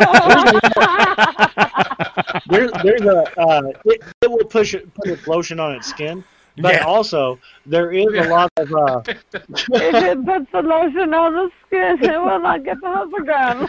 there's 2.82 3.00
a 3.00 3.40
uh, 3.40 3.62
it, 3.86 4.02
it 4.22 4.30
will 4.30 4.44
push 4.44 4.74
it, 4.74 4.92
put 4.94 5.08
its 5.08 5.26
lotion 5.26 5.58
on 5.58 5.72
its 5.72 5.88
skin, 5.88 6.22
but 6.62 6.74
Yeah. 6.74 6.84
also 6.84 7.38
there 7.66 7.92
is 7.92 8.06
a 8.06 8.28
lot 8.28 8.50
of 8.56 8.72
uh, 8.72 9.00
if 9.34 9.94
it 9.94 10.24
puts 10.24 10.50
the 10.52 10.62
lotion 10.62 11.14
on 11.14 11.32
the 11.34 11.50
skin, 11.66 11.98
it 12.02 12.18
will 12.20 12.40
not 12.40 12.64
get 12.64 12.80
the 12.80 12.90
hose 12.90 13.12
again. 13.20 13.66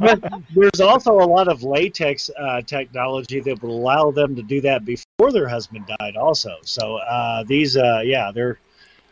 but 0.00 0.20
there's 0.54 0.80
also 0.80 1.12
a 1.12 1.24
lot 1.26 1.48
of 1.48 1.62
latex 1.62 2.30
uh, 2.38 2.60
technology 2.62 3.40
that 3.40 3.62
would 3.62 3.70
allow 3.70 4.10
them 4.10 4.34
to 4.36 4.42
do 4.42 4.60
that 4.60 4.84
before 4.84 5.32
their 5.32 5.48
husband 5.48 5.84
died. 5.98 6.16
Also, 6.16 6.54
so 6.62 6.96
uh, 6.96 7.44
these, 7.44 7.76
uh, 7.76 8.00
yeah, 8.04 8.30
they're 8.32 8.58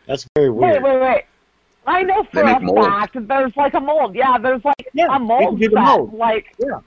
that's 0.07 0.27
very 0.37 0.51
weird. 0.51 0.83
wait, 0.83 0.95
wait. 0.95 1.01
Wait. 1.01 1.25
I 1.89 2.03
know 2.03 2.23
They 2.33 2.41
for 2.41 2.47
a 2.47 2.61
molds. 2.61 2.87
fact 2.87 3.29
there's 3.29 3.57
like 3.57 3.75
a 3.75 3.81
mold. 3.81 4.15
Yeah, 4.15 4.39
there's 4.39 4.65
like 4.65 4.87
Yeah, 4.93 5.07
a 5.15 5.19
they 5.19 5.25
mold 5.25 5.51
can 5.51 5.59
do 5.61 5.69
the 5.69 5.77
set. 5.77 5.85
mold. 5.85 6.15
Like 6.15 6.47
Yeah. 6.59 6.81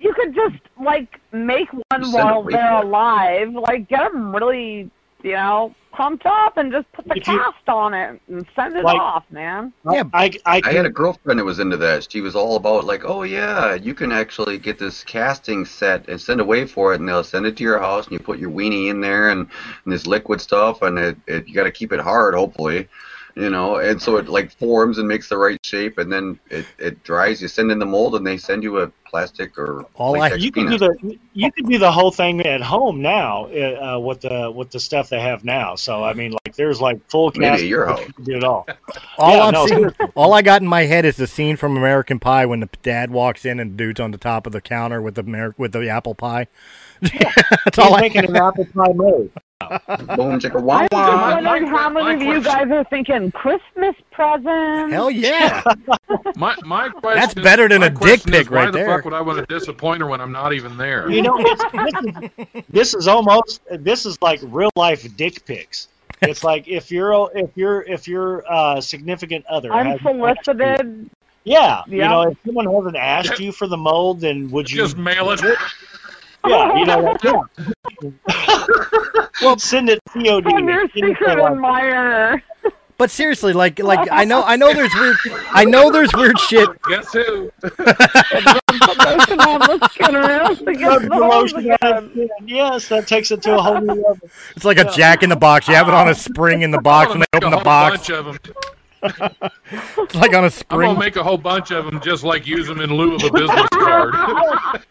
you 0.00 0.12
could 0.14 0.34
just 0.34 0.56
like 0.82 1.20
make 1.32 1.70
one 1.72 1.82
send 2.04 2.12
while 2.14 2.42
they're 2.42 2.72
alive. 2.82 3.52
Like 3.52 3.88
get 3.88 4.12
them 4.12 4.34
really, 4.34 4.90
you 5.26 5.32
know, 5.32 5.74
pumped 5.92 6.24
up 6.26 6.56
and 6.56 6.70
just 6.70 6.90
put 6.92 7.04
the 7.08 7.16
If 7.16 7.26
you- 7.26 7.38
cast 7.38 7.68
on 7.68 7.94
it 7.94 8.20
and 8.28 8.46
send 8.54 8.76
it 8.76 8.84
Like- 8.84 9.00
off, 9.00 9.24
man. 9.30 9.72
Yeah. 9.90 10.04
I, 10.12 10.30
I, 10.44 10.60
I 10.64 10.72
had 10.72 10.86
a 10.86 10.90
girlfriend 10.90 11.40
that 11.40 11.44
was 11.44 11.58
into 11.58 11.76
that. 11.78 12.10
She 12.10 12.20
was 12.20 12.36
all 12.36 12.54
about 12.56 12.84
like, 12.84 13.04
oh 13.04 13.24
yeah, 13.24 13.74
you 13.74 13.92
can 13.92 14.12
actually 14.12 14.58
get 14.58 14.78
this 14.78 15.02
casting 15.02 15.64
set 15.64 16.08
and 16.08 16.20
send 16.20 16.40
away 16.40 16.64
for 16.66 16.92
it, 16.92 17.00
and 17.00 17.08
they'll 17.08 17.24
send 17.24 17.44
it 17.46 17.56
to 17.56 17.64
your 17.64 17.78
house, 17.80 18.04
and 18.04 18.12
you 18.12 18.18
put 18.20 18.38
your 18.38 18.50
weenie 18.50 18.88
in 18.88 19.00
there 19.00 19.30
and, 19.30 19.48
and 19.84 19.92
this 19.92 20.06
liquid 20.06 20.40
stuff, 20.40 20.82
and 20.82 20.98
it, 20.98 21.16
it 21.26 21.48
you 21.48 21.54
got 21.54 21.64
to 21.64 21.72
keep 21.72 21.92
it 21.92 22.00
hard, 22.00 22.34
hopefully, 22.34 22.88
you 23.36 23.50
know, 23.50 23.76
and 23.76 24.00
so 24.00 24.16
it 24.16 24.28
like 24.28 24.50
forms 24.50 24.96
and 24.96 25.06
makes 25.06 25.28
the 25.28 25.36
right 25.36 25.58
shape, 25.64 25.98
and 25.98 26.10
then 26.10 26.40
it, 26.50 26.64
it 26.78 27.04
dries. 27.04 27.42
You 27.42 27.48
send 27.48 27.70
in 27.70 27.78
the 27.78 27.84
mold, 27.86 28.14
and 28.16 28.26
they 28.26 28.38
send 28.38 28.62
you 28.62 28.80
a 28.80 28.90
plastic 29.04 29.58
or 29.58 29.84
All 29.94 30.20
I- 30.20 30.32
you 30.34 30.50
can 30.50 30.68
do 30.68 30.78
the 30.78 31.18
you 31.34 31.52
can 31.52 31.66
do 31.66 31.78
the 31.78 31.92
whole 31.92 32.10
thing 32.10 32.40
at 32.46 32.62
home 32.62 33.02
now 33.02 33.44
uh, 33.46 33.98
with 34.00 34.22
the 34.22 34.50
with 34.50 34.70
the 34.70 34.80
stuff 34.80 35.10
they 35.10 35.20
have 35.20 35.44
now. 35.44 35.74
So 35.76 36.02
I 36.02 36.14
mean, 36.14 36.32
like 36.32 36.56
there's 36.56 36.80
like 36.80 36.98
full 37.10 37.30
cast. 37.30 37.60
at 37.62 37.68
your 37.68 37.88
you 38.00 38.12
can 38.14 38.24
do 38.24 38.36
it 38.36 38.44
all. 38.44 38.66
All 39.18 39.36
Yeah, 39.36 39.42
I'm 39.44 39.52
no, 39.52 39.66
seeing, 39.66 39.90
all 40.14 40.32
I 40.34 40.42
got 40.42 40.60
in 40.62 40.68
my 40.68 40.82
head 40.82 41.04
is 41.04 41.16
the 41.16 41.26
scene 41.26 41.56
from 41.56 41.76
American 41.76 42.18
Pie 42.18 42.44
when 42.46 42.60
the 42.60 42.68
dad 42.82 43.10
walks 43.10 43.44
in 43.44 43.60
and 43.60 43.76
dude's 43.76 44.00
on 44.00 44.10
the 44.10 44.18
top 44.18 44.46
of 44.46 44.52
the 44.52 44.60
counter 44.60 45.00
with 45.00 45.14
the 45.14 45.22
Amer- 45.22 45.54
with 45.58 45.72
the 45.72 45.88
apple 45.88 46.14
pie. 46.14 46.48
That's 47.02 47.78
all 47.78 47.86
He's 47.88 47.94
I. 47.96 48.00
making 48.00 48.24
an 48.26 48.36
apple 48.36 48.64
pie 48.66 48.92
mold. 48.92 49.30
Boom, 49.60 50.38
chicka, 50.38 50.56
I'm 50.56 50.64
wah, 50.64 50.80
just 50.82 50.92
wah. 50.92 51.32
wondering 51.34 51.62
my- 51.64 51.68
how 51.78 51.88
many 51.90 52.04
my 52.06 52.14
of 52.14 52.20
you 52.22 52.40
question- 52.42 52.68
guys 52.68 52.70
are 52.70 52.84
thinking 52.84 53.32
Christmas 53.32 53.96
presents. 54.12 54.92
Hell 54.92 55.10
yeah! 55.10 55.62
My 56.36 56.54
my 56.64 56.88
question. 56.90 57.20
That's 57.20 57.34
better 57.34 57.68
than 57.68 57.80
my 57.80 57.86
a 57.86 57.90
dick 57.90 57.98
question 57.98 58.34
is, 58.34 58.40
pic 58.44 58.50
right 58.50 58.50
there. 58.50 58.64
why 58.66 58.70
the 58.70 58.78
there. 58.78 58.96
fuck 58.98 59.04
would 59.06 59.14
I 59.14 59.20
want 59.22 59.38
to 59.38 59.46
disappoint 59.54 60.00
her 60.02 60.06
when 60.06 60.20
I'm 60.20 60.30
not 60.32 60.52
even 60.52 60.76
there? 60.76 61.10
You 61.10 61.22
know, 61.22 61.36
it's, 61.38 61.62
this, 61.72 62.04
is, 62.54 62.62
this 62.68 62.94
is 62.94 63.08
almost 63.08 63.60
this 63.70 64.04
is 64.06 64.20
like 64.20 64.40
real 64.44 64.70
life 64.76 65.06
dick 65.16 65.44
pics. 65.46 65.88
It's 66.22 66.44
like 66.44 66.68
if 66.68 66.90
you're 66.90 67.30
if 67.34 67.50
you're 67.56 67.82
if 67.82 68.06
your 68.06 68.44
uh, 68.50 68.80
significant 68.80 69.46
other 69.46 69.72
hasn't 69.72 69.94
asked 69.94 70.02
you- 70.04 70.10
Unsolicited. 70.10 71.10
Yeah, 71.44 71.82
you 71.86 71.98
Yeah. 71.98 72.08
know, 72.08 72.22
if 72.22 72.38
someone 72.44 72.66
hasn't 72.66 72.96
asked 72.96 73.38
you 73.40 73.52
for 73.52 73.66
the 73.68 73.76
mold, 73.76 74.20
then 74.20 74.50
would 74.50 74.70
you? 74.70 74.76
Just 74.78 74.96
mail 74.96 75.30
it. 75.30 75.40
Yeah, 76.46 76.76
you 76.76 76.84
know, 76.86 77.00
like, 77.00 77.22
yeah. 77.22 77.42
well, 79.42 79.58
send 79.58 79.88
it 79.88 80.00
COD. 80.12 80.44
From 80.44 80.68
your 80.68 80.88
Send 80.88 81.04
it 81.04 81.16
secret 81.16 81.34
to, 81.36 81.42
like, 81.42 81.52
admirer. 81.52 82.42
But 82.98 83.10
seriously, 83.10 83.52
like 83.52 83.78
like 83.78 84.08
I 84.10 84.24
know 84.24 84.42
I 84.42 84.56
know 84.56 84.72
there's 84.72 84.94
weird 84.94 85.16
I 85.50 85.66
know 85.66 85.90
there's 85.92 86.10
weird 86.14 86.38
shit. 86.38 86.66
Guess 86.88 87.12
who? 87.12 87.50
Put 87.60 87.78
on 87.78 89.60
the 89.60 89.88
skin 89.92 90.12
get 90.12 90.16
rub 90.16 91.02
the 91.02 91.08
the 91.08 91.14
hose 91.14 91.52
lotion 91.52 91.70
on 91.82 92.04
again. 92.04 92.10
it. 92.14 92.30
Yes, 92.46 92.88
that 92.88 93.06
takes 93.06 93.30
it 93.30 93.42
to 93.42 93.56
a 93.58 93.62
whole 93.62 93.80
new 93.80 93.92
level. 93.92 94.30
It's 94.54 94.64
like 94.64 94.78
a 94.78 94.90
jack 94.92 95.22
in 95.22 95.28
the 95.28 95.36
box. 95.36 95.68
You 95.68 95.74
have 95.74 95.88
it 95.88 95.94
on 95.94 96.08
a 96.08 96.14
spring 96.26 96.62
in 96.62 96.70
the 96.70 96.80
box 96.80 97.10
when 97.10 97.20
they 97.20 97.26
Make 97.34 97.42
a 97.42 97.46
open 97.46 97.50
the 97.50 97.56
whole 97.56 97.64
box. 97.64 98.08
Bunch 99.06 99.20
of 99.20 99.38
them. 99.38 99.50
It's 99.98 100.14
like 100.14 100.34
on 100.34 100.44
a 100.44 100.46
I'm 100.46 100.50
spring. 100.50 100.80
gonna 100.88 100.98
make 100.98 101.16
a 101.16 101.22
whole 101.22 101.38
bunch 101.38 101.70
of 101.70 101.84
them, 101.86 102.00
just 102.00 102.24
like 102.24 102.46
use 102.46 102.66
them 102.66 102.80
in 102.80 102.90
lieu 102.90 103.14
of 103.16 103.24
a 103.24 103.32
business 103.32 103.68
card. 103.72 104.14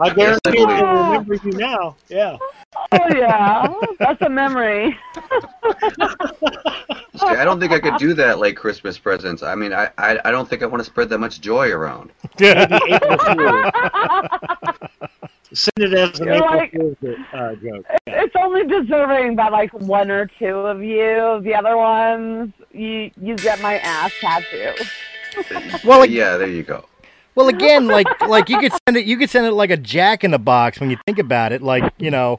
I 0.00 0.14
guarantee 0.14 0.60
it 0.60 0.66
will 0.66 0.76
remember 0.76 1.34
you 1.34 1.52
now. 1.52 1.96
Yeah. 2.08 2.36
Oh 2.92 3.14
yeah, 3.14 3.72
that's 3.98 4.20
a 4.22 4.28
memory. 4.28 4.98
See, 7.16 7.26
I 7.26 7.44
don't 7.44 7.60
think 7.60 7.72
I 7.72 7.78
could 7.78 7.96
do 7.98 8.14
that 8.14 8.38
like 8.40 8.56
Christmas 8.56 8.98
presents. 8.98 9.42
I 9.42 9.54
mean, 9.54 9.72
I, 9.72 9.90
I, 9.98 10.18
I 10.24 10.30
don't 10.32 10.48
think 10.48 10.62
I 10.62 10.66
want 10.66 10.80
to 10.82 10.84
spread 10.84 11.08
that 11.10 11.18
much 11.18 11.40
joy 11.40 11.70
around. 11.70 12.10
Maybe 12.40 12.78
April 12.90 13.18
Fool. 13.18 13.70
Send 15.54 15.72
it 15.78 15.94
as 15.94 16.20
an 16.20 16.26
You're 16.26 16.62
April 16.62 16.96
Fool's 17.00 17.16
uh, 17.32 17.54
joke. 17.56 17.86
It's 18.06 18.34
only 18.36 18.66
deserving 18.66 19.36
by 19.36 19.48
like 19.48 19.72
one 19.72 20.10
or 20.10 20.26
two 20.38 20.46
of 20.46 20.82
you, 20.82 21.40
the 21.42 21.54
other 21.56 21.76
ones, 21.76 22.52
you 22.72 23.10
you 23.20 23.36
get 23.36 23.60
my 23.60 23.78
ass 23.78 24.12
tattoo. 24.20 24.74
Well, 25.84 25.98
like, 25.98 26.10
yeah, 26.10 26.36
there 26.36 26.46
you 26.46 26.62
go. 26.62 26.86
well, 27.34 27.48
again, 27.48 27.88
like 27.88 28.06
like 28.20 28.48
you 28.48 28.58
could 28.60 28.70
send 28.86 28.96
it. 28.96 29.04
You 29.04 29.16
could 29.16 29.28
send 29.28 29.46
it 29.46 29.50
like 29.50 29.70
a 29.70 29.76
jack 29.76 30.22
in 30.22 30.30
the 30.30 30.38
box 30.38 30.78
when 30.78 30.90
you 30.90 30.96
think 31.06 31.18
about 31.18 31.50
it. 31.50 31.60
Like 31.60 31.92
you 31.98 32.12
know, 32.12 32.38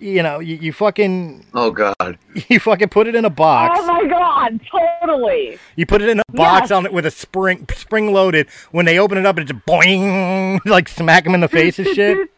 you 0.00 0.22
know, 0.22 0.40
you, 0.40 0.56
you 0.56 0.72
fucking 0.72 1.44
Oh 1.54 1.70
God. 1.70 2.18
you 2.48 2.58
fucking 2.58 2.88
put 2.88 3.06
it 3.06 3.14
in 3.14 3.24
a 3.24 3.30
box. 3.30 3.78
Oh 3.80 3.86
my 3.86 4.04
god, 4.08 4.60
totally. 5.00 5.58
You 5.76 5.86
put 5.86 6.02
it 6.02 6.08
in 6.08 6.18
a 6.20 6.22
box 6.32 6.64
Yes. 6.64 6.70
on 6.72 6.86
it 6.86 6.92
with 6.92 7.06
a 7.06 7.10
spring 7.10 7.66
spring 7.74 8.12
loaded. 8.12 8.48
When 8.70 8.86
they 8.86 8.98
open 8.98 9.18
it 9.18 9.26
up, 9.26 9.38
it's 9.38 9.50
just 9.50 9.64
boing, 9.66 10.60
like 10.64 10.88
smack 10.88 11.24
them 11.24 11.34
in 11.34 11.40
the 11.40 11.48
face 11.48 11.78
and 11.78 11.88
shit. 11.88 12.28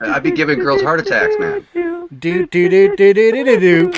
I'd 0.00 0.22
be 0.22 0.30
giving 0.30 0.58
girls 0.58 0.82
heart 0.82 1.00
attacks, 1.00 1.34
man. 1.38 1.66
Do 2.18 2.46
do 2.46 2.68
do 2.68 2.96
do 2.96 3.12
do 3.14 3.32
do 3.32 3.44
do 3.44 3.60
do. 3.60 3.92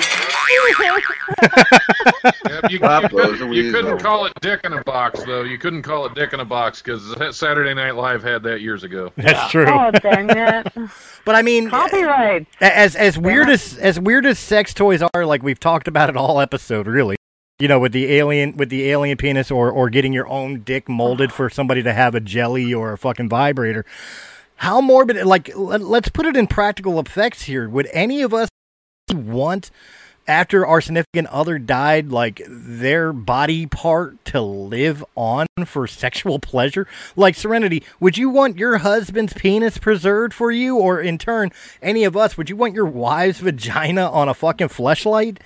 Yep, 2.23 2.71
you, 2.71 2.79
you, 2.79 2.79
couldn't, 2.79 3.53
you 3.53 3.71
couldn't 3.71 3.99
call 3.99 4.25
it 4.25 4.33
Dick 4.41 4.61
in 4.63 4.73
a 4.73 4.83
Box, 4.83 5.23
though. 5.23 5.43
You 5.43 5.57
couldn't 5.57 5.81
call 5.81 6.05
it 6.05 6.15
Dick 6.15 6.33
in 6.33 6.39
a 6.39 6.45
Box 6.45 6.81
because 6.81 7.35
Saturday 7.35 7.73
Night 7.73 7.95
Live 7.95 8.23
had 8.23 8.43
that 8.43 8.61
years 8.61 8.83
ago. 8.83 9.11
That's 9.17 9.51
true. 9.51 9.65
Oh 9.67 9.91
dang 9.91 10.29
it. 10.29 10.67
But 11.25 11.35
I 11.35 11.41
mean, 11.41 11.69
Copyright. 11.69 12.47
as 12.59 12.97
as 12.97 13.17
weird 13.17 13.49
as 13.49 13.77
as 13.77 13.97
weird 13.97 14.25
as 14.25 14.37
sex 14.37 14.73
toys 14.73 15.01
are, 15.13 15.25
like 15.25 15.41
we've 15.41 15.59
talked 15.59 15.87
about 15.87 16.09
it 16.09 16.17
all 16.17 16.41
episode, 16.41 16.85
really. 16.85 17.15
You 17.59 17.69
know, 17.69 17.79
with 17.79 17.93
the 17.93 18.11
alien 18.13 18.57
with 18.57 18.69
the 18.69 18.89
alien 18.89 19.15
penis, 19.17 19.49
or 19.49 19.71
or 19.71 19.89
getting 19.89 20.11
your 20.11 20.27
own 20.27 20.63
dick 20.63 20.89
molded 20.89 21.31
for 21.31 21.49
somebody 21.49 21.81
to 21.83 21.93
have 21.93 22.13
a 22.13 22.19
jelly 22.19 22.73
or 22.73 22.91
a 22.91 22.97
fucking 22.97 23.29
vibrator. 23.29 23.85
How 24.57 24.81
morbid? 24.81 25.25
Like, 25.25 25.55
let, 25.55 25.81
let's 25.81 26.09
put 26.09 26.25
it 26.25 26.35
in 26.35 26.47
practical 26.47 26.99
effects 26.99 27.43
here. 27.43 27.69
Would 27.69 27.87
any 27.93 28.21
of 28.21 28.33
us 28.33 28.49
want 29.13 29.71
after 30.27 30.65
our 30.65 30.81
significant 30.81 31.27
other 31.27 31.59
died, 31.59 32.09
like 32.11 32.41
their 32.47 33.13
body 33.13 33.65
part 33.65 34.23
to 34.25 34.41
live 34.41 35.03
on 35.15 35.47
for 35.65 35.87
sexual 35.87 36.39
pleasure? 36.39 36.87
Like 37.15 37.35
Serenity, 37.35 37.83
would 37.99 38.17
you 38.17 38.29
want 38.29 38.57
your 38.57 38.79
husband's 38.79 39.33
penis 39.33 39.77
preserved 39.77 40.33
for 40.33 40.51
you, 40.51 40.77
or 40.77 41.01
in 41.01 41.17
turn, 41.17 41.51
any 41.81 42.03
of 42.03 42.15
us, 42.15 42.37
would 42.37 42.49
you 42.49 42.55
want 42.55 42.75
your 42.75 42.85
wife's 42.85 43.39
vagina 43.39 44.09
on 44.09 44.29
a 44.29 44.33
fucking 44.33 44.69
fleshlight? 44.69 45.37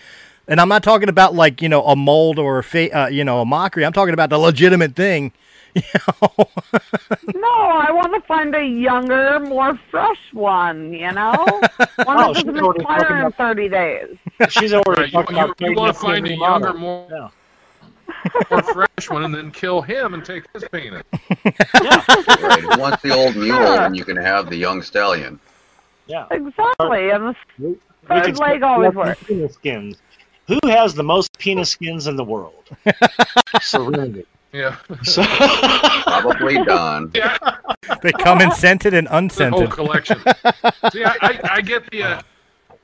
And 0.47 0.61
I'm 0.61 0.69
not 0.69 0.83
talking 0.83 1.09
about 1.09 1.35
like 1.35 1.61
you 1.61 1.69
know 1.69 1.83
a 1.85 1.95
mold 1.95 2.39
or 2.39 2.59
a 2.59 2.63
fa- 2.63 2.97
uh, 2.97 3.07
you 3.07 3.23
know 3.23 3.41
a 3.41 3.45
mockery. 3.45 3.85
I'm 3.85 3.93
talking 3.93 4.13
about 4.13 4.29
the 4.29 4.37
legitimate 4.37 4.95
thing. 4.95 5.33
No, 7.35 7.47
I 7.49 7.91
want 7.91 8.13
to 8.13 8.21
find 8.27 8.55
a 8.55 8.63
younger, 8.65 9.39
more 9.39 9.77
fresh 9.91 10.19
one. 10.33 10.93
You 10.93 11.11
know, 11.11 11.33
one 11.37 11.59
Oh, 12.07 12.33
that 12.33 12.35
she's 12.35 12.43
doesn't 12.45 12.59
already 12.59 12.83
talking 12.83 12.95
expire 13.05 13.17
in 13.19 13.25
about- 13.27 13.35
30 13.37 13.69
days. 13.69 14.17
She's 14.49 14.73
already 14.73 15.01
Right, 15.01 15.13
you, 15.13 15.19
about 15.19 15.61
you, 15.61 15.69
you 15.69 15.75
want 15.75 15.93
to 15.95 15.99
find 15.99 16.25
a 16.25 16.29
the 16.29 16.35
younger, 16.35 16.73
more, 16.73 17.07
Yeah. 17.11 17.29
more 18.51 18.63
fresh 18.63 19.09
one, 19.09 19.23
and 19.25 19.33
then 19.35 19.51
kill 19.51 19.81
him 19.81 20.13
and 20.13 20.23
take 20.25 20.45
his 20.53 20.63
penis. 20.71 21.03
Right. 21.11 22.61
Who 22.61 22.79
wants 22.79 23.01
the 23.03 23.13
old 23.15 23.35
mule 23.35 23.59
when 23.77 23.93
you 23.95 24.03
can 24.05 24.17
have 24.17 24.49
the 24.49 24.57
young 24.57 24.81
stallion? 24.81 25.39
Yeah. 26.07 26.25
Exactly, 26.31 27.09
and 27.09 27.27
the 27.27 27.35
We 27.59 27.75
third 28.07 28.23
could 28.25 28.39
leg 28.39 28.63
always 28.63 28.93
works. 28.93 29.21
Penis 29.23 29.53
skins. 29.55 29.97
Who 30.47 30.59
has 30.65 30.93
the 30.95 31.03
most 31.03 31.37
penis 31.37 31.69
skins 31.71 32.07
in 32.07 32.15
the 32.15 32.23
world? 32.23 32.63
Serenity. 33.61 34.25
Yeah. 34.53 34.77
So, 35.03 35.23
Probably 36.03 36.63
Don. 36.63 37.11
Yeah, 37.15 37.37
They 38.01 38.11
come 38.11 38.41
in 38.41 38.51
scented 38.51 38.93
and 38.93 39.07
the 39.07 39.11
whole 39.11 39.19
unscented. 39.19 39.71
collection. 39.71 40.19
See, 40.91 41.03
I, 41.03 41.15
I, 41.21 41.39
I 41.53 41.61
get 41.61 41.89
the. 41.91 42.03
Uh, 42.03 42.21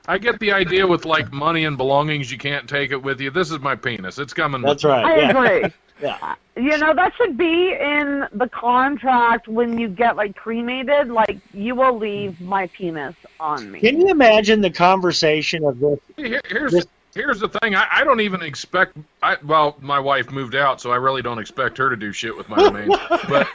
I 0.06 0.18
get 0.18 0.38
the 0.38 0.52
idea 0.52 0.86
with 0.86 1.06
like 1.06 1.32
money 1.32 1.64
and 1.64 1.78
belongings. 1.78 2.30
You 2.30 2.36
can't 2.36 2.68
take 2.68 2.90
it 2.90 3.02
with 3.02 3.20
you. 3.22 3.30
This 3.30 3.50
is 3.50 3.60
my 3.60 3.74
penis. 3.74 4.18
It's 4.18 4.34
coming. 4.34 4.60
that's 4.60 4.84
with 4.84 4.90
right. 4.92 5.04
I 5.04 5.16
yeah. 5.16 5.30
agree. 5.30 5.72
Yeah. 6.02 6.34
You 6.56 6.76
know, 6.76 6.92
that 6.92 7.12
should 7.16 7.38
be 7.38 7.72
in 7.72 8.26
the 8.32 8.48
contract 8.48 9.46
when 9.46 9.78
you 9.78 9.86
get 9.88 10.16
like 10.16 10.34
cremated. 10.34 11.08
Like, 11.08 11.38
you 11.52 11.76
will 11.76 11.96
leave 11.96 12.40
my 12.40 12.66
penis 12.66 13.14
on 13.38 13.70
me. 13.70 13.78
Can 13.78 14.00
you 14.00 14.08
imagine 14.08 14.60
the 14.60 14.70
conversation 14.70 15.64
of 15.64 15.78
this? 15.78 16.00
Here, 16.16 16.40
here's 16.48 16.72
This- 16.72 16.86
here's 17.14 17.40
the 17.40 17.48
thing. 17.48 17.74
I, 17.74 17.86
I 17.90 18.04
don't 18.04 18.20
even 18.20 18.42
expect. 18.42 18.96
I 19.22 19.36
well, 19.44 19.76
my 19.80 19.98
wife 20.00 20.30
moved 20.30 20.54
out, 20.54 20.80
so 20.80 20.90
I 20.90 20.96
really 20.96 21.22
don't 21.22 21.38
expect 21.38 21.78
her 21.78 21.88
to 21.90 21.96
do 21.96 22.12
shit 22.12 22.36
with 22.36 22.48
my 22.48 22.56
remains. 22.64 22.96
but 23.28 23.48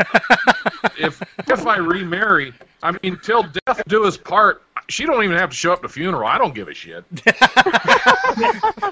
if 0.97 1.21
if 1.47 1.65
I 1.67 1.77
remarry, 1.77 2.53
I 2.83 2.97
mean, 3.03 3.19
till 3.23 3.43
death 3.65 3.81
do 3.87 4.05
us 4.05 4.17
part. 4.17 4.63
She 4.87 5.05
don't 5.05 5.23
even 5.23 5.37
have 5.37 5.51
to 5.51 5.55
show 5.55 5.71
up 5.71 5.83
to 5.83 5.87
funeral. 5.89 6.27
I 6.27 6.39
don't 6.39 6.55
give 6.55 6.67
a 6.67 6.73
shit. 6.73 7.03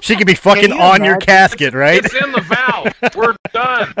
She 0.00 0.14
could 0.16 0.26
be 0.26 0.34
fucking 0.34 0.70
you 0.70 0.80
on 0.80 1.02
your 1.02 1.14
imagine? 1.14 1.26
casket, 1.26 1.74
right? 1.74 2.04
It's 2.04 2.14
in 2.14 2.30
the 2.32 2.40
vow. 2.40 2.84
We're 3.16 3.34
done. 3.52 3.92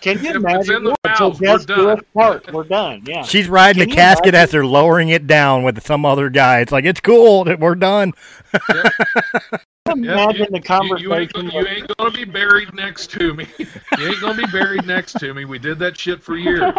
Can 0.00 0.18
you 0.22 0.30
If 0.30 0.36
it's 0.36 0.36
imagine? 0.36 0.74
in 0.76 0.84
the 0.84 0.90
yeah, 1.04 1.10
until 1.12 1.30
vows, 1.32 1.40
we're 1.40 1.46
death 1.58 1.66
do 1.66 1.90
us 1.90 1.96
done. 1.98 2.04
part. 2.14 2.52
We're 2.52 2.64
done. 2.64 3.02
Yeah. 3.06 3.22
She's 3.22 3.48
riding 3.48 3.80
Can 3.80 3.88
the 3.90 3.94
you 3.94 3.96
casket 3.96 4.26
imagine? 4.28 4.42
as 4.42 4.50
they're 4.50 4.66
lowering 4.66 5.08
it 5.10 5.26
down 5.26 5.62
with 5.62 5.82
some 5.84 6.04
other 6.06 6.30
guy. 6.30 6.60
It's 6.60 6.72
like 6.72 6.84
it's 6.84 7.00
cool. 7.00 7.44
that 7.44 7.58
We're 7.60 7.74
done. 7.74 8.12
Can 9.86 10.02
you 10.02 10.10
Yeah, 10.10 10.24
imagine 10.24 10.46
the 10.52 10.60
conversation. 10.60 11.10
you, 11.10 11.14
ain't, 11.14 11.32
gonna- 11.32 11.52
you 11.52 11.66
ain't 11.66 11.96
gonna 11.96 12.10
be 12.10 12.24
buried 12.24 12.74
next 12.74 13.10
to 13.12 13.34
me. 13.34 13.46
You 13.58 14.08
ain't 14.08 14.20
gonna 14.20 14.36
be 14.36 14.46
buried 14.50 14.86
next 14.86 15.18
to 15.20 15.32
me. 15.34 15.44
We 15.44 15.58
did 15.58 15.78
that 15.78 15.96
shit 15.98 16.22
for 16.22 16.36
years. 16.36 16.60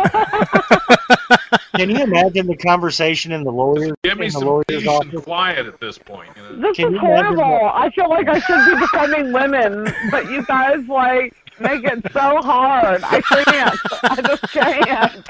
Can 1.76 1.90
you 1.90 2.04
imagine 2.04 2.48
the 2.48 2.58
conversation 2.58 3.32
in 3.32 3.44
the 3.44 3.52
lawyers 3.52 3.94
Give 4.04 4.18
me 4.18 4.28
in 4.28 4.34
the 4.34 4.40
some 4.40 4.48
lawyer's 4.48 4.66
peace 4.68 4.88
office? 4.88 5.14
and 5.14 5.24
quiet 5.24 5.66
at 5.68 5.80
this 5.80 5.98
point. 5.98 6.30
You 6.36 6.42
know? 6.44 6.62
This 6.68 6.78
Can 6.78 6.94
is 6.96 7.00
horrible. 7.00 7.44
I 7.74 7.90
feel 7.92 8.10
like 8.10 8.28
I 8.28 8.40
should 8.40 8.66
be 8.66 8.80
defending 8.80 9.32
women, 9.34 9.94
but 10.12 10.30
you 10.30 10.44
guys 10.46 10.86
like 10.88 11.34
make 11.60 11.84
it 11.84 12.02
so 12.14 12.42
hard. 12.42 13.04
I 13.04 13.22
can't. 13.22 13.80
I 14.04 14.22
just 14.22 14.44
can't. 14.52 15.28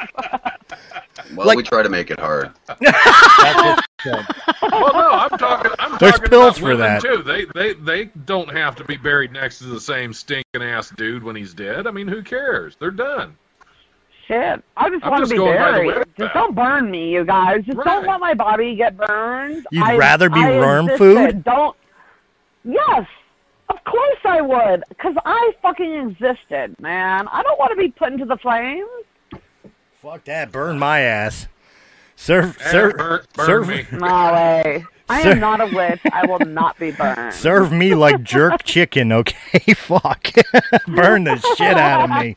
Well, 1.35 1.47
Like- 1.47 1.57
we 1.57 1.63
try 1.63 1.83
to 1.83 1.89
make 1.89 2.11
it 2.11 2.19
hard. 2.19 2.51
Well, 2.79 4.93
no, 4.93 5.09
I'm 5.11 5.29
talking. 5.37 5.71
I'm 5.79 5.97
There's 5.99 6.13
talking 6.13 6.29
pills 6.29 6.43
about 6.43 6.57
for 6.57 6.63
women 6.65 6.79
that. 6.79 7.01
too. 7.01 7.23
They 7.23 7.45
they 7.45 7.73
they 7.73 8.05
don't 8.25 8.49
have 8.55 8.75
to 8.77 8.83
be 8.83 8.97
buried 8.97 9.31
next 9.31 9.59
to 9.59 9.65
the 9.65 9.79
same 9.81 10.13
stinking 10.13 10.61
ass 10.61 10.89
dude 10.91 11.23
when 11.23 11.35
he's 11.35 11.53
dead. 11.53 11.87
I 11.87 11.91
mean, 11.91 12.07
who 12.07 12.21
cares? 12.23 12.75
They're 12.79 12.91
done. 12.91 13.35
Shit. 14.27 14.61
I 14.75 14.89
just 14.89 15.03
I'm 15.05 15.11
want 15.11 15.21
just 15.21 15.29
to 15.31 15.35
be 15.35 15.39
going 15.39 15.57
by 15.57 15.71
the 15.71 15.77
buried. 15.77 15.97
way 15.97 16.03
Just 16.19 16.33
don't 16.33 16.55
burn 16.55 16.91
me, 16.91 17.13
you 17.13 17.23
guys. 17.25 17.63
Just 17.65 17.77
Right. 17.77 17.85
don't 17.85 18.05
let 18.05 18.19
my 18.19 18.33
body 18.33 18.75
get 18.75 18.97
burned. 18.97 19.65
You'd 19.71 19.83
I- 19.83 19.97
rather 19.97 20.29
be 20.29 20.39
I 20.41 20.59
worm 20.59 20.89
food? 20.97 21.43
Don't. 21.43 21.75
Yes. 22.65 23.07
Of 23.69 23.83
course 23.83 24.19
I 24.25 24.41
would, 24.41 24.83
because 24.89 25.15
I 25.25 25.51
fucking 25.61 25.93
existed, 25.93 26.79
man. 26.79 27.27
I 27.27 27.43
don't 27.43 27.59
want 27.59 27.71
to 27.71 27.77
be 27.77 27.89
put 27.89 28.13
into 28.13 28.25
the 28.25 28.37
flames. 28.37 28.87
Fuck 30.01 30.23
that. 30.25 30.51
Burn 30.51 30.79
my 30.79 31.01
ass. 31.01 31.47
Serve, 32.15 32.57
serve, 32.61 32.97
burn, 32.97 33.21
burn 33.33 33.45
serve, 33.45 33.67
me. 33.67 33.85
No 33.91 34.33
way. 34.33 34.85
I 35.09 35.23
Sir- 35.23 35.31
am 35.31 35.39
not 35.39 35.61
a 35.61 35.67
witch. 35.67 36.01
I 36.11 36.25
will 36.25 36.39
not 36.39 36.77
be 36.77 36.91
burned. 36.91 37.33
serve 37.33 37.71
me 37.71 37.95
like 37.95 38.23
jerk 38.23 38.63
chicken, 38.65 39.11
okay? 39.13 39.73
Fuck. 39.73 40.31
Burn 40.87 41.23
the 41.23 41.37
shit 41.57 41.77
out 41.77 42.03
of 42.09 42.23
me. 42.23 42.35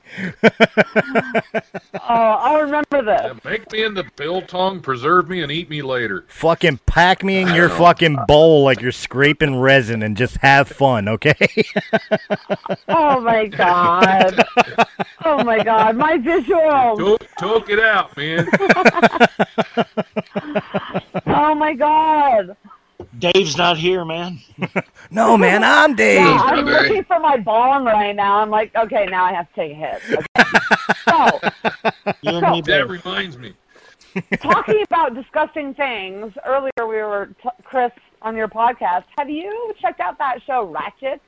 Oh, 1.95 2.01
I'll 2.09 2.63
remember 2.63 3.03
this. 3.03 3.21
Yeah, 3.23 3.35
make 3.45 3.71
me 3.73 3.83
into 3.85 4.05
biltong, 4.17 4.81
preserve 4.81 5.29
me, 5.29 5.43
and 5.43 5.51
eat 5.51 5.69
me 5.69 5.83
later. 5.83 6.25
Fucking 6.29 6.79
pack 6.87 7.25
me 7.25 7.39
in 7.41 7.49
your 7.55 7.69
fucking 7.69 8.19
bowl 8.29 8.63
like 8.65 8.81
you're 8.81 8.93
scraping 8.93 9.59
resin 9.59 10.03
and 10.03 10.17
just 10.17 10.37
have 10.39 10.69
fun, 10.69 11.09
okay? 11.09 11.35
Oh 12.89 13.21
my 13.21 13.47
god. 13.47 14.45
Oh 15.25 15.43
my 15.45 15.63
god. 15.63 15.97
My 15.97 16.19
visuals. 16.19 16.99
Took, 16.99 17.37
took 17.37 17.71
it 17.71 17.81
out, 17.81 18.17
man. 18.17 18.47
Oh 21.27 21.55
my 21.55 21.75
god. 21.75 22.57
Dave's 23.21 23.57
not 23.57 23.77
here, 23.77 24.05
man. 24.05 24.41
no, 25.11 25.37
man, 25.37 25.63
I'm 25.63 25.95
Dave. 25.95 26.21
Yeah, 26.21 26.41
I'm 26.43 26.65
looking 26.65 27.05
for 27.05 27.21
my 27.21 27.37
bong 27.37 27.85
right 27.85 28.15
now. 28.17 28.41
I'm 28.41 28.51
like, 28.51 28.75
okay, 28.75 29.07
now 29.07 29.25
I 29.25 29.33
have 29.33 29.49
to 29.49 29.55
take 29.55 29.73
a 29.73 29.75
hit. 29.75 30.03
Okay. 30.11 30.27
So, 31.09 31.41
You 32.23 32.37
and 32.37 32.65
That 32.65 32.89
reminds 32.89 33.37
me. 33.37 33.55
talking 34.41 34.83
about 34.83 35.15
disgusting 35.15 35.75
things, 35.75 36.33
earlier 36.45 36.71
we 36.79 36.97
were, 36.97 37.31
t- 37.43 37.49
Chris, 37.65 37.91
on 38.23 38.37
your 38.37 38.49
podcast, 38.49 39.05
have 39.19 39.29
you 39.31 39.73
checked 39.81 40.01
out 40.01 40.19
that 40.19 40.41
show, 40.47 40.73
Ratched? 40.73 41.21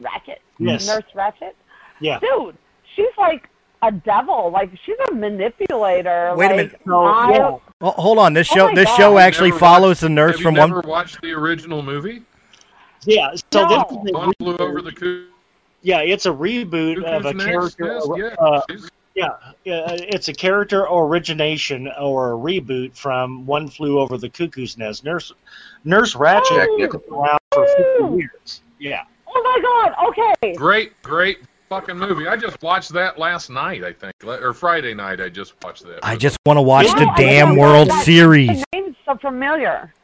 Ratched? 0.00 0.38
Yes. 0.58 0.86
Nurse 0.86 1.04
Ratched? 1.14 1.52
Yeah. 2.00 2.18
Dude, 2.20 2.56
she's 2.94 3.06
like 3.18 3.48
a 3.82 3.92
devil. 3.92 4.50
Like, 4.50 4.70
she's 4.84 4.96
a 5.10 5.14
manipulator. 5.14 6.34
Wait 6.36 6.50
a 6.52 6.56
minute. 6.56 6.80
So, 6.86 7.04
I, 7.04 7.30
yeah. 7.32 7.58
Oh, 7.82 7.90
hold 7.92 8.18
on. 8.18 8.32
This 8.34 8.50
Oh 8.52 8.54
show 8.56 8.66
my 8.68 8.74
this 8.74 8.86
God. 8.86 8.96
show 8.96 9.18
actually 9.18 9.52
follows 9.52 9.88
watched- 9.96 10.00
the 10.02 10.08
nurse 10.10 10.32
Have 10.36 10.42
from 10.42 10.54
you 10.54 10.60
one 10.60 10.70
never 10.70 10.80
watched 10.82 11.20
the 11.22 11.32
original 11.32 11.82
movie? 11.82 12.22
Yeah. 13.04 13.30
So 13.52 13.66
No. 13.66 13.68
this 13.68 13.98
is 14.06 14.12
One 14.12 14.32
flew 14.38 14.56
over 14.58 14.82
the 14.82 14.92
coo- 14.92 15.26
Yeah, 15.82 16.00
it's 16.00 16.26
a 16.26 16.30
reboot 16.30 17.02
of 17.04 17.24
a 17.24 17.32
cuckoo's 17.32 17.46
nest. 17.46 17.78
character. 17.78 18.16
Yes, 18.18 18.36
uh, 18.38 18.50
yeah. 18.52 18.60
She's- 18.76 18.90
Yeah, 19.16 19.28
yeah, 19.64 19.86
it's 19.90 20.28
a 20.28 20.32
character 20.32 20.86
origination 20.88 21.90
or 22.00 22.32
a 22.32 22.36
reboot 22.36 22.96
from 22.96 23.44
One 23.44 23.66
Flew 23.66 23.98
Over 23.98 24.16
the 24.16 24.28
Cuckoo's 24.28 24.78
Nest. 24.78 25.04
Nurse 25.04 25.32
Nurse 25.84 26.14
Ratched 26.14 26.48
Jack 26.50 26.68
has 26.68 26.78
Nicholson. 26.78 27.10
been 27.10 27.18
around 27.18 27.38
for 27.52 27.66
50 27.66 28.16
years. 28.18 28.60
Yeah. 28.78 29.02
oh 29.26 29.42
my 29.42 29.90
God, 29.90 30.08
okay. 30.10 30.54
Great, 30.54 31.00
great 31.02 31.38
fucking 31.70 31.96
movie. 31.96 32.26
I 32.28 32.36
just 32.36 32.60
watched 32.62 32.92
that 32.92 33.18
last 33.18 33.48
night, 33.48 33.82
I 33.84 33.92
think, 33.94 34.12
or 34.24 34.52
Friday 34.52 34.92
night. 34.92 35.20
I 35.20 35.28
just 35.30 35.54
watched 35.62 35.84
that. 35.86 36.00
I 36.02 36.16
just 36.16 36.36
want 36.44 36.58
to 36.58 36.62
watch 36.62 36.86
Yeah, 36.88 36.96
the 36.96 37.10
I 37.12 37.16
damn 37.16 37.56
World 37.56 37.88
that- 37.88 38.04
Series. 38.04 38.48
The 38.58 38.64
name's 38.74 38.96
so 39.06 39.16
familiar. 39.16 39.94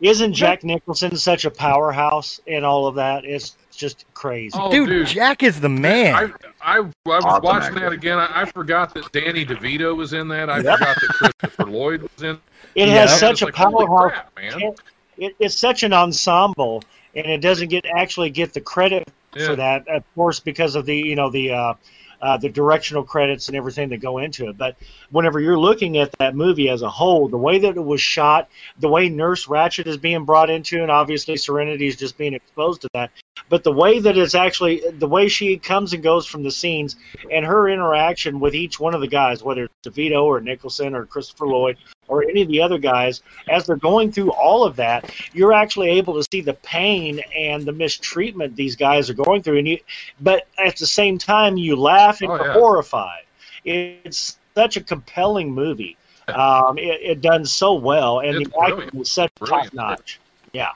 Isn't 0.00 0.32
Jack 0.34 0.64
Nicholson 0.64 1.16
such 1.16 1.44
a 1.44 1.50
powerhouse 1.50 2.40
in 2.46 2.64
all 2.64 2.88
of 2.88 2.96
that? 2.96 3.24
It's 3.24 3.56
just 3.70 4.04
crazy. 4.14 4.58
Oh, 4.60 4.68
Dude, 4.68 4.88
dude. 4.88 5.06
Jack 5.06 5.44
is 5.44 5.60
the 5.60 5.68
man. 5.68 6.14
I, 6.16 6.22
I, 6.60 6.78
I 6.78 6.80
was 6.80 6.92
Awesome 7.24 7.42
watching 7.44 7.68
actor. 7.68 7.80
that 7.80 7.92
again. 7.92 8.18
I, 8.18 8.42
I 8.42 8.44
forgot 8.46 8.92
that 8.94 9.12
Danny 9.12 9.46
DeVito 9.46 9.96
was 9.96 10.12
in 10.12 10.26
that. 10.28 10.50
I 10.50 10.56
Yep. 10.56 10.64
forgot 10.78 10.96
that 11.00 11.08
Christopher 11.10 11.64
Lloyd 11.70 12.02
was 12.02 12.22
in. 12.22 12.40
It 12.74 12.88
Yeah. 12.88 12.94
has 13.06 13.20
such 13.20 13.42
a 13.42 13.44
like, 13.44 13.54
powerhouse. 13.54 14.10
crap, 14.10 14.36
man. 14.36 14.74
It, 15.18 15.36
it's 15.38 15.56
such 15.56 15.84
an 15.84 15.92
ensemble, 15.92 16.82
and 17.14 17.24
it 17.26 17.38
doesn't 17.40 17.68
get 17.68 17.86
actually 17.86 18.30
get 18.30 18.54
the 18.54 18.60
credit 18.60 19.06
Yeah. 19.34 19.46
for 19.46 19.56
that, 19.56 19.88
of 19.88 20.04
course, 20.14 20.40
because 20.40 20.74
of 20.74 20.86
the 20.86 20.96
you 20.96 21.16
know 21.16 21.30
the 21.30 21.52
uh, 21.52 21.74
uh, 22.22 22.36
the 22.36 22.48
directional 22.48 23.02
credits 23.02 23.48
and 23.48 23.56
everything 23.56 23.88
that 23.88 23.98
go 23.98 24.18
into 24.18 24.48
it. 24.48 24.56
But 24.56 24.76
whenever 25.10 25.40
you're 25.40 25.58
looking 25.58 25.98
at 25.98 26.12
that 26.20 26.36
movie 26.36 26.68
as 26.68 26.82
a 26.82 26.88
whole, 26.88 27.28
the 27.28 27.36
way 27.36 27.58
that 27.58 27.76
it 27.76 27.84
was 27.84 28.00
shot, 28.00 28.48
the 28.78 28.88
way 28.88 29.08
Nurse 29.08 29.46
Ratched 29.46 29.86
is 29.86 29.96
being 29.96 30.24
brought 30.24 30.48
into, 30.48 30.80
and 30.82 30.90
obviously 30.90 31.36
Serenity 31.36 31.88
is 31.88 31.96
just 31.96 32.16
being 32.16 32.34
exposed 32.34 32.82
to 32.82 32.88
that. 32.94 33.10
But 33.48 33.64
the 33.64 33.72
way 33.72 33.98
that 33.98 34.16
it's 34.16 34.36
actually 34.36 34.82
the 34.90 35.08
way 35.08 35.28
she 35.28 35.58
comes 35.58 35.92
and 35.92 36.02
goes 36.02 36.26
from 36.26 36.44
the 36.44 36.50
scenes, 36.50 36.96
and 37.30 37.44
her 37.44 37.68
interaction 37.68 38.38
with 38.38 38.54
each 38.54 38.78
one 38.78 38.94
of 38.94 39.00
the 39.00 39.08
guys, 39.08 39.42
whether 39.42 39.64
it's 39.64 39.74
DeVito 39.84 40.22
or 40.22 40.40
Nicholson 40.40 40.94
or 40.94 41.06
Christopher 41.06 41.48
Lloyd 41.48 41.76
or 42.12 42.22
any 42.24 42.42
of 42.42 42.48
the 42.48 42.60
other 42.60 42.78
guys, 42.78 43.22
as 43.48 43.66
they're 43.66 43.76
going 43.76 44.12
through 44.12 44.30
all 44.32 44.64
of 44.64 44.76
that, 44.76 45.10
you're 45.32 45.52
actually 45.52 45.88
able 45.90 46.14
to 46.14 46.28
see 46.30 46.40
the 46.42 46.52
pain 46.54 47.20
and 47.36 47.64
the 47.64 47.72
mistreatment 47.72 48.54
these 48.54 48.76
guys 48.76 49.08
are 49.08 49.14
going 49.14 49.42
through, 49.42 49.58
and 49.58 49.66
you, 49.68 49.78
but 50.20 50.46
at 50.58 50.76
the 50.76 50.86
same 50.86 51.16
time, 51.18 51.56
you 51.56 51.74
laugh 51.76 52.20
and 52.20 52.30
Oh, 52.30 52.36
you're 52.36 52.46
yeah. 52.48 52.52
horrified. 52.52 53.22
It's 53.64 54.38
such 54.54 54.76
a 54.76 54.82
compelling 54.82 55.50
movie. 55.52 55.96
Um, 56.28 56.78
it, 56.78 57.00
it 57.02 57.20
done 57.20 57.44
so 57.46 57.74
well, 57.74 58.20
and 58.20 58.36
It's 58.42 58.50
the 58.50 58.60
acting 58.60 58.98
was 58.98 59.10
such 59.10 59.34
Brilliant. 59.36 59.64
top 59.74 59.74
notch. 59.74 60.20
Yeah. 60.52 60.70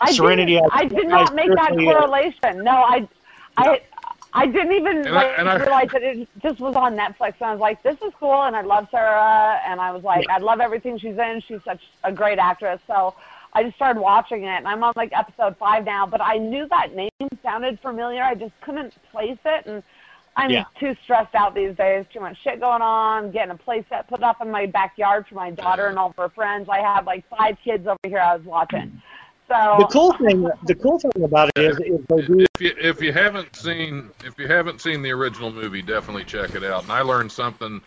I 0.00 0.12
Serenity, 0.12 0.54
Didn't, 0.54 0.72
I- 0.72 0.78
I 0.80 0.84
did 0.86 1.06
not 1.08 1.34
make 1.34 1.48
that 1.48 1.68
seriously, 1.74 1.84
correlation. 1.84 2.64
No, 2.64 2.72
I, 2.72 3.08
I, 3.56 3.80
I 4.34 4.46
didn't 4.46 4.72
even 4.72 4.98
And 5.06 5.10
like, 5.14 5.32
and 5.38 5.48
I- 5.48 5.56
realize 5.56 5.88
that 5.92 6.02
it 6.02 6.28
just 6.42 6.58
was 6.60 6.74
on 6.74 6.96
Netflix. 6.96 7.34
And 7.40 7.50
I 7.50 7.52
was 7.52 7.60
like, 7.60 7.82
this 7.82 7.96
is 8.02 8.12
cool, 8.18 8.42
and 8.44 8.56
I 8.56 8.62
love 8.62 8.88
Sarah, 8.90 9.60
and 9.66 9.80
I 9.80 9.92
was 9.92 10.02
like, 10.04 10.26
I 10.30 10.38
love 10.38 10.60
everything 10.60 10.98
she's 10.98 11.18
in. 11.18 11.42
She's 11.46 11.62
such 11.64 11.80
a 12.04 12.10
great 12.12 12.38
actress. 12.38 12.80
So 12.86 13.14
I 13.52 13.64
just 13.64 13.76
started 13.76 14.00
watching 14.00 14.44
it, 14.44 14.48
and 14.56 14.66
I'm 14.66 14.82
on 14.82 14.94
like 14.96 15.12
episode 15.14 15.56
five 15.58 15.84
now. 15.84 16.06
But 16.06 16.22
I 16.22 16.38
knew 16.38 16.66
that 16.70 16.94
name 16.94 17.10
sounded 17.42 17.78
familiar. 17.80 18.22
I 18.22 18.34
just 18.34 18.52
couldn't 18.62 18.94
place 19.10 19.38
it, 19.44 19.66
and 19.66 19.82
I'm 20.34 20.50
Yeah. 20.50 20.64
too 20.80 20.96
stressed 21.04 21.34
out 21.34 21.54
these 21.54 21.76
days. 21.76 22.06
Too 22.10 22.20
much 22.20 22.38
shit 22.42 22.58
going 22.58 22.80
on. 22.80 23.32
Getting 23.32 23.50
a 23.50 23.56
place 23.58 23.84
set 23.90 24.08
put 24.08 24.22
up 24.22 24.40
in 24.40 24.50
my 24.50 24.64
backyard 24.64 25.26
for 25.28 25.34
my 25.34 25.50
daughter 25.50 25.88
and 25.88 25.98
all 25.98 26.08
of 26.08 26.16
her 26.16 26.30
friends. 26.30 26.70
I 26.70 26.78
have 26.78 27.06
like 27.06 27.24
five 27.28 27.58
kids 27.62 27.86
over 27.86 27.98
here. 28.06 28.18
I 28.20 28.36
was 28.36 28.46
watching. 28.46 28.80
Mm. 28.80 29.02
So 29.52 29.76
The 29.78 29.84
cool 29.86 30.12
thing, 30.12 30.48
the 30.64 30.74
cool 30.76 30.98
thing 30.98 31.24
about 31.24 31.50
it 31.56 31.62
is, 31.62 31.78
is 31.78 32.26
do. 32.26 32.46
If 32.54 32.60
you 32.60 32.72
if 32.78 33.02
you 33.02 33.12
haven't 33.12 33.54
seen 33.56 34.10
if 34.24 34.38
you 34.38 34.46
haven't 34.46 34.80
seen 34.80 35.02
the 35.02 35.10
original 35.10 35.52
movie, 35.52 35.82
definitely 35.82 36.24
check 36.24 36.54
it 36.54 36.64
out. 36.64 36.82
And 36.84 36.92
I 36.92 37.02
learned 37.02 37.32
something 37.32 37.80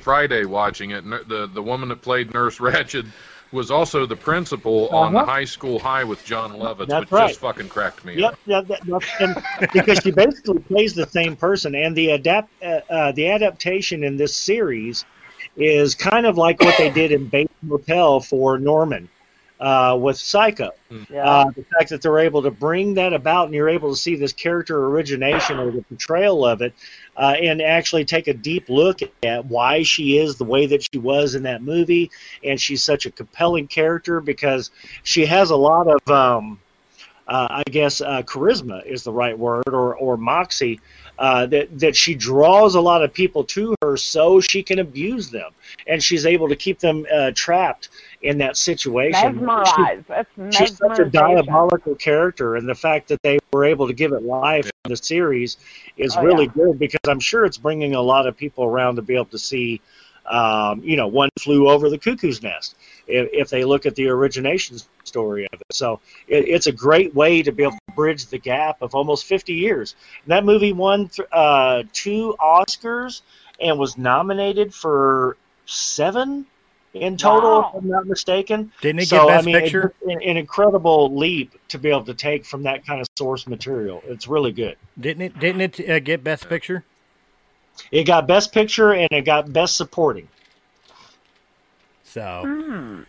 Friday 0.00 0.44
watching 0.44 0.90
it. 0.90 1.04
The 1.04 1.48
the 1.52 1.62
woman 1.62 1.88
that 1.90 2.02
played 2.02 2.32
Nurse 2.32 2.58
Ratched 2.60 3.06
was 3.52 3.70
also 3.70 4.06
the 4.06 4.16
principal 4.16 4.88
on 4.88 5.12
the 5.12 5.18
Uh-huh. 5.18 5.26
high 5.26 5.44
school 5.44 5.78
high 5.78 6.04
with 6.04 6.24
Jon 6.24 6.52
Lovitz, 6.52 6.88
That's 6.88 7.00
which 7.00 7.10
right. 7.10 7.28
just 7.28 7.40
fucking 7.40 7.68
cracked 7.68 8.04
me 8.04 8.16
Yep, 8.16 8.30
up. 8.32 8.38
yeah, 8.46 8.60
that, 8.66 8.80
that's- 8.86 9.20
and 9.20 9.36
because 9.72 9.98
she 10.02 10.10
basically 10.10 10.58
plays 10.60 10.94
the 10.94 11.06
same 11.06 11.36
person, 11.36 11.74
and 11.74 11.94
the 11.96 12.10
adapt 12.10 12.50
uh, 12.64 12.80
uh, 12.90 13.12
the 13.12 13.28
adaptation 13.28 14.04
in 14.04 14.16
this 14.16 14.36
series 14.36 15.04
is 15.56 15.94
kind 15.94 16.24
of 16.24 16.38
like 16.38 16.62
what 16.62 16.76
they 16.78 16.88
did 16.88 17.12
in 17.12 17.26
Bates 17.26 17.52
Motel 17.62 18.20
for 18.20 18.58
Norman 18.58 19.08
uh, 19.62 19.96
with 19.96 20.18
Psycho. 20.18 20.72
yeah. 21.08 21.24
Uh, 21.24 21.50
the 21.54 21.64
fact 21.64 21.90
that 21.90 22.02
they're 22.02 22.18
able 22.18 22.42
to 22.42 22.50
bring 22.50 22.94
that 22.94 23.12
about, 23.12 23.46
and 23.46 23.54
you're 23.54 23.68
able 23.68 23.90
to 23.90 23.96
see 23.96 24.16
this 24.16 24.32
character 24.32 24.86
origination 24.86 25.58
or 25.60 25.70
the 25.70 25.82
portrayal 25.82 26.44
of 26.44 26.62
it, 26.62 26.74
uh, 27.16 27.36
and 27.40 27.62
actually 27.62 28.04
take 28.04 28.26
a 28.26 28.34
deep 28.34 28.68
look 28.68 28.98
at 29.22 29.46
why 29.46 29.84
she 29.84 30.18
is 30.18 30.36
the 30.36 30.44
way 30.44 30.66
that 30.66 30.82
she 30.82 30.98
was 30.98 31.36
in 31.36 31.44
that 31.44 31.62
movie, 31.62 32.10
and 32.42 32.60
she's 32.60 32.82
such 32.82 33.06
a 33.06 33.10
compelling 33.12 33.68
character 33.68 34.20
because 34.20 34.72
she 35.04 35.24
has 35.26 35.50
a 35.50 35.56
lot 35.56 35.86
of. 35.86 36.10
Um, 36.10 36.58
uh, 37.28 37.46
I 37.48 37.62
guess 37.70 38.00
uh, 38.00 38.22
charisma 38.22 38.84
is 38.84 39.04
the 39.04 39.12
right 39.12 39.38
word, 39.38 39.68
or 39.68 39.94
or 39.94 40.16
moxie, 40.16 40.80
uh, 41.18 41.46
that 41.46 41.78
that 41.78 41.96
she 41.96 42.14
draws 42.14 42.74
a 42.74 42.80
lot 42.80 43.02
of 43.02 43.12
people 43.12 43.44
to 43.44 43.74
her 43.82 43.96
so 43.96 44.40
she 44.40 44.62
can 44.62 44.78
abuse 44.78 45.30
them, 45.30 45.50
and 45.86 46.02
she's 46.02 46.26
able 46.26 46.48
to 46.48 46.56
keep 46.56 46.78
them 46.78 47.06
uh, 47.12 47.30
trapped 47.34 47.88
in 48.22 48.38
that 48.38 48.56
situation. 48.56 49.20
She- 49.20 49.38
mesmerized. 49.40 50.04
It's 50.10 50.56
she's 50.56 50.78
such 50.78 50.98
a 50.98 51.04
diabolical 51.04 51.94
character, 51.94 52.56
and 52.56 52.68
the 52.68 52.74
fact 52.74 53.08
that 53.08 53.22
they 53.22 53.38
were 53.52 53.64
able 53.64 53.86
to 53.86 53.94
give 53.94 54.12
it 54.12 54.22
life 54.22 54.70
in 54.84 54.90
the 54.90 54.96
series 54.96 55.56
is 55.96 56.16
Oh, 56.16 56.22
really 56.22 56.46
yeah. 56.46 56.64
good 56.64 56.78
because 56.78 57.00
I'm 57.06 57.20
sure 57.20 57.44
it's 57.44 57.58
bringing 57.58 57.94
a 57.94 58.00
lot 58.00 58.26
of 58.26 58.36
people 58.36 58.64
around 58.64 58.96
to 58.96 59.02
be 59.02 59.14
able 59.14 59.26
to 59.26 59.38
see, 59.38 59.80
um, 60.26 60.82
you 60.82 60.96
know, 60.96 61.08
one 61.08 61.30
flew 61.38 61.68
over 61.68 61.90
the 61.90 61.98
cuckoo's 61.98 62.42
nest 62.42 62.76
if, 63.06 63.28
if 63.32 63.50
they 63.50 63.64
look 63.64 63.86
at 63.86 63.94
the 63.94 64.08
origination 64.08 64.78
story 65.04 65.46
of 65.52 65.60
it. 65.60 65.66
So 65.72 66.00
it, 66.28 66.48
it's 66.48 66.66
a 66.66 66.72
great 66.72 67.14
way 67.14 67.42
to 67.42 67.52
be 67.52 67.62
able 67.64 67.72
to 67.72 67.94
bridge 67.94 68.26
the 68.26 68.38
gap 68.38 68.82
of 68.82 68.94
almost 68.94 69.26
50 69.26 69.52
years. 69.52 69.94
And 70.24 70.32
that 70.32 70.44
movie 70.44 70.72
won 70.72 71.08
th- 71.08 71.28
uh, 71.32 71.84
two 71.92 72.36
Oscars 72.40 73.22
and 73.60 73.78
was 73.78 73.98
nominated 73.98 74.74
for 74.74 75.36
seven 75.66 76.46
in 76.94 77.16
total, 77.16 77.62
Wow. 77.62 77.72
if 77.74 77.82
I'm 77.82 77.88
not 77.88 78.06
mistaken. 78.06 78.70
Didn't 78.82 79.00
it 79.00 79.08
so, 79.08 79.16
get 79.16 79.28
Best 79.28 79.42
I 79.42 79.46
mean, 79.46 79.56
it's 79.56 79.62
Picture? 79.64 79.94
An, 80.06 80.22
an 80.22 80.36
incredible 80.36 81.16
leap 81.16 81.52
to 81.68 81.78
be 81.78 81.88
able 81.88 82.04
to 82.04 82.14
take 82.14 82.44
from 82.44 82.64
that 82.64 82.86
kind 82.86 83.00
of 83.00 83.06
source 83.16 83.46
material. 83.46 84.02
It's 84.06 84.28
really 84.28 84.52
good. 84.52 84.76
Didn't 85.00 85.22
it? 85.22 85.38
Didn't 85.38 85.60
it 85.62 85.90
uh, 85.90 86.00
get 86.00 86.22
Best 86.22 86.48
Picture? 86.48 86.84
It 87.90 88.04
got 88.04 88.26
Best 88.26 88.52
Picture 88.52 88.92
and 88.92 89.08
it 89.10 89.22
got 89.22 89.52
Best 89.52 89.76
Supporting. 89.76 90.28
So 92.04 92.42
Hmm. 92.44 93.02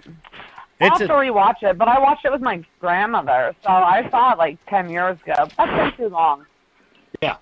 I'll 0.82 0.88
it's 0.88 1.00
have 1.00 1.08
to 1.08 1.14
a, 1.14 1.18
rewatch 1.18 1.62
it, 1.62 1.78
but 1.78 1.88
I 1.88 2.00
watched 2.00 2.26
it 2.26 2.32
with 2.32 2.42
my 2.42 2.64
grandmother, 2.80 3.56
so 3.64 3.70
I 3.70 4.10
saw 4.10 4.34
it 4.34 4.38
like 4.38 4.58
ten 4.68 4.90
years 4.90 5.18
ago. 5.24 5.48
That's 5.58 5.98
been 5.98 6.08
too 6.08 6.14
long. 6.14 6.46
Yeah. 7.22 7.38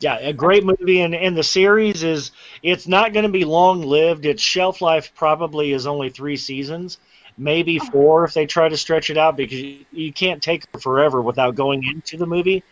Yeah, 0.00 0.16
a 0.18 0.32
great 0.32 0.64
movie, 0.64 1.02
and, 1.02 1.14
and 1.14 1.36
the 1.36 1.42
series 1.42 2.02
is 2.02 2.30
it's 2.62 2.88
not 2.88 3.12
going 3.12 3.26
to 3.26 3.32
be 3.32 3.44
long 3.44 3.82
lived. 3.82 4.24
Its 4.24 4.42
shelf 4.42 4.80
life 4.80 5.12
probably 5.14 5.72
is 5.72 5.86
only 5.86 6.08
three 6.08 6.38
seasons, 6.38 6.96
maybe 7.40 7.78
four 7.78 8.24
if 8.24 8.34
they 8.34 8.46
try 8.46 8.68
to 8.68 8.76
stretch 8.76 9.10
it 9.10 9.16
out 9.16 9.36
because 9.36 9.60
you, 9.60 9.84
you 9.90 10.12
can't 10.12 10.42
take 10.42 10.64
it 10.72 10.82
forever 10.82 11.20
without 11.22 11.54
going 11.54 11.82
into 11.84 12.16
the 12.16 12.26
movie. 12.26 12.62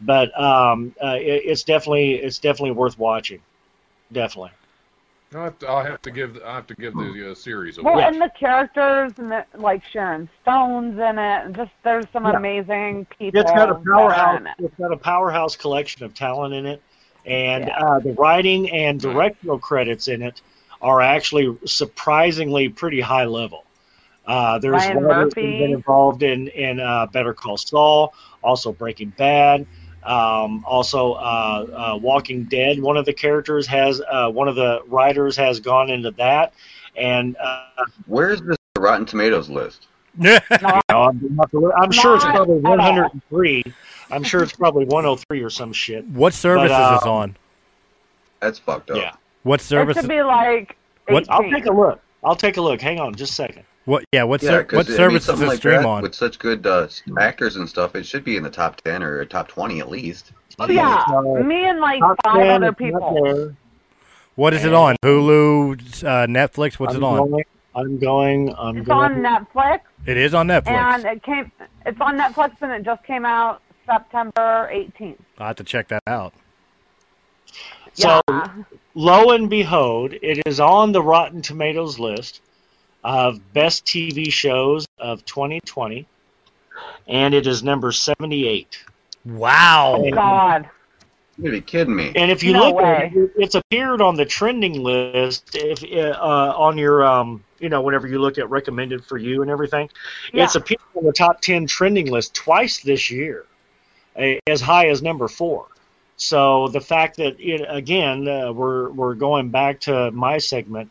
But 0.00 0.38
um, 0.38 0.94
uh, 1.02 1.16
it, 1.16 1.42
it's 1.46 1.64
definitely 1.64 2.14
it's 2.14 2.38
definitely 2.38 2.72
worth 2.72 2.98
watching. 2.98 3.40
Definitely. 4.12 4.52
I'll 5.34 5.44
have 5.44 5.58
to, 5.58 5.68
I'll 5.68 5.84
have 5.84 6.02
to 6.02 6.10
give 6.10 6.40
I 6.44 6.54
have 6.54 6.66
to 6.68 6.74
give 6.74 6.94
the 6.94 7.32
uh, 7.32 7.34
series 7.34 7.78
a 7.78 7.82
Well, 7.82 7.98
watch. 7.98 8.14
and 8.14 8.22
the 8.22 8.30
characters 8.38 9.12
and 9.18 9.30
the, 9.30 9.44
like 9.58 9.82
Sharon 9.92 10.28
Stone's 10.42 10.94
in 10.94 11.18
it, 11.18 11.44
and 11.44 11.56
just 11.56 11.70
there's 11.84 12.06
some 12.12 12.24
Yeah. 12.24 12.36
amazing 12.36 13.06
people. 13.18 13.40
It's 13.40 13.52
got 13.52 13.70
a 13.70 13.74
powerhouse. 13.74 14.40
it. 14.58 14.64
It's 14.64 14.74
got 14.76 14.92
a 14.92 14.96
powerhouse 14.96 15.56
collection 15.56 16.04
of 16.04 16.14
talent 16.14 16.54
in 16.54 16.66
it, 16.66 16.82
and 17.26 17.68
Yeah. 17.68 17.78
uh, 17.78 18.00
the 18.00 18.14
writing 18.18 18.70
and 18.70 19.00
directorial 19.00 19.58
credits 19.58 20.08
in 20.08 20.22
it 20.22 20.40
are 20.80 21.00
actually 21.02 21.58
surprisingly 21.66 22.68
pretty 22.70 23.00
high 23.00 23.24
level. 23.26 23.64
Uh, 24.28 24.58
there's 24.58 24.72
Ryan 24.74 25.02
writers 25.02 25.32
who've 25.34 25.42
Murphy. 25.42 25.58
been 25.58 25.72
involved 25.72 26.22
in 26.22 26.48
in 26.48 26.78
uh, 26.80 27.06
Better 27.06 27.32
Call 27.32 27.56
Saul, 27.56 28.12
also 28.42 28.72
Breaking 28.72 29.08
Bad, 29.16 29.66
um, 30.04 30.62
also 30.66 31.12
uh, 31.14 31.66
uh, 31.94 31.98
Walking 32.00 32.44
Dead. 32.44 32.80
One 32.80 32.98
of 32.98 33.06
the 33.06 33.14
characters 33.14 33.66
has 33.68 34.02
uh, 34.10 34.28
one 34.30 34.46
of 34.46 34.54
the 34.54 34.82
writers 34.86 35.34
has 35.38 35.60
gone 35.60 35.88
into 35.88 36.10
that, 36.12 36.52
and 36.94 37.36
uh, 37.38 37.64
Where's 38.06 38.42
this 38.42 38.56
Rotten 38.78 39.06
Tomatoes 39.06 39.48
list? 39.48 39.86
No, 40.20 40.40
I'm, 40.88 41.38
I'm 41.80 41.92
sure 41.92 42.16
it's 42.16 42.24
probably 42.24 42.58
103. 42.58 43.62
I'm 44.10 44.24
sure 44.24 44.42
it's 44.42 44.52
probably 44.52 44.84
103 44.84 45.42
or 45.42 45.48
some 45.50 45.72
shit. 45.72 46.04
what 46.06 46.34
service 46.34 46.70
But, 46.70 46.72
uh, 46.72 46.94
is 46.94 47.00
this 47.00 47.06
on? 47.06 47.36
That's 48.40 48.58
fucked 48.58 48.90
up. 48.90 48.96
Yeah. 48.96 49.14
What 49.44 49.60
it 49.60 49.64
service? 49.64 49.96
should 49.96 50.08
be 50.08 50.22
like. 50.22 50.76
What- 51.06 51.30
I'll 51.30 51.48
take 51.48 51.66
a 51.66 51.72
look. 51.72 52.00
I'll 52.24 52.36
take 52.36 52.56
a 52.56 52.60
look. 52.60 52.80
Hang 52.80 52.98
on, 53.00 53.14
just 53.14 53.32
a 53.32 53.34
second. 53.34 53.64
What? 53.84 54.04
Yeah. 54.12 54.24
What? 54.24 54.42
Yeah, 54.42 54.50
ser- 54.50 54.68
what 54.72 54.86
service 54.86 55.24
does 55.24 55.24
something 55.24 55.40
this 55.42 55.48
like 55.48 55.58
stream 55.58 55.82
that, 55.82 55.86
on? 55.86 56.02
With 56.02 56.14
such 56.14 56.38
good 56.38 56.66
uh, 56.66 56.88
actors 57.18 57.56
and 57.56 57.68
stuff, 57.68 57.94
it 57.94 58.04
should 58.04 58.24
be 58.24 58.36
in 58.36 58.42
the 58.42 58.50
top 58.50 58.80
ten 58.82 59.02
or 59.02 59.24
top 59.24 59.48
twenty 59.48 59.80
at 59.80 59.88
least. 59.88 60.32
Oh 60.58 60.68
yeah, 60.68 61.04
So, 61.06 61.22
me 61.42 61.68
and 61.68 61.80
like 61.80 62.00
Top 62.00 62.16
five 62.24 62.46
other 62.48 62.72
people. 62.72 63.54
What 64.34 64.54
is 64.54 64.64
it 64.64 64.74
on? 64.74 64.96
Hulu, 65.04 66.04
uh, 66.04 66.26
Netflix? 66.26 66.74
What's 66.78 66.94
I'm 66.94 67.02
it 67.02 67.06
on? 67.06 67.30
Going, 67.30 67.44
I'm 67.74 67.98
going. 67.98 68.54
I'm 68.56 68.78
It's 68.78 68.86
going. 68.86 69.24
on 69.26 69.46
Netflix, 69.46 69.80
It 70.06 70.16
is 70.16 70.34
on 70.34 70.48
Netflix. 70.48 70.68
and 70.68 71.04
it 71.04 71.22
came. 71.22 71.50
It's 71.86 72.00
on 72.00 72.16
Netflix, 72.18 72.60
and 72.60 72.72
it 72.72 72.82
just 72.84 73.02
came 73.04 73.24
out 73.24 73.62
September 73.86 74.68
18th. 74.72 75.00
I 75.00 75.42
will 75.42 75.46
have 75.46 75.56
to 75.56 75.64
check 75.64 75.88
that 75.88 76.02
out. 76.06 76.34
So, 77.94 78.20
yeah. 78.30 78.48
Lo 78.98 79.30
and 79.30 79.48
behold, 79.48 80.12
it 80.12 80.42
is 80.44 80.58
on 80.58 80.90
the 80.90 81.00
Rotten 81.00 81.40
Tomatoes 81.40 82.00
list 82.00 82.40
of 83.04 83.52
best 83.54 83.86
TV 83.86 84.30
shows 84.32 84.86
of 84.98 85.24
2020, 85.24 86.04
and 87.06 87.32
it 87.32 87.46
is 87.46 87.62
number 87.62 87.92
78. 87.92 88.84
Wow. 89.24 89.94
Oh 90.04 90.10
God. 90.10 90.68
You're 91.40 91.52
be 91.52 91.60
kidding 91.60 91.94
me. 91.94 92.10
And 92.16 92.32
if 92.32 92.42
you 92.42 92.52
No 92.52 92.70
look 92.70 92.76
way. 92.82 93.12
it, 93.14 93.30
it's 93.36 93.54
appeared 93.54 94.00
on 94.02 94.16
the 94.16 94.24
trending 94.24 94.82
list. 94.82 95.50
If 95.54 95.84
uh, 95.84 96.52
on 96.56 96.76
your, 96.76 97.04
um, 97.04 97.44
you 97.60 97.68
know, 97.68 97.80
whenever 97.80 98.08
you 98.08 98.18
look 98.18 98.38
at 98.38 98.50
recommended 98.50 99.04
for 99.04 99.16
you 99.16 99.42
and 99.42 99.50
everything, 99.50 99.88
yeah. 100.32 100.42
it's 100.42 100.56
Yeah. 100.56 100.62
appeared 100.62 100.80
on 100.96 101.04
the 101.04 101.12
top 101.12 101.40
ten 101.40 101.68
trending 101.68 102.10
list 102.10 102.34
twice 102.34 102.80
this 102.80 103.12
year, 103.12 103.46
as 104.48 104.60
high 104.60 104.88
as 104.88 105.00
number 105.00 105.28
four. 105.28 105.66
So 106.18 106.68
the 106.68 106.80
fact 106.80 107.16
that 107.16 107.36
it, 107.38 107.64
again, 107.68 108.28
uh, 108.28 108.52
we're 108.52 108.90
we're 108.90 109.14
going 109.14 109.50
back 109.50 109.80
to 109.82 110.10
my 110.10 110.38
segment 110.38 110.90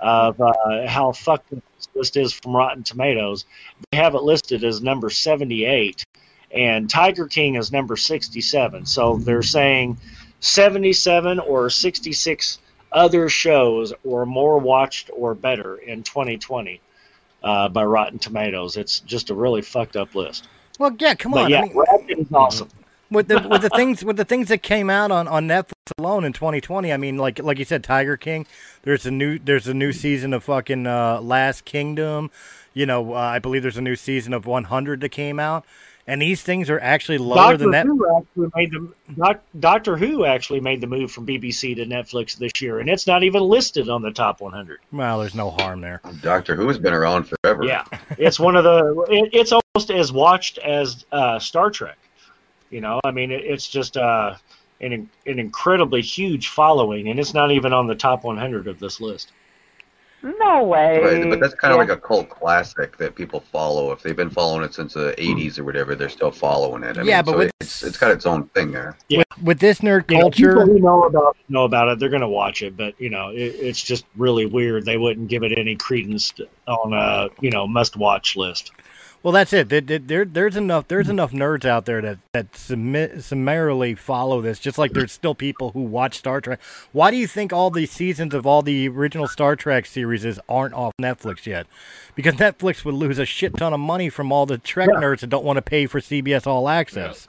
of 0.00 0.40
uh, 0.40 0.86
how 0.86 1.12
fucked 1.12 1.50
this 1.50 1.88
list 1.94 2.16
is 2.16 2.32
from 2.32 2.54
Rotten 2.54 2.82
Tomatoes. 2.82 3.46
They 3.90 3.98
have 3.98 4.14
it 4.14 4.22
listed 4.22 4.62
as 4.64 4.82
number 4.82 5.08
seventy-eight, 5.10 6.04
and 6.50 6.88
Tiger 6.88 7.26
King 7.26 7.54
is 7.56 7.72
number 7.72 7.96
sixty-seven. 7.96 8.84
So 8.86 9.16
they're 9.16 9.42
saying 9.42 9.96
77 10.40 11.38
or 11.40 11.70
66 11.70 12.58
other 12.92 13.28
shows 13.28 13.92
were 14.04 14.26
more 14.26 14.58
watched 14.58 15.10
or 15.12 15.34
better 15.34 15.76
in 15.76 16.02
2020 16.02 16.80
uh, 17.42 17.68
by 17.70 17.84
Rotten 17.84 18.18
Tomatoes. 18.18 18.76
It's 18.76 19.00
just 19.00 19.30
a 19.30 19.34
really 19.34 19.62
fucked 19.62 19.96
up 19.96 20.14
list. 20.14 20.46
Well, 20.78 20.94
yeah, 20.98 21.14
come 21.14 21.32
But 21.32 21.44
on. 21.44 21.50
yeah, 21.50 21.60
I 21.60 21.62
mean, 21.62 21.72
Ratched 21.74 22.18
is 22.18 22.32
awesome. 22.32 22.68
With 23.10 23.28
the 23.28 23.46
with 23.48 23.62
the 23.62 23.70
things 23.76 24.04
with 24.04 24.16
the 24.16 24.24
things 24.24 24.48
that 24.48 24.62
came 24.62 24.90
out 24.90 25.10
on, 25.10 25.28
on 25.28 25.46
Netflix 25.46 25.72
alone 25.98 26.24
in 26.24 26.32
2020. 26.32 26.92
I 26.92 26.96
mean, 26.96 27.16
like 27.16 27.38
like 27.38 27.58
you 27.58 27.64
said, 27.64 27.84
Tiger 27.84 28.16
King. 28.16 28.46
There's 28.82 29.06
a 29.06 29.10
new 29.10 29.38
there's 29.38 29.68
a 29.68 29.74
new 29.74 29.92
season 29.92 30.32
of 30.32 30.44
fucking 30.44 30.86
uh, 30.86 31.20
Last 31.20 31.64
Kingdom. 31.64 32.30
You 32.74 32.86
know, 32.86 33.14
uh, 33.14 33.18
I 33.18 33.38
believe 33.38 33.62
there's 33.62 33.78
a 33.78 33.82
new 33.82 33.96
season 33.96 34.34
of 34.34 34.44
100 34.44 35.00
that 35.00 35.08
came 35.08 35.40
out, 35.40 35.64
and 36.06 36.20
these 36.20 36.42
things 36.42 36.68
are 36.68 36.78
actually 36.78 37.16
lower 37.16 37.36
Doctor 37.36 37.56
than 37.56 37.70
that. 37.70 37.86
Who 37.86 38.18
actually 38.18 38.50
made 38.54 38.70
the 38.70 39.14
doc, 39.14 39.40
Doctor 39.58 39.96
Who 39.96 40.26
actually 40.26 40.60
made 40.60 40.82
the 40.82 40.86
move 40.86 41.10
from 41.10 41.26
BBC 41.26 41.76
to 41.76 41.86
Netflix 41.86 42.36
this 42.36 42.52
year, 42.60 42.78
and 42.78 42.90
it's 42.90 43.06
not 43.06 43.22
even 43.22 43.42
listed 43.42 43.88
on 43.88 44.02
the 44.02 44.10
top 44.10 44.42
100. 44.42 44.80
Well, 44.92 45.20
there's 45.20 45.34
no 45.34 45.50
harm 45.50 45.80
there. 45.80 46.02
Doctor 46.20 46.54
Who 46.54 46.68
has 46.68 46.78
been 46.78 46.92
around 46.92 47.24
forever. 47.24 47.64
Yeah, 47.64 47.84
it's 48.18 48.38
one 48.38 48.56
of 48.56 48.64
the. 48.64 49.06
It, 49.08 49.30
it's 49.32 49.52
almost 49.52 49.90
as 49.90 50.12
watched 50.12 50.58
as 50.58 51.06
uh, 51.10 51.38
Star 51.38 51.70
Trek. 51.70 51.96
You 52.76 52.82
know, 52.82 53.00
I 53.04 53.10
mean, 53.10 53.30
it, 53.30 53.42
it's 53.42 53.66
just 53.66 53.96
uh, 53.96 54.34
an 54.82 54.92
an 54.92 55.38
incredibly 55.38 56.02
huge 56.02 56.48
following, 56.48 57.08
and 57.08 57.18
it's 57.18 57.32
not 57.32 57.50
even 57.50 57.72
on 57.72 57.86
the 57.86 57.94
top 57.94 58.22
100 58.22 58.68
of 58.68 58.78
this 58.78 59.00
list. 59.00 59.32
No 60.22 60.62
way. 60.64 60.98
Right, 61.02 61.30
but 61.30 61.40
that's 61.40 61.54
kind 61.54 61.72
of 61.72 61.76
Yeah. 61.78 61.84
like 61.94 61.98
a 61.98 61.98
cult 61.98 62.28
classic 62.28 62.98
that 62.98 63.14
people 63.14 63.40
follow. 63.40 63.92
If 63.92 64.02
they've 64.02 64.14
been 64.14 64.28
following 64.28 64.62
it 64.62 64.74
since 64.74 64.92
the 64.92 65.14
'80s 65.16 65.58
or 65.58 65.64
whatever, 65.64 65.94
they're 65.94 66.10
still 66.10 66.30
following 66.30 66.82
it. 66.82 66.98
I 66.98 67.02
Yeah, 67.02 67.16
mean, 67.16 67.24
but 67.24 67.30
so 67.32 67.38
with- 67.38 67.50
it's 67.62 67.82
it's 67.82 67.96
got 67.96 68.10
its 68.10 68.26
own 68.26 68.48
thing 68.48 68.72
there. 68.72 68.98
Yeah. 69.08 69.18
With, 69.20 69.42
with 69.42 69.58
this 69.60 69.80
nerd 69.80 70.10
You 70.10 70.18
know, 70.18 70.22
culture, 70.24 70.48
people 70.52 70.66
who 70.66 70.78
know 70.78 71.04
about 71.04 71.38
know 71.48 71.64
about 71.64 71.88
it, 71.88 71.98
they're 71.98 72.10
going 72.10 72.20
to 72.20 72.28
watch 72.28 72.62
it, 72.62 72.76
but 72.76 73.00
you 73.00 73.08
know, 73.08 73.30
it, 73.30 73.38
it's 73.38 73.82
just 73.82 74.04
really 74.18 74.44
weird. 74.44 74.84
They 74.84 74.98
wouldn't 74.98 75.28
give 75.28 75.44
it 75.44 75.56
any 75.58 75.76
credence 75.76 76.34
on 76.68 76.92
a 76.92 77.30
you 77.40 77.50
know 77.50 77.66
must 77.66 77.96
watch 77.96 78.36
list. 78.36 78.72
Well, 79.26 79.32
that's 79.32 79.52
it. 79.52 79.68
There, 79.70 79.80
there- 79.80 79.98
there, 79.98 80.24
there's 80.24 80.54
enough. 80.54 80.86
There's 80.86 81.08
enough 81.08 81.32
nerds 81.32 81.64
out 81.64 81.84
there 81.84 82.00
that 82.00 82.18
that 82.32 82.54
summarily 82.54 83.96
follow 83.96 84.40
this. 84.40 84.60
Just 84.60 84.78
like 84.78 84.92
there's 84.92 85.10
still 85.10 85.34
people 85.34 85.70
who 85.72 85.80
watch 85.82 86.16
Star 86.16 86.40
Trek. 86.40 86.60
Why 86.92 87.10
do 87.10 87.16
you 87.16 87.26
think 87.26 87.52
all 87.52 87.70
the 87.70 87.86
seasons 87.86 88.34
of 88.34 88.46
all 88.46 88.62
the 88.62 88.88
original 88.88 89.26
Star 89.26 89.56
Trek 89.56 89.84
series 89.86 90.24
aren't 90.48 90.74
off 90.74 90.92
Netflix 91.02 91.44
yet? 91.44 91.66
Because 92.14 92.34
Netflix 92.34 92.84
would 92.84 92.94
lose 92.94 93.18
a 93.18 93.24
shit 93.24 93.56
ton 93.56 93.72
of 93.72 93.80
money 93.80 94.08
from 94.10 94.30
all 94.30 94.46
the 94.46 94.58
Trek 94.58 94.90
nerds 94.90 95.18
that 95.22 95.30
don't 95.30 95.44
want 95.44 95.56
to 95.56 95.62
pay 95.62 95.86
for 95.86 95.98
CBS 95.98 96.46
All 96.46 96.68
Access. 96.68 97.26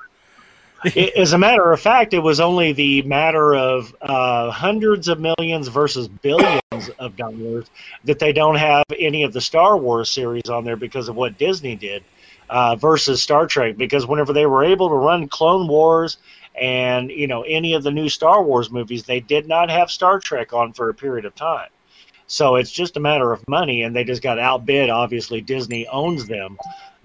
As 1.16 1.34
a 1.34 1.38
matter 1.38 1.72
of 1.72 1.80
fact, 1.80 2.14
it 2.14 2.20
was 2.20 2.40
only 2.40 2.72
the 2.74 3.02
matter 3.04 3.56
of 3.56 3.96
uh, 4.02 4.52
hundreds 4.52 5.08
of 5.08 5.20
millions 5.20 5.68
versus 5.68 6.08
billions 6.08 6.90
of 7.00 7.16
dollars 7.16 7.66
that 8.04 8.20
they 8.20 8.32
don't 8.32 8.56
have 8.56 8.86
any 8.98 9.24
of 9.24 9.34
the 9.34 9.42
Star 9.42 9.78
Wars 9.78 10.10
series 10.10 10.50
on 10.50 10.66
there 10.66 10.76
because 10.76 11.10
of 11.10 11.16
what 11.16 11.38
Disney 11.38 11.76
did 11.76 12.04
uh, 12.50 12.76
versus 12.76 13.22
Star 13.22 13.48
Trek. 13.48 13.78
Because 13.78 14.06
whenever 14.06 14.34
they 14.34 14.46
were 14.46 14.64
able 14.64 14.90
to 14.90 14.96
run 14.96 15.28
Clone 15.28 15.68
Wars 15.68 16.18
and 16.60 17.12
you 17.12 17.28
know 17.28 17.44
any 17.44 17.74
of 17.74 17.84
the 17.84 17.92
new 17.92 18.10
Star 18.10 18.44
Wars 18.44 18.72
movies, 18.72 19.04
they 19.04 19.20
did 19.20 19.48
not 19.48 19.70
have 19.70 19.90
Star 19.90 20.20
Trek 20.20 20.54
on 20.54 20.74
for 20.74 20.90
a 20.90 20.94
period 20.94 21.26
of 21.26 21.36
time. 21.36 21.70
So 22.28 22.56
it's 22.58 22.72
just 22.72 22.98
a 22.98 23.00
matter 23.00 23.32
of 23.32 23.48
money, 23.48 23.84
and 23.84 23.96
they 23.96 24.04
just 24.04 24.22
got 24.22 24.38
outbid. 24.38 24.90
Obviously, 24.90 25.40
Disney 25.40 25.88
owns 25.88 26.28
them, 26.28 26.58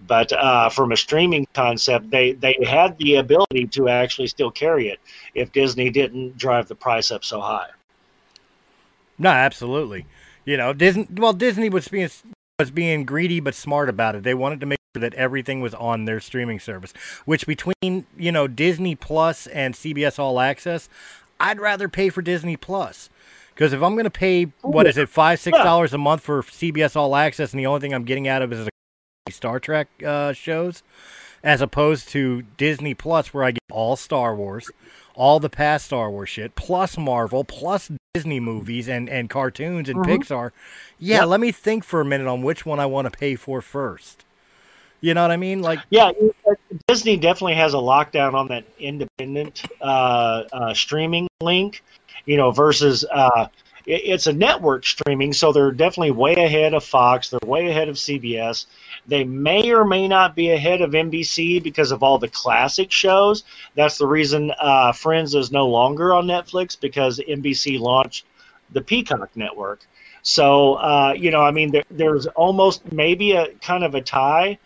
but 0.06 0.32
uh, 0.32 0.68
from 0.68 0.92
a 0.92 0.96
streaming 0.96 1.46
concept, 1.54 2.10
they 2.10 2.32
they 2.32 2.56
had 2.66 2.98
the 2.98 3.16
ability 3.16 3.66
to 3.68 3.88
actually 3.88 4.28
still 4.28 4.50
carry 4.50 4.88
it 4.88 5.00
if 5.34 5.52
Disney 5.52 5.90
didn't 5.90 6.36
drive 6.36 6.68
the 6.68 6.74
price 6.74 7.10
up 7.10 7.24
so 7.24 7.40
high. 7.40 7.68
No, 9.18 9.30
absolutely. 9.30 10.06
You 10.44 10.56
know, 10.56 10.72
Disney. 10.72 11.06
Well, 11.10 11.32
Disney 11.32 11.68
was 11.68 11.88
being 11.88 12.10
was 12.58 12.70
being 12.70 13.04
greedy 13.04 13.40
but 13.40 13.54
smart 13.54 13.88
about 13.88 14.14
it. 14.14 14.22
They 14.22 14.34
wanted 14.34 14.60
to 14.60 14.66
make 14.66 14.78
sure 14.94 15.00
that 15.00 15.14
everything 15.14 15.60
was 15.60 15.74
on 15.74 16.04
their 16.04 16.20
streaming 16.20 16.58
service. 16.58 16.92
Which 17.24 17.46
between 17.46 18.06
you 18.16 18.32
know 18.32 18.48
Disney 18.48 18.94
Plus 18.94 19.46
and 19.46 19.74
CBS 19.74 20.18
All 20.18 20.40
Access, 20.40 20.88
I'd 21.38 21.60
rather 21.60 21.88
pay 21.88 22.08
for 22.08 22.22
Disney 22.22 22.56
Plus. 22.56 23.08
Because 23.54 23.72
if 23.72 23.82
I'm 23.82 23.94
going 23.94 24.04
to 24.04 24.10
pay 24.10 24.44
what 24.62 24.86
is 24.86 24.96
it 24.96 25.08
five 25.08 25.38
six 25.38 25.56
dollars 25.58 25.92
a 25.92 25.98
month 25.98 26.22
for 26.22 26.42
CBS 26.42 26.96
All 26.96 27.14
Access, 27.14 27.52
and 27.52 27.60
the 27.60 27.66
only 27.66 27.80
thing 27.80 27.94
I'm 27.94 28.04
getting 28.04 28.26
out 28.26 28.42
of 28.42 28.50
it 28.50 28.58
is 28.58 28.66
a 28.66 28.71
Star 29.30 29.60
Trek 29.60 29.88
uh, 30.04 30.32
shows, 30.32 30.82
as 31.44 31.60
opposed 31.60 32.08
to 32.08 32.42
Disney 32.56 32.94
Plus, 32.94 33.32
where 33.32 33.44
I 33.44 33.52
get 33.52 33.60
all 33.70 33.94
Star 33.94 34.34
Wars, 34.34 34.70
all 35.14 35.38
the 35.38 35.48
past 35.50 35.86
Star 35.86 36.10
Wars 36.10 36.28
shit, 36.28 36.54
plus 36.56 36.98
Marvel, 36.98 37.44
plus 37.44 37.90
Disney 38.14 38.40
movies 38.40 38.88
and, 38.88 39.08
and 39.08 39.30
cartoons 39.30 39.88
and 39.88 40.00
Mhm. 40.00 40.06
Pixar. 40.06 40.50
Yeah, 40.98 41.20
Yep. 41.20 41.28
let 41.28 41.40
me 41.40 41.52
think 41.52 41.84
for 41.84 42.00
a 42.00 42.04
minute 42.04 42.26
on 42.26 42.42
which 42.42 42.66
one 42.66 42.80
I 42.80 42.86
want 42.86 43.10
to 43.10 43.16
pay 43.16 43.36
for 43.36 43.60
first. 43.62 44.24
You 45.00 45.14
know 45.14 45.22
what 45.22 45.30
I 45.30 45.36
mean? 45.36 45.62
Like, 45.62 45.80
Yeah, 45.90 46.10
uh, 46.48 46.54
Disney 46.86 47.16
definitely 47.16 47.54
has 47.54 47.74
a 47.74 47.78
lockdown 47.78 48.34
on 48.34 48.48
that 48.48 48.64
independent 48.78 49.62
uh, 49.80 50.44
uh, 50.52 50.74
streaming 50.74 51.28
link, 51.40 51.82
you 52.24 52.36
know, 52.36 52.50
versus 52.50 53.04
uh, 53.10 53.46
it, 53.86 54.02
it's 54.04 54.26
a 54.26 54.32
network 54.32 54.84
streaming, 54.86 55.32
so 55.32 55.52
they're 55.52 55.72
definitely 55.72 56.12
way 56.12 56.34
ahead 56.34 56.74
of 56.74 56.84
Fox. 56.84 57.30
They're 57.30 57.40
way 57.44 57.68
ahead 57.68 57.88
of 57.88 57.96
CBS. 57.96 58.66
They 59.06 59.24
may 59.24 59.72
or 59.72 59.84
may 59.84 60.08
not 60.08 60.36
be 60.36 60.50
ahead 60.50 60.80
of 60.80 60.92
NBC 60.92 61.62
because 61.62 61.90
of 61.90 62.02
all 62.02 62.18
the 62.18 62.28
classic 62.28 62.90
shows. 62.90 63.44
That's 63.74 63.98
the 63.98 64.06
reason 64.06 64.52
uh, 64.58 64.92
Friends 64.92 65.34
is 65.34 65.50
no 65.50 65.68
longer 65.68 66.12
on 66.14 66.26
Netflix 66.26 66.78
because 66.78 67.18
NBC 67.18 67.80
launched 67.80 68.24
the 68.70 68.80
Peacock 68.80 69.30
network. 69.34 69.80
So, 70.22 70.74
uh, 70.74 71.14
you 71.16 71.30
know, 71.30 71.42
I 71.42 71.50
mean, 71.50 71.72
there, 71.72 71.84
there's 71.90 72.26
almost 72.26 72.92
maybe 72.92 73.32
a 73.32 73.52
kind 73.54 73.82
of 73.84 73.94
a 73.94 74.00
tie 74.00 74.58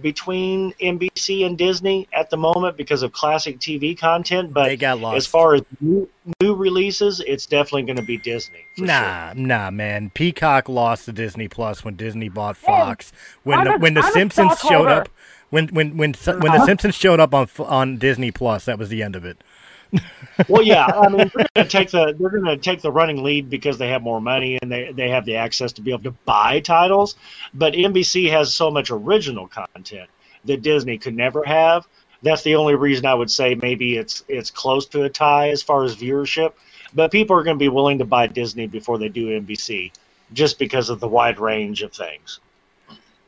between 0.00 0.72
NBC 0.74 1.46
and 1.46 1.56
Disney 1.56 2.08
at 2.12 2.30
the 2.30 2.36
moment 2.36 2.76
because 2.76 3.02
of 3.02 3.12
classic 3.12 3.58
TV 3.58 3.96
content. 3.98 4.52
But 4.52 4.64
They 4.66 4.76
got 4.76 5.00
lost. 5.00 5.16
as 5.16 5.26
far 5.26 5.54
as 5.54 5.62
new, 5.80 6.08
new 6.40 6.54
releases, 6.54 7.20
it's 7.20 7.46
definitely 7.46 7.82
going 7.84 7.96
to 7.96 8.02
be 8.02 8.16
Disney. 8.18 8.66
for 8.76 8.84
nah, 8.84 9.32
nah, 9.34 9.70
man. 9.70 10.10
Peacock 10.10 10.68
lost 10.68 11.06
to 11.06 11.12
Disney 11.12 11.48
Plus 11.48 11.84
when 11.84 11.96
Disney 11.96 12.28
bought 12.28 12.56
Fox. 12.56 13.12
When 13.42 13.58
I'm 13.60 13.64
the 13.64 13.74
a- 13.74 13.78
when 13.78 13.94
the 13.94 14.02
I'm 14.02 14.12
Simpsons 14.12 14.58
showed 14.58 14.88
up, 14.88 15.08
when 15.50 15.68
when 15.68 15.96
when 15.96 16.12
when 16.12 16.12
the 16.12 16.48
Uh-huh. 16.48 16.66
Simpsons 16.66 16.94
showed 16.94 17.20
up 17.20 17.32
on 17.34 17.48
on 17.60 17.96
Disney 17.98 18.30
Plus, 18.30 18.64
that 18.66 18.78
was 18.78 18.88
the 18.88 19.02
end 19.02 19.16
of 19.16 19.24
it. 19.24 19.42
well, 20.48 20.62
yeah, 20.62 20.86
I 20.86 21.08
mean, 21.08 21.30
they're 21.34 21.46
going 21.54 21.66
to 21.66 21.68
take 21.68 21.90
the 21.90 22.14
they're 22.18 22.30
going 22.30 22.44
to 22.44 22.56
take 22.56 22.82
the 22.82 22.92
running 22.92 23.22
lead 23.22 23.48
because 23.48 23.78
they 23.78 23.88
have 23.88 24.02
more 24.02 24.20
money 24.20 24.58
and 24.60 24.70
they 24.70 24.92
they 24.92 25.10
have 25.10 25.24
the 25.24 25.36
access 25.36 25.72
to 25.74 25.82
be 25.82 25.92
able 25.92 26.04
to 26.04 26.10
buy 26.24 26.60
titles. 26.60 27.16
But 27.54 27.74
NBC 27.74 28.30
has 28.30 28.54
so 28.54 28.70
much 28.70 28.90
original 28.90 29.46
content 29.48 30.08
that 30.44 30.62
Disney 30.62 30.98
could 30.98 31.14
never 31.14 31.44
have. 31.44 31.86
That's 32.22 32.42
the 32.42 32.56
only 32.56 32.74
reason 32.74 33.06
I 33.06 33.14
would 33.14 33.30
say 33.30 33.54
maybe 33.54 33.96
it's 33.96 34.24
it's 34.28 34.50
close 34.50 34.86
to 34.86 35.04
a 35.04 35.10
tie 35.10 35.50
as 35.50 35.62
far 35.62 35.84
as 35.84 35.96
viewership. 35.96 36.52
But 36.94 37.12
people 37.12 37.36
are 37.36 37.42
going 37.42 37.56
to 37.56 37.62
be 37.62 37.68
willing 37.68 37.98
to 37.98 38.04
buy 38.04 38.26
Disney 38.26 38.66
before 38.66 38.98
they 38.98 39.08
do 39.08 39.40
NBC, 39.40 39.92
just 40.32 40.58
because 40.58 40.88
of 40.88 41.00
the 41.00 41.08
wide 41.08 41.38
range 41.38 41.82
of 41.82 41.92
things. 41.92 42.40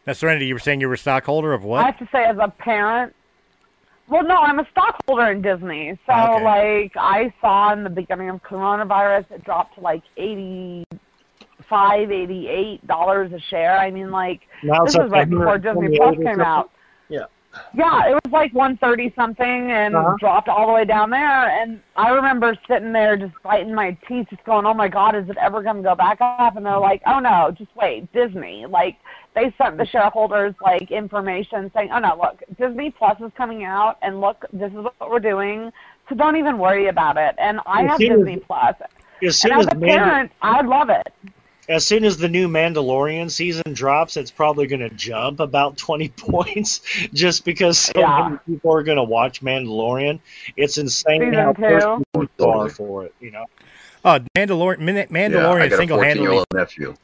Now, 0.06 0.14
Serenity, 0.14 0.46
you 0.46 0.54
were 0.54 0.60
saying 0.60 0.80
you 0.80 0.88
were 0.88 0.94
a 0.94 0.98
stockholder 0.98 1.52
of 1.52 1.64
what? 1.64 1.82
I 1.82 1.86
have 1.86 1.98
to 1.98 2.08
say, 2.10 2.24
as 2.24 2.38
a 2.38 2.48
parent, 2.48 3.14
well, 4.08 4.24
no, 4.24 4.36
I'm 4.36 4.58
a 4.58 4.66
stockholder 4.70 5.30
in 5.30 5.42
Disney. 5.42 5.98
So, 6.06 6.12
Okay. 6.12 6.44
like, 6.44 6.92
I 6.96 7.32
saw 7.40 7.72
in 7.72 7.84
the 7.84 7.90
beginning 7.90 8.30
of 8.30 8.42
coronavirus, 8.42 9.30
it 9.30 9.44
dropped 9.44 9.74
to 9.76 9.80
like 9.80 10.02
eighty-five, 10.16 12.10
eighty-eight 12.10 12.86
dollars 12.86 13.32
a 13.32 13.40
share. 13.50 13.78
I 13.78 13.90
mean, 13.90 14.10
like, 14.10 14.40
Now 14.62 14.84
this 14.84 14.94
was 14.94 15.10
right 15.10 15.28
before 15.28 15.58
Disney 15.58 15.96
Plus 15.96 16.16
came 16.16 16.40
out. 16.40 16.70
Yeah. 17.08 17.24
Yeah, 17.74 18.08
it 18.10 18.12
was 18.24 18.30
like 18.32 18.52
130 18.52 19.12
something 19.16 19.70
and 19.72 19.94
Uh-huh. 19.94 20.16
dropped 20.20 20.48
all 20.48 20.66
the 20.66 20.72
way 20.72 20.84
down 20.84 21.08
there. 21.10 21.48
And 21.48 21.80
I 21.96 22.10
remember 22.10 22.54
sitting 22.68 22.92
there 22.92 23.16
just 23.16 23.32
biting 23.42 23.74
my 23.74 23.96
teeth, 24.06 24.28
just 24.30 24.44
going, 24.44 24.66
"Oh 24.66 24.74
my 24.74 24.86
God, 24.88 25.14
is 25.16 25.28
it 25.30 25.36
ever 25.38 25.62
going 25.62 25.76
to 25.76 25.82
go 25.82 25.94
back 25.94 26.18
up?" 26.20 26.56
And 26.56 26.64
they're 26.66 26.78
like, 26.78 27.02
"Oh 27.06 27.18
no, 27.20 27.50
just 27.50 27.74
wait, 27.74 28.12
Disney." 28.12 28.66
Like 28.66 28.96
they 29.34 29.54
sent 29.58 29.76
the 29.76 29.84
mm-hmm. 29.84 29.90
shareholders 29.90 30.54
like 30.62 30.90
information 30.90 31.70
saying, 31.74 31.90
"Oh 31.92 31.98
no, 31.98 32.16
look, 32.20 32.42
Disney 32.58 32.90
Plus 32.90 33.20
is 33.20 33.30
coming 33.36 33.64
out, 33.64 33.98
and 34.02 34.20
look, 34.20 34.44
this 34.52 34.72
is 34.72 34.78
what 34.78 35.10
we're 35.10 35.20
doing. 35.20 35.70
So 36.08 36.14
don't 36.14 36.36
even 36.36 36.58
worry 36.58 36.88
about 36.88 37.16
it." 37.16 37.34
And 37.38 37.60
I 37.66 37.84
As 37.84 37.90
have 37.90 37.98
soon 37.98 38.12
as- 38.12 38.18
Disney 38.18 38.36
Plus, 38.38 38.74
As 39.22 39.40
soon 39.40 39.52
and 39.52 39.60
as 39.60 39.66
as 39.68 39.72
a 39.74 39.76
Mando- 39.78 39.94
parent, 39.96 40.32
I 40.42 40.60
love 40.62 40.90
it. 40.90 41.12
as 41.68 41.86
soon 41.86 42.04
as 42.04 42.16
the 42.16 42.28
new 42.28 42.48
Mandalorian 42.48 43.30
season 43.30 43.74
drops, 43.74 44.16
it's 44.16 44.30
probably 44.30 44.66
going 44.66 44.80
to 44.80 44.88
jump 44.90 45.38
about 45.40 45.76
20 45.76 46.08
points 46.16 46.80
just 47.12 47.44
because 47.44 47.78
so 47.78 47.92
Yeah. 48.00 48.24
many 48.28 48.38
people 48.46 48.72
are 48.72 48.82
going 48.82 48.96
to 48.96 49.02
watch 49.04 49.42
Mandalorian. 49.42 50.20
It's 50.56 50.78
insane 50.78 51.20
Season 51.20 51.34
how 51.34 51.52
thirsty 51.52 52.04
people 52.18 52.50
are 52.50 52.68
for 52.70 53.04
it, 53.04 53.14
you 53.20 53.30
know. 53.30 53.44
Oh, 54.04 54.18
Mandalorian, 54.36 54.78
Min- 54.78 54.96
yeah, 54.96 55.02
I 55.02 55.06
Mandalorian 55.06 55.58
got 55.68 55.72
a 55.72 55.76
single 55.76 55.96
14 55.98 55.98
year 55.98 56.06
handedly. 56.30 56.36
old 56.38 56.46
nephew. 56.54 56.94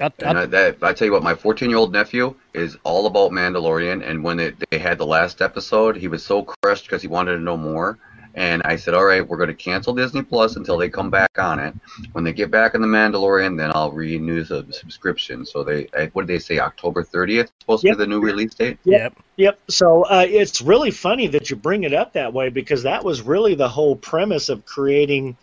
I'll- 0.00 0.12
And 0.20 0.38
I, 0.38 0.46
that, 0.46 0.78
I 0.82 0.92
tell 0.92 1.06
you 1.06 1.12
what, 1.12 1.22
my 1.22 1.34
14 1.34 1.68
year 1.70 1.78
old 1.78 1.92
nephew 1.92 2.34
is 2.54 2.76
all 2.84 3.06
about 3.06 3.30
Mandalorian. 3.32 4.06
And 4.08 4.22
when 4.24 4.40
it, 4.40 4.56
they 4.70 4.78
had 4.78 4.98
the 4.98 5.06
last 5.06 5.40
episode, 5.42 5.96
he 5.96 6.08
was 6.08 6.24
so 6.24 6.42
crushed 6.62 6.84
because 6.84 7.02
he 7.02 7.08
wanted 7.08 7.32
to 7.36 7.40
know 7.42 7.56
more. 7.56 7.98
And 8.34 8.60
I 8.66 8.76
said, 8.76 8.92
all 8.92 9.04
right, 9.06 9.26
we're 9.26 9.38
going 9.38 9.48
to 9.48 9.54
cancel 9.54 9.94
Disney 9.94 10.20
Plus 10.20 10.56
until 10.56 10.76
they 10.76 10.90
come 10.90 11.08
back 11.08 11.38
on 11.38 11.58
it. 11.58 11.72
When 12.12 12.22
they 12.22 12.34
get 12.34 12.50
back 12.50 12.74
on 12.74 12.82
the 12.82 12.86
Mandalorian, 12.86 13.56
then 13.56 13.72
I'll 13.74 13.90
renew 13.92 14.44
the 14.44 14.66
subscription. 14.72 15.46
So 15.46 15.64
they, 15.64 15.88
what 16.12 16.26
did 16.26 16.34
they 16.34 16.38
say? 16.38 16.58
October 16.58 17.02
30th 17.02 17.48
supposed 17.60 17.82
Yep. 17.84 17.94
to 17.94 17.96
be 17.98 18.04
the 18.04 18.08
new 18.10 18.20
release 18.20 18.52
date. 18.52 18.76
Yep. 18.84 19.14
Yep. 19.36 19.58
So 19.68 20.02
uh, 20.02 20.26
it's 20.28 20.60
really 20.60 20.90
funny 20.90 21.28
that 21.28 21.48
you 21.48 21.56
bring 21.56 21.84
it 21.84 21.94
up 21.94 22.12
that 22.12 22.34
way 22.34 22.50
because 22.50 22.82
that 22.82 23.04
was 23.04 23.22
really 23.22 23.54
the 23.54 23.70
whole 23.70 23.96
premise 23.96 24.50
of 24.50 24.66
creating 24.66 25.38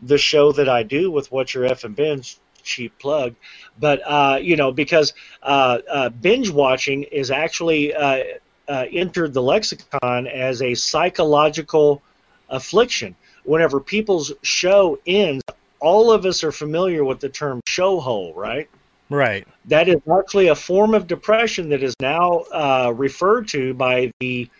the 0.00 0.18
show 0.18 0.52
that 0.52 0.68
I 0.68 0.84
do 0.84 1.10
with 1.10 1.32
What's 1.32 1.52
Your 1.52 1.64
F 1.64 1.82
and 1.82 1.96
Binge. 1.96 2.38
Cheap 2.66 2.98
plug, 2.98 3.34
but 3.78 4.02
uh, 4.04 4.38
you 4.42 4.56
know 4.56 4.72
because 4.72 5.14
uh, 5.42 5.78
uh, 5.88 6.08
binge 6.08 6.50
watching 6.50 7.04
is 7.04 7.30
actually 7.30 7.94
uh, 7.94 8.24
uh, 8.68 8.84
entered 8.92 9.32
the 9.32 9.42
lexicon 9.42 10.26
as 10.26 10.60
a 10.62 10.74
psychological 10.74 12.02
affliction. 12.50 13.14
Whenever 13.44 13.78
people's 13.78 14.32
show 14.42 14.98
ends, 15.06 15.44
all 15.78 16.10
of 16.10 16.26
us 16.26 16.42
are 16.42 16.50
familiar 16.50 17.04
with 17.04 17.20
the 17.20 17.28
term 17.28 17.60
show 17.66 18.00
hole, 18.00 18.34
right? 18.34 18.68
Right. 19.08 19.46
that 19.66 19.88
is 19.88 20.00
actually 20.12 20.48
a 20.48 20.56
form 20.56 20.92
of 20.92 21.06
depression 21.06 21.68
that 21.68 21.80
is 21.80 21.94
now 22.00 22.38
uh, 22.52 22.92
referred 22.92 23.46
to 23.48 23.72
by 23.72 24.10
the 24.18 24.50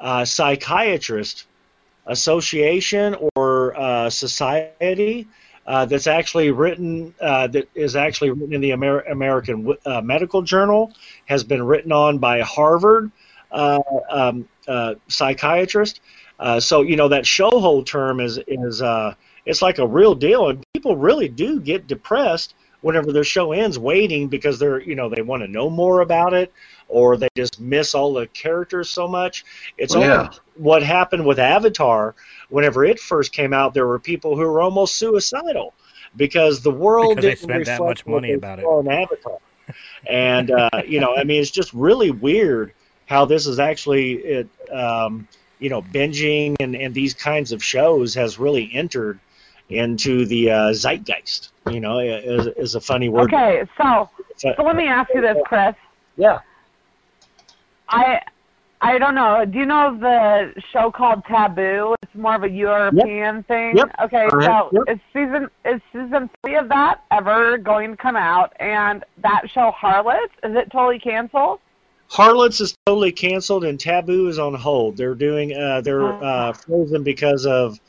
uh, 0.00 0.24
psychiatrist 0.24 1.46
association 2.06 3.16
or 3.36 3.78
uh, 3.78 4.10
society 4.10 5.28
uh, 5.66 5.86
that's 5.86 6.06
actually 6.06 6.50
written 6.50 7.14
uh, 7.20 7.46
that 7.48 7.68
is 7.74 7.96
actually 7.96 8.30
written 8.30 8.52
in 8.52 8.60
the 8.60 8.72
Amer- 8.72 9.00
American 9.00 9.74
uh, 9.86 10.00
Medical 10.00 10.42
Journal 10.42 10.92
has 11.26 11.44
been 11.44 11.62
written 11.62 11.92
on 11.92 12.18
by 12.18 12.38
a 12.38 12.44
Harvard 12.44 13.10
uh, 13.50 13.80
um, 14.10 14.48
uh, 14.68 14.94
psychiatrist. 15.08 16.00
Uh, 16.38 16.60
so 16.60 16.82
you 16.82 16.96
know 16.96 17.08
that 17.08 17.26
show 17.26 17.50
hole 17.50 17.82
term 17.82 18.20
is 18.20 18.38
is 18.46 18.82
uh, 18.82 19.14
it's 19.46 19.62
like 19.62 19.78
a 19.78 19.86
real 19.86 20.14
deal, 20.14 20.50
and 20.50 20.64
people 20.74 20.96
really 20.96 21.28
do 21.28 21.60
get 21.60 21.86
depressed 21.86 22.54
whenever 22.80 23.12
their 23.12 23.24
show 23.24 23.52
ends, 23.52 23.78
waiting 23.78 24.28
because 24.28 24.58
they're 24.58 24.80
you 24.80 24.94
know 24.94 25.08
they 25.08 25.22
want 25.22 25.42
to 25.42 25.48
know 25.48 25.70
more 25.70 26.00
about 26.00 26.34
it, 26.34 26.52
or 26.88 27.16
they 27.16 27.28
just 27.36 27.60
miss 27.60 27.94
all 27.94 28.12
the 28.12 28.26
characters 28.28 28.90
so 28.90 29.08
much. 29.08 29.44
It's 29.78 29.94
Well, 29.94 30.04
yeah. 30.04 30.30
Almost 30.56 30.64
what 30.64 30.82
happened 30.82 31.24
with 31.26 31.38
Avatar. 31.38 32.14
Whenever 32.48 32.84
it 32.84 33.00
first 33.00 33.32
came 33.32 33.52
out, 33.52 33.74
there 33.74 33.86
were 33.86 33.98
people 33.98 34.36
who 34.36 34.42
were 34.42 34.60
almost 34.60 34.96
suicidal 34.96 35.74
because 36.16 36.62
the 36.62 36.70
world 36.70 37.16
Because 37.16 37.24
didn't 37.24 37.38
spent 37.38 37.64
that 37.66 37.80
much 37.80 38.06
money 38.06 38.32
about 38.32 38.58
it. 38.58 38.62
saw 38.62 38.80
in 38.80 38.88
Avatar. 38.88 39.38
And 40.06 40.50
uh, 40.50 40.70
you 40.86 41.00
know, 41.00 41.16
I 41.16 41.24
mean, 41.24 41.40
it's 41.40 41.50
just 41.50 41.72
really 41.72 42.10
weird 42.10 42.72
how 43.06 43.24
this 43.24 43.46
is 43.46 43.58
actually 43.58 44.12
it. 44.14 44.48
Um, 44.70 45.26
you 45.60 45.70
know, 45.70 45.80
binging 45.80 46.56
and, 46.60 46.74
and 46.76 46.92
these 46.92 47.14
kinds 47.14 47.52
of 47.52 47.64
shows 47.64 48.14
has 48.14 48.38
really 48.38 48.70
entered 48.74 49.18
into 49.70 50.26
the 50.26 50.50
uh, 50.50 50.72
zeitgeist. 50.72 51.50
You 51.70 51.80
know, 51.80 52.00
is, 52.00 52.46
is 52.48 52.74
a 52.74 52.80
funny 52.80 53.08
word. 53.08 53.32
Okay, 53.32 53.62
so 53.78 54.10
So- 54.36 54.52
so 54.56 54.62
let 54.62 54.76
me 54.76 54.86
ask 54.86 55.08
you 55.14 55.20
this, 55.22 55.38
Chris. 55.46 55.74
Yeah. 56.16 56.40
I 57.88 58.20
I 58.84 58.98
don't 58.98 59.14
know. 59.14 59.44
Do 59.46 59.58
you 59.58 59.64
know 59.64 59.96
the 59.98 60.52
show 60.70 60.90
called 60.90 61.24
Taboo? 61.24 61.94
It's 62.02 62.14
more 62.14 62.34
of 62.34 62.42
a 62.44 62.50
European 62.50 63.42
thing. 63.44 63.78
Yep. 63.78 63.90
Okay, 64.04 64.26
Uh-huh. 64.26 64.68
so 64.70 64.84
Yep. 64.86 64.96
is 64.96 65.00
season 65.14 65.48
is 65.64 65.80
season 65.90 66.28
three 66.42 66.56
of 66.56 66.68
that 66.68 67.00
ever 67.10 67.56
going 67.56 67.92
to 67.92 67.96
come 67.96 68.14
out? 68.14 68.52
And 68.60 69.02
that 69.22 69.48
show 69.50 69.70
Harlots 69.70 70.34
is 70.42 70.54
it 70.54 70.70
totally 70.70 70.98
canceled? 70.98 71.60
Harlots 72.08 72.60
is 72.60 72.76
totally 72.84 73.10
canceled 73.10 73.64
and 73.64 73.80
Taboo 73.80 74.28
is 74.28 74.38
on 74.38 74.52
hold. 74.52 74.98
They're 74.98 75.14
doing 75.14 75.56
uh, 75.56 75.80
they're 75.80 76.22
uh, 76.22 76.52
frozen 76.52 77.02
because 77.02 77.46
of 77.46 77.80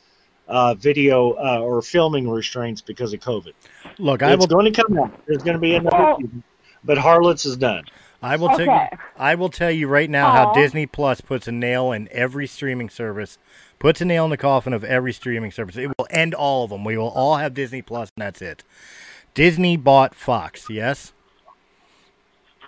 uh, 0.47 0.75
video 0.75 1.31
uh, 1.33 1.59
or 1.61 1.81
filming 1.81 2.29
restraints 2.29 2.81
because 2.81 3.11
of 3.13 3.19
COVID. 3.19 3.51
Look, 3.99 4.23
I 4.23 4.31
it's 4.31 4.39
will. 4.39 4.47
going 4.47 4.71
to 4.71 4.81
come 4.81 4.97
out. 4.97 5.11
There's 5.27 5.43
going 5.43 5.55
to 5.55 5.59
be 5.61 5.75
another 5.75 5.97
Oh. 5.97 6.17
season, 6.21 6.41
but 6.85 6.97
Harlots 6.97 7.45
is 7.45 7.57
done. 7.57 7.83
I 8.25 8.37
will 8.37 8.49
tell 8.49 8.65
you. 8.65 8.97
I 9.17 9.35
will 9.35 9.49
tell 9.49 9.69
you 9.69 9.87
right 9.87 10.09
now 10.09 10.31
how 10.31 10.53
Disney 10.53 10.87
Plus 10.87 11.21
puts 11.21 11.47
a 11.47 11.51
nail 11.51 11.91
in 11.91 12.09
every 12.11 12.47
streaming 12.47 12.89
service. 12.89 13.37
Puts 13.77 14.01
a 14.01 14.05
nail 14.05 14.23
in 14.25 14.31
the 14.31 14.37
coffin 14.37 14.73
of 14.73 14.83
every 14.83 15.13
streaming 15.13 15.51
service. 15.51 15.77
It 15.77 15.91
will 15.95 16.07
end 16.09 16.33
all 16.33 16.63
of 16.63 16.71
them. 16.71 16.83
We 16.83 16.97
will 16.97 17.09
all 17.09 17.35
have 17.35 17.53
Disney 17.53 17.83
Plus, 17.83 18.09
and 18.15 18.23
that's 18.23 18.41
it. 18.41 18.63
Disney 19.35 19.77
bought 19.77 20.15
Fox. 20.15 20.69
Yes. 20.71 21.13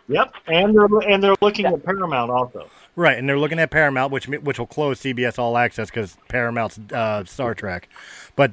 Yep, 0.10 0.32
and 0.48 0.76
they're 0.76 1.10
and 1.10 1.24
they're 1.24 1.36
looking 1.42 1.66
at 1.66 1.84
Paramount 1.84 2.30
also. 2.30 2.70
Right, 2.96 3.18
and 3.18 3.28
they're 3.28 3.40
looking 3.40 3.60
at 3.60 3.72
Paramount, 3.72 4.12
which 4.12 4.28
which 4.28 4.60
will 4.60 4.68
close 4.68 5.02
CBS 5.02 5.40
All 5.40 5.58
Access 5.58 5.90
because 5.90 6.18
Paramount's 6.30 6.80
uh, 6.94 7.26
Star 7.26 7.56
Trek. 7.56 7.90
But 8.36 8.52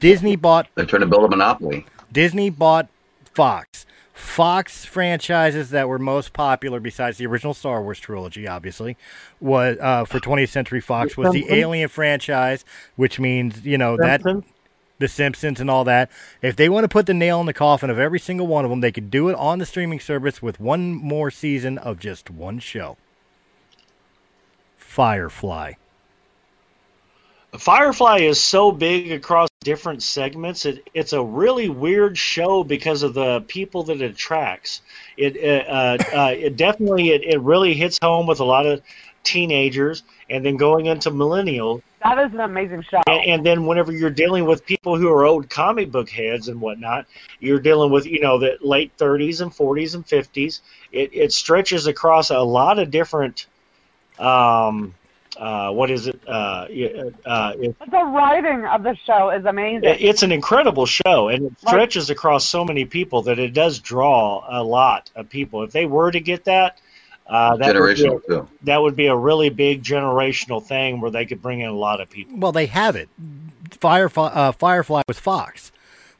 Disney 0.00 0.34
bought 0.34 0.68
They're 0.74 0.84
trying 0.84 1.00
to 1.00 1.06
build 1.06 1.24
a 1.24 1.28
monopoly. 1.28 1.86
Disney 2.12 2.50
bought 2.50 2.88
Fox. 3.34 3.86
Fox 4.20 4.84
franchises 4.84 5.70
that 5.70 5.88
were 5.88 5.98
most 5.98 6.32
popular, 6.32 6.78
besides 6.78 7.16
the 7.16 7.26
original 7.26 7.54
Star 7.54 7.82
Wars 7.82 7.98
trilogy, 7.98 8.46
obviously, 8.46 8.96
was 9.40 9.78
uh, 9.80 10.04
for 10.04 10.20
20th 10.20 10.50
Century 10.50 10.80
Fox 10.80 11.16
was 11.16 11.32
the 11.32 11.46
Alien 11.50 11.88
franchise, 11.88 12.64
which 12.96 13.18
means 13.18 13.64
you 13.64 13.78
know 13.78 13.96
that 13.96 14.22
the 14.98 15.08
Simpsons 15.08 15.58
and 15.58 15.70
all 15.70 15.84
that. 15.84 16.10
If 16.42 16.54
they 16.54 16.68
want 16.68 16.84
to 16.84 16.88
put 16.88 17.06
the 17.06 17.14
nail 17.14 17.40
in 17.40 17.46
the 17.46 17.54
coffin 17.54 17.88
of 17.88 17.98
every 17.98 18.20
single 18.20 18.46
one 18.46 18.64
of 18.64 18.70
them, 18.70 18.80
they 18.80 18.92
could 18.92 19.10
do 19.10 19.30
it 19.30 19.36
on 19.36 19.58
the 19.58 19.66
streaming 19.66 20.00
service 20.00 20.42
with 20.42 20.60
one 20.60 20.92
more 20.94 21.30
season 21.30 21.78
of 21.78 21.98
just 21.98 22.30
one 22.30 22.58
show. 22.58 22.98
Firefly. 24.76 25.72
Firefly 27.58 28.18
is 28.18 28.42
so 28.42 28.70
big 28.70 29.10
across 29.10 29.48
different 29.60 30.02
segments. 30.02 30.66
It, 30.66 30.88
it's 30.94 31.12
a 31.12 31.22
really 31.22 31.68
weird 31.68 32.16
show 32.16 32.62
because 32.62 33.02
of 33.02 33.14
the 33.14 33.40
people 33.42 33.82
that 33.84 34.00
it 34.00 34.10
attracts. 34.12 34.82
It 35.16 35.36
uh, 35.36 35.70
uh, 35.70 35.98
uh, 36.16 36.34
it 36.36 36.56
definitely 36.56 37.10
it, 37.10 37.24
it 37.24 37.40
really 37.40 37.74
hits 37.74 37.98
home 38.00 38.26
with 38.26 38.40
a 38.40 38.44
lot 38.44 38.66
of 38.66 38.82
teenagers, 39.24 40.02
and 40.30 40.44
then 40.44 40.56
going 40.56 40.86
into 40.86 41.10
millennials. 41.10 41.82
That 42.02 42.18
is 42.18 42.32
an 42.32 42.40
amazing 42.40 42.82
show. 42.90 43.02
And, 43.06 43.24
and 43.26 43.46
then 43.46 43.66
whenever 43.66 43.92
you're 43.92 44.10
dealing 44.10 44.46
with 44.46 44.64
people 44.64 44.96
who 44.96 45.08
are 45.10 45.26
old 45.26 45.50
comic 45.50 45.90
book 45.90 46.08
heads 46.08 46.48
and 46.48 46.60
whatnot, 46.60 47.06
you're 47.40 47.60
dealing 47.60 47.90
with 47.90 48.06
you 48.06 48.20
know 48.20 48.38
the 48.38 48.58
late 48.62 48.96
30s 48.96 49.40
and 49.40 49.50
40s 49.50 49.94
and 49.94 50.06
50s. 50.06 50.60
It 50.92 51.10
it 51.12 51.32
stretches 51.32 51.86
across 51.86 52.30
a 52.30 52.40
lot 52.40 52.78
of 52.78 52.90
different. 52.90 53.46
Um, 54.18 54.94
uh, 55.40 55.70
what 55.70 55.90
is 55.90 56.06
it? 56.06 56.20
Uh, 56.28 56.30
uh, 56.30 56.66
it, 57.56 57.76
the 57.90 58.04
writing 58.04 58.66
of 58.66 58.82
the 58.82 58.94
show 59.06 59.30
is 59.30 59.46
amazing. 59.46 59.80
it's 59.84 60.22
an 60.22 60.32
incredible 60.32 60.84
show, 60.84 61.28
and 61.28 61.46
it 61.46 61.60
stretches 61.60 62.10
across 62.10 62.46
so 62.46 62.62
many 62.62 62.84
people 62.84 63.22
that 63.22 63.38
it 63.38 63.54
does 63.54 63.78
draw 63.78 64.44
a 64.46 64.62
lot 64.62 65.10
of 65.16 65.30
people. 65.30 65.62
If 65.62 65.72
they 65.72 65.86
were 65.86 66.10
to 66.10 66.20
get 66.20 66.44
that, 66.44 66.78
uh, 67.26 67.56
that 67.56 67.74
would, 67.74 67.96
be 67.96 68.04
a, 68.04 68.20
too. 68.20 68.48
that 68.64 68.82
would 68.82 68.96
be 68.96 69.06
a 69.06 69.16
really 69.16 69.48
big 69.48 69.82
generational 69.82 70.62
thing 70.62 71.00
where 71.00 71.10
they 71.10 71.24
could 71.24 71.40
bring 71.40 71.60
in 71.60 71.70
a 71.70 71.74
lot 71.74 72.02
of 72.02 72.10
people. 72.10 72.36
Well, 72.36 72.52
they 72.52 72.66
have 72.66 72.94
it. 72.96 73.08
Firefly, 73.70 74.26
uh, 74.26 74.52
Firefly 74.52 75.02
was 75.08 75.18
Fox. 75.18 75.72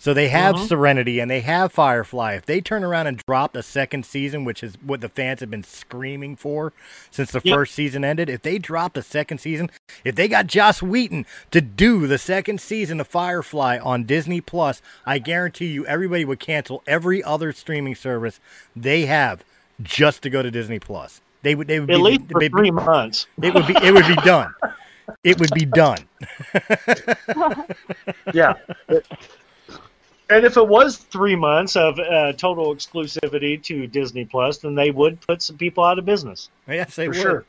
So 0.03 0.15
they 0.15 0.29
have 0.29 0.55
Mhm. 0.57 0.67
Serenity 0.67 1.21
and 1.21 1.31
they 1.31 1.43
have 1.43 1.73
Firefly. 1.73 2.33
If 2.33 2.47
they 2.47 2.63
turn 2.63 2.83
around 2.83 3.07
and 3.07 3.19
drop 3.19 3.53
the 3.53 3.63
second 3.63 4.07
season, 4.07 4.47
which 4.47 4.63
is 4.63 4.77
what 4.83 5.03
the 5.03 5.11
fans 5.11 5.41
have 5.41 5.51
been 5.51 5.63
screaming 5.63 6.37
for 6.37 6.73
since 7.11 7.31
the 7.33 7.43
Yep. 7.45 7.55
first 7.55 7.75
season 7.75 8.03
ended, 8.03 8.31
if 8.31 8.41
they 8.41 8.57
drop 8.59 8.95
the 8.95 9.03
second 9.03 9.39
season, 9.39 9.71
if 10.03 10.15
they 10.15 10.27
got 10.27 10.47
Joss 10.47 10.81
Whedon 10.83 11.27
to 11.51 11.61
do 11.61 12.07
the 12.07 12.17
second 12.17 12.63
season 12.63 12.99
of 12.99 13.09
Firefly 13.09 13.79
on 13.79 14.05
Disney 14.05 14.41
Plus, 14.41 14.81
I 15.05 15.19
guarantee 15.19 15.67
you 15.67 15.85
everybody 15.85 16.25
would 16.25 16.41
cancel 16.41 16.83
every 16.87 17.23
other 17.23 17.53
streaming 17.53 17.95
service 17.95 18.41
they 18.75 19.05
have 19.05 19.45
just 19.83 20.23
to 20.23 20.31
go 20.31 20.43
to 20.43 20.51
Disney 20.51 20.79
Plus. 20.79 21.21
They 21.43 21.55
would 21.55 21.69
they 21.69 21.79
would 21.79 21.91
At 21.91 21.97
be, 21.97 22.03
least 22.03 22.23
for 22.31 22.41
be- 22.41 22.49
three 22.49 22.71
months. 22.71 23.27
It 23.43 23.53
would 23.53 23.67
be 23.67 23.75
it 23.83 23.93
would 23.93 24.07
be 24.07 24.17
done. 24.17 24.55
It 25.25 25.39
would 25.41 25.51
be 25.53 25.65
done. 25.67 25.99
yeah. 28.33 28.55
And 30.31 30.45
if 30.45 30.57
it 30.57 30.69
was 30.69 30.97
three 30.97 31.35
months 31.35 31.75
of 31.75 31.99
uh, 31.99 32.33
total 32.35 32.75
exclusivity 32.75 33.61
to 33.65 33.89
Disney 33.89 34.25
Plus, 34.25 34.59
then 34.59 34.77
they 34.77 34.93
would 34.93 35.21
put 35.21 35.43
some 35.43 35.59
people 35.59 35.83
out 35.85 35.99
of 35.99 36.05
business. 36.05 36.51
Yes, 36.69 36.95
they 36.95 37.07
For 37.07 37.11
would. 37.11 37.21
sure. 37.21 37.45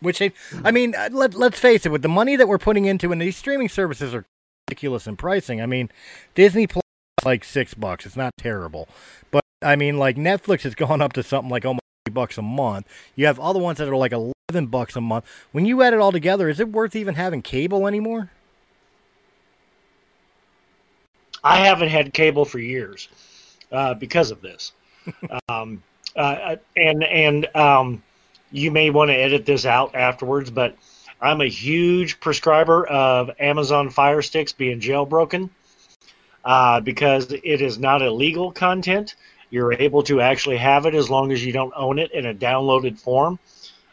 Which 0.00 0.18
they, 0.20 0.32
I 0.64 0.70
mean, 0.70 0.94
uh, 0.94 1.08
let 1.12 1.34
let's 1.34 1.58
face 1.58 1.84
it, 1.84 1.90
with 1.92 2.02
the 2.02 2.08
money 2.08 2.36
that 2.36 2.48
we're 2.48 2.58
putting 2.58 2.84
into, 2.86 3.12
and 3.12 3.20
these 3.20 3.36
streaming 3.36 3.68
services 3.68 4.14
are 4.14 4.24
ridiculous 4.68 5.06
in 5.06 5.16
pricing. 5.16 5.60
I 5.60 5.66
mean, 5.66 5.90
Disney 6.34 6.66
Plus 6.66 6.82
is 7.20 7.26
like 7.26 7.44
six 7.44 7.74
bucks. 7.74 8.06
It's 8.06 8.16
not 8.16 8.32
terrible, 8.36 8.88
but 9.30 9.44
I 9.60 9.76
mean, 9.76 9.98
like 9.98 10.16
Netflix 10.16 10.62
has 10.62 10.74
gone 10.76 11.00
up 11.00 11.12
to 11.14 11.22
something 11.22 11.50
like 11.50 11.64
almost 11.64 11.82
bucks 12.12 12.36
a 12.38 12.42
month. 12.42 12.86
You 13.14 13.26
have 13.26 13.38
other 13.38 13.60
ones 13.60 13.78
that 13.78 13.88
are 13.88 13.96
like 13.96 14.12
eleven 14.12 14.66
bucks 14.66 14.96
a 14.96 15.00
month. 15.00 15.24
When 15.52 15.66
you 15.66 15.82
add 15.82 15.94
it 15.94 16.00
all 16.00 16.12
together, 16.12 16.48
is 16.48 16.58
it 16.58 16.70
worth 16.70 16.96
even 16.96 17.14
having 17.14 17.42
cable 17.42 17.86
anymore? 17.86 18.30
I 21.44 21.58
haven't 21.58 21.88
had 21.88 22.12
cable 22.12 22.44
for 22.44 22.58
years 22.58 23.08
uh, 23.70 23.94
because 23.94 24.30
of 24.30 24.40
this. 24.40 24.72
um, 25.48 25.82
uh, 26.14 26.56
and 26.76 27.02
and 27.02 27.56
um, 27.56 28.02
you 28.50 28.70
may 28.70 28.90
want 28.90 29.08
to 29.10 29.14
edit 29.14 29.46
this 29.46 29.66
out 29.66 29.94
afterwards, 29.94 30.50
but 30.50 30.76
I'm 31.20 31.40
a 31.40 31.48
huge 31.48 32.20
prescriber 32.20 32.86
of 32.86 33.30
Amazon 33.38 33.90
Fire 33.90 34.22
Sticks 34.22 34.52
being 34.52 34.80
jailbroken 34.80 35.50
uh, 36.44 36.80
because 36.80 37.32
it 37.32 37.62
is 37.62 37.78
not 37.78 38.02
illegal 38.02 38.52
content. 38.52 39.16
You're 39.50 39.72
able 39.72 40.02
to 40.04 40.20
actually 40.20 40.58
have 40.58 40.86
it 40.86 40.94
as 40.94 41.10
long 41.10 41.32
as 41.32 41.44
you 41.44 41.52
don't 41.52 41.72
own 41.76 41.98
it 41.98 42.12
in 42.12 42.26
a 42.26 42.34
downloaded 42.34 42.98
form. 42.98 43.38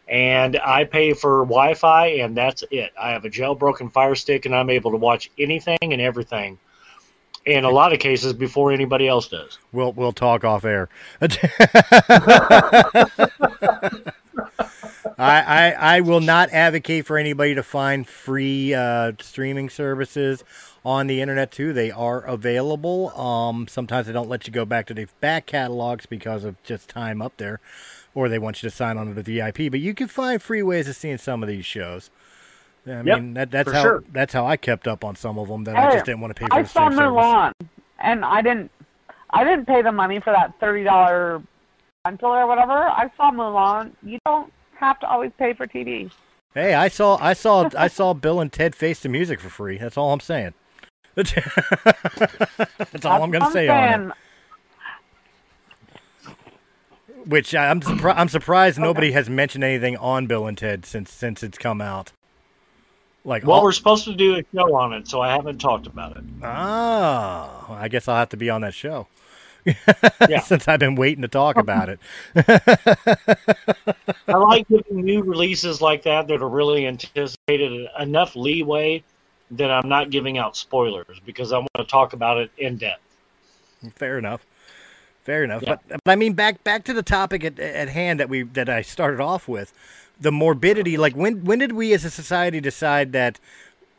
And 0.08 0.58
I 0.58 0.86
pay 0.86 1.14
for 1.14 1.46
Wi 1.46 1.76
Fi, 1.76 2.08
and 2.22 2.36
that's 2.36 2.64
it. 2.72 2.92
I 3.00 3.12
have 3.12 3.26
a 3.26 3.30
jailbroken 3.30 3.92
Fire 3.92 4.16
Stick, 4.16 4.46
and 4.46 4.56
I'm 4.56 4.70
able 4.70 4.92
to 4.92 4.98
watch 4.98 5.30
anything 5.38 5.78
and 5.82 6.02
everything 6.02 6.58
in 7.46 7.64
a 7.64 7.70
lot 7.70 7.94
of 7.94 8.00
cases 8.00 8.34
before 8.34 8.72
anybody 8.72 9.08
else 9.08 9.28
does. 9.28 9.58
We'll 9.72 9.94
we'll 9.94 10.12
talk 10.14 10.44
off 10.44 10.66
air. 10.66 10.90
I, 15.18 15.42
I 15.42 15.76
I 15.78 16.02
will 16.02 16.22
not 16.22 16.50
advocate 16.52 17.06
for 17.06 17.18
anybody 17.18 17.56
to 17.56 17.64
find 17.64 18.08
free 18.08 18.74
uh, 18.74 19.14
streaming 19.20 19.70
services 19.70 20.44
on 20.86 21.08
the 21.08 21.22
internet 21.22 21.52
too. 21.52 21.74
They 21.74 21.92
are 21.92 22.22
available. 22.22 23.10
Um, 23.20 23.68
sometimes 23.68 24.08
they 24.08 24.14
don't 24.14 24.30
let 24.30 24.48
you 24.48 24.54
go 24.54 24.66
back 24.66 24.86
to 24.88 24.94
the 24.94 25.08
back 25.20 25.46
catalogs 25.46 26.06
because 26.06 26.44
of 26.44 26.62
just 26.64 26.90
time 26.90 27.22
up 27.22 27.36
there, 27.38 27.60
or 28.16 28.30
they 28.30 28.40
want 28.40 28.64
you 28.64 28.70
to 28.70 28.76
sign 28.76 28.98
on 28.98 29.08
to 29.08 29.14
the 29.14 29.24
VIP. 29.24 29.72
But 29.72 29.82
you 29.82 29.94
can 29.94 30.08
find 30.08 30.42
free 30.42 30.64
ways 30.64 30.88
of 30.88 30.96
seeing 30.96 31.18
some 31.18 31.44
of 31.44 31.50
these 31.50 31.66
shows. 31.66 32.10
I 32.90 33.02
Yep, 33.02 33.18
mean 33.20 33.34
that, 33.36 33.52
that's 33.52 33.72
how 33.72 33.82
sure. 33.82 34.04
that's 34.12 34.34
how 34.34 34.46
I 34.46 34.58
kept 34.58 34.88
up 34.88 35.04
on 35.06 35.16
some 35.16 35.38
of 35.38 35.48
them 35.48 35.64
that 35.66 35.76
I 35.76 35.92
just 35.94 36.06
didn't 36.06 36.22
want 36.22 36.36
to 36.36 36.40
pay 36.40 36.48
for 36.48 36.56
I 36.56 36.62
the 36.64 36.68
saw. 36.70 36.90
Mulan, 36.90 37.52
and 38.00 38.26
I 38.26 38.42
didn't. 38.42 38.72
I 39.32 39.44
didn't 39.44 39.66
pay 39.66 39.82
the 39.82 39.92
money 39.92 40.20
for 40.20 40.32
that 40.34 40.60
thirty 40.60 40.84
dollar 40.84 41.42
rental 42.06 42.32
or 42.32 42.48
whatever. 42.48 42.74
I 42.74 43.12
saw 43.16 43.32
Mulan. 43.32 43.92
You 44.04 44.18
don't 44.26 44.52
have 44.80 45.00
to 45.02 45.10
always 45.10 45.32
pay 45.38 45.54
for 45.54 45.68
TV. 45.68 46.12
Hey, 46.56 46.74
I 46.74 46.88
saw 46.88 47.18
I 47.22 47.34
saw 47.34 47.70
I 47.78 47.88
saw 47.88 48.14
Bill 48.14 48.40
and 48.40 48.52
Ted 48.52 48.76
Face 48.76 49.00
the 49.02 49.10
Music 49.10 49.40
for 49.40 49.50
free. 49.50 49.78
That's 49.78 49.98
all 49.98 50.12
I'm 50.12 50.20
saying. 50.20 50.54
That's 51.16 53.06
all 53.06 53.22
I'm 53.24 53.32
gonna 53.32 53.52
say 53.52 53.68
on 53.68 54.12
it. 54.12 54.14
Which 57.26 57.54
I'm 57.54 57.82
surpri- 57.82 58.14
I'm 58.16 58.30
surprised 58.30 58.80
nobody 58.80 59.12
has 59.12 59.30
mentioned 59.30 59.64
anything 59.64 59.98
on 59.98 60.26
Bill 60.26 60.48
and 60.48 60.58
Ted 60.58 60.86
since 60.86 61.12
since 61.12 61.44
it's 61.44 61.58
come 61.58 61.82
out. 61.82 62.14
Like 63.30 63.46
Well, 63.46 63.58
all- 63.58 63.64
we're 63.64 63.72
supposed 63.74 64.06
to 64.06 64.16
do 64.16 64.36
a 64.38 64.44
show 64.56 64.74
on 64.76 64.92
it, 64.94 65.08
so 65.08 65.22
I 65.22 65.32
haven't 65.32 65.60
talked 65.60 65.86
about 65.86 66.18
it. 66.18 66.24
Ah, 66.42 67.72
I 67.72 67.88
guess 67.88 68.08
I'll 68.08 68.16
have 68.18 68.30
to 68.30 68.38
be 68.38 68.50
on 68.50 68.62
that 68.62 68.74
show. 68.74 69.08
Yeah. 70.28 70.40
Since 70.40 70.68
I've 70.68 70.80
been 70.80 70.96
waiting 70.96 71.22
to 71.22 71.28
talk 71.28 71.58
about 71.58 71.90
it. 71.90 72.00
I 74.28 74.36
like 74.38 74.68
giving 74.68 75.04
new 75.06 75.22
releases 75.22 75.82
like 75.82 76.04
that 76.04 76.28
that 76.28 76.42
are 76.42 76.50
really 76.50 76.88
anticipated 76.88 77.88
enough 78.00 78.36
leeway 78.36 79.04
that 79.52 79.70
I'm 79.70 79.88
not 79.88 80.10
giving 80.10 80.38
out 80.38 80.58
spoilers 80.58 81.20
because 81.26 81.52
I 81.52 81.58
want 81.60 81.70
to 81.78 81.84
talk 81.84 82.14
about 82.14 82.38
it 82.38 82.52
in 82.58 82.78
depth. 82.78 83.02
Fair 83.96 84.18
enough. 84.18 84.46
Fair 85.24 85.44
enough. 85.44 85.62
Yeah. 85.64 85.76
But 85.88 86.02
but 86.04 86.12
I 86.12 86.16
mean 86.16 86.34
back 86.34 86.64
back 86.64 86.84
to 86.86 86.94
the 86.94 87.04
topic 87.04 87.44
at, 87.44 87.60
at 87.60 87.90
hand 87.90 88.20
that 88.20 88.30
we 88.30 88.44
that 88.44 88.70
I 88.70 88.82
started 88.82 89.20
off 89.20 89.48
with. 89.48 89.72
The 90.20 90.32
morbidity, 90.32 90.98
like 90.98 91.16
when 91.16 91.46
when 91.46 91.60
did 91.60 91.72
we 91.72 91.94
as 91.94 92.04
a 92.04 92.10
society 92.10 92.60
decide 92.60 93.14
that 93.14 93.40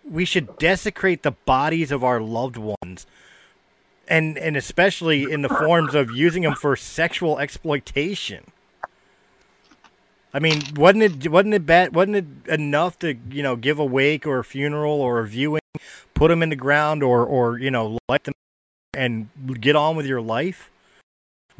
we 0.04 0.24
should 0.24 0.58
desecrate 0.58 1.22
the 1.22 1.30
bodies 1.32 1.90
of 1.90 2.04
our 2.04 2.20
loved 2.20 2.56
ones? 2.56 3.06
And 4.06 4.36
and 4.36 4.56
especially 4.56 5.30
in 5.30 5.42
the 5.42 5.48
forms 5.48 5.94
of 5.94 6.10
using 6.10 6.42
them 6.42 6.54
for 6.54 6.76
sexual 6.76 7.38
exploitation. 7.38 8.50
I 10.32 10.38
mean, 10.38 10.62
wasn't 10.76 11.24
it 11.24 11.30
wasn't 11.30 11.54
it 11.54 11.66
bad? 11.66 11.94
Wasn't 11.94 12.16
it 12.16 12.48
enough 12.48 12.98
to 13.00 13.16
you 13.30 13.42
know 13.42 13.56
give 13.56 13.78
a 13.78 13.84
wake 13.84 14.26
or 14.26 14.38
a 14.38 14.44
funeral 14.44 15.00
or 15.00 15.20
a 15.20 15.26
viewing, 15.26 15.60
put 16.14 16.28
them 16.28 16.42
in 16.42 16.50
the 16.50 16.56
ground 16.56 17.02
or 17.02 17.24
or 17.24 17.58
you 17.58 17.70
know 17.70 17.98
light 18.08 18.24
them 18.24 18.34
and 18.94 19.28
get 19.60 19.74
on 19.74 19.96
with 19.96 20.06
your 20.06 20.20
life? 20.20 20.69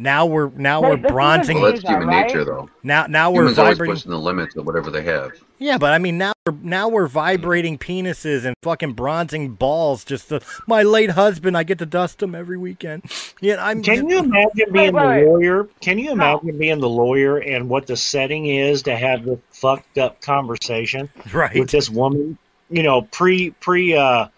Now 0.00 0.24
we're 0.24 0.48
now 0.56 0.80
Wait, 0.80 0.88
we're 0.88 0.96
this 0.96 1.04
is 1.04 1.10
bronzing. 1.12 1.60
Well, 1.60 1.72
that's 1.72 1.82
human 1.86 2.08
nature, 2.08 2.42
though. 2.44 2.70
Now 2.82 3.06
now 3.06 3.30
we're 3.30 3.42
Humans 3.42 3.56
vibrating. 3.58 3.94
pushing 3.94 4.10
the 4.10 4.18
limits 4.18 4.56
of 4.56 4.64
whatever 4.64 4.90
they 4.90 5.02
have. 5.02 5.32
Yeah, 5.58 5.76
but 5.76 5.92
I 5.92 5.98
mean 5.98 6.16
now 6.16 6.32
we're 6.46 6.54
now 6.62 6.88
we're 6.88 7.06
vibrating 7.06 7.76
penises 7.76 8.46
and 8.46 8.54
fucking 8.62 8.94
bronzing 8.94 9.50
balls. 9.50 10.04
Just 10.06 10.30
to, 10.30 10.40
my 10.66 10.82
late 10.82 11.10
husband, 11.10 11.54
I 11.54 11.64
get 11.64 11.78
to 11.80 11.86
dust 11.86 12.22
him 12.22 12.34
every 12.34 12.56
weekend. 12.56 13.02
Yeah, 13.42 13.62
I'm. 13.62 13.82
Can 13.82 14.08
you 14.08 14.20
imagine 14.20 14.72
being 14.72 14.92
the 14.94 15.02
lawyer? 15.26 15.68
Can 15.82 15.98
you 15.98 16.12
imagine 16.12 16.56
being 16.56 16.80
the 16.80 16.88
lawyer 16.88 17.36
and 17.36 17.68
what 17.68 17.86
the 17.86 17.96
setting 17.96 18.46
is 18.46 18.82
to 18.84 18.96
have 18.96 19.26
the 19.26 19.38
fucked 19.50 19.98
up 19.98 20.22
conversation 20.22 21.10
Right. 21.30 21.58
with 21.58 21.68
this 21.70 21.90
woman? 21.90 22.38
You 22.70 22.82
know, 22.82 23.02
pre 23.02 23.50
pre 23.50 23.94
uh, 23.94 24.28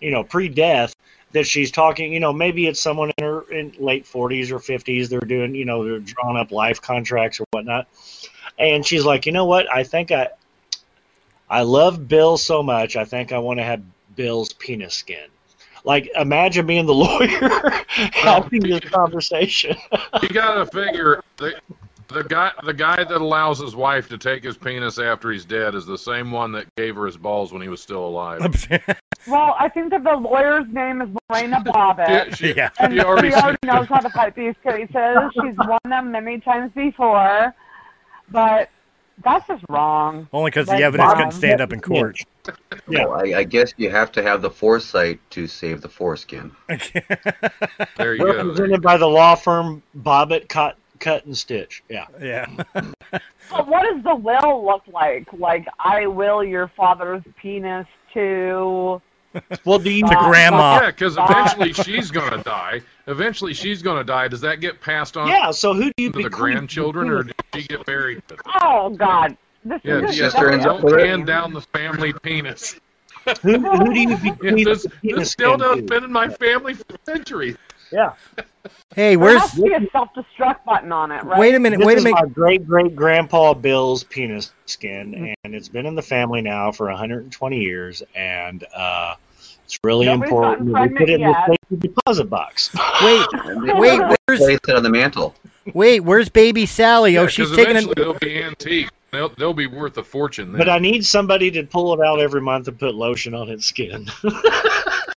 you 0.00 0.10
know, 0.10 0.24
pre 0.24 0.48
death 0.48 0.92
that 1.34 1.46
she's 1.46 1.70
talking. 1.70 2.12
You 2.12 2.20
know, 2.20 2.32
maybe 2.32 2.66
it's 2.66 2.80
someone 2.80 3.12
in 3.18 3.24
her 3.24 3.42
in 3.52 3.74
late 3.78 4.06
forties 4.06 4.50
or 4.50 4.58
fifties. 4.58 5.10
They're 5.10 5.20
doing, 5.20 5.54
you 5.54 5.66
know, 5.66 5.84
they're 5.84 5.98
drawing 5.98 6.38
up 6.38 6.50
life 6.50 6.80
contracts 6.80 7.38
or 7.40 7.44
whatnot, 7.50 7.86
and 8.58 8.86
she's 8.86 9.04
like, 9.04 9.26
you 9.26 9.32
know 9.32 9.44
what? 9.44 9.70
I 9.72 9.82
think 9.84 10.10
I 10.10 10.28
I 11.50 11.62
love 11.62 12.08
Bill 12.08 12.38
so 12.38 12.62
much. 12.62 12.96
I 12.96 13.04
think 13.04 13.32
I 13.32 13.38
want 13.38 13.58
to 13.58 13.64
have 13.64 13.82
Bill's 14.16 14.52
penis 14.54 14.94
skin. 14.94 15.28
Like, 15.84 16.10
imagine 16.16 16.66
being 16.66 16.86
the 16.86 16.94
lawyer 16.94 17.70
having 18.12 18.60
this 18.60 18.80
conversation. 18.80 19.76
you 20.22 20.28
gotta 20.30 20.64
figure 20.64 21.22
the 21.36 21.54
the 22.14 22.24
guy 22.24 22.50
the 22.64 22.72
guy 22.72 22.96
that 22.96 23.10
allows 23.20 23.58
his 23.58 23.76
wife 23.76 24.08
to 24.08 24.16
take 24.18 24.42
his 24.44 24.56
penis 24.56 24.98
after 24.98 25.30
he's 25.30 25.44
dead 25.44 25.74
is 25.74 25.84
the 25.86 25.98
same 25.98 26.30
one 26.30 26.52
that 26.52 26.66
gave 26.76 26.94
her 26.96 27.04
his 27.06 27.16
balls 27.16 27.52
when 27.52 27.60
he 27.60 27.68
was 27.68 27.80
still 27.82 28.06
alive. 28.06 28.40
Well, 29.26 29.56
I 29.58 29.70
think 29.70 29.88
that 29.92 30.04
the 30.04 30.12
lawyer's 30.16 30.66
name 30.70 31.00
is 31.00 31.08
Lorena 31.30 31.58
Bobbitt. 31.66 32.08
Yeah, 32.08 32.34
she- 32.34 32.52
Yeah. 32.54 32.68
And 32.78 32.92
she 32.92 33.00
already 33.00 33.30
she 33.30 33.34
already 33.36 33.56
knows 33.64 33.86
how 33.88 34.00
to 34.00 34.10
fight 34.10 34.34
these 34.36 34.54
cases. 34.62 35.16
She's 35.32 35.54
won 35.56 35.78
them 35.86 36.10
many 36.12 36.40
times 36.40 36.72
before, 36.74 37.54
but 38.30 38.68
that's 39.24 39.46
just 39.48 39.64
wrong. 39.70 40.28
Only 40.30 40.50
because 40.50 40.66
That's 40.66 40.78
the 40.78 40.84
evidence 40.84 41.06
wrong. 41.08 41.16
couldn't 41.16 41.32
stand 41.32 41.62
up 41.62 41.72
in 41.72 41.80
court. 41.80 42.18
Yeah. 42.86 43.06
Well, 43.06 43.14
I, 43.14 43.38
I 43.38 43.44
guess 43.44 43.72
you 43.78 43.88
have 43.88 44.12
to 44.12 44.22
have 44.22 44.42
the 44.42 44.50
foresight 44.50 45.20
to 45.30 45.46
save 45.46 45.80
the 45.80 45.88
foreskin. 45.88 46.50
There 47.96 48.14
you 48.14 48.18
go. 48.24 48.26
Represented 48.36 48.82
by 48.82 48.96
the 48.98 49.06
law 49.08 49.34
firm 49.36 49.82
Bobbitt 49.96 50.48
Cut, 50.48 50.76
Cut 51.00 51.24
and 51.26 51.36
Stitch. 51.36 51.82
Yeah. 51.88 52.06
Yeah. 52.20 52.46
But 53.50 53.68
what 53.68 53.82
does 53.82 54.02
the 54.02 54.14
will 54.14 54.64
look 54.64 54.82
like? 54.92 55.28
Like, 55.32 55.66
I 55.78 56.06
will 56.06 56.42
your 56.42 56.66
father's 56.68 57.22
penis 57.40 57.86
to. 58.14 59.00
Well, 59.64 59.78
do 59.78 59.90
you 59.90 60.02
To 60.06 60.16
grandma. 60.16 60.80
Yeah, 60.80 60.90
because 60.90 61.16
eventually 61.18 61.72
she's 61.72 62.10
gonna 62.10 62.42
die. 62.42 62.80
Eventually 63.06 63.52
she's 63.52 63.82
gonna 63.82 64.02
die. 64.04 64.28
Does 64.28 64.40
that 64.40 64.60
get 64.60 64.80
passed 64.80 65.16
on 65.16 65.28
Yeah, 65.28 65.50
so 65.50 65.74
who 65.74 65.90
do 65.96 66.02
you 66.04 66.10
to 66.12 66.22
the 66.22 66.30
grandchildren, 66.30 67.10
or 67.10 67.24
did 67.24 67.34
she 67.54 67.62
get 67.62 67.84
buried? 67.84 68.22
Oh 68.62 68.90
God, 68.90 69.36
this 69.64 69.80
Yeah, 69.84 70.08
is 70.08 70.18
yeah, 70.18 70.28
sister 70.30 70.50
ends 70.50 70.64
up 70.64 70.80
don't 70.80 70.84
with 70.84 71.00
it. 71.00 71.06
hand 71.06 71.26
down 71.26 71.52
the 71.52 71.60
family 71.60 72.12
penis. 72.22 72.80
Who, 73.42 73.58
who 73.58 73.92
do 73.94 74.00
you 74.00 74.16
Yeah, 74.42 74.64
this, 74.64 74.82
the 74.82 74.90
penis 75.02 75.18
this 75.18 75.30
still 75.32 75.58
skin 75.58 75.78
has 75.78 75.82
been 75.82 76.04
in 76.04 76.12
my 76.12 76.28
family 76.28 76.74
for 76.74 76.84
centuries. 77.04 77.56
Yeah. 77.94 78.12
Hey, 78.94 79.10
There 79.14 79.18
where's? 79.20 79.40
has 79.40 79.52
to 79.52 79.62
be 79.62 79.72
a 79.72 79.88
self-destruct 79.92 80.64
button 80.64 80.90
on 80.90 81.12
it, 81.12 81.22
right? 81.22 81.38
Wait 81.38 81.54
a 81.54 81.60
minute. 81.60 81.78
This 81.78 81.86
Wait 81.86 81.94
a 81.94 81.98
is 81.98 82.04
minute. 82.04 82.20
my 82.22 82.28
great 82.28 82.66
great 82.66 82.96
grandpa 82.96 83.54
Bill's 83.54 84.02
penis 84.04 84.52
skin, 84.66 85.34
and 85.44 85.54
it's 85.54 85.68
been 85.68 85.86
in 85.86 85.94
the 85.94 86.02
family 86.02 86.40
now 86.40 86.72
for 86.72 86.86
120 86.88 87.60
years, 87.60 88.02
and 88.16 88.64
uh, 88.74 89.14
it's 89.64 89.78
really 89.84 90.06
Nobody's 90.06 90.30
important 90.32 90.66
we 90.66 90.88
put 90.98 91.08
it 91.08 91.20
in 91.20 91.20
the 91.22 91.46
safety 91.70 91.88
deposit 91.88 92.24
box. 92.24 92.70
Wait, 93.02 93.26
wait, 93.78 94.00
where's? 94.00 94.40
Place 94.40 94.58
it 94.68 94.74
on 94.76 94.82
the 94.82 94.90
mantle. 94.90 95.34
Wait, 95.72 96.00
where's 96.00 96.28
baby 96.28 96.66
Sally? 96.66 97.16
Oh, 97.16 97.26
she's 97.26 97.34
she's 97.34 97.48
'cause 97.48 97.56
taking 97.56 97.70
eventually 97.76 97.94
they'll 97.96 98.14
be 98.18 98.42
antique. 98.42 98.90
They'll, 99.12 99.28
they'll 99.38 99.54
be 99.54 99.68
worth 99.68 99.96
a 99.98 100.02
fortune. 100.02 100.50
Then. 100.50 100.58
But 100.58 100.68
I 100.68 100.78
need 100.80 101.04
somebody 101.06 101.48
to 101.52 101.62
pull 101.62 101.94
it 101.94 102.04
out 102.04 102.18
every 102.20 102.40
month 102.40 102.66
and 102.66 102.76
put 102.76 102.96
lotion 102.96 103.32
on 103.32 103.48
its 103.48 103.64
skin. 103.66 104.10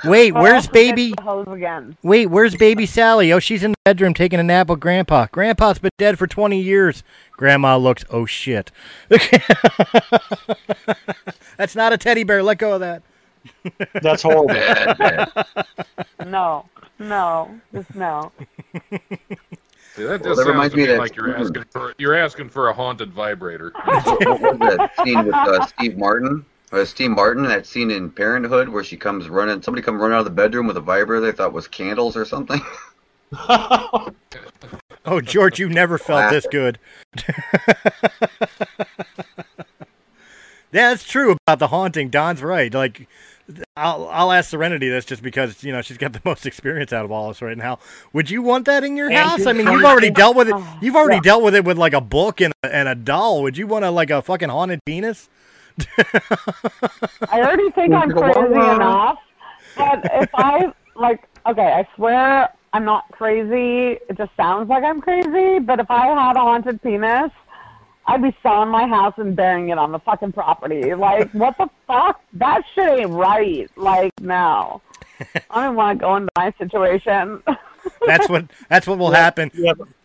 Wait, 0.04 0.32
Or 0.34 0.42
where's 0.42 0.54
else 0.54 0.64
it 0.66 0.72
gets 0.72 0.86
baby? 0.90 1.12
the 1.16 1.50
again. 1.50 1.96
Wait, 2.02 2.26
where's 2.26 2.54
baby 2.56 2.86
Sally? 2.86 3.32
Oh, 3.32 3.38
she's 3.40 3.62
in 3.64 3.72
the 3.72 3.76
bedroom 3.84 4.14
taking 4.14 4.38
a 4.38 4.42
nap 4.44 4.68
with 4.68 4.78
Grandpa. 4.80 5.26
Grandpa's 5.32 5.78
been 5.80 5.90
dead 5.98 6.18
for 6.18 6.26
20 6.26 6.60
years. 6.60 7.02
Grandma 7.32 7.76
looks, 7.76 8.04
oh 8.10 8.24
shit. 8.26 8.70
That's 11.56 11.74
not 11.74 11.92
a 11.92 11.98
teddy 11.98 12.24
bear. 12.24 12.42
Let 12.42 12.58
go 12.58 12.74
of 12.74 12.80
that. 12.80 13.02
That's 14.02 14.22
horrible. 14.22 14.46
Bad, 14.48 14.98
bad. 14.98 15.32
No, 16.26 16.66
no, 16.98 17.58
just 17.72 17.94
no. 17.94 18.32
See, 18.90 18.98
that 20.04 20.06
Well, 20.06 20.18
just 20.18 20.22
that 20.24 20.36
sounds 20.36 20.48
reminds 20.48 20.74
me 20.74 20.82
me 20.82 20.88
that- 20.88 20.98
like 20.98 21.16
you're 21.16 21.36
asking 21.36 21.64
for 21.70 21.94
you're 21.98 22.14
asking 22.14 22.48
for 22.50 22.68
a 22.68 22.72
haunted 22.72 23.12
vibrator. 23.12 23.72
what 23.74 24.40
was 24.40 24.58
that 24.76 24.90
scene 25.04 25.24
with 25.24 25.34
uh, 25.34 25.66
Steve 25.66 25.96
Martin? 25.96 26.44
Uh, 26.70 26.84
Steve 26.84 27.10
Martin, 27.10 27.44
that 27.44 27.66
scene 27.66 27.90
in 27.90 28.10
Parenthood 28.10 28.68
where 28.68 28.84
she 28.84 28.96
comes 28.96 29.28
running, 29.28 29.62
somebody 29.62 29.82
come 29.82 29.98
running 29.98 30.14
out 30.16 30.20
of 30.20 30.24
the 30.26 30.30
bedroom 30.30 30.66
with 30.66 30.76
a 30.76 30.80
vibrator 30.82 31.20
they 31.20 31.32
thought 31.32 31.52
was 31.52 31.66
candles 31.68 32.16
or 32.16 32.24
something. 32.24 32.60
Oh, 35.04 35.22
George, 35.22 35.58
you 35.58 35.70
never 35.70 35.96
felt 35.96 36.30
this 36.30 36.46
good. 36.50 36.78
Yeah, 40.70 40.90
that's 40.90 41.04
true 41.04 41.36
about 41.46 41.58
the 41.60 41.68
haunting. 41.68 42.10
Don's 42.10 42.42
right. 42.42 42.72
Like, 42.72 43.08
I'll 43.76 44.06
I'll 44.08 44.32
ask 44.32 44.50
Serenity 44.50 44.88
this 44.88 45.06
just 45.06 45.22
because 45.22 45.64
you 45.64 45.72
know 45.72 45.80
she's 45.80 45.96
got 45.96 46.12
the 46.12 46.20
most 46.26 46.44
experience 46.44 46.92
out 46.92 47.04
of 47.06 47.10
all 47.10 47.26
of 47.26 47.30
us 47.36 47.42
right 47.42 47.56
now. 47.56 47.78
Would 48.12 48.28
you 48.28 48.42
want 48.42 48.66
that 48.66 48.84
in 48.84 48.96
your 48.96 49.08
And 49.08 49.16
house? 49.16 49.46
I 49.46 49.54
mean, 49.54 49.66
you've 49.66 49.84
already 49.84 50.10
dealt 50.10 50.36
with 50.36 50.48
it. 50.48 50.54
Oh, 50.54 50.78
You've 50.82 50.96
already 50.96 51.16
yeah. 51.16 51.22
dealt 51.22 51.42
with 51.42 51.54
it 51.54 51.64
with 51.64 51.78
like 51.78 51.94
a 51.94 52.00
book 52.02 52.42
and 52.42 52.52
a, 52.62 52.74
and 52.74 52.88
a 52.88 52.94
doll. 52.94 53.42
Would 53.42 53.56
you 53.56 53.66
want 53.66 53.86
a 53.86 53.90
like 53.90 54.10
a 54.10 54.20
fucking 54.20 54.50
haunted 54.50 54.80
penis? 54.84 55.30
I 57.28 57.40
already 57.40 57.70
think 57.72 57.94
I'm 57.94 58.10
crazy 58.10 58.54
enough, 58.54 59.18
but 59.76 60.00
if 60.04 60.30
I 60.34 60.72
like, 60.96 61.24
okay, 61.46 61.72
I 61.72 61.88
swear 61.94 62.48
I'm 62.72 62.84
not 62.84 63.10
crazy. 63.12 63.98
It 64.08 64.16
just 64.16 64.30
sounds 64.36 64.68
like 64.68 64.84
I'm 64.84 65.00
crazy. 65.00 65.58
But 65.58 65.80
if 65.80 65.90
I 65.90 66.06
had 66.06 66.36
a 66.36 66.40
haunted 66.40 66.82
penis, 66.82 67.30
I'd 68.06 68.22
be 68.22 68.36
selling 68.42 68.70
my 68.70 68.86
house 68.86 69.14
and 69.16 69.36
burying 69.36 69.68
it 69.70 69.78
on 69.78 69.92
the 69.92 69.98
fucking 70.00 70.32
property. 70.32 70.94
Like, 70.94 71.30
what 71.32 71.56
the 71.58 71.68
fuck? 71.86 72.20
That 72.34 72.62
shit 72.74 72.88
ain't 72.88 73.10
right. 73.10 73.70
Like, 73.76 74.12
no, 74.20 74.82
I 75.50 75.64
don't 75.64 75.76
want 75.76 75.98
to 75.98 76.02
go 76.02 76.16
into 76.16 76.28
my 76.36 76.52
situation. 76.58 77.42
That's 78.06 78.28
what 78.28 78.46
that's 78.68 78.86
what 78.86 78.98
will 78.98 79.10
happen. 79.12 79.50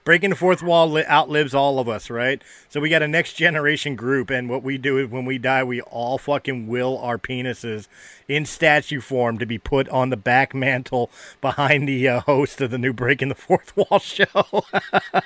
Breaking 0.03 0.31
the 0.31 0.35
fourth 0.35 0.61
wall 0.61 0.91
li- 0.91 1.05
outlives 1.05 1.53
all 1.53 1.79
of 1.79 1.87
us, 1.87 2.09
right? 2.09 2.41
So 2.67 2.81
we 2.81 2.89
got 2.89 3.01
a 3.01 3.07
next 3.07 3.33
generation 3.33 3.95
group, 3.95 4.29
and 4.29 4.49
what 4.49 4.61
we 4.61 4.77
do 4.77 4.97
is 4.97 5.07
when 5.09 5.23
we 5.23 5.37
die, 5.37 5.63
we 5.63 5.79
all 5.81 6.17
fucking 6.17 6.67
will 6.67 6.97
our 6.97 7.17
penises 7.17 7.87
in 8.27 8.45
statue 8.45 8.99
form 8.99 9.37
to 9.37 9.45
be 9.45 9.57
put 9.57 9.87
on 9.87 10.09
the 10.09 10.17
back 10.17 10.53
mantle 10.53 11.09
behind 11.39 11.87
the 11.87 12.05
uh, 12.09 12.19
host 12.21 12.59
of 12.59 12.69
the 12.71 12.77
new 12.77 12.91
Breaking 12.91 13.29
the 13.29 13.35
Fourth 13.35 13.75
Wall 13.77 13.99
show, 13.99 14.65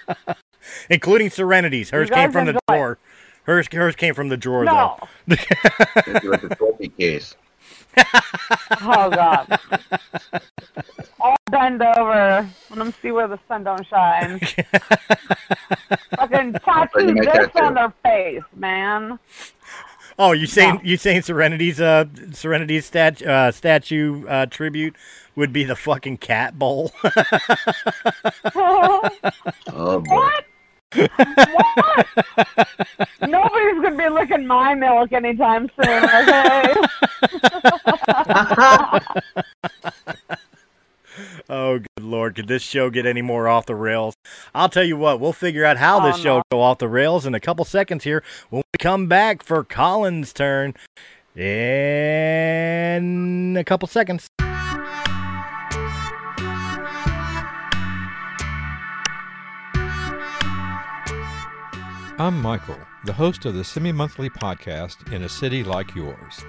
including 0.89 1.31
Serenity's. 1.31 1.89
Hers 1.89 2.09
came 2.09 2.31
guys 2.31 2.33
from 2.33 2.45
the 2.45 2.59
drawer. 2.67 2.99
Hers 3.43 3.67
hers 3.71 3.95
came 3.95 4.13
from 4.13 4.29
the 4.29 4.37
drawer 4.37 4.65
No. 4.65 4.97
though. 5.27 5.35
It's 5.37 6.23
like 6.25 6.57
trophy 6.57 6.89
case. 6.89 7.35
oh 8.81 9.09
god. 9.09 9.59
I'll 11.27 11.37
bend 11.51 11.81
over. 11.81 12.47
Let 12.69 12.79
them 12.79 12.93
see 13.01 13.11
where 13.11 13.27
the 13.27 13.39
sun 13.47 13.63
don't 13.63 13.85
shine. 13.87 14.39
Fucking 16.15 16.53
you 16.53 16.59
tattoo 16.59 17.13
this 17.13 17.25
that 17.25 17.53
too. 17.55 17.63
on 17.63 17.73
their 17.73 17.93
face, 18.03 18.43
man. 18.55 19.19
Oh, 20.19 20.31
you 20.31 20.47
saying 20.47 20.81
you 20.83 20.97
saying 20.97 21.21
Serenity's 21.23 21.79
uh 21.79 22.05
Serenity's 22.31 22.85
stat, 22.85 23.21
uh, 23.21 23.51
statue 23.51 24.25
uh, 24.27 24.47
tribute 24.47 24.95
would 25.35 25.53
be 25.53 25.63
the 25.63 25.75
fucking 25.75 26.17
cat 26.17 26.57
bowl? 26.57 26.91
Oh 29.79 29.99
boy. 29.99 30.29
Nobody's 33.21 33.81
gonna 33.81 33.95
be 33.97 34.09
licking 34.09 34.47
my 34.47 34.73
milk 34.73 35.11
anytime 35.13 35.69
soon, 35.75 36.03
okay? 36.03 36.73
oh, 41.49 41.79
good 41.79 41.87
lord! 42.03 42.35
Could 42.35 42.47
this 42.47 42.61
show 42.63 42.89
get 42.89 43.05
any 43.05 43.21
more 43.21 43.47
off 43.47 43.65
the 43.65 43.75
rails? 43.75 44.15
I'll 44.53 44.69
tell 44.69 44.83
you 44.83 44.97
what. 44.97 45.19
We'll 45.19 45.33
figure 45.33 45.65
out 45.65 45.77
how 45.77 45.99
this 45.99 46.17
Oh, 46.17 46.21
show 46.21 46.35
no. 46.37 46.43
go 46.51 46.61
off 46.61 46.77
the 46.79 46.87
rails 46.87 47.25
in 47.25 47.33
a 47.35 47.39
couple 47.39 47.65
seconds 47.65 48.03
here 48.03 48.23
when 48.49 48.63
we 48.73 48.77
come 48.79 49.07
back 49.07 49.43
for 49.43 49.63
Colin's 49.63 50.33
turn 50.33 50.73
in 51.35 51.85
a 53.57 53.63
couple 53.63 53.87
seconds. 53.87 54.27
I'm 62.19 62.41
Michael, 62.41 62.77
the 63.05 63.13
host 63.13 63.45
of 63.45 63.53
the 63.53 63.63
semi 63.63 63.91
monthly 63.91 64.29
podcast 64.29 65.11
In 65.13 65.23
a 65.23 65.29
City 65.29 65.63
Like 65.63 65.93
Yours. 65.95 66.43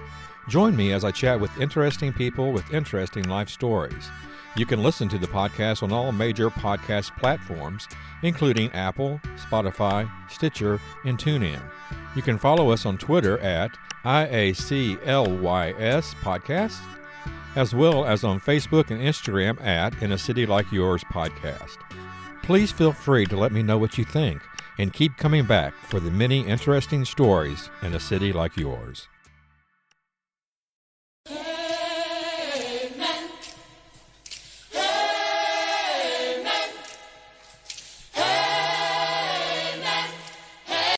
Join 0.48 0.74
me 0.74 0.92
as 0.92 1.04
I 1.04 1.10
chat 1.10 1.38
with 1.38 1.60
interesting 1.60 2.12
people 2.12 2.52
with 2.52 2.72
interesting 2.72 3.24
life 3.24 3.50
stories. 3.50 4.10
You 4.58 4.66
can 4.66 4.82
listen 4.82 5.08
to 5.10 5.18
the 5.18 5.28
podcast 5.28 5.84
on 5.84 5.92
all 5.92 6.10
major 6.10 6.50
podcast 6.50 7.16
platforms, 7.16 7.86
including 8.24 8.72
Apple, 8.72 9.20
Spotify, 9.36 10.10
Stitcher, 10.28 10.80
and 11.04 11.16
TuneIn. 11.16 11.62
You 12.16 12.22
can 12.22 12.38
follow 12.38 12.70
us 12.72 12.84
on 12.84 12.98
Twitter 12.98 13.38
at 13.38 13.70
IACLYS 14.04 14.96
Podcast, 16.16 16.80
as 17.54 17.72
well 17.72 18.04
as 18.04 18.24
on 18.24 18.40
Facebook 18.40 18.90
and 18.90 19.00
Instagram 19.00 19.64
at 19.64 20.02
In 20.02 20.10
a 20.10 20.18
City 20.18 20.44
Like 20.44 20.72
Yours 20.72 21.04
Podcast. 21.04 21.76
Please 22.42 22.72
feel 22.72 22.92
free 22.92 23.26
to 23.26 23.36
let 23.36 23.52
me 23.52 23.62
know 23.62 23.78
what 23.78 23.96
you 23.96 24.04
think 24.04 24.42
and 24.76 24.92
keep 24.92 25.16
coming 25.16 25.44
back 25.44 25.72
for 25.84 26.00
the 26.00 26.10
many 26.10 26.40
interesting 26.40 27.04
stories 27.04 27.70
in 27.82 27.94
a 27.94 28.00
city 28.00 28.32
like 28.32 28.56
yours. 28.56 29.06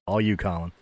All 0.06 0.20
you, 0.20 0.36
Colin. 0.36 0.72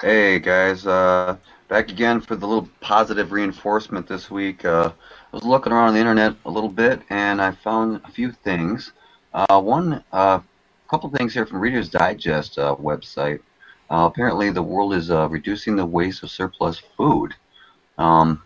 Hey 0.00 0.38
guys, 0.38 0.86
uh, 0.86 1.36
back 1.66 1.90
again 1.90 2.20
for 2.20 2.36
the 2.36 2.46
little 2.46 2.68
positive 2.80 3.32
reinforcement 3.32 4.06
this 4.06 4.30
week. 4.30 4.64
Uh, 4.64 4.92
I 5.32 5.36
was 5.36 5.44
looking 5.44 5.72
around 5.72 5.94
the 5.94 6.00
internet 6.00 6.36
a 6.44 6.50
little 6.50 6.68
bit 6.70 7.02
and 7.10 7.42
I 7.42 7.50
found 7.50 8.00
a 8.04 8.10
few 8.10 8.30
things. 8.30 8.92
Uh, 9.34 9.60
one, 9.60 10.04
a 10.12 10.42
couple 10.88 11.10
things 11.10 11.34
here 11.34 11.46
from 11.46 11.60
Reader's 11.60 11.88
Digest 11.88 12.58
uh, 12.58 12.76
website. 12.76 13.40
Uh, 13.90 14.08
apparently, 14.12 14.50
the 14.50 14.62
world 14.62 14.94
is 14.94 15.10
uh, 15.10 15.28
reducing 15.28 15.74
the 15.74 15.86
waste 15.86 16.22
of 16.22 16.30
surplus 16.30 16.78
food. 16.96 17.34
Um, 17.96 18.42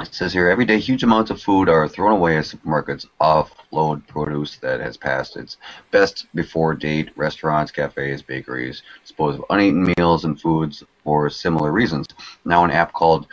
it 0.00 0.12
says 0.12 0.32
here 0.32 0.48
every 0.48 0.64
day 0.64 0.80
huge 0.80 1.04
amounts 1.04 1.30
of 1.30 1.40
food 1.40 1.68
are 1.68 1.86
thrown 1.86 2.10
away 2.10 2.36
as 2.36 2.52
supermarkets 2.52 3.06
offload 3.20 4.04
produce 4.08 4.56
that 4.58 4.80
has 4.80 4.96
passed 4.96 5.36
its 5.36 5.56
best 5.92 6.26
before 6.34 6.74
date. 6.74 7.10
Restaurants, 7.16 7.70
cafes, 7.70 8.20
bakeries 8.20 8.82
dispose 9.02 9.36
of 9.36 9.44
uneaten 9.50 9.94
meals 9.96 10.24
and 10.24 10.40
foods 10.40 10.82
for 11.04 11.30
similar 11.30 11.70
reasons. 11.70 12.08
Now, 12.44 12.64
an 12.64 12.72
app 12.72 12.92
called 12.92 13.28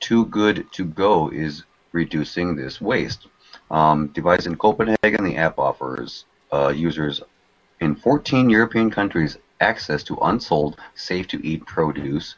Too 0.00 0.26
Good 0.26 0.66
to 0.72 0.84
Go 0.84 1.30
is 1.30 1.62
reducing 1.92 2.56
this 2.56 2.80
waste. 2.80 3.28
Um, 3.70 4.08
devised 4.08 4.48
in 4.48 4.56
Copenhagen, 4.56 5.24
the 5.24 5.36
app 5.36 5.60
offers 5.60 6.24
uh, 6.52 6.72
users 6.74 7.22
in 7.80 7.94
14 7.94 8.50
European 8.50 8.90
countries 8.90 9.38
access 9.60 10.02
to 10.04 10.18
unsold, 10.22 10.76
safe 10.96 11.28
to 11.28 11.46
eat 11.46 11.64
produce 11.66 12.34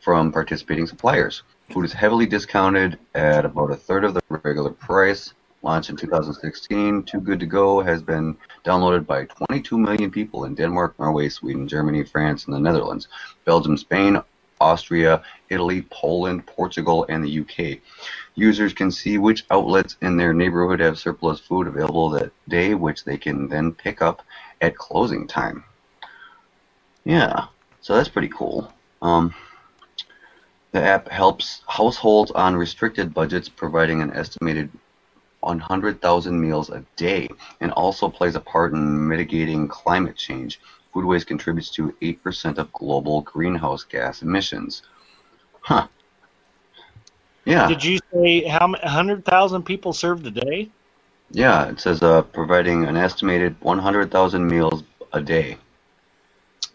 from 0.00 0.30
participating 0.30 0.86
suppliers. 0.86 1.42
Food 1.72 1.86
is 1.86 1.92
heavily 1.94 2.26
discounted 2.26 2.98
at 3.14 3.46
about 3.46 3.70
a 3.70 3.76
third 3.76 4.04
of 4.04 4.12
the 4.12 4.20
regular 4.28 4.68
price. 4.68 5.32
Launched 5.62 5.88
in 5.88 5.96
2016, 5.96 7.02
Too 7.04 7.18
Good 7.18 7.40
to 7.40 7.46
Go 7.46 7.80
has 7.80 8.02
been 8.02 8.36
downloaded 8.62 9.06
by 9.06 9.24
22 9.24 9.78
million 9.78 10.10
people 10.10 10.44
in 10.44 10.54
Denmark, 10.54 10.98
Norway, 10.98 11.30
Sweden, 11.30 11.66
Germany, 11.66 12.04
France, 12.04 12.44
and 12.44 12.54
the 12.54 12.60
Netherlands, 12.60 13.08
Belgium, 13.46 13.78
Spain, 13.78 14.20
Austria, 14.60 15.22
Italy, 15.48 15.86
Poland, 15.88 16.44
Portugal, 16.46 17.06
and 17.08 17.24
the 17.24 17.40
UK. 17.40 17.80
Users 18.34 18.74
can 18.74 18.90
see 18.90 19.16
which 19.16 19.46
outlets 19.50 19.96
in 20.02 20.18
their 20.18 20.34
neighborhood 20.34 20.80
have 20.80 20.98
surplus 20.98 21.40
food 21.40 21.66
available 21.66 22.10
that 22.10 22.32
day, 22.48 22.74
which 22.74 23.04
they 23.04 23.16
can 23.16 23.48
then 23.48 23.72
pick 23.72 24.02
up 24.02 24.20
at 24.60 24.76
closing 24.76 25.26
time. 25.26 25.64
Yeah, 27.06 27.46
so 27.80 27.96
that's 27.96 28.10
pretty 28.10 28.28
cool. 28.28 28.70
Um, 29.00 29.34
the 30.72 30.82
app 30.82 31.08
helps 31.08 31.62
households 31.66 32.30
on 32.30 32.56
restricted 32.56 33.14
budgets, 33.14 33.48
providing 33.48 34.02
an 34.02 34.12
estimated 34.14 34.70
100,000 35.40 36.40
meals 36.40 36.70
a 36.70 36.84
day, 36.96 37.28
and 37.60 37.70
also 37.72 38.08
plays 38.08 38.34
a 38.34 38.40
part 38.40 38.72
in 38.72 39.08
mitigating 39.08 39.68
climate 39.68 40.16
change. 40.16 40.60
Food 40.92 41.04
waste 41.04 41.26
contributes 41.26 41.70
to 41.70 41.94
8% 42.02 42.58
of 42.58 42.72
global 42.72 43.22
greenhouse 43.22 43.84
gas 43.84 44.22
emissions. 44.22 44.82
Huh. 45.60 45.86
Yeah. 47.44 47.68
Did 47.68 47.84
you 47.84 47.98
say 48.12 48.44
how 48.44 48.72
hundred 48.82 49.24
thousand 49.24 49.64
people 49.64 49.92
served 49.92 50.26
a 50.26 50.30
day? 50.30 50.70
Yeah, 51.30 51.68
it 51.68 51.80
says 51.80 52.02
uh, 52.02 52.22
providing 52.22 52.84
an 52.84 52.96
estimated 52.96 53.56
100,000 53.60 54.46
meals 54.46 54.84
a 55.12 55.20
day. 55.20 55.56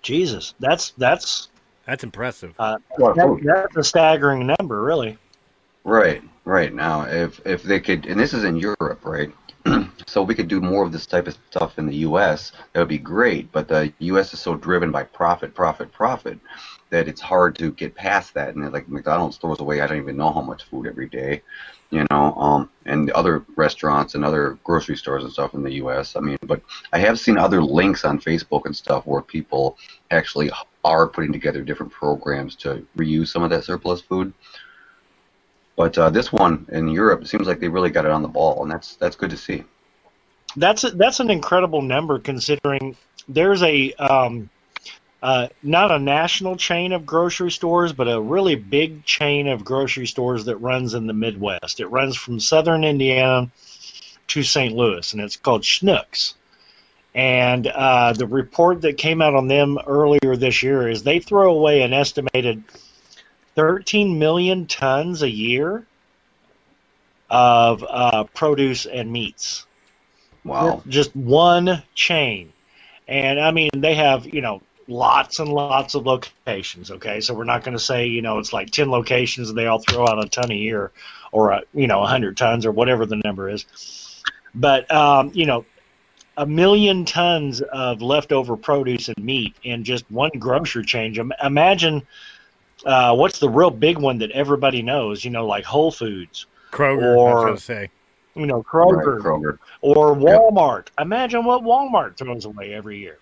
Jesus, 0.01 0.55
that's 0.59 0.91
that's 0.91 1.49
That's 1.87 2.03
impressive. 2.03 2.53
uh, 2.59 2.77
that, 2.97 3.39
that's 3.43 3.77
a 3.77 3.83
staggering 3.83 4.45
number, 4.45 4.83
really. 4.83 5.17
Right. 5.85 6.21
Right 6.43 6.73
now, 6.73 7.03
if 7.03 7.41
if 7.45 7.63
they 7.63 7.79
could, 7.79 8.05
and 8.05 8.19
this 8.19 8.33
is 8.33 8.43
in 8.43 8.57
Europe, 8.57 9.03
right? 9.03 9.33
so 10.05 10.21
we 10.21 10.35
could 10.35 10.47
do 10.47 10.61
more 10.61 10.85
of 10.85 10.91
this 10.91 11.05
type 11.05 11.27
of 11.27 11.37
stuff 11.49 11.79
in 11.79 11.87
the 11.87 11.95
U.S. 11.97 12.51
That 12.73 12.79
would 12.79 12.87
be 12.89 12.97
great. 12.97 13.51
But 13.51 13.67
the 13.67 13.91
U.S. 13.99 14.33
is 14.33 14.39
so 14.39 14.55
driven 14.55 14.91
by 14.91 15.03
profit, 15.03 15.55
profit, 15.55 15.91
profit 15.91 16.39
that 16.89 17.07
it's 17.07 17.21
hard 17.21 17.57
to 17.57 17.71
get 17.71 17.95
past 17.95 18.33
that. 18.33 18.55
And 18.55 18.71
like 18.71 18.87
McDonald's 18.87 19.37
throws 19.37 19.59
away, 19.59 19.81
I 19.81 19.87
don't 19.87 19.97
even 19.97 20.17
know 20.17 20.31
how 20.31 20.41
much 20.41 20.63
food 20.63 20.87
every 20.87 21.07
day, 21.07 21.41
you 21.89 22.05
know. 22.09 22.33
Um, 22.33 22.69
and 22.87 23.11
other 23.11 23.43
restaurants 23.55 24.15
and 24.15 24.23
other 24.25 24.57
grocery 24.63 24.95
stores 24.95 25.23
and 25.23 25.31
stuff 25.31 25.53
in 25.53 25.61
the 25.61 25.73
U.S. 25.73 26.15
I 26.15 26.21
mean, 26.21 26.37
but 26.43 26.61
I 26.93 26.99
have 26.99 27.19
seen 27.19 27.37
other 27.37 27.61
links 27.61 28.05
on 28.05 28.19
Facebook 28.19 28.65
and 28.65 28.75
stuff 28.75 29.05
where 29.05 29.21
people 29.21 29.77
actually 30.09 30.49
are 30.83 31.07
putting 31.07 31.33
together 31.33 31.61
different 31.61 31.91
programs 31.91 32.55
to 32.55 32.85
reuse 32.97 33.27
some 33.27 33.43
of 33.43 33.49
that 33.49 33.65
surplus 33.65 34.01
food. 34.01 34.33
But 35.75 35.97
uh, 35.97 36.09
this 36.09 36.31
one 36.31 36.65
in 36.71 36.87
Europe, 36.87 37.21
it 37.21 37.27
seems 37.27 37.45
like 37.45 37.59
they 37.59 37.67
really 37.67 37.91
got 37.91 38.05
it 38.05 38.11
on 38.11 38.21
the 38.21 38.27
ball, 38.27 38.63
and 38.63 38.71
that's 38.71 38.95
that's 38.95 39.15
good 39.15 39.29
to 39.29 39.37
see. 39.37 39.63
That's 40.55 40.83
a, 40.85 40.91
that's 40.91 41.19
an 41.19 41.29
incredible 41.29 41.81
number 41.81 42.17
considering 42.19 42.95
there's 43.27 43.61
a 43.61 43.93
um, 43.93 44.49
uh, 45.21 45.47
not 45.63 45.91
a 45.91 45.99
national 45.99 46.57
chain 46.57 46.93
of 46.93 47.05
grocery 47.05 47.51
stores, 47.51 47.93
but 47.93 48.07
a 48.07 48.21
really 48.21 48.55
big 48.55 49.03
chain 49.03 49.47
of 49.47 49.65
grocery 49.65 50.05
stores 50.05 50.45
that 50.45 50.57
runs 50.57 50.93
in 50.93 51.07
the 51.07 51.13
Midwest. 51.13 51.79
It 51.79 51.87
runs 51.87 52.15
from 52.15 52.39
southern 52.39 52.83
Indiana 52.83 53.49
to 54.27 54.43
St. 54.43 54.75
Louis, 54.75 55.13
and 55.13 55.21
it's 55.21 55.37
called 55.37 55.63
Schnucks. 55.63 56.35
And 57.15 57.65
uh, 57.65 58.13
the 58.13 58.27
report 58.27 58.81
that 58.81 58.97
came 58.97 59.23
out 59.23 59.33
on 59.33 59.47
them 59.47 59.79
earlier 59.87 60.35
this 60.35 60.61
year 60.61 60.87
is 60.87 61.01
they 61.01 61.19
throw 61.19 61.51
away 61.51 61.81
an 61.81 61.93
estimated 61.93 62.63
13 63.55 64.19
million 64.19 64.67
tons 64.67 65.23
a 65.23 65.29
year 65.29 65.87
of 67.29 67.83
uh, 67.83 68.25
produce 68.35 68.85
and 68.85 69.11
meats. 69.11 69.65
Wow. 70.43 70.83
Just 70.87 71.15
one 71.15 71.81
chain. 71.95 72.53
And 73.07 73.39
I 73.39 73.49
mean, 73.49 73.71
they 73.75 73.95
have, 73.95 74.27
you 74.27 74.41
know, 74.41 74.61
lots 74.87 75.39
and 75.39 75.49
lots 75.49 75.95
of 75.95 76.05
locations, 76.05 76.91
okay? 76.91 77.19
So 77.19 77.33
we're 77.33 77.43
not 77.43 77.63
going 77.63 77.77
to 77.77 77.83
say, 77.83 78.07
you 78.07 78.21
know, 78.21 78.39
it's 78.39 78.53
like 78.53 78.71
10 78.71 78.89
locations 78.89 79.49
and 79.49 79.57
they 79.57 79.67
all 79.67 79.79
throw 79.79 80.07
out 80.07 80.23
a 80.23 80.29
ton 80.29 80.51
a 80.51 80.55
year 80.55 80.91
or, 81.31 81.51
a, 81.51 81.61
you 81.73 81.87
know, 81.87 81.99
100 81.99 82.37
tons 82.37 82.65
or 82.65 82.71
whatever 82.71 83.05
the 83.05 83.17
number 83.23 83.49
is. 83.49 83.65
But, 84.55 84.89
um, 84.91 85.31
you 85.33 85.45
know, 85.45 85.65
a 86.37 86.45
million 86.45 87.03
tons 87.03 87.61
of 87.61 88.01
leftover 88.01 88.55
produce 88.55 89.09
and 89.09 89.17
meat 89.17 89.55
in 89.63 89.83
just 89.83 90.09
one 90.11 90.31
grocery 90.39 90.85
chain. 90.85 91.31
Imagine 91.43 92.05
uh, 92.85 93.15
what's 93.15 93.39
the 93.39 93.49
real 93.49 93.71
big 93.71 93.97
one 93.97 94.19
that 94.19 94.31
everybody 94.31 94.81
knows, 94.81 95.25
you 95.25 95.31
know, 95.31 95.45
like 95.45 95.65
Whole 95.65 95.91
Foods. 95.91 96.45
Kroger, 96.71 97.17
or, 97.17 97.47
I 97.47 97.51
was 97.51 97.63
say. 97.63 97.89
You 98.35 98.45
know, 98.45 98.61
Kroger, 98.61 99.17
Right, 99.17 99.23
Kroger. 99.23 99.57
or 99.81 100.15
Walmart. 100.15 100.87
Imagine 100.99 101.43
what 101.43 101.63
Walmart 101.63 102.17
throws 102.17 102.45
away 102.45 102.73
every 102.73 102.99
year. 102.99 103.17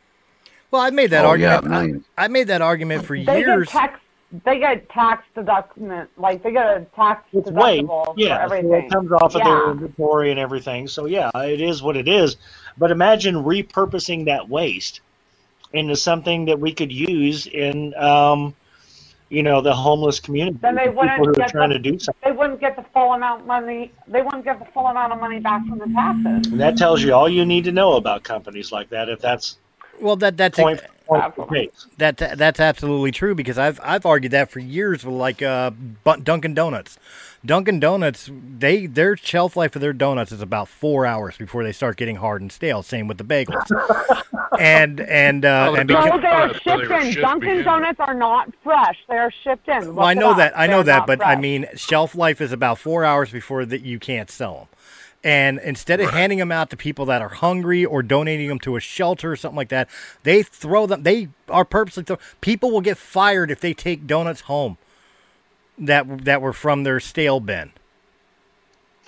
Well, 0.76 0.84
I 0.84 0.90
made 0.90 1.12
that 1.12 1.24
Oh, 1.24 1.34
yeah, 1.36 1.56
argument. 1.56 1.72
millions. 1.72 2.06
I, 2.18 2.26
I 2.26 2.28
made 2.28 2.48
that 2.48 2.62
argument 2.62 3.06
for 3.06 3.18
They 3.18 3.38
years. 3.40 3.68
get 3.68 3.72
tax. 3.72 4.00
They 4.44 4.60
get 4.60 4.90
tax 4.90 5.24
deduction. 5.34 6.06
Like 6.18 6.44
they 6.44 6.52
get 6.52 6.66
a 6.66 6.86
tax 6.98 7.26
It's 7.32 7.50
weight, 7.50 7.86
deductible 7.86 8.06
for 8.08 8.14
yeah, 8.18 8.46
so 8.46 8.56
everything. 8.56 8.74
it 8.74 8.92
comes 8.92 9.12
off 9.14 9.36
of 9.36 9.42
their 9.44 9.72
inventory 9.72 10.32
and 10.32 10.40
everything. 10.40 10.90
So 10.90 11.06
yeah, 11.06 11.32
it 11.36 11.62
is 11.62 11.82
what 11.82 11.96
it 11.96 12.10
is. 12.10 12.36
But 12.78 12.92
imagine 12.92 13.36
repurposing 13.36 14.26
that 14.26 14.50
waste 14.50 15.00
into 15.72 15.96
something 15.96 16.44
that 16.46 16.60
we 16.60 16.74
could 16.74 16.92
use 16.92 17.48
in, 17.48 17.94
um, 17.96 18.54
you 19.30 19.42
know, 19.42 19.62
the 19.62 19.74
homeless 19.74 20.20
community. 20.20 20.58
Then 20.62 20.76
they 20.76 20.88
the 20.88 20.92
people 20.92 21.08
who 21.08 21.20
wouldn't 21.22 21.38
are 21.38 21.42
get 21.42 21.50
trying 21.52 21.70
the, 21.70 21.76
to 21.76 21.80
do 21.92 22.00
something. 22.00 22.22
They 22.30 22.36
wouldn't 22.38 22.60
get 22.60 22.76
the 22.76 22.84
full 22.94 23.14
amount 23.14 23.48
money. 23.48 23.94
They 24.10 24.22
wouldn't 24.22 24.44
get 24.44 24.60
the 24.60 24.66
full 24.74 24.88
amount 24.88 25.14
of 25.14 25.22
money 25.22 25.40
back 25.40 25.66
from 25.68 25.80
the 25.80 25.88
taxes. 25.88 26.52
And 26.52 26.60
that 26.60 26.76
tells 26.78 27.02
you 27.02 27.14
all 27.14 27.30
you 27.30 27.46
need 27.46 27.64
to 27.64 27.72
know 27.72 27.94
about 27.94 28.24
companies 28.24 28.74
like 28.74 28.90
that. 28.90 29.08
If 29.08 29.22
that's 29.22 29.58
Well, 30.02 30.16
that 30.18 30.38
that's 30.38 30.58
point 30.60 30.82
point 31.06 31.36
the 31.36 31.46
case. 31.46 31.88
that 31.98 32.18
that's 32.18 32.60
absolutely 32.60 33.12
true 33.12 33.36
because 33.36 33.58
I've 33.58 33.80
I've 33.84 34.06
argued 34.06 34.32
that 34.32 34.50
for 34.52 34.60
years 34.60 35.04
with 35.06 35.16
like 35.16 35.42
uh, 35.42 35.72
Dunkin' 36.24 36.54
Donuts. 36.54 36.98
Dunkin' 37.46 37.80
Donuts, 37.80 38.32
they 38.58 38.88
their 38.88 39.16
shelf 39.16 39.56
life 39.56 39.76
of 39.76 39.82
their 39.82 39.94
donuts 39.94 40.32
is 40.32 40.42
about 40.42 40.68
four 40.68 41.06
hours 41.06 41.38
before 41.38 41.64
they 41.64 41.72
start 41.72 41.96
getting 41.96 42.16
hard 42.16 42.42
and 42.42 42.52
stale. 42.52 42.82
Same 42.82 43.08
with 43.08 43.20
the 43.20 43.24
bagels, 43.24 43.70
and 44.60 45.00
and 45.02 45.46
uh, 45.46 45.68
Oh, 45.70 45.76
and 45.76 45.88
because, 45.88 46.06
No, 46.06 46.12
they're 46.22 46.32
Donuts, 46.32 46.60
so 46.64 46.72
they 46.72 46.78
shipped 46.86 46.90
were 46.90 47.00
in. 47.00 47.14
Dunkin' 47.22 47.50
again. 47.52 47.64
Donuts 47.66 48.00
are 48.00 48.14
not 48.16 48.52
fresh. 48.64 48.98
They're 49.08 49.32
shipped 49.44 49.68
in. 49.68 49.94
well, 49.94 50.08
I 50.08 50.16
know 50.16 50.34
that 50.34 50.58
I 50.58 50.66
know 50.66 50.78
They're 50.78 50.96
that, 50.96 51.08
not 51.08 51.20
but 51.20 51.26
I 51.26 51.36
mean 51.36 51.68
shelf 51.76 52.16
life 52.16 52.42
is 52.42 52.52
about 52.52 52.80
four 52.80 53.06
hours 53.06 53.30
before 53.30 53.64
that 53.66 53.82
you 53.82 54.00
can't 54.00 54.32
sell 54.32 54.54
them. 54.56 54.68
And 55.26 55.60
instead 55.64 56.00
of 56.02 56.12
handing 56.12 56.38
them 56.38 56.52
out 56.52 56.70
to 56.70 56.78
people 56.78 57.04
that 57.08 57.20
are 57.20 57.30
hungry 57.30 57.84
or 57.84 58.04
donating 58.04 58.48
them 58.48 58.60
to 58.60 58.76
a 58.76 58.80
shelter 58.80 59.32
or 59.32 59.36
something 59.36 59.56
like 59.58 59.70
that, 59.70 59.90
they 60.22 60.44
throw 60.44 60.86
them. 60.86 61.02
They 61.02 61.30
are 61.50 61.66
purposely 61.66 62.04
throw. 62.04 62.20
People 62.42 62.70
will 62.70 62.80
get 62.82 62.96
fired 62.96 63.50
if 63.50 63.60
they 63.60 63.74
take 63.74 64.06
donuts 64.06 64.42
home 64.42 64.78
that 65.80 66.26
that 66.26 66.44
were 66.44 66.54
from 66.54 66.84
their 66.84 67.00
stale 67.00 67.40
bin. 67.40 67.72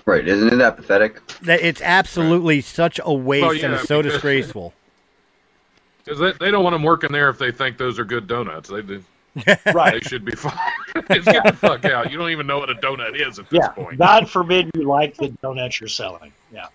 Right? 0.07 0.27
Isn't 0.27 0.51
it 0.53 0.55
that 0.55 0.75
pathetic? 0.77 1.25
That 1.41 1.61
it's 1.61 1.81
absolutely 1.81 2.61
such 2.61 2.99
a 3.03 3.13
waste 3.13 3.41
Well, 3.43 3.51
and 3.51 3.61
yeah, 3.61 3.73
it's 3.75 3.87
so 3.87 3.99
because- 4.01 4.13
disgraceful. 4.13 4.73
Because 6.03 6.19
they, 6.21 6.45
they 6.45 6.51
don't 6.51 6.63
want 6.63 6.73
them 6.73 6.83
working 6.83 7.11
there 7.11 7.27
if 7.29 7.37
they 7.37 7.51
think 7.51 7.77
those 7.77 7.99
are 7.99 8.05
good 8.05 8.27
donuts. 8.27 8.69
They 8.69 8.81
do. 8.81 9.03
Right. 9.73 9.93
They 9.93 9.99
should 10.09 10.25
be 10.25 10.31
fired. 10.33 10.55
Just 11.11 11.25
get 11.27 11.43
the 11.43 11.53
fuck 11.53 11.85
out. 11.85 12.11
You 12.11 12.17
don't 12.17 12.31
even 12.31 12.47
know 12.47 12.59
what 12.59 12.69
a 12.69 12.75
donut 12.75 13.15
is 13.19 13.39
at 13.39 13.49
this 13.49 13.59
Yeah. 13.61 13.69
point. 13.69 13.97
God 13.99 14.29
forbid 14.29 14.71
you 14.75 14.83
like 14.83 15.15
the 15.17 15.29
donuts 15.41 15.79
you're 15.79 15.87
selling. 15.87 16.31
Yeah. 16.53 16.67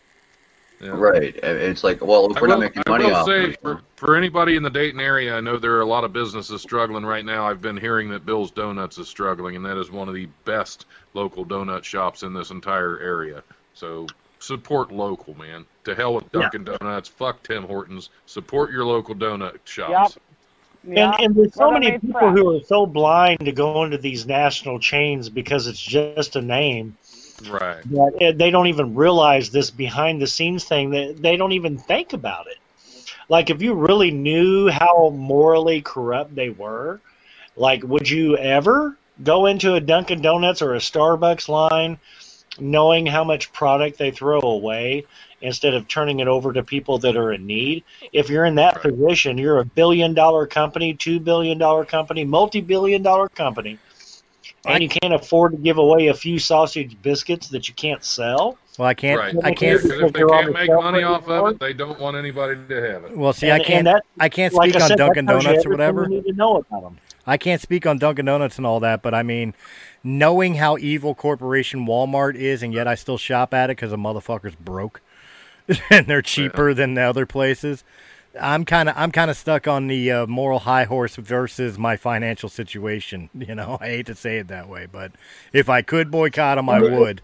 Yeah. 0.80 0.90
Right. 0.90 1.34
It's 1.36 1.84
like, 1.84 2.04
well, 2.04 2.28
if 2.30 2.36
I 2.36 2.40
we're 2.40 2.48
will, 2.48 2.54
not 2.56 2.60
making 2.60 2.82
I 2.86 2.90
money 2.90 3.04
will 3.06 3.14
off 3.14 3.26
say, 3.26 3.50
it, 3.50 3.60
for, 3.60 3.82
for 3.94 4.16
anybody 4.16 4.56
in 4.56 4.62
the 4.64 4.70
Dayton 4.70 4.98
area, 5.00 5.36
I 5.36 5.40
know 5.40 5.56
there 5.56 5.74
are 5.76 5.80
a 5.80 5.86
lot 5.86 6.02
of 6.02 6.12
businesses 6.12 6.60
struggling 6.60 7.04
right 7.06 7.24
now. 7.24 7.46
I've 7.46 7.62
been 7.62 7.76
hearing 7.76 8.08
that 8.10 8.26
Bill's 8.26 8.50
Donuts 8.50 8.98
is 8.98 9.06
struggling, 9.08 9.54
and 9.54 9.64
that 9.64 9.78
is 9.78 9.92
one 9.92 10.08
of 10.08 10.14
the 10.14 10.26
best 10.44 10.86
local 11.14 11.46
donut 11.46 11.84
shops 11.84 12.24
in 12.24 12.34
this 12.34 12.50
entire 12.50 12.98
area. 12.98 13.44
So 13.74 14.06
support 14.40 14.90
local, 14.90 15.34
man. 15.38 15.64
To 15.84 15.94
hell 15.94 16.14
with 16.14 16.30
Dunkin' 16.32 16.64
Donuts. 16.64 17.08
Fuck 17.08 17.44
Tim 17.44 17.62
Hortons. 17.64 18.10
Support 18.26 18.72
your 18.72 18.84
local 18.84 19.14
donut 19.14 19.58
shops. 19.64 20.18
Yeah. 20.84 21.12
And, 21.12 21.24
and 21.24 21.34
there's 21.34 21.54
so 21.54 21.70
Well, 21.70 21.72
many 21.72 21.92
people 21.92 22.12
fresh. 22.12 22.36
who 22.36 22.56
are 22.56 22.60
so 22.64 22.86
blind 22.86 23.40
to 23.40 23.52
go 23.52 23.84
into 23.84 23.98
these 23.98 24.26
national 24.26 24.78
chains 24.80 25.28
because 25.28 25.66
it's 25.66 25.80
just 25.80 26.36
a 26.36 26.42
name 26.42 26.96
Right. 27.48 27.82
that 27.90 28.12
eh, 28.20 28.32
they 28.36 28.50
don't 28.50 28.68
even 28.68 28.94
realize 28.94 29.50
this 29.50 29.70
behind 29.70 30.20
the 30.20 30.26
scenes 30.26 30.64
thing. 30.64 30.90
That 30.90 31.20
they 31.20 31.36
don't 31.36 31.52
even 31.52 31.78
think 31.78 32.12
about 32.12 32.46
it. 32.46 32.58
Like 33.28 33.50
if 33.50 33.62
you 33.62 33.74
really 33.74 34.10
knew 34.10 34.68
how 34.68 35.10
morally 35.10 35.80
corrupt 35.82 36.34
they 36.34 36.50
were, 36.50 37.00
like 37.56 37.82
would 37.82 38.08
you 38.08 38.36
ever 38.36 38.96
go 39.22 39.46
into 39.46 39.74
a 39.74 39.80
Dunkin' 39.80 40.22
Donuts 40.22 40.62
or 40.62 40.74
a 40.74 40.78
Starbucks 40.78 41.48
line 41.48 41.98
knowing 42.58 43.06
how 43.06 43.24
much 43.24 43.52
product 43.52 43.98
they 43.98 44.10
throw 44.10 44.40
away 44.40 45.04
instead 45.42 45.74
of 45.74 45.86
turning 45.88 46.20
it 46.20 46.28
over 46.28 46.52
to 46.52 46.62
people 46.62 46.98
that 46.98 47.16
are 47.16 47.32
in 47.32 47.46
need. 47.46 47.84
If 48.12 48.30
you're 48.30 48.44
in 48.44 48.54
that 48.54 48.76
Right. 48.76 48.94
position, 48.94 49.36
you're 49.36 49.58
a 49.58 49.64
billion 49.64 50.14
dollar 50.14 50.46
company, 50.46 50.94
two 50.94 51.20
billion 51.20 51.58
dollar 51.58 51.84
company, 51.84 52.24
multi 52.24 52.60
billion 52.60 53.02
dollar 53.02 53.28
company, 53.28 53.78
and 54.64 54.76
I- 54.76 54.78
you 54.78 54.88
can't 54.88 55.12
afford 55.12 55.52
to 55.52 55.58
give 55.58 55.78
away 55.78 56.06
a 56.06 56.14
few 56.14 56.38
sausage 56.38 56.96
biscuits 57.02 57.48
that 57.48 57.68
you 57.68 57.74
can't 57.74 58.04
sell. 58.04 58.56
Well, 58.78 58.88
I 58.88 58.94
can't. 58.94 59.20
Right. 59.20 59.34
I 59.44 59.52
can't. 59.52 59.82
Because 59.82 60.00
if 60.00 60.12
they 60.12 60.22
can't 60.22 60.46
the 60.46 60.52
make 60.52 60.70
money 60.70 61.02
right 61.02 61.04
off 61.04 61.28
of 61.28 61.48
it, 61.50 61.60
they 61.60 61.74
don't 61.74 62.00
want 62.00 62.16
anybody 62.16 62.54
to 62.68 62.74
have 62.90 63.04
it. 63.04 63.16
Well, 63.16 63.32
see, 63.34 63.48
And- 63.50 63.60
I 63.60 63.64
can't. 63.64 63.84
that- 63.84 64.02
I 64.18 64.28
can't 64.30 64.54
Like 64.54 64.70
speak 64.70 64.80
I 64.80 64.84
on 64.84 64.88
said, 64.88 64.98
that 64.98 65.04
Dunkin' 65.04 65.26
Donuts 65.26 65.66
or 65.66 65.70
whatever. 65.70 66.04
You 66.04 66.08
need 66.08 66.24
to 66.24 66.32
know 66.32 66.56
about 66.56 66.82
them. 66.82 66.98
I 67.26 67.36
can't 67.36 67.60
speak 67.60 67.86
on 67.86 67.98
Dunkin' 67.98 68.24
Donuts 68.24 68.56
and 68.56 68.66
all 68.66 68.80
that, 68.80 69.02
but 69.02 69.12
I 69.14 69.22
mean, 69.22 69.54
knowing 70.02 70.54
how 70.54 70.76
evil 70.78 71.14
corporation 71.14 71.86
Walmart 71.86 72.34
is, 72.34 72.62
and 72.62 72.72
yet 72.72 72.88
I 72.88 72.94
still 72.94 73.18
shop 73.18 73.52
at 73.52 73.68
it 73.68 73.76
because 73.76 73.90
the 73.90 73.98
motherfucker's 73.98 74.54
broke 74.56 75.00
and 75.90 76.06
they're 76.06 76.22
cheaper 76.22 76.74
than 76.74 76.94
the 76.94 77.02
other 77.02 77.26
places. 77.26 77.84
I'm 78.40 78.64
kind 78.64 78.88
of 78.88 78.96
I'm 78.96 79.12
kind 79.12 79.30
of 79.30 79.36
stuck 79.36 79.68
on 79.68 79.88
the 79.88 80.10
uh, 80.10 80.26
moral 80.26 80.60
high 80.60 80.84
horse 80.84 81.16
versus 81.16 81.78
my 81.78 81.96
financial 81.96 82.48
situation. 82.48 83.28
You 83.42 83.54
know, 83.54 83.76
I 83.80 83.86
hate 83.88 84.06
to 84.06 84.14
say 84.14 84.38
it 84.38 84.48
that 84.48 84.68
way, 84.68 84.86
but 84.86 85.12
if 85.52 85.68
I 85.68 85.82
could 85.82 86.10
boycott 86.10 86.56
them, 86.56 86.68
I 86.68 86.80
would. 86.80 87.20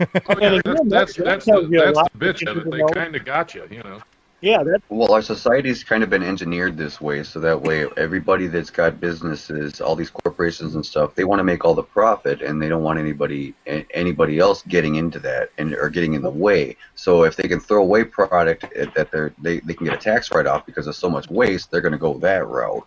Oh, 0.00 0.06
yeah, 0.40 0.54
again, 0.54 0.88
that's, 0.88 1.14
that's, 1.14 1.16
that's, 1.16 1.44
the, 1.44 1.92
that's 1.94 2.10
the 2.10 2.18
bitch 2.18 2.50
of 2.50 2.56
it. 2.56 2.70
They 2.70 2.94
kind 2.94 3.14
of 3.14 3.24
got 3.24 3.54
you, 3.54 3.68
you 3.70 3.82
know. 3.82 4.00
Yeah, 4.40 4.62
that 4.64 4.82
Well, 4.88 5.12
our 5.12 5.22
society's 5.22 5.84
kind 5.84 6.04
of 6.04 6.10
been 6.10 6.22
engineered 6.22 6.76
this 6.76 7.00
way, 7.00 7.24
so 7.24 7.40
that 7.40 7.60
way 7.62 7.86
everybody 7.96 8.46
that's 8.46 8.70
got 8.70 9.00
businesses, 9.00 9.80
all 9.80 9.96
these 9.96 10.10
corporations 10.10 10.76
and 10.76 10.86
stuff, 10.86 11.16
they 11.16 11.24
want 11.24 11.40
to 11.40 11.44
make 11.44 11.64
all 11.64 11.74
the 11.74 11.82
profit, 11.82 12.42
and 12.42 12.62
they 12.62 12.68
don't 12.68 12.84
want 12.84 13.00
anybody 13.00 13.54
anybody 13.66 14.38
else 14.38 14.62
getting 14.62 14.96
into 14.96 15.18
that 15.20 15.50
and 15.58 15.74
or 15.74 15.90
getting 15.90 16.14
in 16.14 16.22
the 16.22 16.30
way. 16.30 16.76
So 16.94 17.24
if 17.24 17.36
they 17.36 17.48
can 17.48 17.60
throw 17.60 17.82
away 17.82 18.04
product 18.04 18.66
that 18.94 19.10
they're 19.12 19.34
they, 19.38 19.60
they 19.60 19.74
can 19.74 19.86
get 19.86 19.94
a 19.94 19.98
tax 19.98 20.30
write 20.32 20.46
off 20.46 20.66
because 20.66 20.86
of 20.86 20.96
so 20.96 21.10
much 21.10 21.28
waste, 21.30 21.70
they're 21.70 21.82
going 21.82 21.92
to 21.92 21.98
go 21.98 22.18
that 22.20 22.46
route 22.46 22.86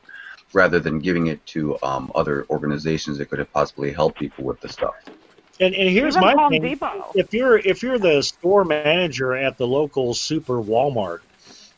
rather 0.54 0.80
than 0.80 1.00
giving 1.00 1.28
it 1.28 1.46
to 1.48 1.78
um, 1.84 2.12
other 2.16 2.46
organizations 2.50 3.18
that 3.18 3.30
could 3.30 3.40
have 3.40 3.52
possibly 3.52 3.92
helped 3.92 4.20
people 4.20 4.46
with 4.46 4.62
the 4.62 4.70
stuff. 4.70 4.96
And, 5.60 5.76
and 5.76 5.90
here's 5.90 6.16
Even 6.16 6.22
my 6.22 6.36
Home 6.38 6.52
thing: 6.52 6.62
Depot. 6.62 7.14
if 7.16 7.34
you're 7.34 7.58
if 7.58 7.84
you're 7.84 8.00
the 8.00 8.24
store 8.24 8.66
manager 8.66 9.34
at 9.36 9.58
the 9.58 9.68
local 9.68 10.14
super 10.14 10.62
Walmart, 10.62 11.20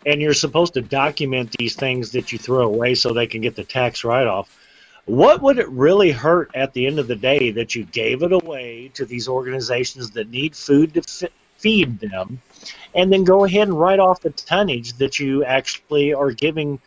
and 0.06 0.22
you're 0.22 0.34
supposed 0.34 0.74
to 0.76 0.82
document 0.82 1.56
these 1.58 1.76
things 1.76 2.12
that 2.12 2.32
you 2.32 2.38
throw 2.38 2.66
away 2.66 2.96
so 2.96 3.14
they 3.14 3.28
can 3.28 3.42
get 3.42 3.56
the 3.56 3.64
tax 3.64 4.04
write 4.04 4.28
off, 4.28 4.58
what 5.06 5.42
would 5.42 5.60
it 5.60 5.70
really 5.70 6.12
hurt 6.12 6.52
at 6.56 6.74
the 6.74 6.86
end 6.88 7.00
of 7.00 7.08
the 7.08 7.16
day 7.16 7.52
that 7.52 7.76
you 7.76 7.86
gave 7.86 8.24
it 8.24 8.32
away 8.32 8.92
to 8.96 9.06
these 9.06 9.28
organizations 9.28 10.12
that 10.12 10.30
need 10.30 10.56
food 10.56 10.94
to 10.96 11.02
f- 11.02 11.32
feed 11.58 12.00
them, 12.00 12.42
and 12.94 13.12
then 13.12 13.24
go 13.24 13.46
ahead 13.46 13.68
and 13.68 13.80
write 13.80 14.00
off 14.00 14.22
the 14.22 14.32
tonnage 14.32 14.94
that 14.94 15.20
you 15.20 15.44
actually 15.44 16.14
are 16.14 16.32
giving? 16.32 16.80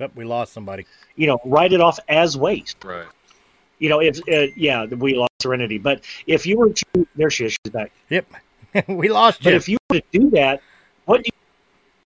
Yep, 0.00 0.12
we 0.14 0.24
lost 0.24 0.52
somebody. 0.52 0.86
You 1.14 1.26
know, 1.26 1.38
write 1.44 1.72
it 1.72 1.80
off 1.80 2.00
as 2.08 2.36
waste. 2.36 2.82
Right. 2.82 3.06
You 3.78 3.90
know, 3.90 4.00
if 4.00 4.18
uh, 4.32 4.52
yeah, 4.56 4.86
we 4.86 5.14
lost 5.14 5.32
Serenity, 5.42 5.78
but 5.78 6.04
if 6.26 6.46
you 6.46 6.56
were 6.56 6.70
to, 6.70 7.06
there 7.16 7.28
she 7.28 7.44
is, 7.44 7.52
she's 7.52 7.72
back. 7.72 7.92
Yep, 8.08 8.26
we 8.88 9.08
lost 9.08 9.42
But 9.44 9.52
if 9.52 9.68
you 9.68 9.76
were 9.90 10.00
to 10.00 10.06
do 10.10 10.30
that, 10.30 10.62
what 11.04 11.22
do 11.22 11.24
you 11.26 11.43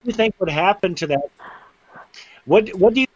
think 0.06 0.34
would 0.38 0.50
happen 0.50 0.94
to 0.96 1.06
that? 1.08 1.30
What 2.44 2.68
What 2.70 2.94
do 2.94 3.00
you 3.00 3.06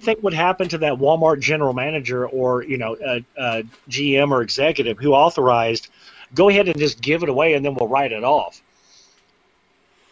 think 0.00 0.22
would 0.22 0.34
happen 0.34 0.68
to 0.68 0.78
that 0.78 0.94
Walmart 0.94 1.40
general 1.40 1.72
manager 1.72 2.26
or 2.26 2.62
you 2.64 2.78
know 2.78 2.96
uh, 2.96 3.20
uh, 3.38 3.62
GM 3.88 4.30
or 4.30 4.42
executive 4.42 4.98
who 4.98 5.12
authorized? 5.12 5.88
Go 6.34 6.48
ahead 6.48 6.68
and 6.68 6.78
just 6.78 7.00
give 7.00 7.22
it 7.22 7.28
away, 7.28 7.54
and 7.54 7.64
then 7.64 7.74
we'll 7.74 7.88
write 7.88 8.12
it 8.12 8.24
off. 8.24 8.62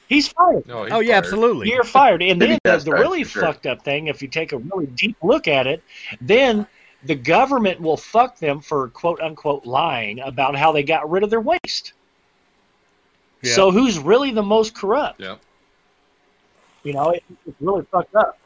He's 0.08 0.28
fired. 0.28 0.66
No, 0.66 0.84
he's 0.84 0.92
oh 0.92 1.00
yeah, 1.00 1.12
fired. 1.12 1.24
absolutely. 1.24 1.70
You're 1.70 1.84
fired. 1.84 2.22
And 2.22 2.30
Then 2.40 2.50
then 2.50 2.58
the, 2.62 2.70
does 2.70 2.84
the 2.84 2.92
really 2.92 3.24
sure. 3.24 3.42
fucked 3.42 3.66
up 3.66 3.82
thing, 3.82 4.08
if 4.08 4.20
you 4.20 4.28
take 4.28 4.52
a 4.52 4.58
really 4.58 4.86
deep 4.86 5.16
look 5.22 5.48
at 5.48 5.66
it, 5.66 5.82
then 6.20 6.66
the 7.04 7.14
government 7.14 7.80
will 7.80 7.96
fuck 7.96 8.38
them 8.38 8.60
for 8.60 8.88
quote 8.88 9.20
unquote 9.20 9.64
lying 9.64 10.20
about 10.20 10.56
how 10.56 10.72
they 10.72 10.82
got 10.82 11.08
rid 11.10 11.22
of 11.22 11.30
their 11.30 11.40
waste. 11.40 11.94
Yeah. 13.42 13.54
So 13.54 13.70
who's 13.70 13.98
really 13.98 14.30
the 14.30 14.42
most 14.42 14.74
corrupt? 14.74 15.20
Yeah. 15.20 15.36
You 16.82 16.94
know, 16.94 17.10
it, 17.10 17.22
it's 17.46 17.60
really 17.60 17.84
fucked 17.90 18.14
up. 18.14 18.38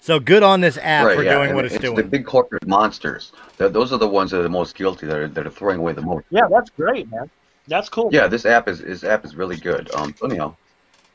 So 0.00 0.20
good 0.20 0.42
on 0.42 0.60
this 0.60 0.76
app 0.76 1.06
right, 1.06 1.16
for 1.16 1.22
yeah, 1.22 1.34
doing 1.34 1.46
and 1.48 1.56
what 1.56 1.64
it's, 1.64 1.74
it's 1.74 1.82
doing. 1.82 1.96
the 1.96 2.02
big 2.02 2.26
corporate 2.26 2.66
monsters. 2.66 3.32
Th 3.56 3.72
those 3.72 3.90
are 3.90 3.96
the 3.98 4.08
ones 4.08 4.32
that 4.32 4.40
are 4.40 4.42
the 4.42 4.50
most 4.50 4.74
guilty. 4.74 5.06
That 5.06 5.16
are 5.16 5.28
that 5.28 5.46
are 5.46 5.50
throwing 5.50 5.78
away 5.78 5.94
the 5.94 6.02
most. 6.02 6.26
Yeah, 6.28 6.46
that's 6.50 6.68
great, 6.68 7.10
man. 7.10 7.30
That's 7.68 7.88
cool. 7.88 8.10
Yeah, 8.12 8.26
this 8.28 8.44
app 8.44 8.68
is 8.68 8.80
this 8.80 9.02
app 9.02 9.24
is 9.24 9.34
really 9.34 9.56
good. 9.56 9.90
Um, 9.94 10.14
so 10.18 10.26
anyhow, 10.26 10.56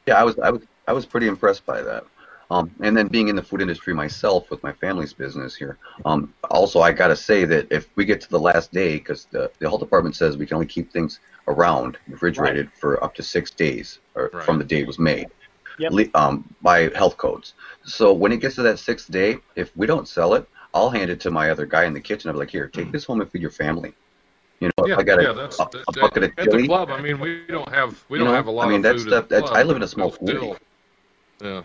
yeah, 0.07 0.15
I 0.19 0.23
was 0.23 0.39
I 0.39 0.49
was 0.49 0.63
I 0.87 0.93
was 0.93 1.05
pretty 1.05 1.27
impressed 1.27 1.67
by 1.67 1.83
that. 1.83 2.03
Um, 2.51 2.71
and 2.81 2.97
then 2.97 3.07
being 3.07 3.27
in 3.27 3.35
the 3.35 3.43
food 3.43 3.61
industry 3.61 3.93
myself 3.93 4.49
with 4.49 4.61
my 4.63 4.73
family's 4.73 5.13
business 5.13 5.55
here. 5.55 5.77
Um, 6.05 6.33
also 6.49 6.81
I 6.81 6.91
gotta 6.91 7.15
say 7.15 7.45
that 7.45 7.67
if 7.71 7.87
we 7.95 8.05
get 8.05 8.21
to 8.21 8.29
the 8.29 8.39
last 8.39 8.71
day, 8.71 8.97
because 8.97 9.25
the 9.31 9.51
the 9.59 9.67
health 9.69 9.81
department 9.81 10.15
says 10.15 10.35
we 10.37 10.47
can 10.47 10.55
only 10.55 10.65
keep 10.67 10.91
things 10.91 11.19
around 11.47 11.97
refrigerated 12.07 12.71
for 12.79 13.03
up 13.03 13.13
to 13.15 13.23
six 13.23 13.51
days, 13.51 13.99
or 14.15 14.31
Right. 14.33 14.43
from 14.43 14.57
the 14.57 14.63
day 14.65 14.79
it 14.81 14.87
was 14.87 14.99
made. 14.99 15.27
Yep. 15.77 16.13
um, 16.15 16.43
by 16.61 16.89
health 16.93 17.15
codes. 17.17 17.53
So 17.85 18.11
when 18.11 18.33
it 18.33 18.41
gets 18.41 18.55
to 18.55 18.63
that 18.63 18.79
sixth 18.79 19.09
day, 19.09 19.37
if 19.55 19.71
we 19.77 19.87
don't 19.87 20.07
sell 20.09 20.33
it, 20.33 20.45
I'll 20.73 20.89
hand 20.89 21.09
it 21.09 21.21
to 21.21 21.31
my 21.31 21.51
other 21.51 21.65
guy 21.65 21.85
in 21.85 21.93
the 21.93 22.01
kitchen. 22.01 22.29
I'm 22.29 22.35
like, 22.35 22.49
here, 22.51 22.67
take 22.67 22.91
this 22.91 23.05
home 23.05 23.21
and 23.21 23.31
feed 23.31 23.41
your 23.41 23.49
family. 23.51 23.93
You 24.59 24.71
know, 24.77 24.87
Yeah, 24.87 24.97
I 24.97 25.03
got 25.03 25.21
yeah, 25.21 25.29
a, 25.29 25.33
that's 25.33 25.57
a, 25.57 25.69
that, 25.71 25.83
a 25.87 25.91
bucket 26.01 26.23
of 26.23 26.31
at 26.37 26.51
the 26.51 26.65
club. 26.65 26.89
I 26.89 26.99
mean, 27.01 27.17
we 27.17 27.45
don't 27.47 27.69
have 27.69 28.03
we 28.09 28.17
don't 28.17 28.27
know, 28.27 28.33
have 28.33 28.47
a 28.47 28.51
lot 28.51 28.65
I 28.65 28.69
mean, 28.69 28.77
of 28.77 28.83
that's 28.83 29.03
food 29.03 29.09
stuff- 29.09 29.29
that's- 29.29 29.51
I 29.51 29.63
live 29.63 29.77
in 29.77 29.83
a 29.83 29.87
small 29.87 30.11
community. 30.11 30.53
Still, 31.37 31.49
yeah. 31.49 31.61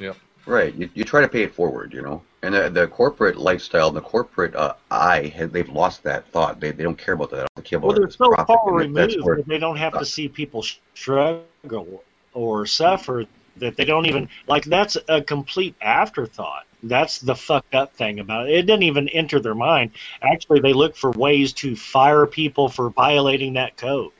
Yep. 0.00 0.16
right? 0.46 0.74
You, 0.74 0.90
you 0.94 1.04
try 1.04 1.20
to 1.20 1.28
pay 1.28 1.42
it 1.42 1.54
forward, 1.54 1.92
you 1.92 2.02
know. 2.02 2.22
And 2.42 2.54
the, 2.54 2.70
the 2.70 2.86
corporate 2.88 3.36
lifestyle, 3.36 3.90
the 3.90 4.00
corporate 4.00 4.56
uh, 4.56 4.74
eye, 4.90 5.32
they've 5.52 5.68
lost 5.68 6.02
that 6.04 6.26
thought. 6.32 6.58
They, 6.58 6.70
they 6.72 6.82
don't 6.82 6.96
care 6.96 7.14
about 7.14 7.30
that. 7.30 7.36
They 7.36 7.46
don't 7.56 7.64
care 7.64 7.76
about 7.76 7.88
Well, 7.88 7.96
they're 7.98 8.06
this 8.06 8.16
so 8.16 8.28
profit, 8.30 8.46
far 8.46 8.74
removed 8.74 9.16
where- 9.22 9.36
that 9.36 9.46
they 9.46 9.58
don't 9.58 9.76
have 9.76 9.98
to 9.98 10.06
see 10.06 10.28
people 10.28 10.64
struggle 10.94 12.02
or 12.32 12.64
suffer 12.64 13.26
that 13.56 13.76
they 13.76 13.84
don't 13.84 14.06
even 14.06 14.28
like. 14.46 14.64
That's 14.64 14.96
a 15.08 15.20
complete 15.22 15.74
afterthought. 15.82 16.64
That's 16.82 17.18
the 17.18 17.34
fucked 17.34 17.74
up 17.74 17.92
thing 17.94 18.20
about 18.20 18.48
it. 18.48 18.54
It 18.54 18.62
didn't 18.62 18.84
even 18.84 19.08
enter 19.10 19.38
their 19.38 19.54
mind. 19.54 19.90
Actually, 20.22 20.60
they 20.60 20.72
look 20.72 20.96
for 20.96 21.10
ways 21.10 21.52
to 21.54 21.76
fire 21.76 22.24
people 22.24 22.70
for 22.70 22.88
violating 22.88 23.52
that 23.54 23.76
code. 23.76 24.12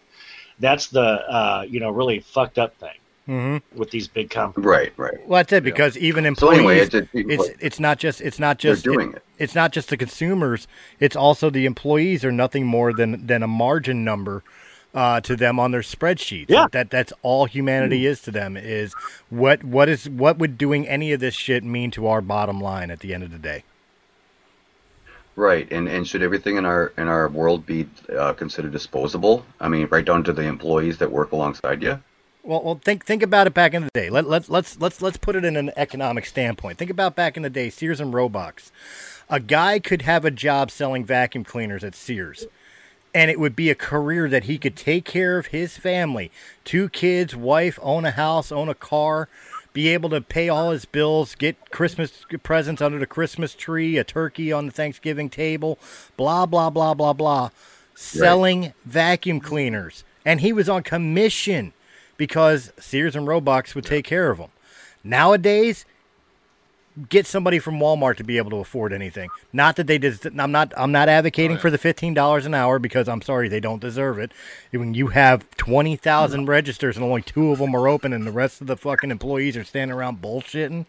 That's 0.59 0.89
the 0.89 1.01
uh, 1.01 1.65
you 1.67 1.81
know 1.81 1.91
really 1.91 2.21
fucked 2.21 2.59
up 2.59 2.77
thing 2.77 2.91
hmm 3.27 3.59
with 3.75 3.91
these 3.91 4.09
big 4.09 4.31
companies. 4.31 4.67
Right, 4.67 4.93
right. 4.97 5.19
Well, 5.27 5.39
that's 5.39 5.53
it. 5.53 5.63
Because 5.65 5.97
even 5.99 6.27
employees, 6.27 6.59
So 6.59 6.61
employees, 6.63 6.95
anyway, 6.95 7.09
it's, 7.13 7.43
it's, 7.43 7.49
it's 7.49 7.63
it's 7.65 7.81
not 7.81 7.99
just 7.99 8.21
it's 8.21 8.39
not 8.39 8.59
just 8.59 8.85
they're 8.85 8.93
just 8.93 8.99
doing 8.99 9.15
it. 9.15 9.23
it's 9.39 9.55
not 9.55 9.73
just 9.73 9.89
the 9.89 9.97
consumers. 9.97 10.67
It's 10.99 11.17
also 11.17 11.51
the 11.51 11.67
employees 11.67 12.25
are 12.25 12.33
nothing 12.33 12.67
more 12.67 12.93
than 12.93 13.27
than 13.27 13.43
a 13.43 13.49
margin 13.49 14.05
number 14.05 14.43
uh, 14.95 15.21
to 15.21 15.37
them 15.37 15.61
on 15.61 15.71
their 15.71 15.83
spreadsheets. 15.83 16.47
Yeah. 16.49 16.67
That 16.73 16.91
that's 16.91 17.13
all 17.23 17.45
humanity 17.47 18.07
is 18.07 18.21
to 18.23 18.31
them. 18.31 18.57
Is 18.57 18.95
what 19.29 19.63
what 19.63 19.89
is 19.89 20.09
what 20.09 20.39
would 20.39 20.59
doing 20.59 20.89
any 20.89 21.13
of 21.13 21.21
this 21.21 21.35
shit 21.35 21.63
mean 21.63 21.91
to 21.93 22.07
our 22.09 22.21
bottom 22.21 22.61
line 22.61 22.91
at 22.91 23.01
the 23.01 23.15
end 23.15 23.23
of 23.23 23.31
the 23.31 23.39
day? 23.39 23.65
Right, 25.37 25.71
and 25.73 25.89
and 25.89 26.07
should 26.07 26.23
everything 26.23 26.57
in 26.57 26.65
our 26.67 26.93
in 26.99 27.07
our 27.09 27.29
world 27.29 27.65
be 27.65 27.89
uh, 28.19 28.33
considered 28.35 28.73
disposable? 28.73 29.47
I 29.61 29.69
mean, 29.69 29.87
right 29.91 30.05
down 30.05 30.25
to 30.25 30.33
the 30.33 30.43
employees 30.43 30.99
that 30.99 31.11
work 31.11 31.33
alongside 31.33 31.83
you. 31.83 32.01
Well, 32.43 32.63
well, 32.63 32.81
think 32.83 33.05
think 33.05 33.23
about 33.23 33.47
it 33.47 33.55
back 33.55 33.75
in 33.75 33.83
the 33.83 33.91
day. 33.93 34.09
Let 34.09 34.27
let 34.27 34.49
let's 34.49 34.81
let's 34.81 35.03
let's 35.03 35.19
put 35.19 35.37
it 35.37 35.45
in 35.45 35.57
an 35.57 35.73
economic 35.77 36.25
standpoint. 36.25 36.79
Think 36.79 36.91
about 36.91 37.15
back 37.15 37.37
in 37.37 37.43
the 37.43 37.51
day, 37.51 37.69
Sears 37.69 38.01
and 38.01 38.15
Roebuck's. 38.15 38.73
A 39.29 39.39
guy 39.39 39.79
could 39.79 40.03
have 40.03 40.25
a 40.25 40.31
job 40.31 40.71
selling 40.71 41.05
vacuum 41.05 41.45
cleaners 41.45 41.85
at 41.85 41.95
Sears, 41.95 42.47
and 43.15 43.31
it 43.31 43.39
would 43.39 43.55
be 43.55 43.69
a 43.69 43.75
career 43.75 44.29
that 44.29 44.45
he 44.45 44.57
could 44.57 44.75
take 44.75 45.05
care 45.05 45.39
of 45.39 45.47
his 45.47 45.77
family, 45.77 46.33
two 46.65 46.89
kids, 46.89 47.37
wife, 47.37 47.79
own 47.83 48.07
a 48.07 48.11
house, 48.11 48.51
own 48.51 48.69
a 48.71 48.75
car, 48.75 49.29
be 49.73 49.89
able 49.89 50.09
to 50.11 50.21
pay 50.23 50.49
all 50.49 50.71
his 50.71 50.87
bills, 50.87 51.35
get 51.35 51.71
Christmas 51.71 52.25
presents 52.43 52.81
under 52.81 52.99
the 52.99 53.07
Christmas 53.07 53.55
tree, 53.55 53.99
a 53.99 54.05
turkey 54.05 54.51
on 54.51 54.67
the 54.67 54.73
Thanksgiving 54.73 55.29
table, 55.29 55.79
blah 56.17 56.47
blah 56.47 56.71
blah 56.71 56.95
blah 56.95 57.13
blah, 57.13 57.51
selling 57.95 58.73
vacuum 58.87 59.41
cleaners, 59.41 60.05
and 60.25 60.41
he 60.41 60.55
was 60.55 60.71
on 60.71 60.83
commission 60.83 61.75
because 62.21 62.71
Sears 62.79 63.17
and 63.17 63.27
Roebuck's 63.27 63.75
would 63.75 63.87
take 63.87 64.05
care 64.05 64.31
of 64.31 64.37
them. 64.37 64.51
Nowadays, 65.03 65.87
get 67.09 67.27
somebody 67.27 67.59
from 67.59 67.79
Walmart 67.79 68.19
to 68.19 68.25
be 68.25 68.37
able 68.37 68.51
to 68.51 68.59
afford 68.59 68.93
anything. 68.93 69.31
Not 69.55 69.77
that 69.77 69.87
they 69.87 69.99
just. 69.99 70.27
I'm 70.27 70.53
not. 70.53 70.75
I'm 70.77 70.93
not 70.93 71.09
advocating 71.09 71.57
oh, 71.57 71.61
for 71.61 71.71
the 71.71 71.79
fifteen 71.79 72.13
dollars 72.13 72.45
an 72.45 72.53
hour 72.53 72.79
because 72.79 73.09
I'm 73.09 73.23
sorry 73.23 73.49
they 73.49 73.59
don't 73.59 73.81
deserve 73.81 74.19
it. 74.19 74.33
When 74.71 74.93
you 74.93 75.07
have 75.07 75.51
twenty 75.57 75.97
thousand 75.97 76.45
registers 76.45 76.99
and 76.99 77.07
only 77.07 77.23
two 77.23 77.53
of 77.53 77.59
them 77.59 77.75
are 77.75 77.89
open 77.89 78.13
and 78.13 78.27
the 78.27 78.33
rest 78.33 78.61
of 78.61 78.67
the 78.67 78.77
fucking 78.77 79.11
employees 79.11 79.57
are 79.57 79.65
standing 79.65 79.97
around 79.97 80.21
bullshitting, 80.21 80.85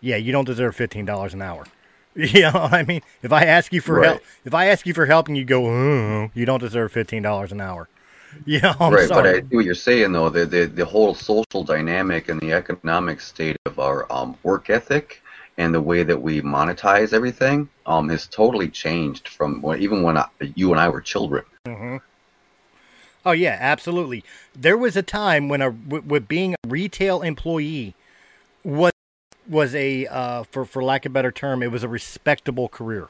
yeah, 0.00 0.16
you 0.16 0.32
don't 0.32 0.46
deserve 0.46 0.74
fifteen 0.74 1.04
dollars 1.04 1.32
an 1.32 1.42
hour. 1.42 1.64
You 2.16 2.40
know, 2.40 2.50
what 2.50 2.72
I 2.72 2.82
mean, 2.82 3.02
if 3.22 3.32
I 3.32 3.44
ask 3.44 3.72
you 3.72 3.80
for 3.80 3.94
Right. 3.94 4.06
help, 4.08 4.22
if 4.44 4.52
I 4.52 4.66
ask 4.66 4.84
you 4.84 4.92
for 4.92 5.06
help 5.06 5.28
and 5.28 5.38
you 5.38 5.44
go, 5.44 5.64
oh, 5.66 6.30
you 6.34 6.44
don't 6.44 6.58
deserve 6.58 6.90
fifteen 6.90 7.22
dollars 7.22 7.52
an 7.52 7.60
hour. 7.60 7.88
Know, 8.46 8.74
I'm 8.80 8.92
right, 8.92 9.08
sorry. 9.08 9.22
but 9.22 9.26
I 9.26 9.48
see 9.48 9.56
what 9.56 9.64
you're 9.64 9.74
saying 9.74 10.12
though. 10.12 10.28
The, 10.28 10.46
the 10.46 10.66
the 10.66 10.84
whole 10.84 11.14
social 11.14 11.64
dynamic 11.64 12.28
and 12.28 12.40
the 12.40 12.52
economic 12.52 13.20
state 13.20 13.56
of 13.66 13.78
our 13.78 14.10
um, 14.12 14.36
work 14.42 14.70
ethic 14.70 15.22
and 15.58 15.74
the 15.74 15.80
way 15.80 16.02
that 16.02 16.20
we 16.20 16.40
monetize 16.40 17.12
everything 17.12 17.68
um, 17.86 18.08
has 18.08 18.26
totally 18.26 18.68
changed 18.68 19.28
from 19.28 19.60
when, 19.60 19.80
even 19.80 20.02
when 20.02 20.16
I, 20.16 20.26
you 20.54 20.70
and 20.70 20.80
I 20.80 20.88
were 20.88 21.00
children. 21.00 21.44
Mm-hmm. 21.66 21.96
Oh 23.26 23.32
yeah, 23.32 23.58
absolutely. 23.60 24.24
There 24.54 24.78
was 24.78 24.96
a 24.96 25.02
time 25.02 25.48
when 25.48 25.60
a 25.60 25.70
with 25.70 26.26
being 26.26 26.54
a 26.54 26.68
retail 26.68 27.20
employee 27.20 27.94
was 28.64 28.92
was 29.46 29.74
a 29.74 30.06
uh, 30.06 30.44
for 30.44 30.64
for 30.64 30.82
lack 30.82 31.04
of 31.04 31.12
a 31.12 31.14
better 31.14 31.32
term, 31.32 31.62
it 31.62 31.70
was 31.70 31.82
a 31.82 31.88
respectable 31.88 32.68
career 32.68 33.08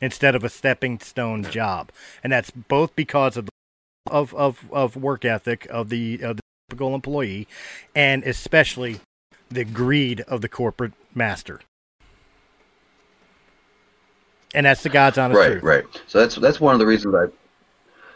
instead 0.00 0.34
of 0.34 0.44
a 0.44 0.48
stepping 0.48 0.98
stone 0.98 1.42
job, 1.44 1.90
and 2.22 2.32
that's 2.32 2.50
both 2.50 2.96
because 2.96 3.36
of 3.36 3.46
the 3.46 3.52
of 4.10 4.34
of, 4.34 4.70
of 4.70 4.96
work 4.96 5.24
ethic 5.24 5.66
of 5.70 5.88
the 5.88 6.20
of 6.22 6.36
the 6.36 6.42
typical 6.68 6.94
employee, 6.94 7.48
and 7.94 8.22
especially 8.24 9.00
the 9.48 9.64
greed 9.64 10.20
of 10.22 10.40
the 10.40 10.48
corporate 10.48 10.92
master. 11.14 11.60
And 14.54 14.66
that's 14.66 14.82
the 14.82 14.88
God's 14.88 15.18
honest 15.18 15.38
right, 15.38 15.50
truth. 15.52 15.62
right. 15.62 15.84
right. 15.84 16.02
So 16.06 16.20
that's 16.20 16.36
that's 16.36 16.60
one 16.60 16.74
of 16.74 16.78
the 16.78 16.86
reasons 16.86 17.14
I, 17.14 17.26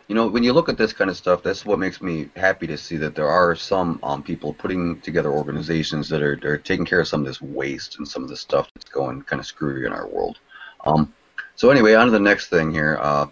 you 0.08 0.14
know, 0.14 0.28
when 0.28 0.42
you 0.42 0.52
look 0.52 0.68
at 0.68 0.76
this 0.76 0.92
kind 0.92 1.10
of 1.10 1.16
stuff, 1.16 1.42
that's 1.42 1.64
what 1.64 1.78
makes 1.78 2.00
me 2.00 2.28
happy 2.36 2.66
to 2.66 2.78
see 2.78 2.96
that 2.98 3.14
there 3.14 3.28
are 3.28 3.54
some 3.54 3.98
um, 4.02 4.22
people 4.22 4.52
putting 4.54 5.00
together 5.00 5.32
organizations 5.32 6.08
that 6.10 6.22
are, 6.22 6.38
are 6.44 6.58
taking 6.58 6.84
care 6.84 7.00
of 7.00 7.08
some 7.08 7.20
of 7.20 7.26
this 7.26 7.40
waste 7.40 7.98
and 7.98 8.06
some 8.06 8.22
of 8.22 8.28
the 8.28 8.36
stuff 8.36 8.68
that's 8.74 8.90
going 8.90 9.22
kind 9.22 9.40
of 9.40 9.46
screwy 9.46 9.84
in 9.84 9.92
our 9.92 10.06
world. 10.06 10.38
Um, 10.86 11.12
so 11.56 11.70
anyway, 11.70 11.94
on 11.94 12.06
to 12.06 12.12
the 12.12 12.20
next 12.20 12.48
thing 12.48 12.72
here. 12.72 12.98
Uh, 13.00 13.26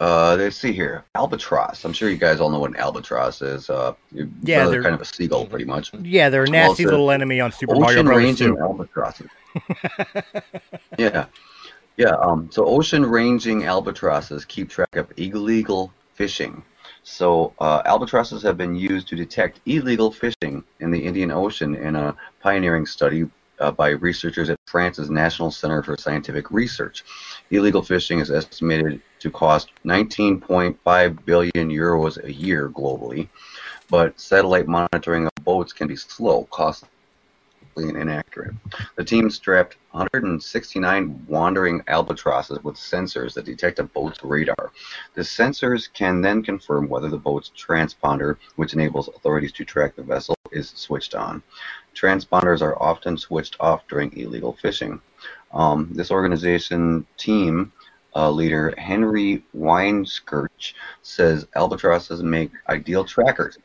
uh, 0.00 0.36
let's 0.38 0.56
see 0.56 0.72
here, 0.72 1.04
albatross. 1.14 1.84
I'm 1.84 1.92
sure 1.92 2.08
you 2.10 2.16
guys 2.16 2.40
all 2.40 2.50
know 2.50 2.58
what 2.58 2.70
an 2.70 2.76
albatross 2.76 3.40
is. 3.42 3.70
Uh, 3.70 3.94
Yeah, 4.42 4.66
they're- 4.68 4.82
kind 4.82 4.94
of 4.94 5.00
a 5.00 5.04
seagull, 5.04 5.46
pretty 5.46 5.64
much. 5.64 5.92
Yeah, 6.02 6.28
they're 6.28 6.44
a 6.44 6.48
nasty 6.50 6.84
little 6.84 7.10
enemy 7.10 7.40
on 7.40 7.52
Super 7.52 7.74
Mario 7.74 8.00
ocean 8.10 8.54
Bros. 8.54 8.70
albatrosses. 8.70 9.28
yeah. 10.98 11.26
Yeah, 11.96 12.16
um, 12.16 12.48
so 12.52 12.64
ocean 12.66 13.06
ranging 13.06 13.64
albatrosses 13.64 14.44
keep 14.44 14.68
track 14.68 14.96
of 14.96 15.12
illegal 15.16 15.92
fishing. 16.14 16.62
So 17.04 17.52
uh, 17.60 17.82
albatrosses 17.84 18.42
have 18.42 18.56
been 18.56 18.74
used 18.74 19.06
to 19.08 19.16
detect 19.16 19.60
illegal 19.66 20.10
fishing 20.10 20.64
in 20.80 20.90
the 20.90 20.98
Indian 20.98 21.30
Ocean 21.30 21.74
in 21.76 21.94
a 21.94 22.16
pioneering 22.40 22.86
study 22.86 23.26
uh, 23.60 23.70
by 23.70 23.90
researchers 23.90 24.50
at 24.50 24.58
France's 24.66 25.10
National 25.10 25.50
Center 25.50 25.82
for 25.82 25.96
Scientific 25.96 26.50
Research. 26.50 27.04
Illegal 27.50 27.82
fishing 27.82 28.20
is 28.20 28.30
estimated 28.30 29.00
to 29.20 29.30
cost 29.30 29.70
19.5 29.84 31.24
billion 31.24 31.70
euros 31.70 32.22
a 32.22 32.32
year 32.32 32.68
globally, 32.68 33.28
but 33.90 34.18
satellite 34.18 34.66
monitoring 34.66 35.26
of 35.26 35.44
boats 35.44 35.72
can 35.72 35.88
be 35.88 35.96
slow, 35.96 36.44
costly, 36.50 36.88
and 37.76 37.96
inaccurate. 37.96 38.54
The 38.96 39.04
team 39.04 39.30
strapped 39.30 39.76
169 39.92 41.26
wandering 41.28 41.82
albatrosses 41.88 42.62
with 42.62 42.76
sensors 42.76 43.34
that 43.34 43.44
detect 43.44 43.78
a 43.78 43.84
boat's 43.84 44.22
radar. 44.22 44.72
The 45.14 45.22
sensors 45.22 45.92
can 45.92 46.20
then 46.20 46.42
confirm 46.42 46.88
whether 46.88 47.08
the 47.08 47.18
boat's 47.18 47.50
transponder, 47.56 48.36
which 48.56 48.74
enables 48.74 49.08
authorities 49.08 49.52
to 49.52 49.64
track 49.64 49.96
the 49.96 50.02
vessel, 50.02 50.34
is 50.52 50.70
switched 50.70 51.14
on. 51.14 51.42
Transponders 51.94 52.60
are 52.60 52.80
often 52.82 53.16
switched 53.16 53.56
off 53.60 53.86
during 53.88 54.16
illegal 54.16 54.52
fishing. 54.52 55.00
Um, 55.52 55.90
this 55.92 56.10
organization 56.10 57.06
team 57.16 57.72
uh, 58.16 58.30
leader 58.30 58.74
Henry 58.78 59.44
Weinskirch 59.56 60.74
says 61.02 61.46
albatrosses 61.54 62.22
make 62.22 62.50
ideal 62.68 63.04
trackers. 63.04 63.58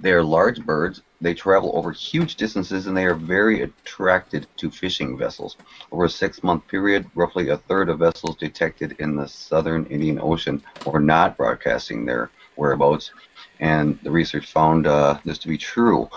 They 0.00 0.12
are 0.12 0.22
large 0.22 0.64
birds. 0.64 1.02
They 1.20 1.34
travel 1.34 1.72
over 1.74 1.90
huge 1.90 2.36
distances 2.36 2.86
and 2.86 2.96
they 2.96 3.04
are 3.04 3.14
very 3.14 3.62
attracted 3.62 4.46
to 4.58 4.70
fishing 4.70 5.18
vessels. 5.18 5.56
Over 5.90 6.04
a 6.04 6.10
six 6.10 6.44
month 6.44 6.68
period, 6.68 7.10
roughly 7.16 7.48
a 7.48 7.56
third 7.56 7.88
of 7.88 7.98
vessels 7.98 8.36
detected 8.36 8.94
in 9.00 9.16
the 9.16 9.26
southern 9.26 9.86
Indian 9.86 10.20
Ocean 10.20 10.62
were 10.86 11.00
not 11.00 11.36
broadcasting 11.36 12.06
their 12.06 12.30
whereabouts, 12.54 13.10
and 13.60 13.98
the 14.02 14.10
research 14.10 14.46
found 14.46 14.86
uh, 14.86 15.18
this 15.24 15.38
to 15.38 15.48
be 15.48 15.58
true. 15.58 16.08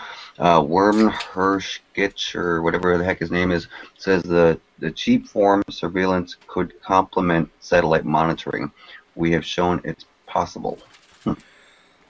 Uh, 0.42 0.60
Worm 0.68 1.12
Hershkich, 1.12 2.34
or 2.36 2.64
whatever 2.64 2.98
the 2.98 3.04
heck 3.04 3.20
his 3.20 3.30
name 3.30 3.52
is, 3.52 3.68
says 4.00 4.24
the, 4.24 4.60
the 4.80 4.90
cheap 4.92 5.28
form 5.28 5.62
of 5.68 5.74
surveillance 5.74 6.36
could 6.48 6.74
complement 6.82 7.48
satellite 7.60 8.06
monitoring. 8.06 8.72
We 9.16 9.32
have 9.34 9.46
shown 9.46 9.82
it's 9.84 10.06
possible. 10.26 10.80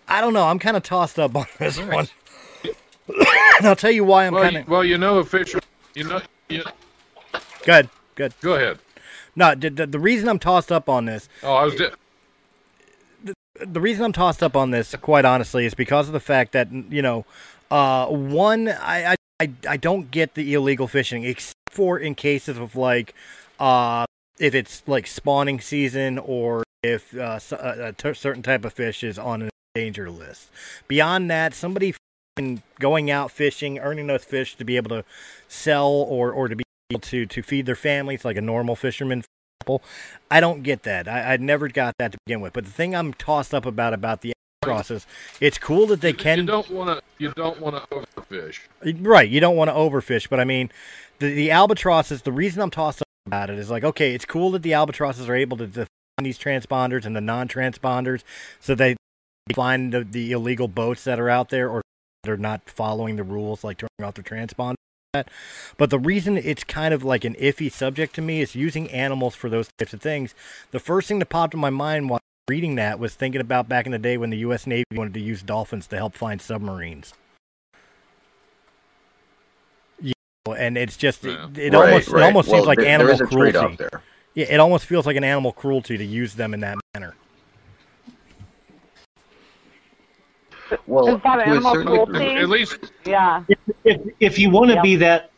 I 0.08 0.22
don't 0.22 0.34
know. 0.34 0.46
I'm 0.48 0.60
kind 0.60 0.78
of 0.78 0.84
tossed 0.84 1.20
up 1.20 1.36
on 1.36 1.46
this 1.60 1.78
one. 1.78 2.08
and 2.64 3.68
I'll 3.68 3.76
tell 3.76 3.92
you 3.92 4.06
why 4.06 4.28
I'm 4.28 4.34
well, 4.34 4.44
kind 4.44 4.56
you, 4.56 4.62
of. 4.62 4.68
well, 4.70 4.86
you 4.86 4.98
know, 4.98 5.20
a 5.20 5.26
fisher, 5.26 5.60
you 5.94 6.06
know, 6.06 6.22
you, 6.48 6.64
Good, 7.66 7.90
good. 8.16 8.34
go 8.42 8.54
ahead. 8.54 8.80
No, 9.36 9.56
the, 9.56 9.70
the, 9.70 9.88
the 9.88 10.00
reason 10.00 10.30
I'm 10.30 10.40
tossed 10.40 10.72
up 10.72 10.88
on 10.88 11.04
this, 11.06 11.28
Oh, 11.44 11.54
I 11.54 11.66
was. 11.66 11.76
Di- 11.76 11.92
the 13.60 13.82
reason 13.82 14.06
I'm 14.06 14.14
tossed 14.14 14.42
up 14.42 14.56
on 14.56 14.72
this, 14.72 14.96
quite 15.02 15.26
honestly, 15.26 15.66
is 15.66 15.74
because 15.74 16.08
of 16.08 16.14
the 16.14 16.20
fact 16.20 16.52
that 16.54 16.72
you 16.72 17.02
know, 17.02 17.26
uh, 17.72 18.08
one, 18.08 18.68
I, 18.68 19.16
I, 19.40 19.52
I, 19.68 19.78
don't 19.78 20.12
get 20.12 20.36
the 20.36 20.54
illegal 20.54 20.88
fishing 20.88 21.24
except 21.24 21.56
for 21.70 21.98
in 21.98 22.16
cases 22.16 22.58
of 22.58 22.76
like, 22.76 23.16
uh, 23.60 24.06
if 24.40 24.54
it's 24.54 24.84
like 24.88 25.08
spawning 25.08 25.62
season 25.62 26.20
or 26.20 26.64
if 26.84 27.16
uh, 27.16 27.36
s- 27.36 27.54
a, 27.54 27.96
certain 28.14 28.44
type 28.44 28.66
of 28.66 28.74
fish 28.74 29.04
is 29.04 29.18
on 29.18 29.44
a 29.44 29.50
danger 29.74 30.10
list. 30.10 30.50
Beyond 30.88 31.32
that, 31.32 31.54
somebody 31.54 31.96
going 32.80 33.10
out 33.10 33.32
fishing, 33.32 33.80
earning 33.80 34.08
those 34.08 34.26
fish 34.26 34.56
to 34.56 34.66
be 34.66 34.76
able 34.78 34.90
to 34.90 35.06
sell 35.48 35.90
or 35.90 36.32
or 36.32 36.48
to 36.48 36.56
be 36.56 36.64
able 36.92 37.02
to 37.02 37.26
to 37.26 37.42
feed 37.42 37.66
their 37.66 37.76
families 37.76 38.26
like 38.26 38.38
a 38.38 38.42
normal 38.42 38.76
fisherman. 38.76 39.24
I 40.30 40.40
don't 40.40 40.64
get 40.64 40.84
that. 40.84 41.08
I, 41.08 41.34
I 41.34 41.38
never 41.38 41.68
got 41.68 41.96
that 42.00 42.14
to 42.14 42.18
begin 42.26 42.42
with. 42.42 42.54
But 42.54 42.66
the 42.66 42.72
thing 42.72 42.96
I'm 42.96 43.14
tossed 43.14 43.54
up 43.54 43.66
about 43.66 43.94
about 43.94 44.22
the 44.22 44.34
process, 44.62 45.06
it's 45.40 45.58
cool 45.58 45.88
that 45.88 46.02
they 46.02 46.14
can. 46.14 46.40
you 46.40 46.46
don't 46.46 46.70
want 46.70 46.90
to. 46.90 47.04
You 47.18 47.32
don't 47.36 47.60
want 47.60 47.76
to 47.76 47.96
overfish. 47.96 48.60
Right, 49.00 49.30
you 49.30 49.40
don't 49.40 49.56
want 49.56 49.70
to 49.70 49.74
overfish, 49.76 50.30
but 50.30 50.40
I 50.40 50.44
mean, 50.44 50.72
the 51.20 51.34
the 51.34 51.52
albatrosses. 51.52 52.22
The 52.22 52.32
reason 52.32 52.62
I'm 52.62 52.72
tossed 52.72 53.02
up 53.02 53.08
about 53.26 53.50
it 53.50 53.58
is 53.60 53.70
like, 53.70 53.84
okay, 53.84 54.14
it's 54.14 54.26
cool 54.26 54.52
that 54.52 54.62
the 54.62 54.74
albatrosses 54.74 55.28
are 55.28 55.36
able 55.36 55.58
to 55.58 55.68
define 55.68 55.88
these 56.20 56.38
transponders 56.38 57.06
and 57.06 57.16
the 57.16 57.22
non-transponders, 57.22 58.24
so 58.60 58.76
they 58.76 58.96
find 59.54 59.94
the, 59.94 60.04
the 60.04 60.32
illegal 60.32 60.68
boats 60.68 61.04
that 61.04 61.20
are 61.20 61.30
out 61.30 61.50
there 61.50 61.70
or 61.70 61.82
they're 62.24 62.38
not 62.38 62.70
following 62.70 63.16
the 63.16 63.24
rules, 63.24 63.64
like 63.64 63.78
turning 63.78 64.08
off 64.08 64.14
the 64.14 64.24
transponder. 64.24 64.76
But 65.78 65.90
the 65.90 66.00
reason 66.00 66.38
it's 66.38 66.64
kind 66.64 66.94
of 66.94 67.04
like 67.04 67.26
an 67.26 67.36
iffy 67.36 67.70
subject 67.72 68.16
to 68.16 68.22
me 68.22 68.42
is 68.42 68.56
using 68.56 68.90
animals 68.92 69.36
for 69.36 69.50
those 69.50 69.68
types 69.78 69.94
of 69.94 70.02
things. 70.02 70.34
The 70.72 70.80
first 70.80 71.08
thing 71.08 71.20
that 71.20 71.26
popped 71.26 71.54
in 71.54 71.60
my 71.60 71.70
mind 71.70 72.10
while 72.10 72.22
reading 72.52 72.76
that 72.76 73.00
was 73.00 73.16
thinking 73.16 73.40
about 73.40 73.70
back 73.70 73.86
in 73.86 73.94
the 73.94 73.98
day 73.98 74.18
when 74.18 74.30
the 74.30 74.40
U.S. 74.40 74.68
Navy 74.68 74.84
wanted 74.94 75.14
to 75.14 75.22
use 75.22 75.42
dolphins 75.42 75.88
to 75.88 75.96
help 75.96 76.16
find 76.18 76.42
submarines. 76.42 77.14
You 80.02 80.12
know, 80.46 80.54
and 80.56 80.78
it's 80.78 80.98
just 80.98 81.24
it, 81.24 81.58
it 81.58 81.72
Right, 81.74 81.86
almost 81.86 82.10
right. 82.10 82.24
it 82.24 82.26
almost 82.26 82.50
Well, 82.50 82.58
seems 82.58 82.68
like 82.68 82.78
there- 82.80 82.86
there 82.88 82.94
animal 82.96 83.14
is 83.14 83.22
a 83.22 83.26
cruelty. 83.26 83.76
there. 83.78 84.02
Yeah, 84.34 84.48
it 84.50 84.60
almost 84.60 84.86
feels 84.86 85.06
like 85.06 85.16
an 85.16 85.24
animal 85.24 85.54
cruelty 85.54 85.98
to 85.98 86.04
use 86.04 86.34
them 86.34 86.54
in 86.54 86.60
that 86.60 86.78
manner. 86.94 87.16
Well, 90.88 91.16
Is 91.16 91.22
that 91.24 91.48
animal 91.48 91.72
cruelty? 91.72 92.36
At 92.36 92.50
least 92.50 92.80
Yeah. 93.06 93.44
if 93.86 94.02
if 94.20 94.38
you 94.38 94.50
want 94.50 94.72
to 94.72 94.76
Yep. 94.76 94.84
be 94.84 94.96
that 94.98 95.32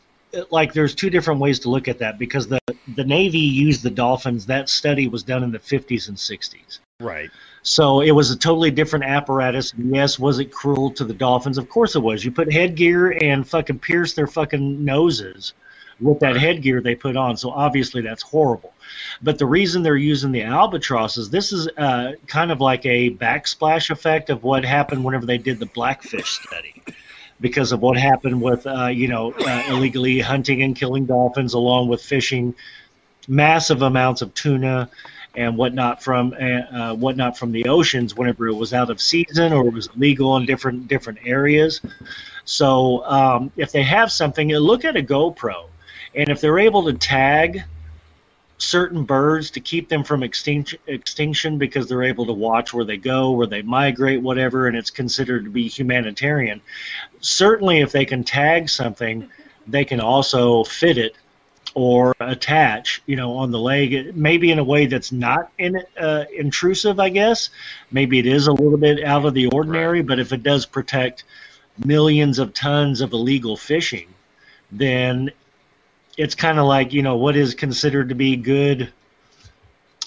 like 0.50 0.74
there's 0.74 0.96
two 0.96 1.12
different 1.12 1.40
ways 1.40 1.60
to 1.60 1.70
look 1.70 1.88
at 1.88 2.00
that 2.00 2.18
because 2.18 2.48
the 2.48 2.60
the 2.96 3.04
navy 3.04 3.38
used 3.38 3.84
the 3.84 3.92
dolphins 3.92 4.48
that 4.48 4.68
study 4.68 5.08
was 5.08 5.22
done 5.22 5.44
in 5.44 5.52
the 5.52 5.60
50s 5.60 6.08
and 6.08 6.18
60s 6.18 6.80
Right. 7.00 7.32
so 7.64 8.02
it 8.02 8.12
was 8.12 8.32
a 8.32 8.38
totally 8.38 8.72
different 8.72 9.06
apparatus. 9.06 9.74
Yes 9.78 10.20
was 10.20 10.40
it 10.40 10.52
cruel 10.52 10.92
to 10.92 11.04
the 11.04 11.14
dolphins? 11.14 11.58
Of 11.58 11.70
course 11.70 11.96
it 11.96 12.00
was. 12.00 12.24
You 12.24 12.32
put 12.32 12.52
headgear 12.52 13.12
and 13.12 13.48
fucking 13.48 13.80
pierce 13.80 14.14
their 14.14 14.28
fucking 14.28 14.86
noses 14.86 15.54
with 16.00 16.20
that 16.20 16.36
headgear 16.38 16.82
they 16.82 16.96
put 16.96 17.18
on. 17.18 17.36
So 17.38 17.50
obviously 17.50 18.02
that's 18.02 18.22
horrible. 18.22 18.74
But 19.22 19.38
the 19.40 19.46
reason 19.46 19.82
they're 19.84 19.96
using 19.96 20.32
the 20.32 20.44
albatrosses 20.44 21.30
this 21.30 21.52
is 21.52 21.68
uh, 21.78 22.14
kind 22.28 22.52
of 22.52 22.62
like 22.62 22.86
a 22.86 23.10
backsplash 23.10 23.90
effect 23.90 24.30
of 24.30 24.44
what 24.44 24.64
happened 24.64 25.04
whenever 25.04 25.26
they 25.26 25.38
did 25.40 25.60
the 25.60 25.66
blackfish 25.66 26.40
study 26.44 26.84
because 27.42 27.72
of 27.72 27.82
what 27.82 27.98
happened 27.98 28.42
with 28.42 28.66
uh, 28.68 28.88
you 28.88 29.08
know 29.08 29.34
uh, 29.34 29.64
illegally 29.68 30.20
hunting 30.20 30.62
and 30.62 30.76
killing 30.76 31.06
dolphins, 31.06 31.54
along 31.54 31.88
with 31.88 32.02
fishing 32.02 32.54
massive 33.28 33.82
amounts 33.82 34.22
of 34.22 34.34
tuna 34.34 34.90
and 35.36 35.58
whatnot 35.58 36.04
from 36.04 36.34
uh, 36.34 36.46
uh, 36.46 36.96
whatnot 36.96 37.38
from 37.38 37.52
the 37.52 37.66
oceans 37.66 38.16
whenever 38.16 38.48
it 38.48 38.54
was 38.54 38.74
out 38.74 38.90
of 38.90 39.02
season 39.02 39.52
or 39.52 39.68
it 39.68 39.74
was 39.74 39.90
legal 39.96 40.38
in 40.38 40.46
different 40.46 40.88
different 40.88 41.20
areas. 41.26 41.82
So 42.46 43.04
um, 43.06 43.52
if 43.56 43.72
they 43.72 43.84
have 43.84 44.12
something, 44.12 44.50
look 44.50 44.86
at 44.86 44.98
a 44.98 45.02
GoPro, 45.02 45.70
and 46.14 46.30
if 46.30 46.42
they're 46.42 46.60
able 46.60 46.84
to 46.86 46.94
tag 46.94 47.64
certain 48.58 49.04
birds 49.04 49.52
to 49.52 49.60
keep 49.60 49.90
them 49.90 50.04
from 50.04 50.24
extinction 50.24 50.80
extinction 50.88 51.58
because 51.58 51.88
they're 51.88 52.04
able 52.04 52.26
to 52.28 52.34
watch 52.34 52.74
where 52.74 52.86
they 52.86 52.98
go, 52.98 53.32
where 53.32 53.48
they 53.48 53.62
migrate, 53.62 54.22
whatever, 54.22 54.68
and 54.68 54.78
it's 54.78 54.92
considered 54.92 55.46
to 55.46 55.50
be 55.50 55.68
humanitarian. 55.68 56.62
Certainly, 57.22 57.80
if 57.80 57.92
they 57.92 58.06
can 58.06 58.24
tag 58.24 58.70
something, 58.70 59.30
they 59.68 59.86
can 59.86 60.00
also 60.00 60.64
fit 60.64 60.98
it 60.98 61.16
or 61.76 62.16
attach, 62.20 63.02
you 63.06 63.16
know, 63.16 63.38
on 63.38 63.52
the 63.52 63.60
leg, 63.60 64.16
maybe 64.16 64.52
in 64.52 64.60
a 64.60 64.64
way 64.64 64.86
that's 64.86 65.12
not 65.12 65.52
in, 65.58 65.82
uh, 66.00 66.26
intrusive, 66.36 67.00
I 67.00 67.10
guess. 67.10 67.50
Maybe 67.92 68.20
it 68.20 68.28
is 68.28 68.48
a 68.48 68.54
little 68.54 68.78
bit 68.78 69.04
out 69.04 69.26
of 69.26 69.34
the 69.34 69.48
ordinary, 69.48 70.04
but 70.04 70.20
if 70.20 70.34
it 70.34 70.44
does 70.44 70.66
protect 70.66 71.24
millions 71.84 72.40
of 72.40 72.54
tons 72.54 73.02
of 73.02 73.14
illegal 73.14 73.58
fishing, 73.58 74.08
then 74.72 75.32
it's 76.18 76.36
kind 76.36 76.60
of 76.60 76.66
like 76.66 76.94
you 76.94 77.02
know 77.02 77.18
what 77.18 77.36
is 77.36 77.56
considered 77.56 78.10
to 78.10 78.16
be 78.16 78.36
good. 78.36 78.92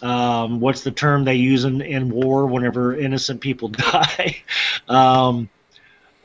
Um, 0.02 0.60
what's 0.60 0.82
the 0.82 0.90
term 0.90 1.24
they 1.24 1.36
use 1.36 1.64
in, 1.64 1.80
in 1.80 2.10
war 2.10 2.46
whenever 2.46 2.94
innocent 2.94 3.40
people 3.40 3.68
die? 3.68 4.42
um, 4.88 5.48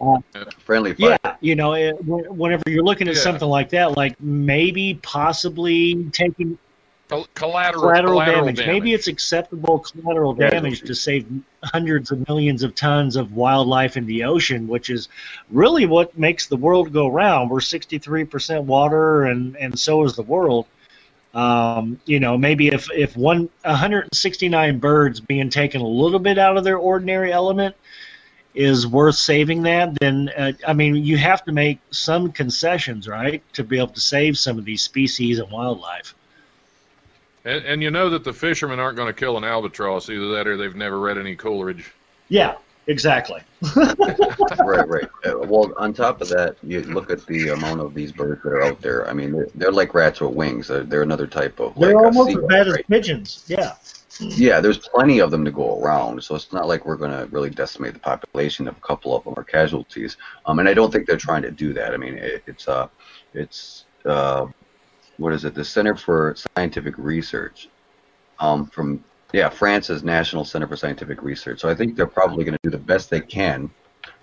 uh, 0.02 0.46
Friendly 0.60 0.94
fire. 0.94 1.18
yeah, 1.24 1.36
you 1.42 1.56
know, 1.56 1.74
it, 1.74 1.94
whenever 2.04 2.64
you're 2.68 2.84
looking 2.84 3.08
at 3.08 3.16
Yeah. 3.16 3.22
something 3.22 3.48
like 3.48 3.70
that, 3.70 3.96
like 3.98 4.20
maybe 4.20 5.00
possibly 5.02 6.06
taking 6.12 6.58
collateral, 7.34 7.82
collateral, 7.82 8.14
collateral 8.14 8.46
damage. 8.46 8.66
Maybe 8.66 8.94
it's 8.94 9.08
acceptable 9.08 9.80
collateral 9.80 10.34
damage 10.34 10.82
to 10.82 10.96
save 10.96 11.28
hundreds 11.64 12.12
of 12.12 12.28
millions 12.28 12.64
of 12.64 12.74
tons 12.74 13.16
of 13.16 13.34
wildlife 13.34 13.98
in 13.98 14.06
the 14.06 14.24
ocean, 14.24 14.68
which 14.68 14.90
is 14.90 15.10
really 15.52 15.86
what 15.86 16.18
makes 16.18 16.48
the 16.48 16.58
world 16.58 16.94
go 16.94 17.08
round. 17.08 17.50
We're 17.50 17.60
63% 17.60 18.64
water, 18.64 19.26
and, 19.26 19.56
and 19.58 19.78
so 19.78 20.04
is 20.06 20.16
the 20.16 20.24
world. 20.24 20.68
Um, 21.34 22.00
you 22.06 22.20
know, 22.20 22.38
maybe 22.38 22.68
if, 22.70 22.92
if 22.92 23.16
one 23.16 23.50
169 23.64 24.80
birds 24.80 25.20
being 25.22 25.50
taken 25.50 25.82
a 25.82 25.88
little 25.88 26.20
bit 26.20 26.38
out 26.38 26.58
of 26.58 26.64
their 26.64 26.78
ordinary 26.78 27.32
element 27.32 27.76
is 28.54 28.86
worth 28.86 29.16
saving 29.16 29.64
that, 29.64 29.98
then 30.00 30.30
uh, 30.36 30.52
I 30.68 30.74
mean, 30.74 30.96
you 30.96 31.18
have 31.18 31.44
to 31.46 31.52
make 31.52 31.80
some 31.92 32.32
concessions, 32.32 33.08
right, 33.08 33.42
to 33.54 33.64
be 33.64 33.78
able 33.78 33.90
to 33.90 34.02
save 34.02 34.38
some 34.38 34.58
of 34.58 34.66
these 34.66 34.82
species 34.82 35.40
and 35.40 35.50
wildlife. 35.52 36.16
And, 37.46 37.66
and 37.66 37.84
you 37.84 37.90
know 37.92 38.10
that 38.10 38.24
the 38.24 38.34
fishermen 38.34 38.80
aren't 38.80 38.98
going 38.98 39.08
to 39.08 39.14
kill 39.14 39.38
an 39.38 39.44
albatross 39.44 40.10
either 40.10 40.30
that 40.34 40.48
or 40.48 40.58
they've 40.58 40.76
never 40.76 41.00
read 41.00 41.18
any 41.18 41.36
Coleridge. 41.36 41.92
Yeah, 42.30 42.56
exactly. 42.88 43.42
right, 43.76 44.88
right. 44.88 45.10
Uh, 45.26 45.40
well, 45.40 45.74
on 45.78 45.94
top 45.94 46.22
of 46.22 46.30
that, 46.30 46.56
you 46.62 46.82
look 46.82 47.10
at 47.10 47.26
the 47.26 47.50
amount 47.50 47.82
of 47.82 47.94
these 47.94 48.12
birds 48.12 48.44
that 48.44 48.50
are 48.50 48.62
out 48.62 48.82
there. 48.82 49.08
I 49.10 49.14
mean, 49.14 49.32
they're, 49.32 49.48
they're 49.56 49.72
like 49.72 49.94
rats 49.94 50.22
with 50.22 50.36
wings. 50.36 50.68
They're, 50.68 50.84
they're 50.84 51.02
another 51.02 51.28
type 51.28 51.60
of 51.60 51.74
They're 51.76 51.96
like 51.96 52.06
almost 52.06 52.38
as 52.38 52.44
bad 52.46 52.68
as 52.68 52.74
right? 52.74 52.88
pigeons. 52.88 53.44
Yeah. 53.48 53.74
Yeah, 54.20 54.60
there's 54.60 54.78
plenty 54.78 55.20
of 55.20 55.32
them 55.32 55.46
to 55.46 55.52
go 55.52 55.82
around, 55.82 56.24
so 56.24 56.36
it's 56.36 56.52
not 56.52 56.68
like 56.68 56.86
we're 56.86 56.98
going 56.98 57.12
to 57.12 57.28
really 57.32 57.50
decimate 57.50 57.94
the 57.94 58.00
population 58.00 58.68
if 58.68 58.78
a 58.78 58.82
couple 58.82 59.16
of 59.16 59.24
them 59.24 59.34
are 59.38 59.44
casualties. 59.44 60.18
Um, 60.46 60.60
and 60.60 60.68
I 60.68 60.74
don't 60.74 60.92
think 60.92 61.08
they're 61.08 61.18
trying 61.18 61.44
to 61.44 61.52
do 61.52 61.74
that. 61.74 61.94
I 61.94 61.98
mean, 61.98 62.16
it, 62.16 62.44
it's 62.46 62.68
uh, 62.68 62.88
it's 63.34 63.86
uh, 64.06 64.48
what 65.18 65.34
is 65.34 65.46
it? 65.46 65.54
The 65.54 65.64
Center 65.64 65.96
for 65.96 66.36
Scientific 66.56 66.98
Research, 66.98 67.70
um, 68.40 68.66
from 68.68 69.04
yeah, 69.34 69.50
France's 69.50 70.04
National 70.04 70.44
Center 70.44 70.68
for 70.68 70.76
Scientific 70.76 71.22
Research. 71.24 71.62
So 71.62 71.70
I 71.70 71.76
think 71.76 71.96
they're 71.96 72.06
probably 72.08 72.44
going 72.44 72.58
to 72.62 72.70
do 72.70 72.70
the 72.70 72.78
best 72.78 73.10
they 73.10 73.22
can, 73.22 73.70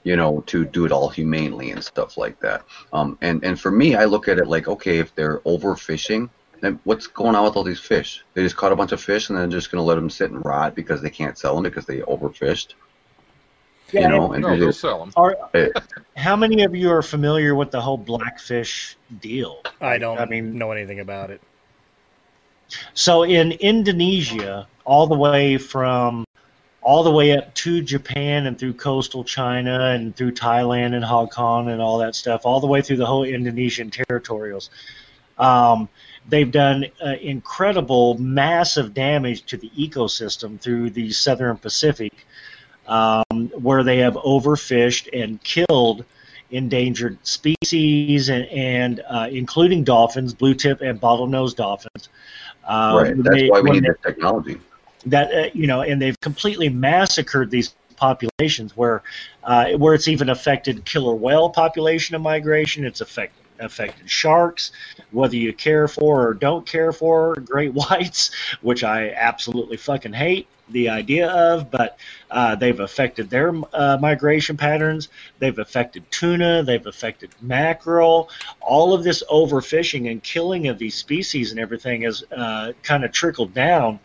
you 0.05 0.17
know, 0.17 0.43
to 0.47 0.65
do 0.65 0.85
it 0.85 0.93
all 0.93 1.09
humanely 1.09 1.71
and 1.71 1.83
stuff 1.83 2.17
like 2.17 2.39
that. 2.41 2.63
Um, 2.93 3.17
and 3.23 3.43
and 3.43 3.59
for 3.59 3.71
me, 3.71 3.95
I 3.95 4.05
look 4.05 4.29
at 4.29 4.39
it 4.39 4.49
like, 4.49 4.69
okay, 4.69 4.99
if 4.99 5.15
they're 5.15 5.39
overfishing, 5.41 6.29
then 6.61 6.81
what's 6.85 7.07
going 7.07 7.35
on 7.35 7.45
with 7.45 7.57
all 7.57 7.65
these 7.65 7.81
fish? 7.81 8.25
They 8.35 8.43
just 8.43 8.57
caught 8.57 8.73
a 8.73 8.77
bunch 8.77 8.93
of 8.93 9.01
fish 9.01 9.29
and 9.29 9.39
they're 9.39 9.47
just 9.47 9.71
going 9.71 9.81
to 9.81 9.87
let 9.87 9.97
them 9.97 10.11
sit 10.11 10.31
and 10.31 10.45
rot 10.45 10.75
because 10.75 11.01
they 11.03 11.11
can't 11.11 11.39
sell 11.39 11.55
them 11.55 11.65
because 11.65 11.87
they 11.87 11.99
overfished. 12.01 12.75
Yeah, 13.93 14.03
you 14.03 14.09
know, 14.09 14.33
and 14.33 14.43
No, 14.43 14.51
they 14.51 14.59
they'll 14.59 14.73
sell 14.73 14.99
them. 14.99 15.13
Are, 15.17 15.37
how 16.17 16.37
many 16.37 16.65
of 16.65 16.75
you 16.75 16.91
are 16.91 17.03
familiar 17.03 17.55
with 17.55 17.71
the 17.71 17.81
whole 17.81 17.97
blackfish 17.97 18.97
deal? 19.21 19.63
I 19.81 19.99
don't 19.99 20.19
I 20.19 20.27
mean, 20.27 20.59
know 20.59 20.73
anything 20.73 21.01
about 21.01 21.31
it. 21.31 21.41
So 22.93 23.23
in 23.23 23.53
Indonesia, 23.53 24.69
all 24.85 25.07
the 25.07 25.17
way 25.17 25.57
from 25.57 26.27
all 26.83 27.03
the 27.03 27.11
way 27.11 27.37
up 27.37 27.53
to 27.55 27.83
Japan 27.83 28.47
and 28.47 28.59
through 28.59 28.75
coastal 28.75 29.25
China 29.25 29.91
and 29.91 30.15
through 30.15 30.33
Thailand 30.33 30.95
and 30.95 31.05
Hong 31.05 31.29
Kong 31.29 31.69
and 31.69 31.83
all 31.83 31.99
that 31.99 32.15
stuff, 32.15 32.43
all 32.45 32.61
the 32.61 32.67
way 32.67 32.83
through 32.83 32.97
the 32.99 33.07
whole 33.07 33.25
Indonesian 33.25 33.91
territorials. 33.91 34.71
Um, 35.39 35.89
they've 36.29 36.51
done 36.51 36.87
uh, 37.05 37.15
incredible, 37.21 38.19
massive 38.19 38.95
damage 38.95 39.45
to 39.47 39.57
the 39.57 39.71
ecosystem 39.71 40.61
through 40.61 40.91
the 40.91 41.11
southern 41.11 41.57
Pacific, 41.57 42.13
um, 42.87 43.51
where 43.55 43.83
they 43.83 43.99
have 43.99 44.15
overfished 44.15 45.09
and 45.13 45.43
killed 45.43 46.05
endangered 46.51 47.19
species, 47.27 48.29
and, 48.31 48.47
and 48.47 49.03
uh, 49.09 49.29
including 49.31 49.85
dolphins, 49.85 50.33
blue 50.33 50.55
tip 50.55 50.81
and 50.81 51.01
bottlenose 51.01 51.55
dolphins. 51.55 52.09
Um, 52.65 52.97
right. 52.97 53.17
That's 53.17 53.37
they- 53.37 53.49
why 53.51 53.61
we 53.61 53.71
need 53.73 53.85
they- 53.85 53.89
this 53.89 53.99
technology. 54.03 54.59
that 55.07 55.33
uh, 55.33 55.51
you 55.55 55.67
know, 55.67 55.83
and 55.83 56.01
they've 56.01 56.19
completely 56.21 56.69
massacred 56.69 57.51
these 57.51 57.75
populations 57.97 58.77
where 58.77 59.03
uh, 59.45 59.73
where 59.73 59.93
it's 59.95 60.09
even 60.09 60.29
affected 60.31 60.85
killer 60.85 61.15
whale 61.15 61.51
population 61.51 62.15
of 62.15 62.23
migration. 62.23 62.85
It's 62.85 63.01
affect, 63.01 63.35
affected 63.61 64.09
sharks, 64.11 64.73
whether 65.11 65.37
you 65.37 65.53
care 65.53 65.89
for 65.89 66.29
or 66.29 66.35
don't 66.35 66.67
care 66.67 66.93
for 66.93 67.35
great 67.37 67.73
whites, 67.75 68.31
which 68.63 68.85
I 68.85 69.11
absolutely 69.11 69.77
fucking 69.77 70.13
hate 70.13 70.47
the 70.71 70.91
idea 70.91 71.31
of, 71.31 71.71
but 71.71 71.99
uh, 72.31 72.55
they've 72.55 72.79
affected 72.81 73.31
their 73.31 73.55
uh, 73.73 73.97
migration 74.03 74.55
patterns. 74.55 75.09
They've 75.39 75.59
affected 75.59 76.05
tuna. 76.11 76.63
They've 76.63 76.87
affected 76.87 77.31
mackerel. 77.41 78.29
All 78.61 78.93
of 78.93 79.03
this 79.03 79.23
overfishing 79.31 80.11
and 80.11 80.23
killing 80.23 80.69
of 80.69 80.79
these 80.79 80.95
species 80.95 81.53
and 81.53 81.59
everything 81.59 82.03
has 82.03 82.23
uh, 82.37 82.73
kind 82.83 83.03
of 83.05 83.13
trickled 83.13 83.55
down, 83.55 83.99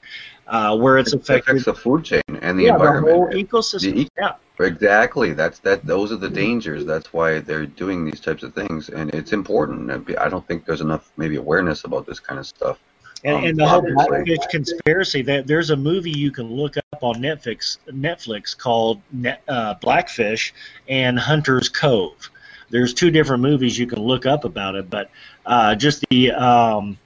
uh, 0.48 0.78
where 0.78 0.98
it's 0.98 1.12
It 1.12 1.20
affected 1.22 1.50
affects 1.58 1.66
the 1.66 1.74
food 1.74 2.06
chain 2.06 2.22
and 2.42 2.58
the 2.58 2.64
yeah, 2.64 2.74
environment. 2.76 3.08
the 3.08 3.14
whole 3.14 3.30
The 3.30 3.44
ecosystem. 3.44 3.98
e- 3.98 4.08
yeah. 4.18 4.32
Exactly. 4.64 5.34
That's 5.34 5.60
that. 5.60 5.86
Those 5.86 6.12
are 6.12 6.18
the 6.18 6.30
dangers. 6.30 6.86
That's 6.86 7.14
why 7.14 7.40
they're 7.40 7.66
doing 7.66 8.06
these 8.06 8.20
types 8.20 8.44
of 8.44 8.54
things, 8.54 8.90
and 8.90 9.14
it's 9.14 9.34
important. 9.34 9.92
I 10.18 10.30
don't 10.30 10.48
think 10.48 10.66
there's 10.66 10.82
enough 10.82 11.12
maybe 11.18 11.36
awareness 11.36 11.84
about 11.84 12.06
this 12.06 12.20
kind 12.20 12.40
of 12.40 12.48
stuff. 12.48 12.80
And, 13.24 13.38
Um, 13.38 13.44
and 13.46 13.58
the 13.58 13.68
whole 13.68 13.78
obviously. 13.78 14.06
Blackfish 14.08 14.48
conspiracy. 14.52 15.22
That 15.22 15.48
there's 15.48 15.70
a 15.70 15.76
movie 15.78 16.12
you 16.12 16.32
can 16.32 16.48
look 16.48 16.78
up 16.78 17.04
on 17.04 17.16
Netflix. 17.16 17.78
Netflix 17.90 18.58
called 18.58 19.02
Net, 19.12 19.42
uh, 19.48 19.76
Blackfish 19.76 20.54
and 20.90 21.18
Hunter's 21.18 21.70
Cove. 21.70 22.30
There's 22.70 22.94
two 22.94 23.12
different 23.12 23.44
movies 23.44 23.78
you 23.78 23.88
can 23.88 24.02
look 24.02 24.26
up 24.26 24.46
about 24.46 24.76
it, 24.76 24.90
but 24.90 25.10
uh, 25.46 25.76
just 25.76 26.04
the 26.10 26.32
um, 26.32 26.98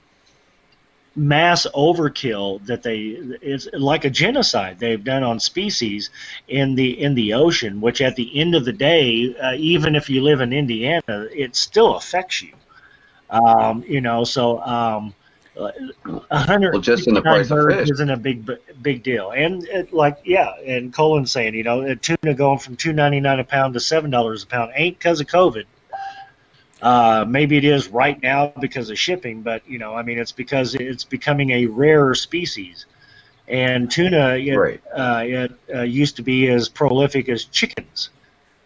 mass 1.18 1.65
overkill 1.73 2.64
that 2.68 2.84
they 2.84 3.18
it's 3.41 3.68
like 3.73 4.06
a 4.06 4.10
genocide 4.10 4.77
they've 4.77 5.03
done 5.03 5.23
on 5.23 5.39
species 5.39 6.11
in 6.48 6.76
the 6.76 7.02
in 7.02 7.15
the 7.15 7.34
ocean 7.34 7.81
which 7.81 8.02
at 8.02 8.15
the 8.15 8.39
end 8.39 8.53
of 8.53 8.65
the 8.65 8.72
day 8.72 9.35
uh, 9.41 9.53
even 9.57 9.95
if 9.95 10.10
you 10.10 10.22
live 10.22 10.41
in 10.41 10.53
Indiana 10.53 11.27
it 11.31 11.56
still 11.56 11.95
affects 11.95 12.44
you. 12.44 12.53
Um, 13.31 13.84
you 13.88 13.99
know 13.99 14.23
so 14.23 14.61
um, 14.61 15.14
a 15.57 16.38
hundred 16.38 16.73
Well, 16.73 16.81
just 16.81 17.07
in 17.07 17.15
the 17.15 17.22
price 17.22 17.49
of 17.49 17.68
fish. 17.68 17.89
isn't 17.89 18.10
a 18.10 18.18
big 18.18 18.49
big 18.81 19.02
deal. 19.02 19.31
And 19.31 19.64
it, 19.64 19.91
like 19.91 20.19
yeah 20.23 20.53
and 20.65 20.94
Colin's 20.94 21.31
saying 21.31 21.56
you 21.56 21.64
know 21.64 21.95
tuna 21.95 22.35
going 22.35 22.60
from 22.60 22.76
two 22.76 22.94
ninety 22.94 23.19
nine 23.19 23.39
a 23.39 23.44
pound 23.44 23.73
to 23.73 23.80
seven 23.80 24.11
dollars 24.11 24.44
a 24.44 24.48
pound 24.48 24.72
ain't 24.76 24.99
because 24.99 25.19
of 25.19 25.27
COVID 25.27 25.65
uh, 26.82 27.26
maybe 27.28 27.58
it 27.58 27.64
is 27.64 27.90
right 27.90 28.22
now 28.22 28.54
because 28.60 28.90
of 28.90 28.99
shipping, 28.99 29.41
but 29.41 29.68
you 29.68 29.80
know, 29.80 29.95
I 29.95 30.04
mean, 30.04 30.20
it's 30.20 30.32
because 30.32 30.76
it's 30.76 31.04
becoming 31.04 31.52
a 31.52 31.66
rarer 31.66 32.16
species. 32.16 32.86
And 33.48 33.90
tuna, 33.90 34.36
it, 34.36 34.56
Right. 34.56 34.82
uh, 34.94 35.24
it 35.26 35.52
uh, 35.74 35.82
used 35.84 36.18
to 36.18 36.22
be 36.22 36.49
as 36.49 36.68
prolific 36.68 37.30
as 37.30 37.45
chickens, 37.45 38.10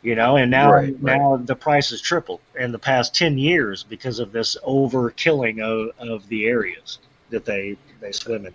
you 0.02 0.16
know, 0.16 0.38
and 0.38 0.50
now 0.50 0.72
Right, 0.72 0.96
right. 1.00 1.18
now 1.18 1.38
the 1.38 1.56
price 1.56 1.92
has 1.92 2.02
tripled 2.02 2.40
in 2.60 2.72
the 2.72 2.80
past 2.80 3.14
ten 3.14 3.38
years 3.38 3.84
because 3.84 4.20
of 4.20 4.32
this 4.32 4.58
overkilling 4.66 5.62
of, 5.62 5.92
of 6.00 6.28
the 6.30 6.48
areas 6.48 6.98
that 7.30 7.46
they 7.46 7.78
they 8.00 8.12
swim 8.12 8.48
in. 8.48 8.54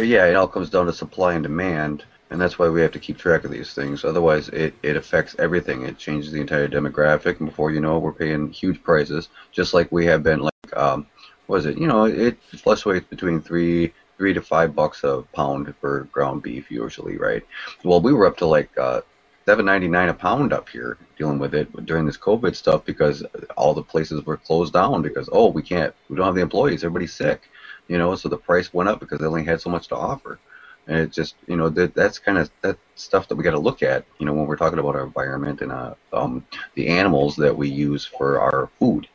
Yeah, 0.00 0.26
it 0.26 0.34
all 0.34 0.48
comes 0.48 0.70
down 0.70 0.86
to 0.86 0.92
supply 0.92 1.34
and 1.34 1.42
demand, 1.42 2.04
and 2.30 2.40
that's 2.40 2.58
why 2.58 2.68
we 2.68 2.80
have 2.80 2.92
to 2.92 2.98
keep 2.98 3.18
track 3.18 3.44
of 3.44 3.50
these 3.50 3.72
things. 3.74 4.04
Otherwise, 4.04 4.48
it, 4.48 4.74
it 4.82 4.96
affects 4.96 5.36
everything. 5.38 5.82
It 5.82 5.98
changes 5.98 6.32
the 6.32 6.40
entire 6.40 6.68
demographic, 6.68 7.38
and 7.38 7.48
before 7.48 7.70
you 7.70 7.80
know 7.80 7.96
it, 7.96 8.00
we're 8.00 8.12
paying 8.12 8.50
huge 8.50 8.82
prices, 8.82 9.28
just 9.52 9.74
like 9.74 9.90
we 9.92 10.06
have 10.06 10.22
been. 10.22 10.40
Like, 10.40 10.76
um, 10.76 11.06
what 11.46 11.58
is 11.58 11.66
it? 11.66 11.78
You 11.78 11.86
know, 11.86 12.04
it 12.04 12.38
fluctuates 12.42 13.06
between 13.08 13.40
three 13.40 13.92
three 14.18 14.32
to 14.32 14.42
five 14.42 14.74
bucks 14.74 15.04
a 15.04 15.22
pound 15.32 15.72
for 15.80 16.08
ground 16.12 16.42
beef 16.42 16.70
usually, 16.70 17.16
right? 17.16 17.44
Well, 17.84 18.00
we 18.00 18.12
were 18.12 18.26
up 18.26 18.36
to 18.38 18.46
like 18.46 18.76
uh, 18.78 19.02
seven 19.44 19.64
ninety 19.64 19.88
nine 19.88 20.08
a 20.08 20.14
pound 20.14 20.52
up 20.52 20.68
here 20.68 20.98
dealing 21.16 21.38
with 21.38 21.54
it 21.54 21.86
during 21.86 22.06
this 22.06 22.16
COVID 22.16 22.56
stuff 22.56 22.84
because 22.84 23.24
all 23.56 23.74
the 23.74 23.82
places 23.82 24.24
were 24.24 24.36
closed 24.36 24.72
down 24.72 25.02
because 25.02 25.28
oh 25.32 25.48
we 25.48 25.62
can't 25.62 25.94
we 26.08 26.16
don't 26.16 26.26
have 26.26 26.34
the 26.34 26.40
employees 26.40 26.82
everybody's 26.82 27.14
sick, 27.14 27.48
you 27.88 27.98
know, 27.98 28.14
so 28.16 28.28
the 28.28 28.36
price 28.36 28.74
went 28.74 28.88
up 28.88 29.00
because 29.00 29.20
they 29.20 29.26
only 29.26 29.44
had 29.44 29.60
so 29.60 29.70
much 29.70 29.88
to 29.88 29.96
offer. 29.96 30.38
And 30.86 30.98
it 30.98 31.12
just, 31.12 31.34
you 31.48 31.56
know, 31.56 31.68
that 31.70 31.94
that's 31.94 32.18
kind 32.18 32.38
of 32.38 32.50
that 32.62 32.78
stuff 32.94 33.26
that 33.28 33.36
we 33.36 33.42
got 33.42 33.50
to 33.52 33.58
look 33.58 33.82
at, 33.82 34.04
you 34.18 34.26
know, 34.26 34.32
when 34.32 34.46
we're 34.46 34.56
talking 34.56 34.78
about 34.78 34.94
our 34.94 35.04
environment 35.04 35.60
and 35.60 35.72
uh, 35.72 35.94
um, 36.12 36.46
the 36.74 36.88
animals 36.88 37.34
that 37.36 37.56
we 37.56 37.68
use 37.68 38.04
for 38.04 38.40
our 38.40 38.70
food. 38.78 39.08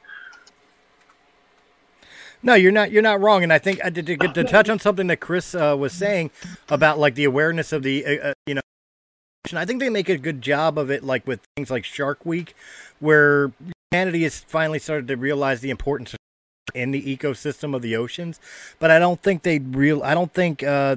No, 2.44 2.56
you're 2.56 2.72
not. 2.72 2.92
You're 2.92 3.04
not 3.04 3.22
wrong. 3.22 3.44
And 3.44 3.54
I 3.54 3.60
think 3.60 3.84
uh, 3.84 3.90
to, 3.92 4.02
to, 4.02 4.18
to 4.18 4.44
touch 4.44 4.68
on 4.68 4.80
something 4.80 5.08
that 5.08 5.18
Chris 5.18 5.54
uh, 5.54 5.76
was 5.78 5.94
saying 5.94 6.32
about 6.70 6.98
like 6.98 7.16
the 7.16 7.24
awareness 7.24 7.72
of 7.72 7.84
the, 7.84 8.06
uh, 8.06 8.30
uh, 8.30 8.34
you 8.48 8.56
know, 8.56 8.62
I 9.54 9.66
think 9.66 9.80
they 9.80 9.90
make 9.90 10.10
a 10.10 10.18
good 10.18 10.42
job 10.42 10.78
of 10.78 10.90
it, 10.90 11.04
like 11.04 11.26
with 11.28 11.42
things 11.56 11.70
like 11.70 11.86
Shark 11.86 12.26
Week, 12.26 12.56
where 13.00 13.52
humanity 13.92 14.24
has 14.24 14.40
finally 14.40 14.80
started 14.80 15.08
to 15.08 15.18
realize 15.18 15.62
the 15.62 15.70
importance 15.70 16.14
of 16.14 16.18
in 16.74 16.92
the 16.92 17.18
ecosystem 17.18 17.76
of 17.76 17.82
the 17.82 17.96
oceans. 17.96 18.40
But 18.80 18.92
I 18.92 19.00
don't 19.00 19.22
think 19.22 19.44
they 19.44 19.60
real. 19.60 20.04
I 20.04 20.14
don't 20.14 20.34
think 20.34 20.64
uh, 20.64 20.96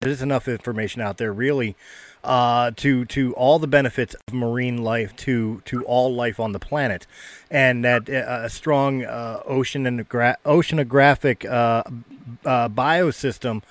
there's 0.00 0.22
enough 0.22 0.48
information 0.48 1.02
out 1.02 1.18
there 1.18 1.30
really 1.32 1.76
uh, 2.24 2.70
to 2.76 3.04
to 3.04 3.34
all 3.34 3.58
the 3.58 3.66
benefits 3.66 4.14
of 4.14 4.32
marine 4.32 4.78
life 4.78 5.14
to 5.14 5.60
to 5.66 5.82
all 5.84 6.14
life 6.14 6.40
on 6.40 6.52
the 6.52 6.58
planet, 6.58 7.06
and 7.50 7.84
that 7.84 8.08
uh, 8.08 8.40
a 8.44 8.48
strong 8.48 9.04
uh, 9.04 9.42
ocean 9.44 9.86
and 9.86 10.08
gra- 10.08 10.38
oceanographic 10.46 11.44
uh, 11.44 11.82
uh, 12.46 12.68
biosystem 12.70 13.62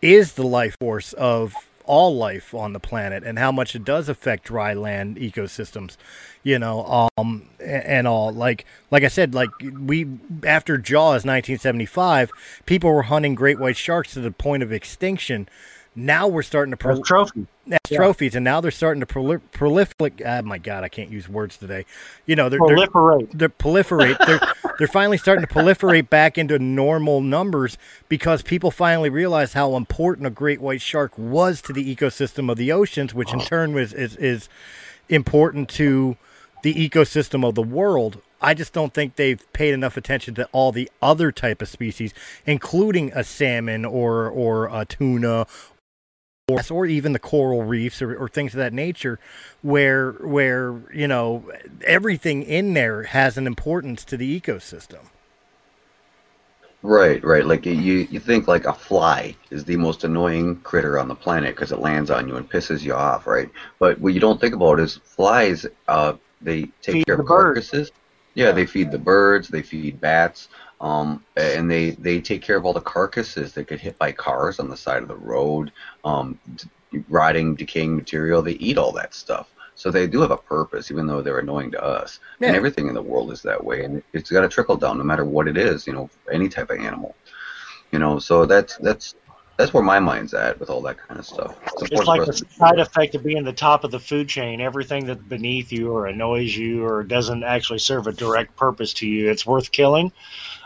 is 0.00 0.34
the 0.34 0.42
life 0.42 0.74
force 0.80 1.12
of 1.14 1.54
all 1.84 2.16
life 2.16 2.54
on 2.54 2.72
the 2.72 2.80
planet, 2.80 3.22
and 3.22 3.38
how 3.38 3.52
much 3.52 3.74
it 3.74 3.84
does 3.84 4.08
affect 4.08 4.44
dry 4.44 4.72
land 4.72 5.16
ecosystems, 5.16 5.96
you 6.42 6.58
know, 6.58 7.10
um, 7.18 7.46
and 7.68 8.08
all. 8.08 8.32
Like 8.32 8.64
like 8.90 9.04
I 9.04 9.08
said, 9.08 9.34
like 9.34 9.50
we 9.60 10.06
after 10.44 10.78
Jaws 10.78 11.24
1975, 11.24 12.30
people 12.66 12.90
were 12.92 13.02
hunting 13.02 13.34
great 13.34 13.58
white 13.58 13.76
sharks 13.76 14.14
to 14.14 14.20
the 14.20 14.30
point 14.30 14.62
of 14.62 14.72
extinction. 14.72 15.48
Now 15.94 16.28
we're 16.28 16.42
starting 16.42 16.70
to 16.70 16.76
pro- 16.76 16.92
As 16.92 17.00
trophy. 17.00 17.46
Yeah. 17.66 17.78
trophies, 17.92 18.34
and 18.34 18.44
now 18.44 18.60
they're 18.60 18.70
starting 18.70 19.00
to 19.00 19.06
proli- 19.06 19.42
prolific. 19.52 20.22
Oh 20.24 20.42
my 20.42 20.58
God, 20.58 20.84
I 20.84 20.88
can't 20.88 21.10
use 21.10 21.28
words 21.28 21.56
today. 21.56 21.84
You 22.24 22.36
know, 22.36 22.48
they're 22.48 22.60
Proliferate. 22.60 23.30
They're, 23.32 23.38
they're 23.38 23.48
proliferate. 23.48 24.24
they're 24.24 24.72
they're 24.78 24.86
finally 24.86 25.18
starting 25.18 25.44
to 25.44 25.52
proliferate 25.52 26.08
back 26.08 26.38
into 26.38 26.58
normal 26.58 27.20
numbers 27.20 27.76
because 28.08 28.42
people 28.42 28.70
finally 28.70 29.10
realized 29.10 29.54
how 29.54 29.74
important 29.74 30.26
a 30.26 30.30
great 30.30 30.60
white 30.60 30.80
shark 30.80 31.18
was 31.18 31.60
to 31.62 31.72
the 31.72 31.94
ecosystem 31.94 32.50
of 32.50 32.56
the 32.56 32.70
oceans, 32.70 33.12
which 33.12 33.32
in 33.32 33.40
oh. 33.40 33.44
turn 33.44 33.72
was 33.74 33.92
is, 33.92 34.16
is 34.16 34.48
important 35.08 35.68
to 35.70 36.16
the 36.62 36.74
ecosystem 36.74 37.46
of 37.46 37.54
the 37.54 37.62
world. 37.62 38.20
I 38.40 38.54
just 38.54 38.72
don't 38.72 38.94
think 38.94 39.16
they've 39.16 39.52
paid 39.52 39.74
enough 39.74 39.96
attention 39.96 40.34
to 40.36 40.48
all 40.52 40.70
the 40.70 40.90
other 41.02 41.32
type 41.32 41.60
of 41.60 41.68
species, 41.68 42.14
including 42.46 43.12
a 43.12 43.24
salmon 43.24 43.84
or 43.84 44.28
or 44.28 44.66
a 44.66 44.84
tuna 44.84 45.46
or, 46.48 46.60
or 46.70 46.86
even 46.86 47.12
the 47.12 47.18
coral 47.18 47.62
reefs 47.62 48.00
or, 48.00 48.16
or 48.16 48.28
things 48.28 48.54
of 48.54 48.58
that 48.58 48.72
nature 48.72 49.18
where 49.62 50.12
where 50.12 50.82
you 50.92 51.06
know 51.08 51.50
everything 51.84 52.42
in 52.42 52.74
there 52.74 53.04
has 53.04 53.36
an 53.36 53.46
importance 53.46 54.04
to 54.04 54.16
the 54.16 54.40
ecosystem 54.40 55.06
Right, 56.82 57.22
right. 57.24 57.44
Like 57.44 57.66
you, 57.66 57.72
you 57.72 58.20
think 58.20 58.46
like 58.46 58.64
a 58.64 58.72
fly 58.72 59.34
is 59.50 59.64
the 59.64 59.76
most 59.76 60.04
annoying 60.04 60.60
critter 60.60 60.98
on 60.98 61.08
the 61.08 61.14
planet 61.14 61.56
because 61.56 61.72
it 61.72 61.80
lands 61.80 62.08
on 62.08 62.28
you 62.28 62.36
and 62.36 62.48
pisses 62.48 62.82
you 62.82 62.94
off, 62.94 63.26
right? 63.26 63.50
But 63.80 64.00
what 64.00 64.14
you 64.14 64.20
don't 64.20 64.40
think 64.40 64.54
about 64.54 64.78
is 64.78 64.96
flies. 64.98 65.66
Uh, 65.88 66.14
they 66.40 66.62
take 66.82 66.94
Feed 66.94 67.06
care 67.06 67.16
the 67.16 67.22
of 67.22 67.28
birds. 67.28 67.70
carcasses. 67.70 67.92
Yeah, 68.34 68.52
they 68.52 68.66
feed 68.66 68.90
the 68.92 68.98
birds. 68.98 69.48
They 69.48 69.62
feed 69.62 70.00
bats. 70.00 70.48
Um, 70.80 71.24
and 71.36 71.70
they 71.70 71.90
they 71.90 72.20
take 72.20 72.42
care 72.42 72.56
of 72.56 72.64
all 72.64 72.72
the 72.72 72.80
carcasses 72.80 73.52
that 73.54 73.66
get 73.66 73.80
hit 73.80 73.98
by 73.98 74.12
cars 74.12 74.60
on 74.60 74.68
the 74.68 74.76
side 74.76 75.02
of 75.02 75.08
the 75.08 75.16
road. 75.16 75.72
Um, 76.04 76.38
rotting, 77.08 77.54
decaying 77.54 77.96
material. 77.96 78.42
They 78.42 78.52
eat 78.52 78.78
all 78.78 78.92
that 78.92 79.14
stuff. 79.14 79.50
So 79.74 79.90
they 79.90 80.06
do 80.08 80.20
have 80.22 80.32
a 80.32 80.36
purpose, 80.36 80.90
even 80.90 81.06
though 81.06 81.22
they're 81.22 81.38
annoying 81.38 81.70
to 81.72 81.82
us. 81.82 82.18
And 82.42 82.56
everything 82.56 82.88
in 82.88 82.94
the 82.94 83.02
world 83.02 83.30
is 83.32 83.42
that 83.42 83.62
way, 83.62 83.84
and 83.84 84.02
it's 84.12 84.30
got 84.30 84.40
to 84.40 84.48
trickle 84.48 84.76
down, 84.76 84.98
no 84.98 85.04
matter 85.04 85.24
what 85.24 85.46
it 85.46 85.56
is. 85.56 85.86
You 85.86 85.92
know, 85.92 86.10
any 86.32 86.48
type 86.48 86.70
of 86.70 86.78
animal. 86.80 87.14
You 87.92 87.98
know, 87.98 88.18
so 88.18 88.44
that's 88.44 88.76
that's 88.78 89.14
that's 89.58 89.74
where 89.74 89.82
my 89.82 89.98
mind's 89.98 90.32
at 90.34 90.58
with 90.60 90.70
all 90.70 90.80
that 90.82 90.96
kind 90.96 91.18
of 91.20 91.26
stuff. 91.26 91.56
Support 91.78 91.92
It's 91.92 92.06
like 92.06 92.20
the 92.20 92.26
the 92.26 92.30
rest 92.32 92.42
of- 92.42 92.52
side 92.52 92.78
effect 92.78 93.14
of 93.16 93.24
being 93.24 93.44
the 93.44 93.52
top 93.52 93.84
of 93.84 93.90
the 93.90 93.98
food 93.98 94.28
chain. 94.28 94.60
Everything 94.60 95.04
that's 95.06 95.20
beneath 95.20 95.72
you 95.72 95.92
or 95.92 96.06
annoys 96.06 96.56
you 96.56 96.84
or 96.86 97.02
doesn't 97.02 97.42
actually 97.42 97.80
serve 97.80 98.06
a 98.06 98.12
direct 98.12 98.56
purpose 98.56 98.94
to 98.94 99.06
you, 99.06 99.30
it's 99.30 99.44
worth 99.44 99.70
killing. 99.72 100.12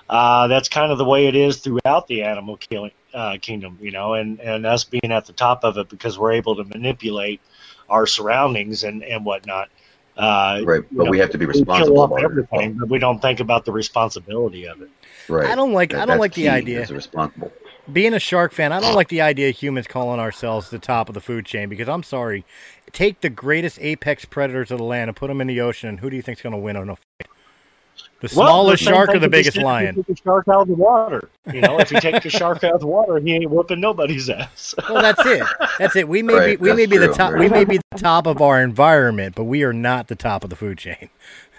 Uh, 0.08 0.46
that's 0.48 0.68
kind 0.68 0.92
of 0.92 0.98
the 0.98 1.04
way 1.06 1.26
it 1.26 1.34
is 1.34 1.56
throughout 1.56 2.06
the 2.06 2.22
animal 2.22 2.58
killing 2.58 2.90
uh, 3.14 3.38
kingdom, 3.40 3.78
you 3.80 3.90
know, 3.90 4.12
and, 4.14 4.40
and 4.40 4.66
us 4.66 4.84
being 4.84 5.10
at 5.10 5.24
the 5.24 5.32
top 5.32 5.64
of 5.64 5.78
it 5.78 5.88
because 5.88 6.18
we're 6.18 6.32
able 6.32 6.56
to 6.56 6.64
manipulate 6.64 7.40
our 7.88 8.06
surroundings 8.06 8.84
and, 8.84 9.02
and 9.02 9.24
whatnot. 9.24 9.70
Uh, 10.14 10.60
right, 10.64 10.82
you 10.90 10.98
but 10.98 11.04
know, 11.04 11.10
we 11.10 11.18
have 11.18 11.30
to 11.30 11.38
be 11.38 11.46
we 11.46 11.54
kill 11.54 11.62
responsible 11.62 12.00
off 12.00 12.10
about 12.10 12.20
it. 12.20 12.24
everything, 12.26 12.74
but 12.74 12.90
we 12.90 12.98
don't 12.98 13.20
think 13.22 13.40
about 13.40 13.64
the 13.64 13.72
responsibility 13.72 14.66
of 14.66 14.82
it. 14.82 14.90
Right. 15.28 15.46
I 15.48 15.54
don't 15.54 15.72
like- 15.72 15.94
I 15.94 16.04
don't 16.04 16.18
like 16.18 16.34
the 16.34 16.50
idea. 16.50 16.82
is 16.82 16.92
responsible. 16.92 17.50
Being 17.90 18.14
a 18.14 18.20
shark 18.20 18.52
fan 18.52 18.72
i 18.72 18.80
don't 18.80 18.94
like 18.94 19.08
the 19.08 19.20
idea 19.20 19.48
of 19.48 19.56
humans 19.56 19.86
calling 19.86 20.20
ourselves 20.20 20.70
the 20.70 20.78
top 20.78 21.08
of 21.08 21.14
the 21.14 21.20
food 21.20 21.44
chain 21.44 21.68
because 21.68 21.88
i'm 21.88 22.02
sorry. 22.02 22.44
Take 22.92 23.22
the 23.22 23.30
greatest 23.30 23.78
apex 23.80 24.26
predators 24.26 24.70
of 24.70 24.76
the 24.76 24.84
land 24.84 25.08
and 25.08 25.16
put 25.16 25.28
them 25.28 25.40
in 25.40 25.46
the 25.46 25.62
ocean 25.62 25.88
and 25.88 26.00
who 26.00 26.10
do 26.10 26.16
you 26.16 26.20
think's 26.22 26.42
going 26.42 26.52
to 26.52 26.58
win 26.58 26.76
on 26.76 26.90
a 26.90 26.96
fight 26.96 27.28
the 28.22 28.32
Well, 28.36 28.46
smallest 28.46 28.84
the 28.84 28.90
shark 28.90 29.08
or 29.14 29.18
the 29.18 29.28
biggest 29.28 29.56
take- 29.56 29.64
lion 29.64 29.94
Take 29.96 30.06
the 30.06 30.16
shark 30.16 30.46
out 30.48 30.62
of 30.62 30.68
the 30.68 30.74
water. 30.74 31.28
You 31.52 31.60
know, 31.60 31.78
if 31.80 31.90
you 31.90 32.00
take 32.00 32.22
the 32.22 32.30
shark 32.30 32.62
out 32.64 32.74
of 32.74 32.80
the 32.80 32.86
water, 32.86 33.18
he 33.18 33.34
ain't 33.34 33.50
whooping 33.50 33.80
nobody's 33.80 34.30
ass. 34.30 34.74
well 34.88 35.02
that's 35.02 35.20
it 35.26 35.42
that's 35.78 35.96
it 35.96 36.08
we 36.08 36.22
may 36.22 36.34
Right, 36.34 36.58
be 36.58 36.62
we 36.62 36.72
may 36.72 36.86
that's 36.86 36.90
be 36.90 36.96
the 36.98 37.12
top 37.12 37.30
very 37.32 37.40
we 37.40 37.48
may 37.48 37.64
be 37.64 37.78
the 37.90 37.98
top 37.98 38.26
of 38.28 38.40
our 38.40 38.62
environment 38.62 39.34
but 39.34 39.44
we 39.44 39.64
are 39.64 39.72
not 39.72 40.06
the 40.08 40.14
top 40.14 40.44
of 40.44 40.50
the 40.50 40.56
food 40.56 40.78
chain 40.78 41.08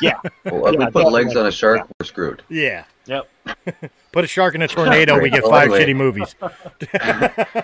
yeah 0.00 0.18
Well, 0.44 0.66
if 0.68 0.74
Yeah, 0.74 0.86
we 0.86 0.90
put 0.90 1.12
legs 1.12 1.36
on 1.36 1.46
a 1.46 1.52
shark, 1.52 1.86
we're 2.00 2.06
screwed. 2.06 2.42
yeah 2.48 2.84
Yep. 3.06 3.28
put 4.12 4.24
a 4.24 4.26
shark 4.26 4.54
in 4.54 4.62
a 4.62 4.68
tornado 4.68 5.20
we 5.20 5.28
get 5.28 5.42
well, 5.42 5.52
five 5.52 5.70
anyway. 5.72 5.84
shitty 5.92 5.96
movies 5.96 6.34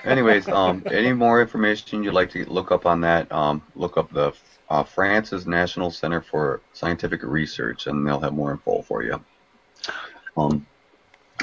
Anyways, 0.05 0.47
um, 0.49 0.83
any 0.91 1.13
more 1.15 1.41
information 1.41 2.05
you'd 2.05 2.13
like 2.15 2.31
to 2.33 2.45
look 2.51 2.71
up 2.71 2.85
on 2.85 3.01
that? 3.01 3.31
Um, 3.33 3.63
look 3.75 3.97
up 3.97 4.13
the 4.13 4.33
uh, 4.71 4.85
France's 4.85 5.47
National 5.47 5.91
Center 5.91 6.21
for 6.21 6.61
Scientific 6.73 7.23
Research, 7.23 7.87
and 7.87 8.07
they'll 8.07 8.21
have 8.21 8.33
more 8.33 8.53
info 8.53 8.83
for 8.83 9.03
you. 9.03 9.23
Um, 10.37 10.67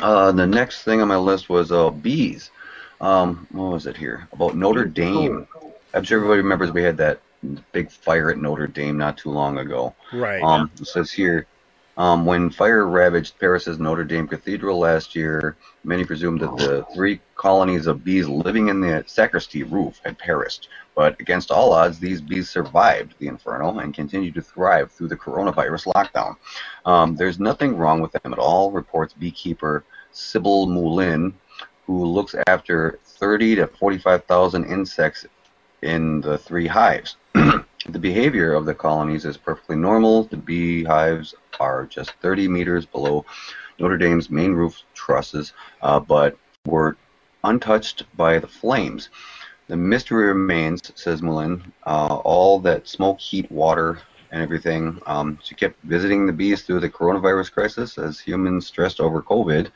uh, 0.02 0.32
the 0.32 0.48
next 0.48 0.84
thing 0.84 1.02
on 1.02 1.08
my 1.08 1.18
list 1.18 1.50
was 1.50 1.72
uh, 1.72 1.90
bees. 1.90 2.52
Um, 3.02 3.48
what 3.52 3.74
was 3.74 3.86
it 3.86 3.98
here? 3.98 4.28
About 4.32 4.56
Notre 4.56 4.86
Dame. 4.86 5.48
I'm 5.94 6.04
sure 6.04 6.18
everybody 6.18 6.42
remembers 6.42 6.72
we 6.72 6.84
had 6.84 6.98
that 6.98 7.22
big 7.72 7.92
fire 7.92 8.32
at 8.32 8.38
Notre 8.38 8.68
Dame 8.68 8.98
not 8.98 9.18
too 9.18 9.30
long 9.30 9.58
ago. 9.60 9.94
right 10.14 10.42
Um, 10.42 10.72
it 10.80 10.88
says 10.88 11.12
here, 11.12 11.46
um, 11.98 12.26
when 12.26 12.52
fire 12.52 12.86
ravaged 12.86 13.40
Paris's 13.40 13.80
Notre 13.80 14.04
Dame 14.04 14.28
Cathedral 14.28 14.78
last 14.78 15.16
year, 15.16 15.58
many 15.84 16.06
presumed 16.06 16.42
that 16.42 16.56
the 16.58 16.86
three 16.94 17.20
colonies 17.36 17.88
of 17.88 18.04
bees 18.04 18.28
living 18.28 18.70
in 18.70 18.82
the 18.82 19.04
sacristy 19.08 19.64
roof 19.64 20.00
had 20.06 20.18
perished. 20.20 20.70
But 20.96 21.20
against 21.20 21.50
all 21.50 21.74
odds, 21.74 22.00
these 22.00 22.22
bees 22.22 22.50
survived 22.50 23.16
the 23.18 23.28
inferno 23.28 23.80
and 23.80 23.94
continue 23.94 24.32
to 24.32 24.42
thrive 24.42 24.92
through 24.92 25.08
the 25.08 25.16
coronavirus 25.16 25.92
lockdown. 25.94 26.36
Um, 26.86 27.16
there's 27.16 27.40
nothing 27.40 27.76
wrong 27.76 28.00
with 28.00 28.12
them 28.12 28.32
at 28.32 28.40
all, 28.40 28.72
reports 28.72 29.14
beekeeper 29.14 29.84
Sybil 30.12 30.68
Moulin, 30.68 31.34
who 31.88 32.06
looks 32.06 32.36
after 32.48 33.00
30 33.06 33.56
to 33.56 33.68
45,000 33.68 34.66
insects 34.66 35.26
in 35.82 36.22
the 36.22 36.38
three 36.38 36.68
hives. 36.68 37.18
The 37.90 38.00
behavior 38.00 38.54
of 38.54 38.66
the 38.66 38.74
colonies 38.74 39.24
is 39.24 39.38
perfectly 39.38 39.78
normal. 39.78 40.24
The 40.24 40.36
beehives 40.36 41.34
are 41.58 41.86
just 41.86 42.12
30 42.22 42.50
meters 42.50 42.86
below 42.86 43.26
Notre 43.80 43.98
Dame's 43.98 44.30
main 44.30 44.52
roof 44.52 44.84
trusses, 44.94 45.54
uh, 45.82 46.02
but 46.02 46.38
were 46.66 46.98
untouched 47.46 48.04
by 48.18 48.40
the 48.40 48.48
flames. 48.48 49.10
The 49.68 49.78
mystery 49.78 50.28
remains, 50.28 50.92
says 50.96 51.22
Mullen. 51.22 51.72
Uh, 51.86 52.20
all 52.26 52.60
that 52.60 52.90
smoke, 52.90 53.22
heat, 53.22 53.50
water, 53.50 54.00
and 54.32 54.42
everything. 54.42 55.02
Um, 55.06 55.40
she 55.42 55.56
kept 55.56 55.82
visiting 55.84 56.28
the 56.28 56.34
bees 56.34 56.64
through 56.64 56.82
the 56.82 56.90
coronavirus 56.90 57.54
crisis 57.54 57.98
as 57.98 58.20
humans 58.20 58.68
stressed 58.68 59.00
over 59.00 59.22
COVID. 59.22 59.72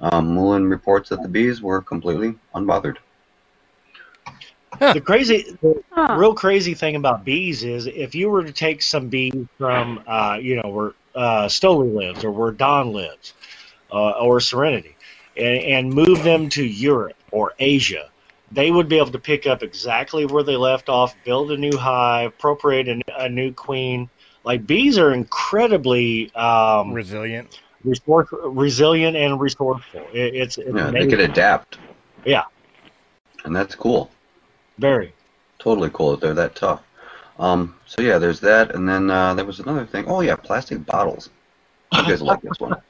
Um, 0.00 0.38
reports 0.64 1.10
that 1.10 1.22
the 1.22 1.28
bees 1.28 1.60
were 1.60 1.82
completely 1.82 2.34
unbothered. 2.54 2.96
The 4.92 5.00
crazy, 5.00 5.44
the 5.62 5.82
Huh. 5.92 6.16
real 6.16 6.34
crazy 6.34 6.74
thing 6.74 6.96
about 6.96 7.24
bees 7.24 7.64
is 7.64 7.86
if 7.86 8.14
you 8.14 8.30
were 8.30 8.44
to 8.44 8.52
take 8.52 8.82
some 8.82 9.08
bees 9.08 9.34
from, 9.58 10.02
uh, 10.06 10.38
you 10.40 10.56
know, 10.56 10.68
where 10.70 10.92
uh, 11.14 11.46
Stoli 11.46 11.94
lives 11.94 12.24
or 12.24 12.30
where 12.30 12.50
Don 12.50 12.92
lives 12.92 13.34
uh, 13.92 14.10
or 14.12 14.40
Serenity 14.40 14.96
and, 15.36 15.58
and 15.58 15.92
move 15.92 16.22
them 16.22 16.48
to 16.50 16.64
Europe 16.64 17.16
or 17.30 17.52
Asia, 17.58 18.10
they 18.50 18.70
would 18.70 18.88
be 18.88 18.98
able 18.98 19.10
to 19.12 19.18
pick 19.18 19.46
up 19.46 19.62
exactly 19.62 20.26
where 20.26 20.42
they 20.42 20.56
left 20.56 20.88
off, 20.88 21.14
build 21.24 21.52
a 21.52 21.56
new 21.56 21.76
hive, 21.76 22.30
appropriate 22.30 22.88
a, 22.88 23.00
a 23.24 23.28
new 23.28 23.52
queen. 23.52 24.08
Like 24.44 24.66
bees 24.66 24.98
are 24.98 25.12
incredibly 25.12 26.34
um, 26.34 26.92
resilient 26.92 27.60
resource, 27.84 28.28
resilient 28.32 29.16
and 29.16 29.40
resourceful. 29.40 30.08
It, 30.12 30.34
it's, 30.34 30.58
it's 30.58 30.68
Yeah, 30.68 30.90
they 30.90 30.90
amazing. 30.90 31.10
could 31.10 31.20
adapt, 31.20 31.78
yeah, 32.24 32.44
and 33.44 33.54
that's 33.54 33.74
cool. 33.74 34.10
Very. 34.78 35.12
totally 35.58 35.90
cool 35.92 36.12
that 36.12 36.20
they're 36.20 36.34
that 36.34 36.54
tough. 36.54 36.82
Um, 37.38 37.74
so 37.86 38.02
yeah, 38.02 38.18
there's 38.18 38.40
that, 38.40 38.74
and 38.74 38.88
then 38.88 39.10
uh, 39.10 39.34
there 39.34 39.44
was 39.44 39.60
another 39.60 39.86
thing. 39.86 40.04
Oh 40.06 40.20
yeah, 40.20 40.36
plastic 40.36 40.84
bottles. 40.84 41.30
You 41.92 42.04
guys 42.04 42.22
like 42.22 42.42
this 42.42 42.60
one? 42.60 42.76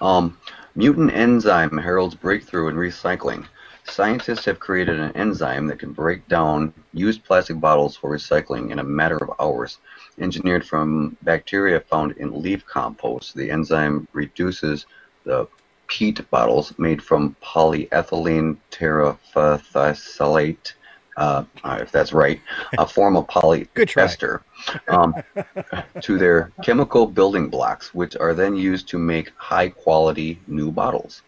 Um, 0.00 0.38
mutant 0.74 1.12
enzyme 1.12 1.76
heralds 1.76 2.14
breakthrough 2.14 2.68
in 2.68 2.76
recycling. 2.76 3.44
Scientists 3.84 4.46
have 4.46 4.58
created 4.58 4.98
an 4.98 5.12
enzyme 5.12 5.66
that 5.66 5.78
can 5.78 5.92
break 5.92 6.26
down 6.26 6.72
used 6.94 7.22
plastic 7.22 7.60
bottles 7.60 7.96
for 7.96 8.10
recycling 8.10 8.70
in 8.70 8.78
a 8.78 8.84
matter 8.84 9.18
of 9.18 9.30
hours. 9.38 9.76
Engineered 10.18 10.66
from 10.66 11.18
bacteria 11.20 11.80
found 11.80 12.12
in 12.12 12.42
leaf 12.42 12.64
compost, 12.64 13.34
the 13.34 13.50
enzyme 13.50 14.08
reduces 14.14 14.86
the 15.24 15.46
peat 15.86 16.30
bottles 16.30 16.72
made 16.78 17.02
from 17.02 17.36
polyethylene 17.42 18.56
terephthalate, 18.70 20.72
uh, 21.20 21.44
uh, 21.64 21.78
if 21.80 21.92
that's 21.92 22.12
right, 22.14 22.40
a 22.78 22.86
form 22.86 23.14
of 23.14 23.26
polyester, 23.28 24.40
um, 24.88 25.14
to 26.00 26.18
their 26.18 26.50
chemical 26.62 27.06
building 27.06 27.48
blocks, 27.48 27.94
which 27.94 28.16
are 28.16 28.32
then 28.32 28.56
used 28.56 28.88
to 28.88 28.98
make 28.98 29.30
high 29.36 29.68
quality 29.68 30.40
new 30.46 30.72
bottles. 30.72 31.22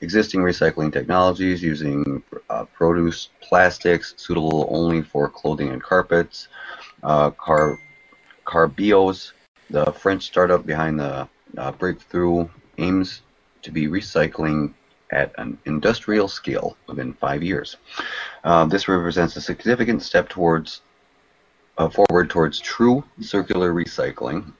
Existing 0.00 0.40
recycling 0.40 0.92
technologies 0.92 1.62
using 1.62 2.22
uh, 2.50 2.64
produce 2.64 3.28
plastics 3.40 4.14
suitable 4.16 4.66
only 4.70 5.00
for 5.02 5.28
clothing 5.28 5.68
and 5.68 5.82
carpets, 5.82 6.48
uh, 7.04 7.30
car, 7.30 7.78
Carbios, 8.44 9.32
the 9.70 9.92
French 9.92 10.24
startup 10.24 10.66
behind 10.66 10.98
the 10.98 11.28
uh, 11.56 11.72
breakthrough, 11.72 12.48
aims 12.78 13.22
to 13.62 13.70
be 13.70 13.86
recycling 13.86 14.74
at 15.10 15.32
an 15.38 15.58
industrial 15.66 16.28
scale 16.28 16.76
within 16.86 17.12
five 17.14 17.42
years. 17.42 17.76
Uh, 18.44 18.64
this 18.66 18.88
represents 18.88 19.36
a 19.36 19.40
significant 19.40 20.02
step 20.02 20.28
towards 20.28 20.82
uh, 21.78 21.88
forward 21.88 22.30
towards 22.30 22.58
true 22.58 23.04
circular 23.20 23.72
recycling, 23.72 24.52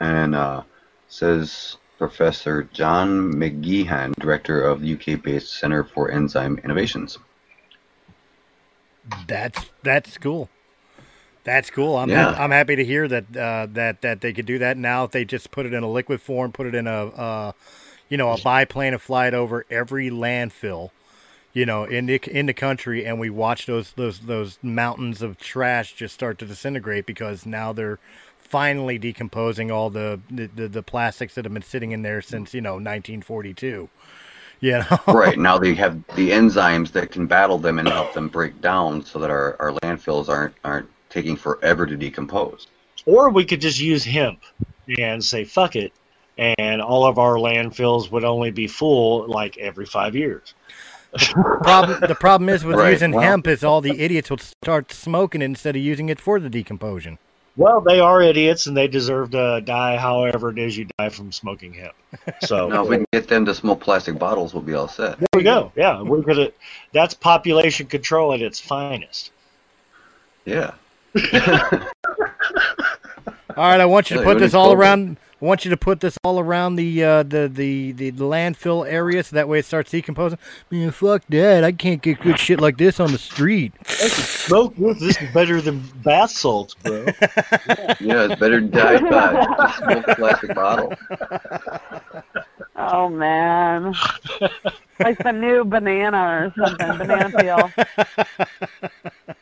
and 0.00 0.34
uh, 0.34 0.62
says 1.08 1.76
Professor 1.98 2.64
John 2.72 3.32
McGeehan, 3.32 4.12
director 4.16 4.62
of 4.62 4.80
the 4.80 4.94
UK-based 4.94 5.58
Center 5.58 5.84
for 5.84 6.10
Enzyme 6.10 6.58
Innovations. 6.64 7.18
That's 9.28 9.70
that's 9.82 10.18
cool. 10.18 10.50
That's 11.44 11.70
cool. 11.70 11.96
I'm 11.96 12.08
Yeah. 12.10 12.30
hap- 12.30 12.40
I'm 12.40 12.50
happy 12.50 12.74
to 12.74 12.84
hear 12.84 13.06
that 13.06 13.36
uh, 13.36 13.66
that 13.70 14.02
that 14.02 14.20
they 14.20 14.32
could 14.32 14.46
do 14.46 14.58
that 14.58 14.76
now. 14.76 15.04
If 15.04 15.12
they 15.12 15.24
just 15.24 15.52
put 15.52 15.64
it 15.64 15.72
in 15.72 15.84
a 15.84 15.88
liquid 15.88 16.20
form, 16.20 16.50
put 16.50 16.66
it 16.66 16.74
in 16.74 16.88
a 16.88 17.06
uh, 17.06 17.52
you 18.08 18.16
know 18.16 18.32
a 18.32 18.38
biplane 18.38 18.92
and 18.92 19.02
fly 19.02 19.28
it 19.28 19.34
over 19.34 19.64
every 19.70 20.10
landfill, 20.10 20.90
you 21.52 21.66
know, 21.66 21.84
in 21.84 22.06
the 22.06 22.20
in 22.30 22.46
the 22.46 22.54
country, 22.54 23.04
and 23.04 23.18
we 23.18 23.30
watch 23.30 23.66
those 23.66 23.92
those 23.92 24.20
those 24.20 24.58
mountains 24.62 25.22
of 25.22 25.38
trash 25.38 25.94
just 25.94 26.14
start 26.14 26.38
to 26.38 26.46
disintegrate 26.46 27.06
because 27.06 27.46
now 27.46 27.72
they're 27.72 27.98
finally 28.38 28.98
decomposing 28.98 29.70
all 29.70 29.90
the 29.90 30.20
the, 30.30 30.46
the, 30.46 30.68
the 30.68 30.82
plastics 30.82 31.34
that 31.34 31.44
have 31.44 31.52
been 31.52 31.62
sitting 31.62 31.92
in 31.92 32.02
there 32.02 32.22
since 32.22 32.54
you 32.54 32.60
know 32.60 32.74
1942. 32.74 33.88
You 34.60 34.72
know, 34.72 34.98
right 35.08 35.38
now 35.38 35.58
they 35.58 35.74
have 35.74 36.02
the 36.14 36.30
enzymes 36.30 36.92
that 36.92 37.10
can 37.10 37.26
battle 37.26 37.58
them 37.58 37.78
and 37.78 37.88
help 37.88 38.14
them 38.14 38.28
break 38.28 38.60
down, 38.60 39.04
so 39.04 39.18
that 39.18 39.30
our, 39.30 39.56
our 39.60 39.72
landfills 39.80 40.28
aren't 40.28 40.54
aren't 40.64 40.88
taking 41.10 41.36
forever 41.36 41.86
to 41.86 41.96
decompose. 41.96 42.66
Or 43.04 43.30
we 43.30 43.44
could 43.44 43.60
just 43.60 43.78
use 43.78 44.04
hemp 44.04 44.40
and 44.98 45.24
say 45.24 45.44
fuck 45.44 45.76
it, 45.76 45.92
and 46.38 46.82
all 46.82 47.04
of 47.06 47.18
our 47.18 47.34
landfills 47.36 48.10
would 48.10 48.24
only 48.24 48.50
be 48.50 48.66
full 48.66 49.26
like 49.28 49.56
every 49.58 49.86
five 49.86 50.14
years. 50.14 50.54
problem 51.62 52.00
the 52.00 52.14
problem 52.14 52.48
is 52.48 52.64
with 52.64 52.76
Right, 52.78 52.92
using 52.92 53.12
well- 53.12 53.22
hemp 53.22 53.46
is 53.46 53.64
all 53.64 53.80
the 53.80 53.98
idiots 54.00 54.28
will 54.30 54.38
start 54.38 54.92
smoking 54.92 55.40
it 55.42 55.46
instead 55.46 55.74
of 55.76 55.82
using 55.82 56.08
it 56.08 56.20
for 56.20 56.38
the 56.40 56.50
decomposition. 56.50 57.18
Well, 57.58 57.80
they 57.80 58.00
are 58.00 58.20
idiots, 58.20 58.66
and 58.66 58.76
they 58.76 58.86
deserve 58.86 59.30
to 59.30 59.62
die 59.64 59.96
however 59.96 60.50
it 60.50 60.58
is 60.58 60.76
you 60.76 60.88
die 60.98 61.08
from 61.08 61.32
smoking 61.32 61.72
hemp. 61.72 61.94
So 62.42 62.68
No, 62.74 62.82
if 62.82 62.88
we 62.90 62.96
can 62.96 63.06
get 63.14 63.28
them 63.28 63.46
to 63.46 63.54
smoke 63.54 63.80
plastic 63.80 64.18
bottles, 64.18 64.52
we'll 64.52 64.62
be 64.62 64.74
all 64.74 64.88
set. 64.88 65.18
there 65.18 65.26
we 65.32 65.42
go. 65.42 65.72
Yeah, 65.74 66.02
we're 66.02 66.20
gonna. 66.20 66.50
That's 66.92 67.14
population 67.14 67.86
control 67.86 68.34
at 68.34 68.42
its 68.42 68.60
finest. 68.60 69.30
Yeah. 70.44 70.72
All 73.56 73.64
right, 73.70 73.80
I 73.80 73.86
want 73.86 74.10
you 74.10 74.18
to 74.18 74.22
put 74.22 74.38
this 74.38 74.52
all 74.52 74.72
around. 74.72 75.16
I 75.46 75.48
want 75.48 75.64
you 75.64 75.70
to 75.70 75.76
put 75.76 76.00
this 76.00 76.18
all 76.24 76.40
around 76.40 76.74
the 76.74 77.04
uh, 77.04 77.22
the, 77.22 77.46
the 77.46 77.92
the 77.92 78.10
landfill 78.10 78.84
area, 78.84 79.22
so 79.22 79.36
that 79.36 79.46
way 79.48 79.60
it 79.60 79.64
starts 79.64 79.92
decomposing. 79.92 80.40
Man, 80.72 80.90
fuck 80.90 81.22
that! 81.28 81.62
I 81.62 81.70
can't 81.70 82.02
get 82.02 82.18
good 82.18 82.36
shit 82.36 82.60
like 82.60 82.78
this 82.78 82.98
on 82.98 83.12
the 83.12 83.18
street. 83.18 83.72
Smoke 83.86 84.74
this. 84.74 84.98
This 84.98 85.22
is 85.22 85.32
better 85.32 85.60
than 85.60 85.84
bath 86.02 86.32
salts, 86.32 86.74
bro. 86.74 87.06
Yeah, 88.00 88.24
it's 88.24 88.40
better 88.40 88.60
than 88.60 88.70
die 88.72 88.98
by 88.98 89.72
smoke 89.78 90.08
a 90.08 90.14
plastic 90.16 90.54
bottle. 90.56 90.92
Oh 92.74 93.08
man, 93.08 93.94
like 94.98 95.18
the 95.18 95.30
new 95.32 95.64
banana 95.64 96.52
or 96.56 96.66
something, 96.66 96.98
banana 96.98 97.30
peel. 97.38 97.70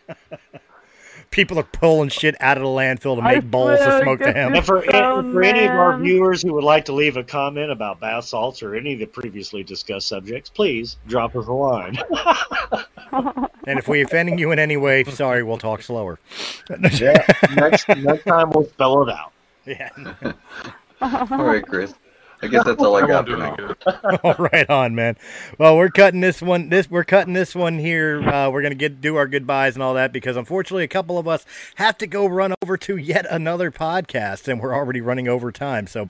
People 1.35 1.59
are 1.59 1.65
pulling 1.65 2.11
shit 2.11 2.37
out 2.41 2.57
of 2.57 2.63
the 2.63 2.69
landfill 2.69 3.17
to 3.17 3.23
I 3.23 3.35
make 3.35 3.51
bowls 3.51 3.81
to 3.81 4.01
smoke 4.03 4.21
to 4.21 4.33
him. 4.33 4.55
And 4.55 4.65
for, 4.65 4.79
and 4.79 5.33
for 5.33 5.43
any 5.43 5.65
of 5.65 5.73
our 5.73 5.99
viewers 5.99 6.43
who 6.43 6.55
would 6.55 6.63
like 6.63 6.85
to 6.85 6.93
leave 6.93 7.17
a 7.17 7.25
comment 7.25 7.73
about 7.73 7.99
bath 7.99 8.25
salts 8.27 8.63
or 8.63 8.77
any 8.77 8.93
of 8.93 9.01
the 9.01 9.07
previously 9.07 9.65
discussed 9.65 10.07
subjects, 10.07 10.49
please 10.49 10.97
drop 11.09 11.35
us 11.35 11.47
a 11.47 11.53
line. 11.53 11.99
And 13.67 13.79
if 13.79 13.89
we're 13.89 14.05
offending 14.05 14.39
you 14.39 14.53
in 14.53 14.59
any 14.59 14.77
way, 14.77 15.05
sorry, 15.05 15.43
we'll 15.43 15.57
talk 15.57 15.83
slower. 15.83 16.19
yeah, 16.69 17.25
next, 17.55 17.89
next 17.89 18.25
time 18.25 18.51
we'll 18.51 18.67
spell 18.67 19.03
it 19.03 19.09
out. 19.11 19.33
Yeah. 19.67 19.89
All 21.01 21.45
right, 21.47 21.67
Chris. 21.67 21.95
I 22.45 22.49
guess 22.49 22.65
that's 22.65 22.83
all 22.83 22.95
I 22.97 23.07
got 23.07 23.27
for 23.27 23.37
now. 23.37 23.57
All 24.23 24.35
right 24.39 24.69
on, 24.69 24.95
man. 24.95 25.17
Well, 25.59 25.77
we're 25.77 25.89
cutting 25.89 26.21
this 26.21 26.43
one. 26.43 26.69
This 26.69 26.91
we're 26.91 27.05
cutting 27.05 27.33
this 27.33 27.55
one 27.55 27.79
here. 27.79 28.23
Uh, 28.23 28.51
we're 28.51 28.63
gonna 28.63 28.75
get 28.75 29.01
do 29.01 29.17
our 29.17 29.27
goodbyes 29.27 29.75
and 29.75 29.83
all 29.83 29.95
that 29.95 30.13
because 30.13 30.37
unfortunately, 30.37 30.85
a 30.85 30.89
couple 30.89 31.19
of 31.19 31.27
us 31.27 31.47
have 31.77 31.97
to 31.99 32.07
go 32.07 32.27
run 32.27 32.55
over 32.63 32.77
to 32.77 32.97
yet 32.97 33.27
another 33.31 33.71
podcast, 33.71 34.47
and 34.47 34.61
we're 34.61 34.75
already 34.75 35.01
running 35.01 35.27
over 35.27 35.51
time. 35.51 35.87
So, 35.87 36.07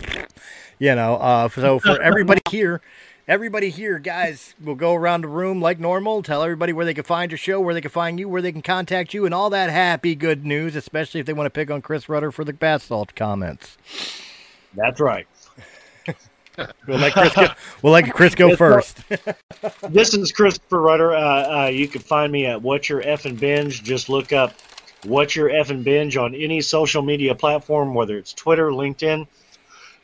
you 0.78 0.94
know, 0.94 1.16
uh, 1.16 1.48
so 1.48 1.78
for 1.78 2.00
everybody 2.02 2.42
here. 2.50 2.80
Everybody 3.26 3.70
here, 3.70 3.98
guys, 3.98 4.54
will 4.62 4.74
go 4.74 4.92
around 4.92 5.22
the 5.22 5.28
room 5.28 5.58
like 5.58 5.80
normal, 5.80 6.22
tell 6.22 6.42
everybody 6.42 6.74
where 6.74 6.84
they 6.84 6.92
can 6.92 7.04
find 7.04 7.30
your 7.30 7.38
show, 7.38 7.58
where 7.58 7.72
they 7.72 7.80
can 7.80 7.90
find 7.90 8.20
you, 8.20 8.28
where 8.28 8.42
they 8.42 8.52
can 8.52 8.60
contact 8.60 9.14
you, 9.14 9.24
and 9.24 9.32
all 9.32 9.48
that 9.48 9.70
happy 9.70 10.14
good 10.14 10.44
news, 10.44 10.76
especially 10.76 11.20
if 11.20 11.26
they 11.26 11.32
want 11.32 11.46
to 11.46 11.50
pick 11.50 11.70
on 11.70 11.80
Chris 11.80 12.06
Rudder 12.06 12.30
for 12.30 12.44
the 12.44 12.52
bath 12.52 12.82
salt 12.82 13.14
comments. 13.14 13.78
That's 14.74 15.00
right. 15.00 15.26
We'll 16.86 16.98
let 16.98 17.12
Chris 17.12 17.34
go, 17.34 17.46
we'll 17.82 17.92
let 17.92 18.12
Chris 18.12 18.34
go 18.34 18.56
first. 18.56 18.98
this 19.88 20.14
is 20.14 20.32
Christopher 20.32 20.80
Rudder. 20.80 21.14
Uh, 21.14 21.64
uh, 21.64 21.66
you 21.66 21.88
can 21.88 22.00
find 22.00 22.30
me 22.30 22.46
at 22.46 22.62
What's 22.62 22.88
Your 22.88 23.02
F 23.02 23.24
and 23.24 23.38
Binge. 23.38 23.82
Just 23.82 24.08
look 24.08 24.32
up 24.32 24.54
What's 25.04 25.34
Your 25.34 25.50
F 25.50 25.70
and 25.70 25.84
Binge 25.84 26.16
on 26.16 26.34
any 26.34 26.60
social 26.60 27.02
media 27.02 27.34
platform, 27.34 27.94
whether 27.94 28.16
it's 28.16 28.32
Twitter, 28.32 28.70
LinkedIn, 28.70 29.26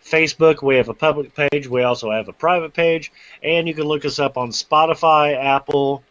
Facebook. 0.04 0.62
We 0.62 0.76
have 0.76 0.88
a 0.88 0.94
public 0.94 1.34
page. 1.34 1.68
We 1.68 1.82
also 1.82 2.10
have 2.10 2.28
a 2.28 2.32
private 2.32 2.74
page. 2.74 3.12
And 3.42 3.68
you 3.68 3.74
can 3.74 3.84
look 3.84 4.04
us 4.04 4.18
up 4.18 4.36
on 4.36 4.50
Spotify, 4.50 5.36
Apple, 5.36 6.02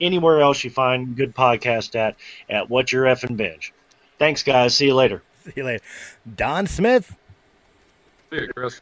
anywhere 0.00 0.40
else 0.40 0.62
you 0.62 0.70
find 0.70 1.16
good 1.16 1.34
podcast 1.34 1.94
at, 1.94 2.16
at 2.50 2.68
What's 2.68 2.92
Your 2.92 3.06
F 3.06 3.24
and 3.24 3.36
Binge. 3.36 3.72
Thanks, 4.18 4.42
guys. 4.42 4.76
See 4.76 4.86
you 4.86 4.94
later. 4.94 5.22
See 5.44 5.52
you 5.56 5.64
later. 5.64 5.84
Don 6.34 6.66
Smith. 6.66 7.16
See 8.30 8.40
you, 8.40 8.48
Chris. 8.52 8.80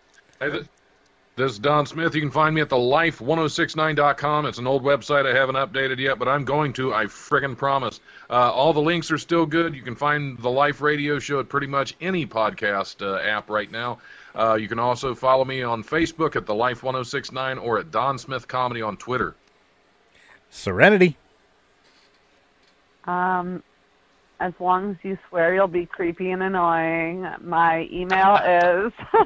Hey, 1.35 1.43
th- 1.43 1.47
this 1.47 1.53
is 1.53 1.59
Don 1.59 1.87
Smith. 1.87 2.15
You 2.15 2.21
can 2.21 2.31
find 2.31 2.55
me 2.55 2.61
at 2.61 2.69
the 2.69 2.77
life1069.com. 2.77 4.47
It's 4.47 4.59
an 4.59 4.67
old 4.67 4.83
website 4.83 5.27
I 5.27 5.37
haven't 5.37 5.57
updated 5.57 5.99
yet, 5.99 6.19
but 6.19 6.29
I'm 6.29 6.45
going 6.45 6.73
to. 6.75 6.95
I 6.95 7.05
friggin' 7.07 7.57
promise. 7.57 8.01
Uh, 8.31 8.53
all 8.53 8.73
the 8.73 8.81
links 8.81 9.11
are 9.11 9.19
still 9.19 9.47
good. 9.47 9.75
You 9.75 9.83
can 9.83 9.97
find 9.97 10.39
the 10.39 10.51
Life 10.51 10.81
Radio 10.81 11.19
Show 11.19 11.41
at 11.41 11.49
pretty 11.49 11.67
much 11.67 11.97
any 12.01 12.27
podcast 12.27 13.03
uh, 13.03 13.19
app 13.23 13.51
right 13.51 13.71
now. 13.71 13.99
Uh, 14.35 14.55
you 14.55 14.69
can 14.69 14.79
also 14.79 15.15
follow 15.15 15.45
me 15.45 15.63
on 15.63 15.83
Facebook 15.83 16.37
at 16.37 16.47
the 16.47 16.55
Life 16.55 16.83
1069 16.83 17.59
or 17.59 17.79
at 17.79 17.91
Don 17.91 18.19
Smith 18.19 18.49
Comedy 18.49 18.83
on 18.83 18.97
Twitter. 18.97 19.35
Serenity. 20.51 21.17
Um, 23.05 23.63
as 24.41 24.53
long 24.59 24.91
as 24.91 24.97
you 25.03 25.19
swear 25.29 25.55
you'll 25.55 25.69
be 25.69 25.87
creepy 25.87 26.31
and 26.31 26.43
annoying, 26.43 27.27
my 27.41 27.89
email 27.93 28.37
is 28.37 28.93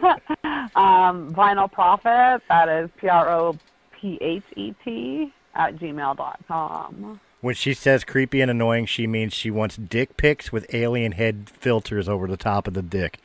um, 0.77 1.35
Vinyl 1.35 2.41
That 2.49 2.69
is 2.69 2.91
P 2.99 3.09
R 3.09 3.31
O 3.31 3.59
P 3.93 4.19
H 4.21 4.43
E 4.57 4.75
T 4.85 5.33
at 5.55 5.77
gmail 5.77 6.17
dot 6.17 6.41
com. 6.47 7.21
When 7.41 7.55
she 7.55 7.73
says 7.73 8.05
creepy 8.05 8.41
and 8.41 8.51
annoying, 8.51 8.87
she 8.87 9.07
means 9.07 9.33
she 9.33 9.51
wants 9.51 9.77
dick 9.77 10.17
pics 10.17 10.51
with 10.51 10.73
alien 10.75 11.13
head 11.13 11.49
filters 11.49 12.09
over 12.09 12.27
the 12.27 12.37
top 12.37 12.67
of 12.67 12.75
the 12.75 12.83
dick. 12.83 13.21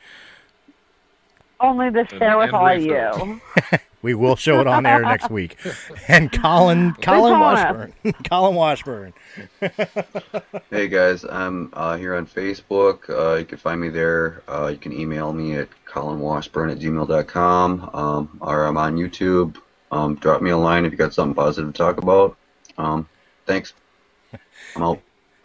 Only 1.60 1.90
to 1.90 2.06
share 2.08 2.38
with 2.38 2.48
and 2.48 2.56
all 2.56 2.66
refill. 2.66 3.40
you. 3.72 3.80
We 4.04 4.12
will 4.12 4.36
show 4.36 4.60
it 4.60 4.66
on 4.66 4.84
air 4.84 5.00
next 5.00 5.30
week. 5.30 5.56
And 6.08 6.30
Colin, 6.30 6.92
Colin 7.00 7.40
Washburn, 7.40 7.94
Colin 8.28 8.54
Washburn. 8.62 9.14
Hey 10.68 10.88
guys, 10.88 11.24
I'm 11.24 11.70
uh, 11.72 11.96
here 11.96 12.14
on 12.14 12.26
Facebook. 12.26 13.08
Uh, 13.08 13.36
you 13.36 13.46
can 13.46 13.56
find 13.56 13.80
me 13.80 13.88
there. 13.88 14.42
Uh, 14.46 14.66
you 14.66 14.76
can 14.76 14.92
email 14.92 15.32
me 15.32 15.54
at 15.54 15.68
colinwashburn 15.86 16.70
at 16.70 16.78
gmail.com. 16.78 17.90
Um, 17.94 18.38
or 18.42 18.66
I'm 18.66 18.76
on 18.76 18.96
YouTube. 18.96 19.56
Um, 19.90 20.16
drop 20.16 20.42
me 20.42 20.50
a 20.50 20.58
line 20.58 20.84
if 20.84 20.92
you 20.92 20.98
got 20.98 21.14
something 21.14 21.34
positive 21.34 21.72
to 21.72 21.78
talk 21.78 21.96
about. 21.96 22.36
Um, 22.76 23.08
thanks. 23.46 23.72
I'm 24.76 24.82
out. 24.82 25.00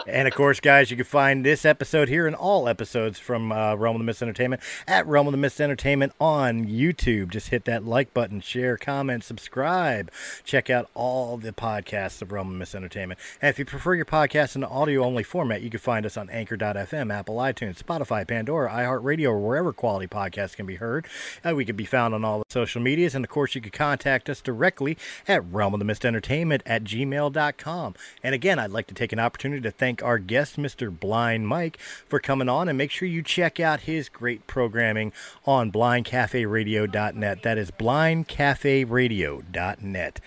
And 0.08 0.28
of 0.28 0.34
course, 0.34 0.60
guys, 0.60 0.90
you 0.90 0.98
can 0.98 1.06
find 1.06 1.46
this 1.46 1.66
episode 1.66 2.08
here 2.08 2.26
and 2.26 2.36
all 2.36 2.70
episodes 2.70 3.20
from 3.20 3.52
uh, 3.52 3.76
Realm 3.76 3.98
of 3.98 4.00
the 4.00 4.06
Mist 4.06 4.22
Entertainment 4.22 4.62
at 4.88 5.06
Realm 5.06 5.28
of 5.28 5.32
the 5.32 5.38
Mist 5.38 5.60
Entertainment 5.60 6.14
on 6.22 6.66
YouTube. 6.66 7.30
Just 7.30 7.50
hit 7.50 7.66
that 7.66 7.86
like 7.86 8.14
button, 8.14 8.40
share, 8.40 8.78
comment, 8.78 9.24
subscribe. 9.24 10.10
Check 10.46 10.70
out 10.70 10.90
all 10.94 11.38
the 11.38 11.52
podcasts 11.52 12.22
of 12.22 12.32
Realm 12.32 12.48
of 12.48 12.54
the 12.54 12.60
Mist 12.60 12.76
Entertainment. 12.76 13.20
And 13.42 13.50
if 13.50 13.60
you 13.60 13.66
prefer 13.66 13.94
your 13.94 14.06
podcast 14.06 14.56
in 14.56 14.64
audio 14.64 15.04
only 15.04 15.24
format, 15.24 15.62
you 15.62 15.70
can 15.70 15.80
find 15.80 16.06
us 16.06 16.16
on 16.16 16.30
Anchor.fm, 16.30 17.14
Apple 17.14 17.36
iTunes, 17.36 17.84
Spotify, 17.84 18.26
Pandora, 18.28 18.72
iHeartRadio, 18.72 19.30
or 19.30 19.40
wherever 19.40 19.74
quality 19.74 20.08
podcasts 20.08 20.56
can 20.56 20.66
be 20.66 20.76
heard. 20.76 21.08
Uh, 21.48 21.54
we 21.56 21.66
can 21.66 21.76
be 21.76 21.86
found 21.86 22.14
on 22.14 22.24
all 22.24 22.40
the 22.40 22.46
social 22.50 22.82
medias. 22.82 23.16
And 23.16 23.26
of 23.26 23.30
course, 23.30 23.54
you 23.54 23.62
can 23.62 23.72
contact 23.72 24.30
us 24.30 24.42
directly 24.42 24.98
at 25.28 25.44
Realm 25.52 25.74
of 25.74 25.80
the 25.80 25.86
Mist 25.86 26.06
Entertainment 26.06 26.64
at 26.66 26.84
gmail.com. 26.86 27.96
And 28.24 28.36
again, 28.36 28.60
I'd 28.60 28.72
like 28.72 28.88
to 28.88 28.94
take 28.94 29.12
an 29.12 29.20
opportunity 29.20 29.62
to 29.62 29.72
thank 29.90 30.04
our 30.04 30.20
guest, 30.20 30.58
Mr. 30.58 30.96
Blind 30.98 31.48
Mike, 31.48 31.80
for 32.08 32.20
coming 32.20 32.48
on. 32.48 32.70
And 32.70 32.78
make 32.78 32.92
sure 32.92 33.08
you 33.08 33.24
check 33.24 33.60
out 33.60 33.80
his 33.82 34.08
great 34.08 34.46
programming 34.46 35.12
on 35.48 35.72
blindcaferadio.net. 35.72 37.42
That 37.42 37.58
is 37.58 37.72
blindcaferadio.net. 37.72 40.20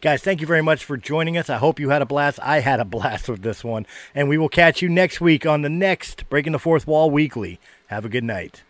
Guys, 0.00 0.22
thank 0.22 0.40
you 0.40 0.46
very 0.46 0.62
much 0.62 0.82
for 0.82 0.96
joining 0.96 1.36
us. 1.36 1.50
I 1.50 1.58
hope 1.58 1.78
you 1.78 1.90
had 1.90 2.00
a 2.00 2.06
blast. 2.06 2.38
I 2.42 2.60
had 2.60 2.80
a 2.80 2.84
blast 2.86 3.28
with 3.28 3.42
this 3.42 3.62
one. 3.62 3.84
And 4.14 4.26
we 4.26 4.38
will 4.38 4.48
catch 4.48 4.80
you 4.80 4.88
next 4.88 5.20
week 5.20 5.44
on 5.44 5.60
the 5.60 5.68
next 5.68 6.26
Breaking 6.30 6.52
the 6.52 6.58
Fourth 6.58 6.86
Wall 6.86 7.10
Weekly. 7.10 7.60
Have 7.88 8.06
a 8.06 8.08
good 8.08 8.24
night. 8.24 8.62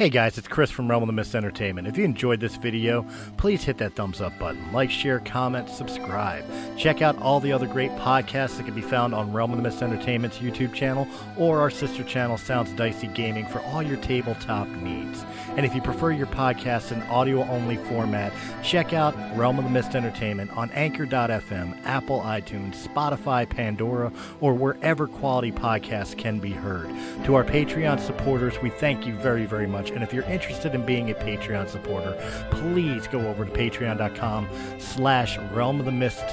Hey 0.00 0.08
guys, 0.08 0.38
it's 0.38 0.48
Chris 0.48 0.70
from 0.70 0.88
Realm 0.88 1.02
of 1.02 1.08
the 1.08 1.12
Mist 1.12 1.34
Entertainment. 1.34 1.86
If 1.86 1.98
you 1.98 2.06
enjoyed 2.06 2.40
this 2.40 2.56
video, 2.56 3.04
please 3.36 3.64
hit 3.64 3.76
that 3.76 3.96
thumbs 3.96 4.22
up 4.22 4.32
button. 4.38 4.72
Like, 4.72 4.90
share, 4.90 5.20
comment, 5.20 5.68
subscribe. 5.68 6.42
Check 6.78 7.02
out 7.02 7.18
all 7.18 7.38
the 7.38 7.52
other 7.52 7.66
great 7.66 7.90
podcasts 7.96 8.56
that 8.56 8.64
can 8.64 8.74
be 8.74 8.80
found 8.80 9.14
on 9.14 9.30
Realm 9.30 9.50
of 9.50 9.58
the 9.58 9.62
Mist 9.62 9.82
Entertainment's 9.82 10.38
YouTube 10.38 10.72
channel 10.72 11.06
or 11.36 11.60
our 11.60 11.68
sister 11.68 12.02
channel, 12.02 12.38
Sounds 12.38 12.72
Dicey 12.72 13.08
Gaming, 13.08 13.44
for 13.44 13.60
all 13.60 13.82
your 13.82 13.98
tabletop 13.98 14.68
needs. 14.68 15.22
And 15.56 15.66
if 15.66 15.74
you 15.74 15.82
prefer 15.82 16.12
your 16.12 16.28
podcast 16.28 16.92
in 16.92 17.02
audio 17.02 17.42
only 17.42 17.76
format, 17.76 18.32
check 18.62 18.92
out 18.92 19.14
Realm 19.36 19.58
of 19.58 19.64
the 19.64 19.70
Mist 19.70 19.94
Entertainment 19.94 20.50
on 20.56 20.70
Anchor.fm, 20.70 21.84
Apple 21.84 22.20
iTunes, 22.20 22.86
Spotify, 22.86 23.48
Pandora, 23.48 24.12
or 24.40 24.54
wherever 24.54 25.06
quality 25.06 25.50
podcasts 25.50 26.16
can 26.16 26.38
be 26.38 26.52
heard. 26.52 26.88
To 27.24 27.34
our 27.34 27.44
Patreon 27.44 28.00
supporters, 28.00 28.60
we 28.62 28.70
thank 28.70 29.06
you 29.06 29.14
very, 29.16 29.44
very 29.44 29.66
much. 29.66 29.90
And 29.90 30.02
if 30.02 30.12
you're 30.12 30.24
interested 30.24 30.74
in 30.74 30.86
being 30.86 31.10
a 31.10 31.14
Patreon 31.14 31.68
supporter, 31.68 32.16
please 32.50 33.06
go 33.08 33.20
over 33.26 33.44
to 33.44 33.50
patreon.com 33.50 34.48
slash 34.78 35.36
realm 35.52 35.80
of 35.80 35.86
the 35.86 35.92
mist 35.92 36.24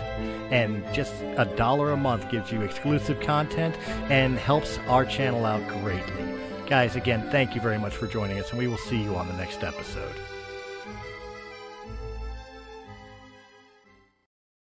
and 0.52 0.84
just 0.94 1.14
a 1.38 1.46
dollar 1.58 1.92
a 1.92 1.98
month 1.98 2.30
gives 2.30 2.52
you 2.52 2.62
exclusive 2.62 3.20
content 3.20 3.76
and 4.10 4.38
helps 4.38 4.78
our 4.88 5.06
channel 5.06 5.46
out 5.46 5.68
greatly. 5.68 6.37
Guys, 6.68 6.98
again, 6.98 7.30
thank 7.32 7.56
you 7.56 7.62
very 7.62 7.78
much 7.78 7.96
for 7.96 8.08
joining 8.08 8.40
us, 8.40 8.50
and 8.50 8.60
we 8.60 8.68
will 8.68 8.78
see 8.78 9.02
you 9.02 9.16
on 9.16 9.26
the 9.26 9.34
next 9.36 9.64
episode. 9.64 10.14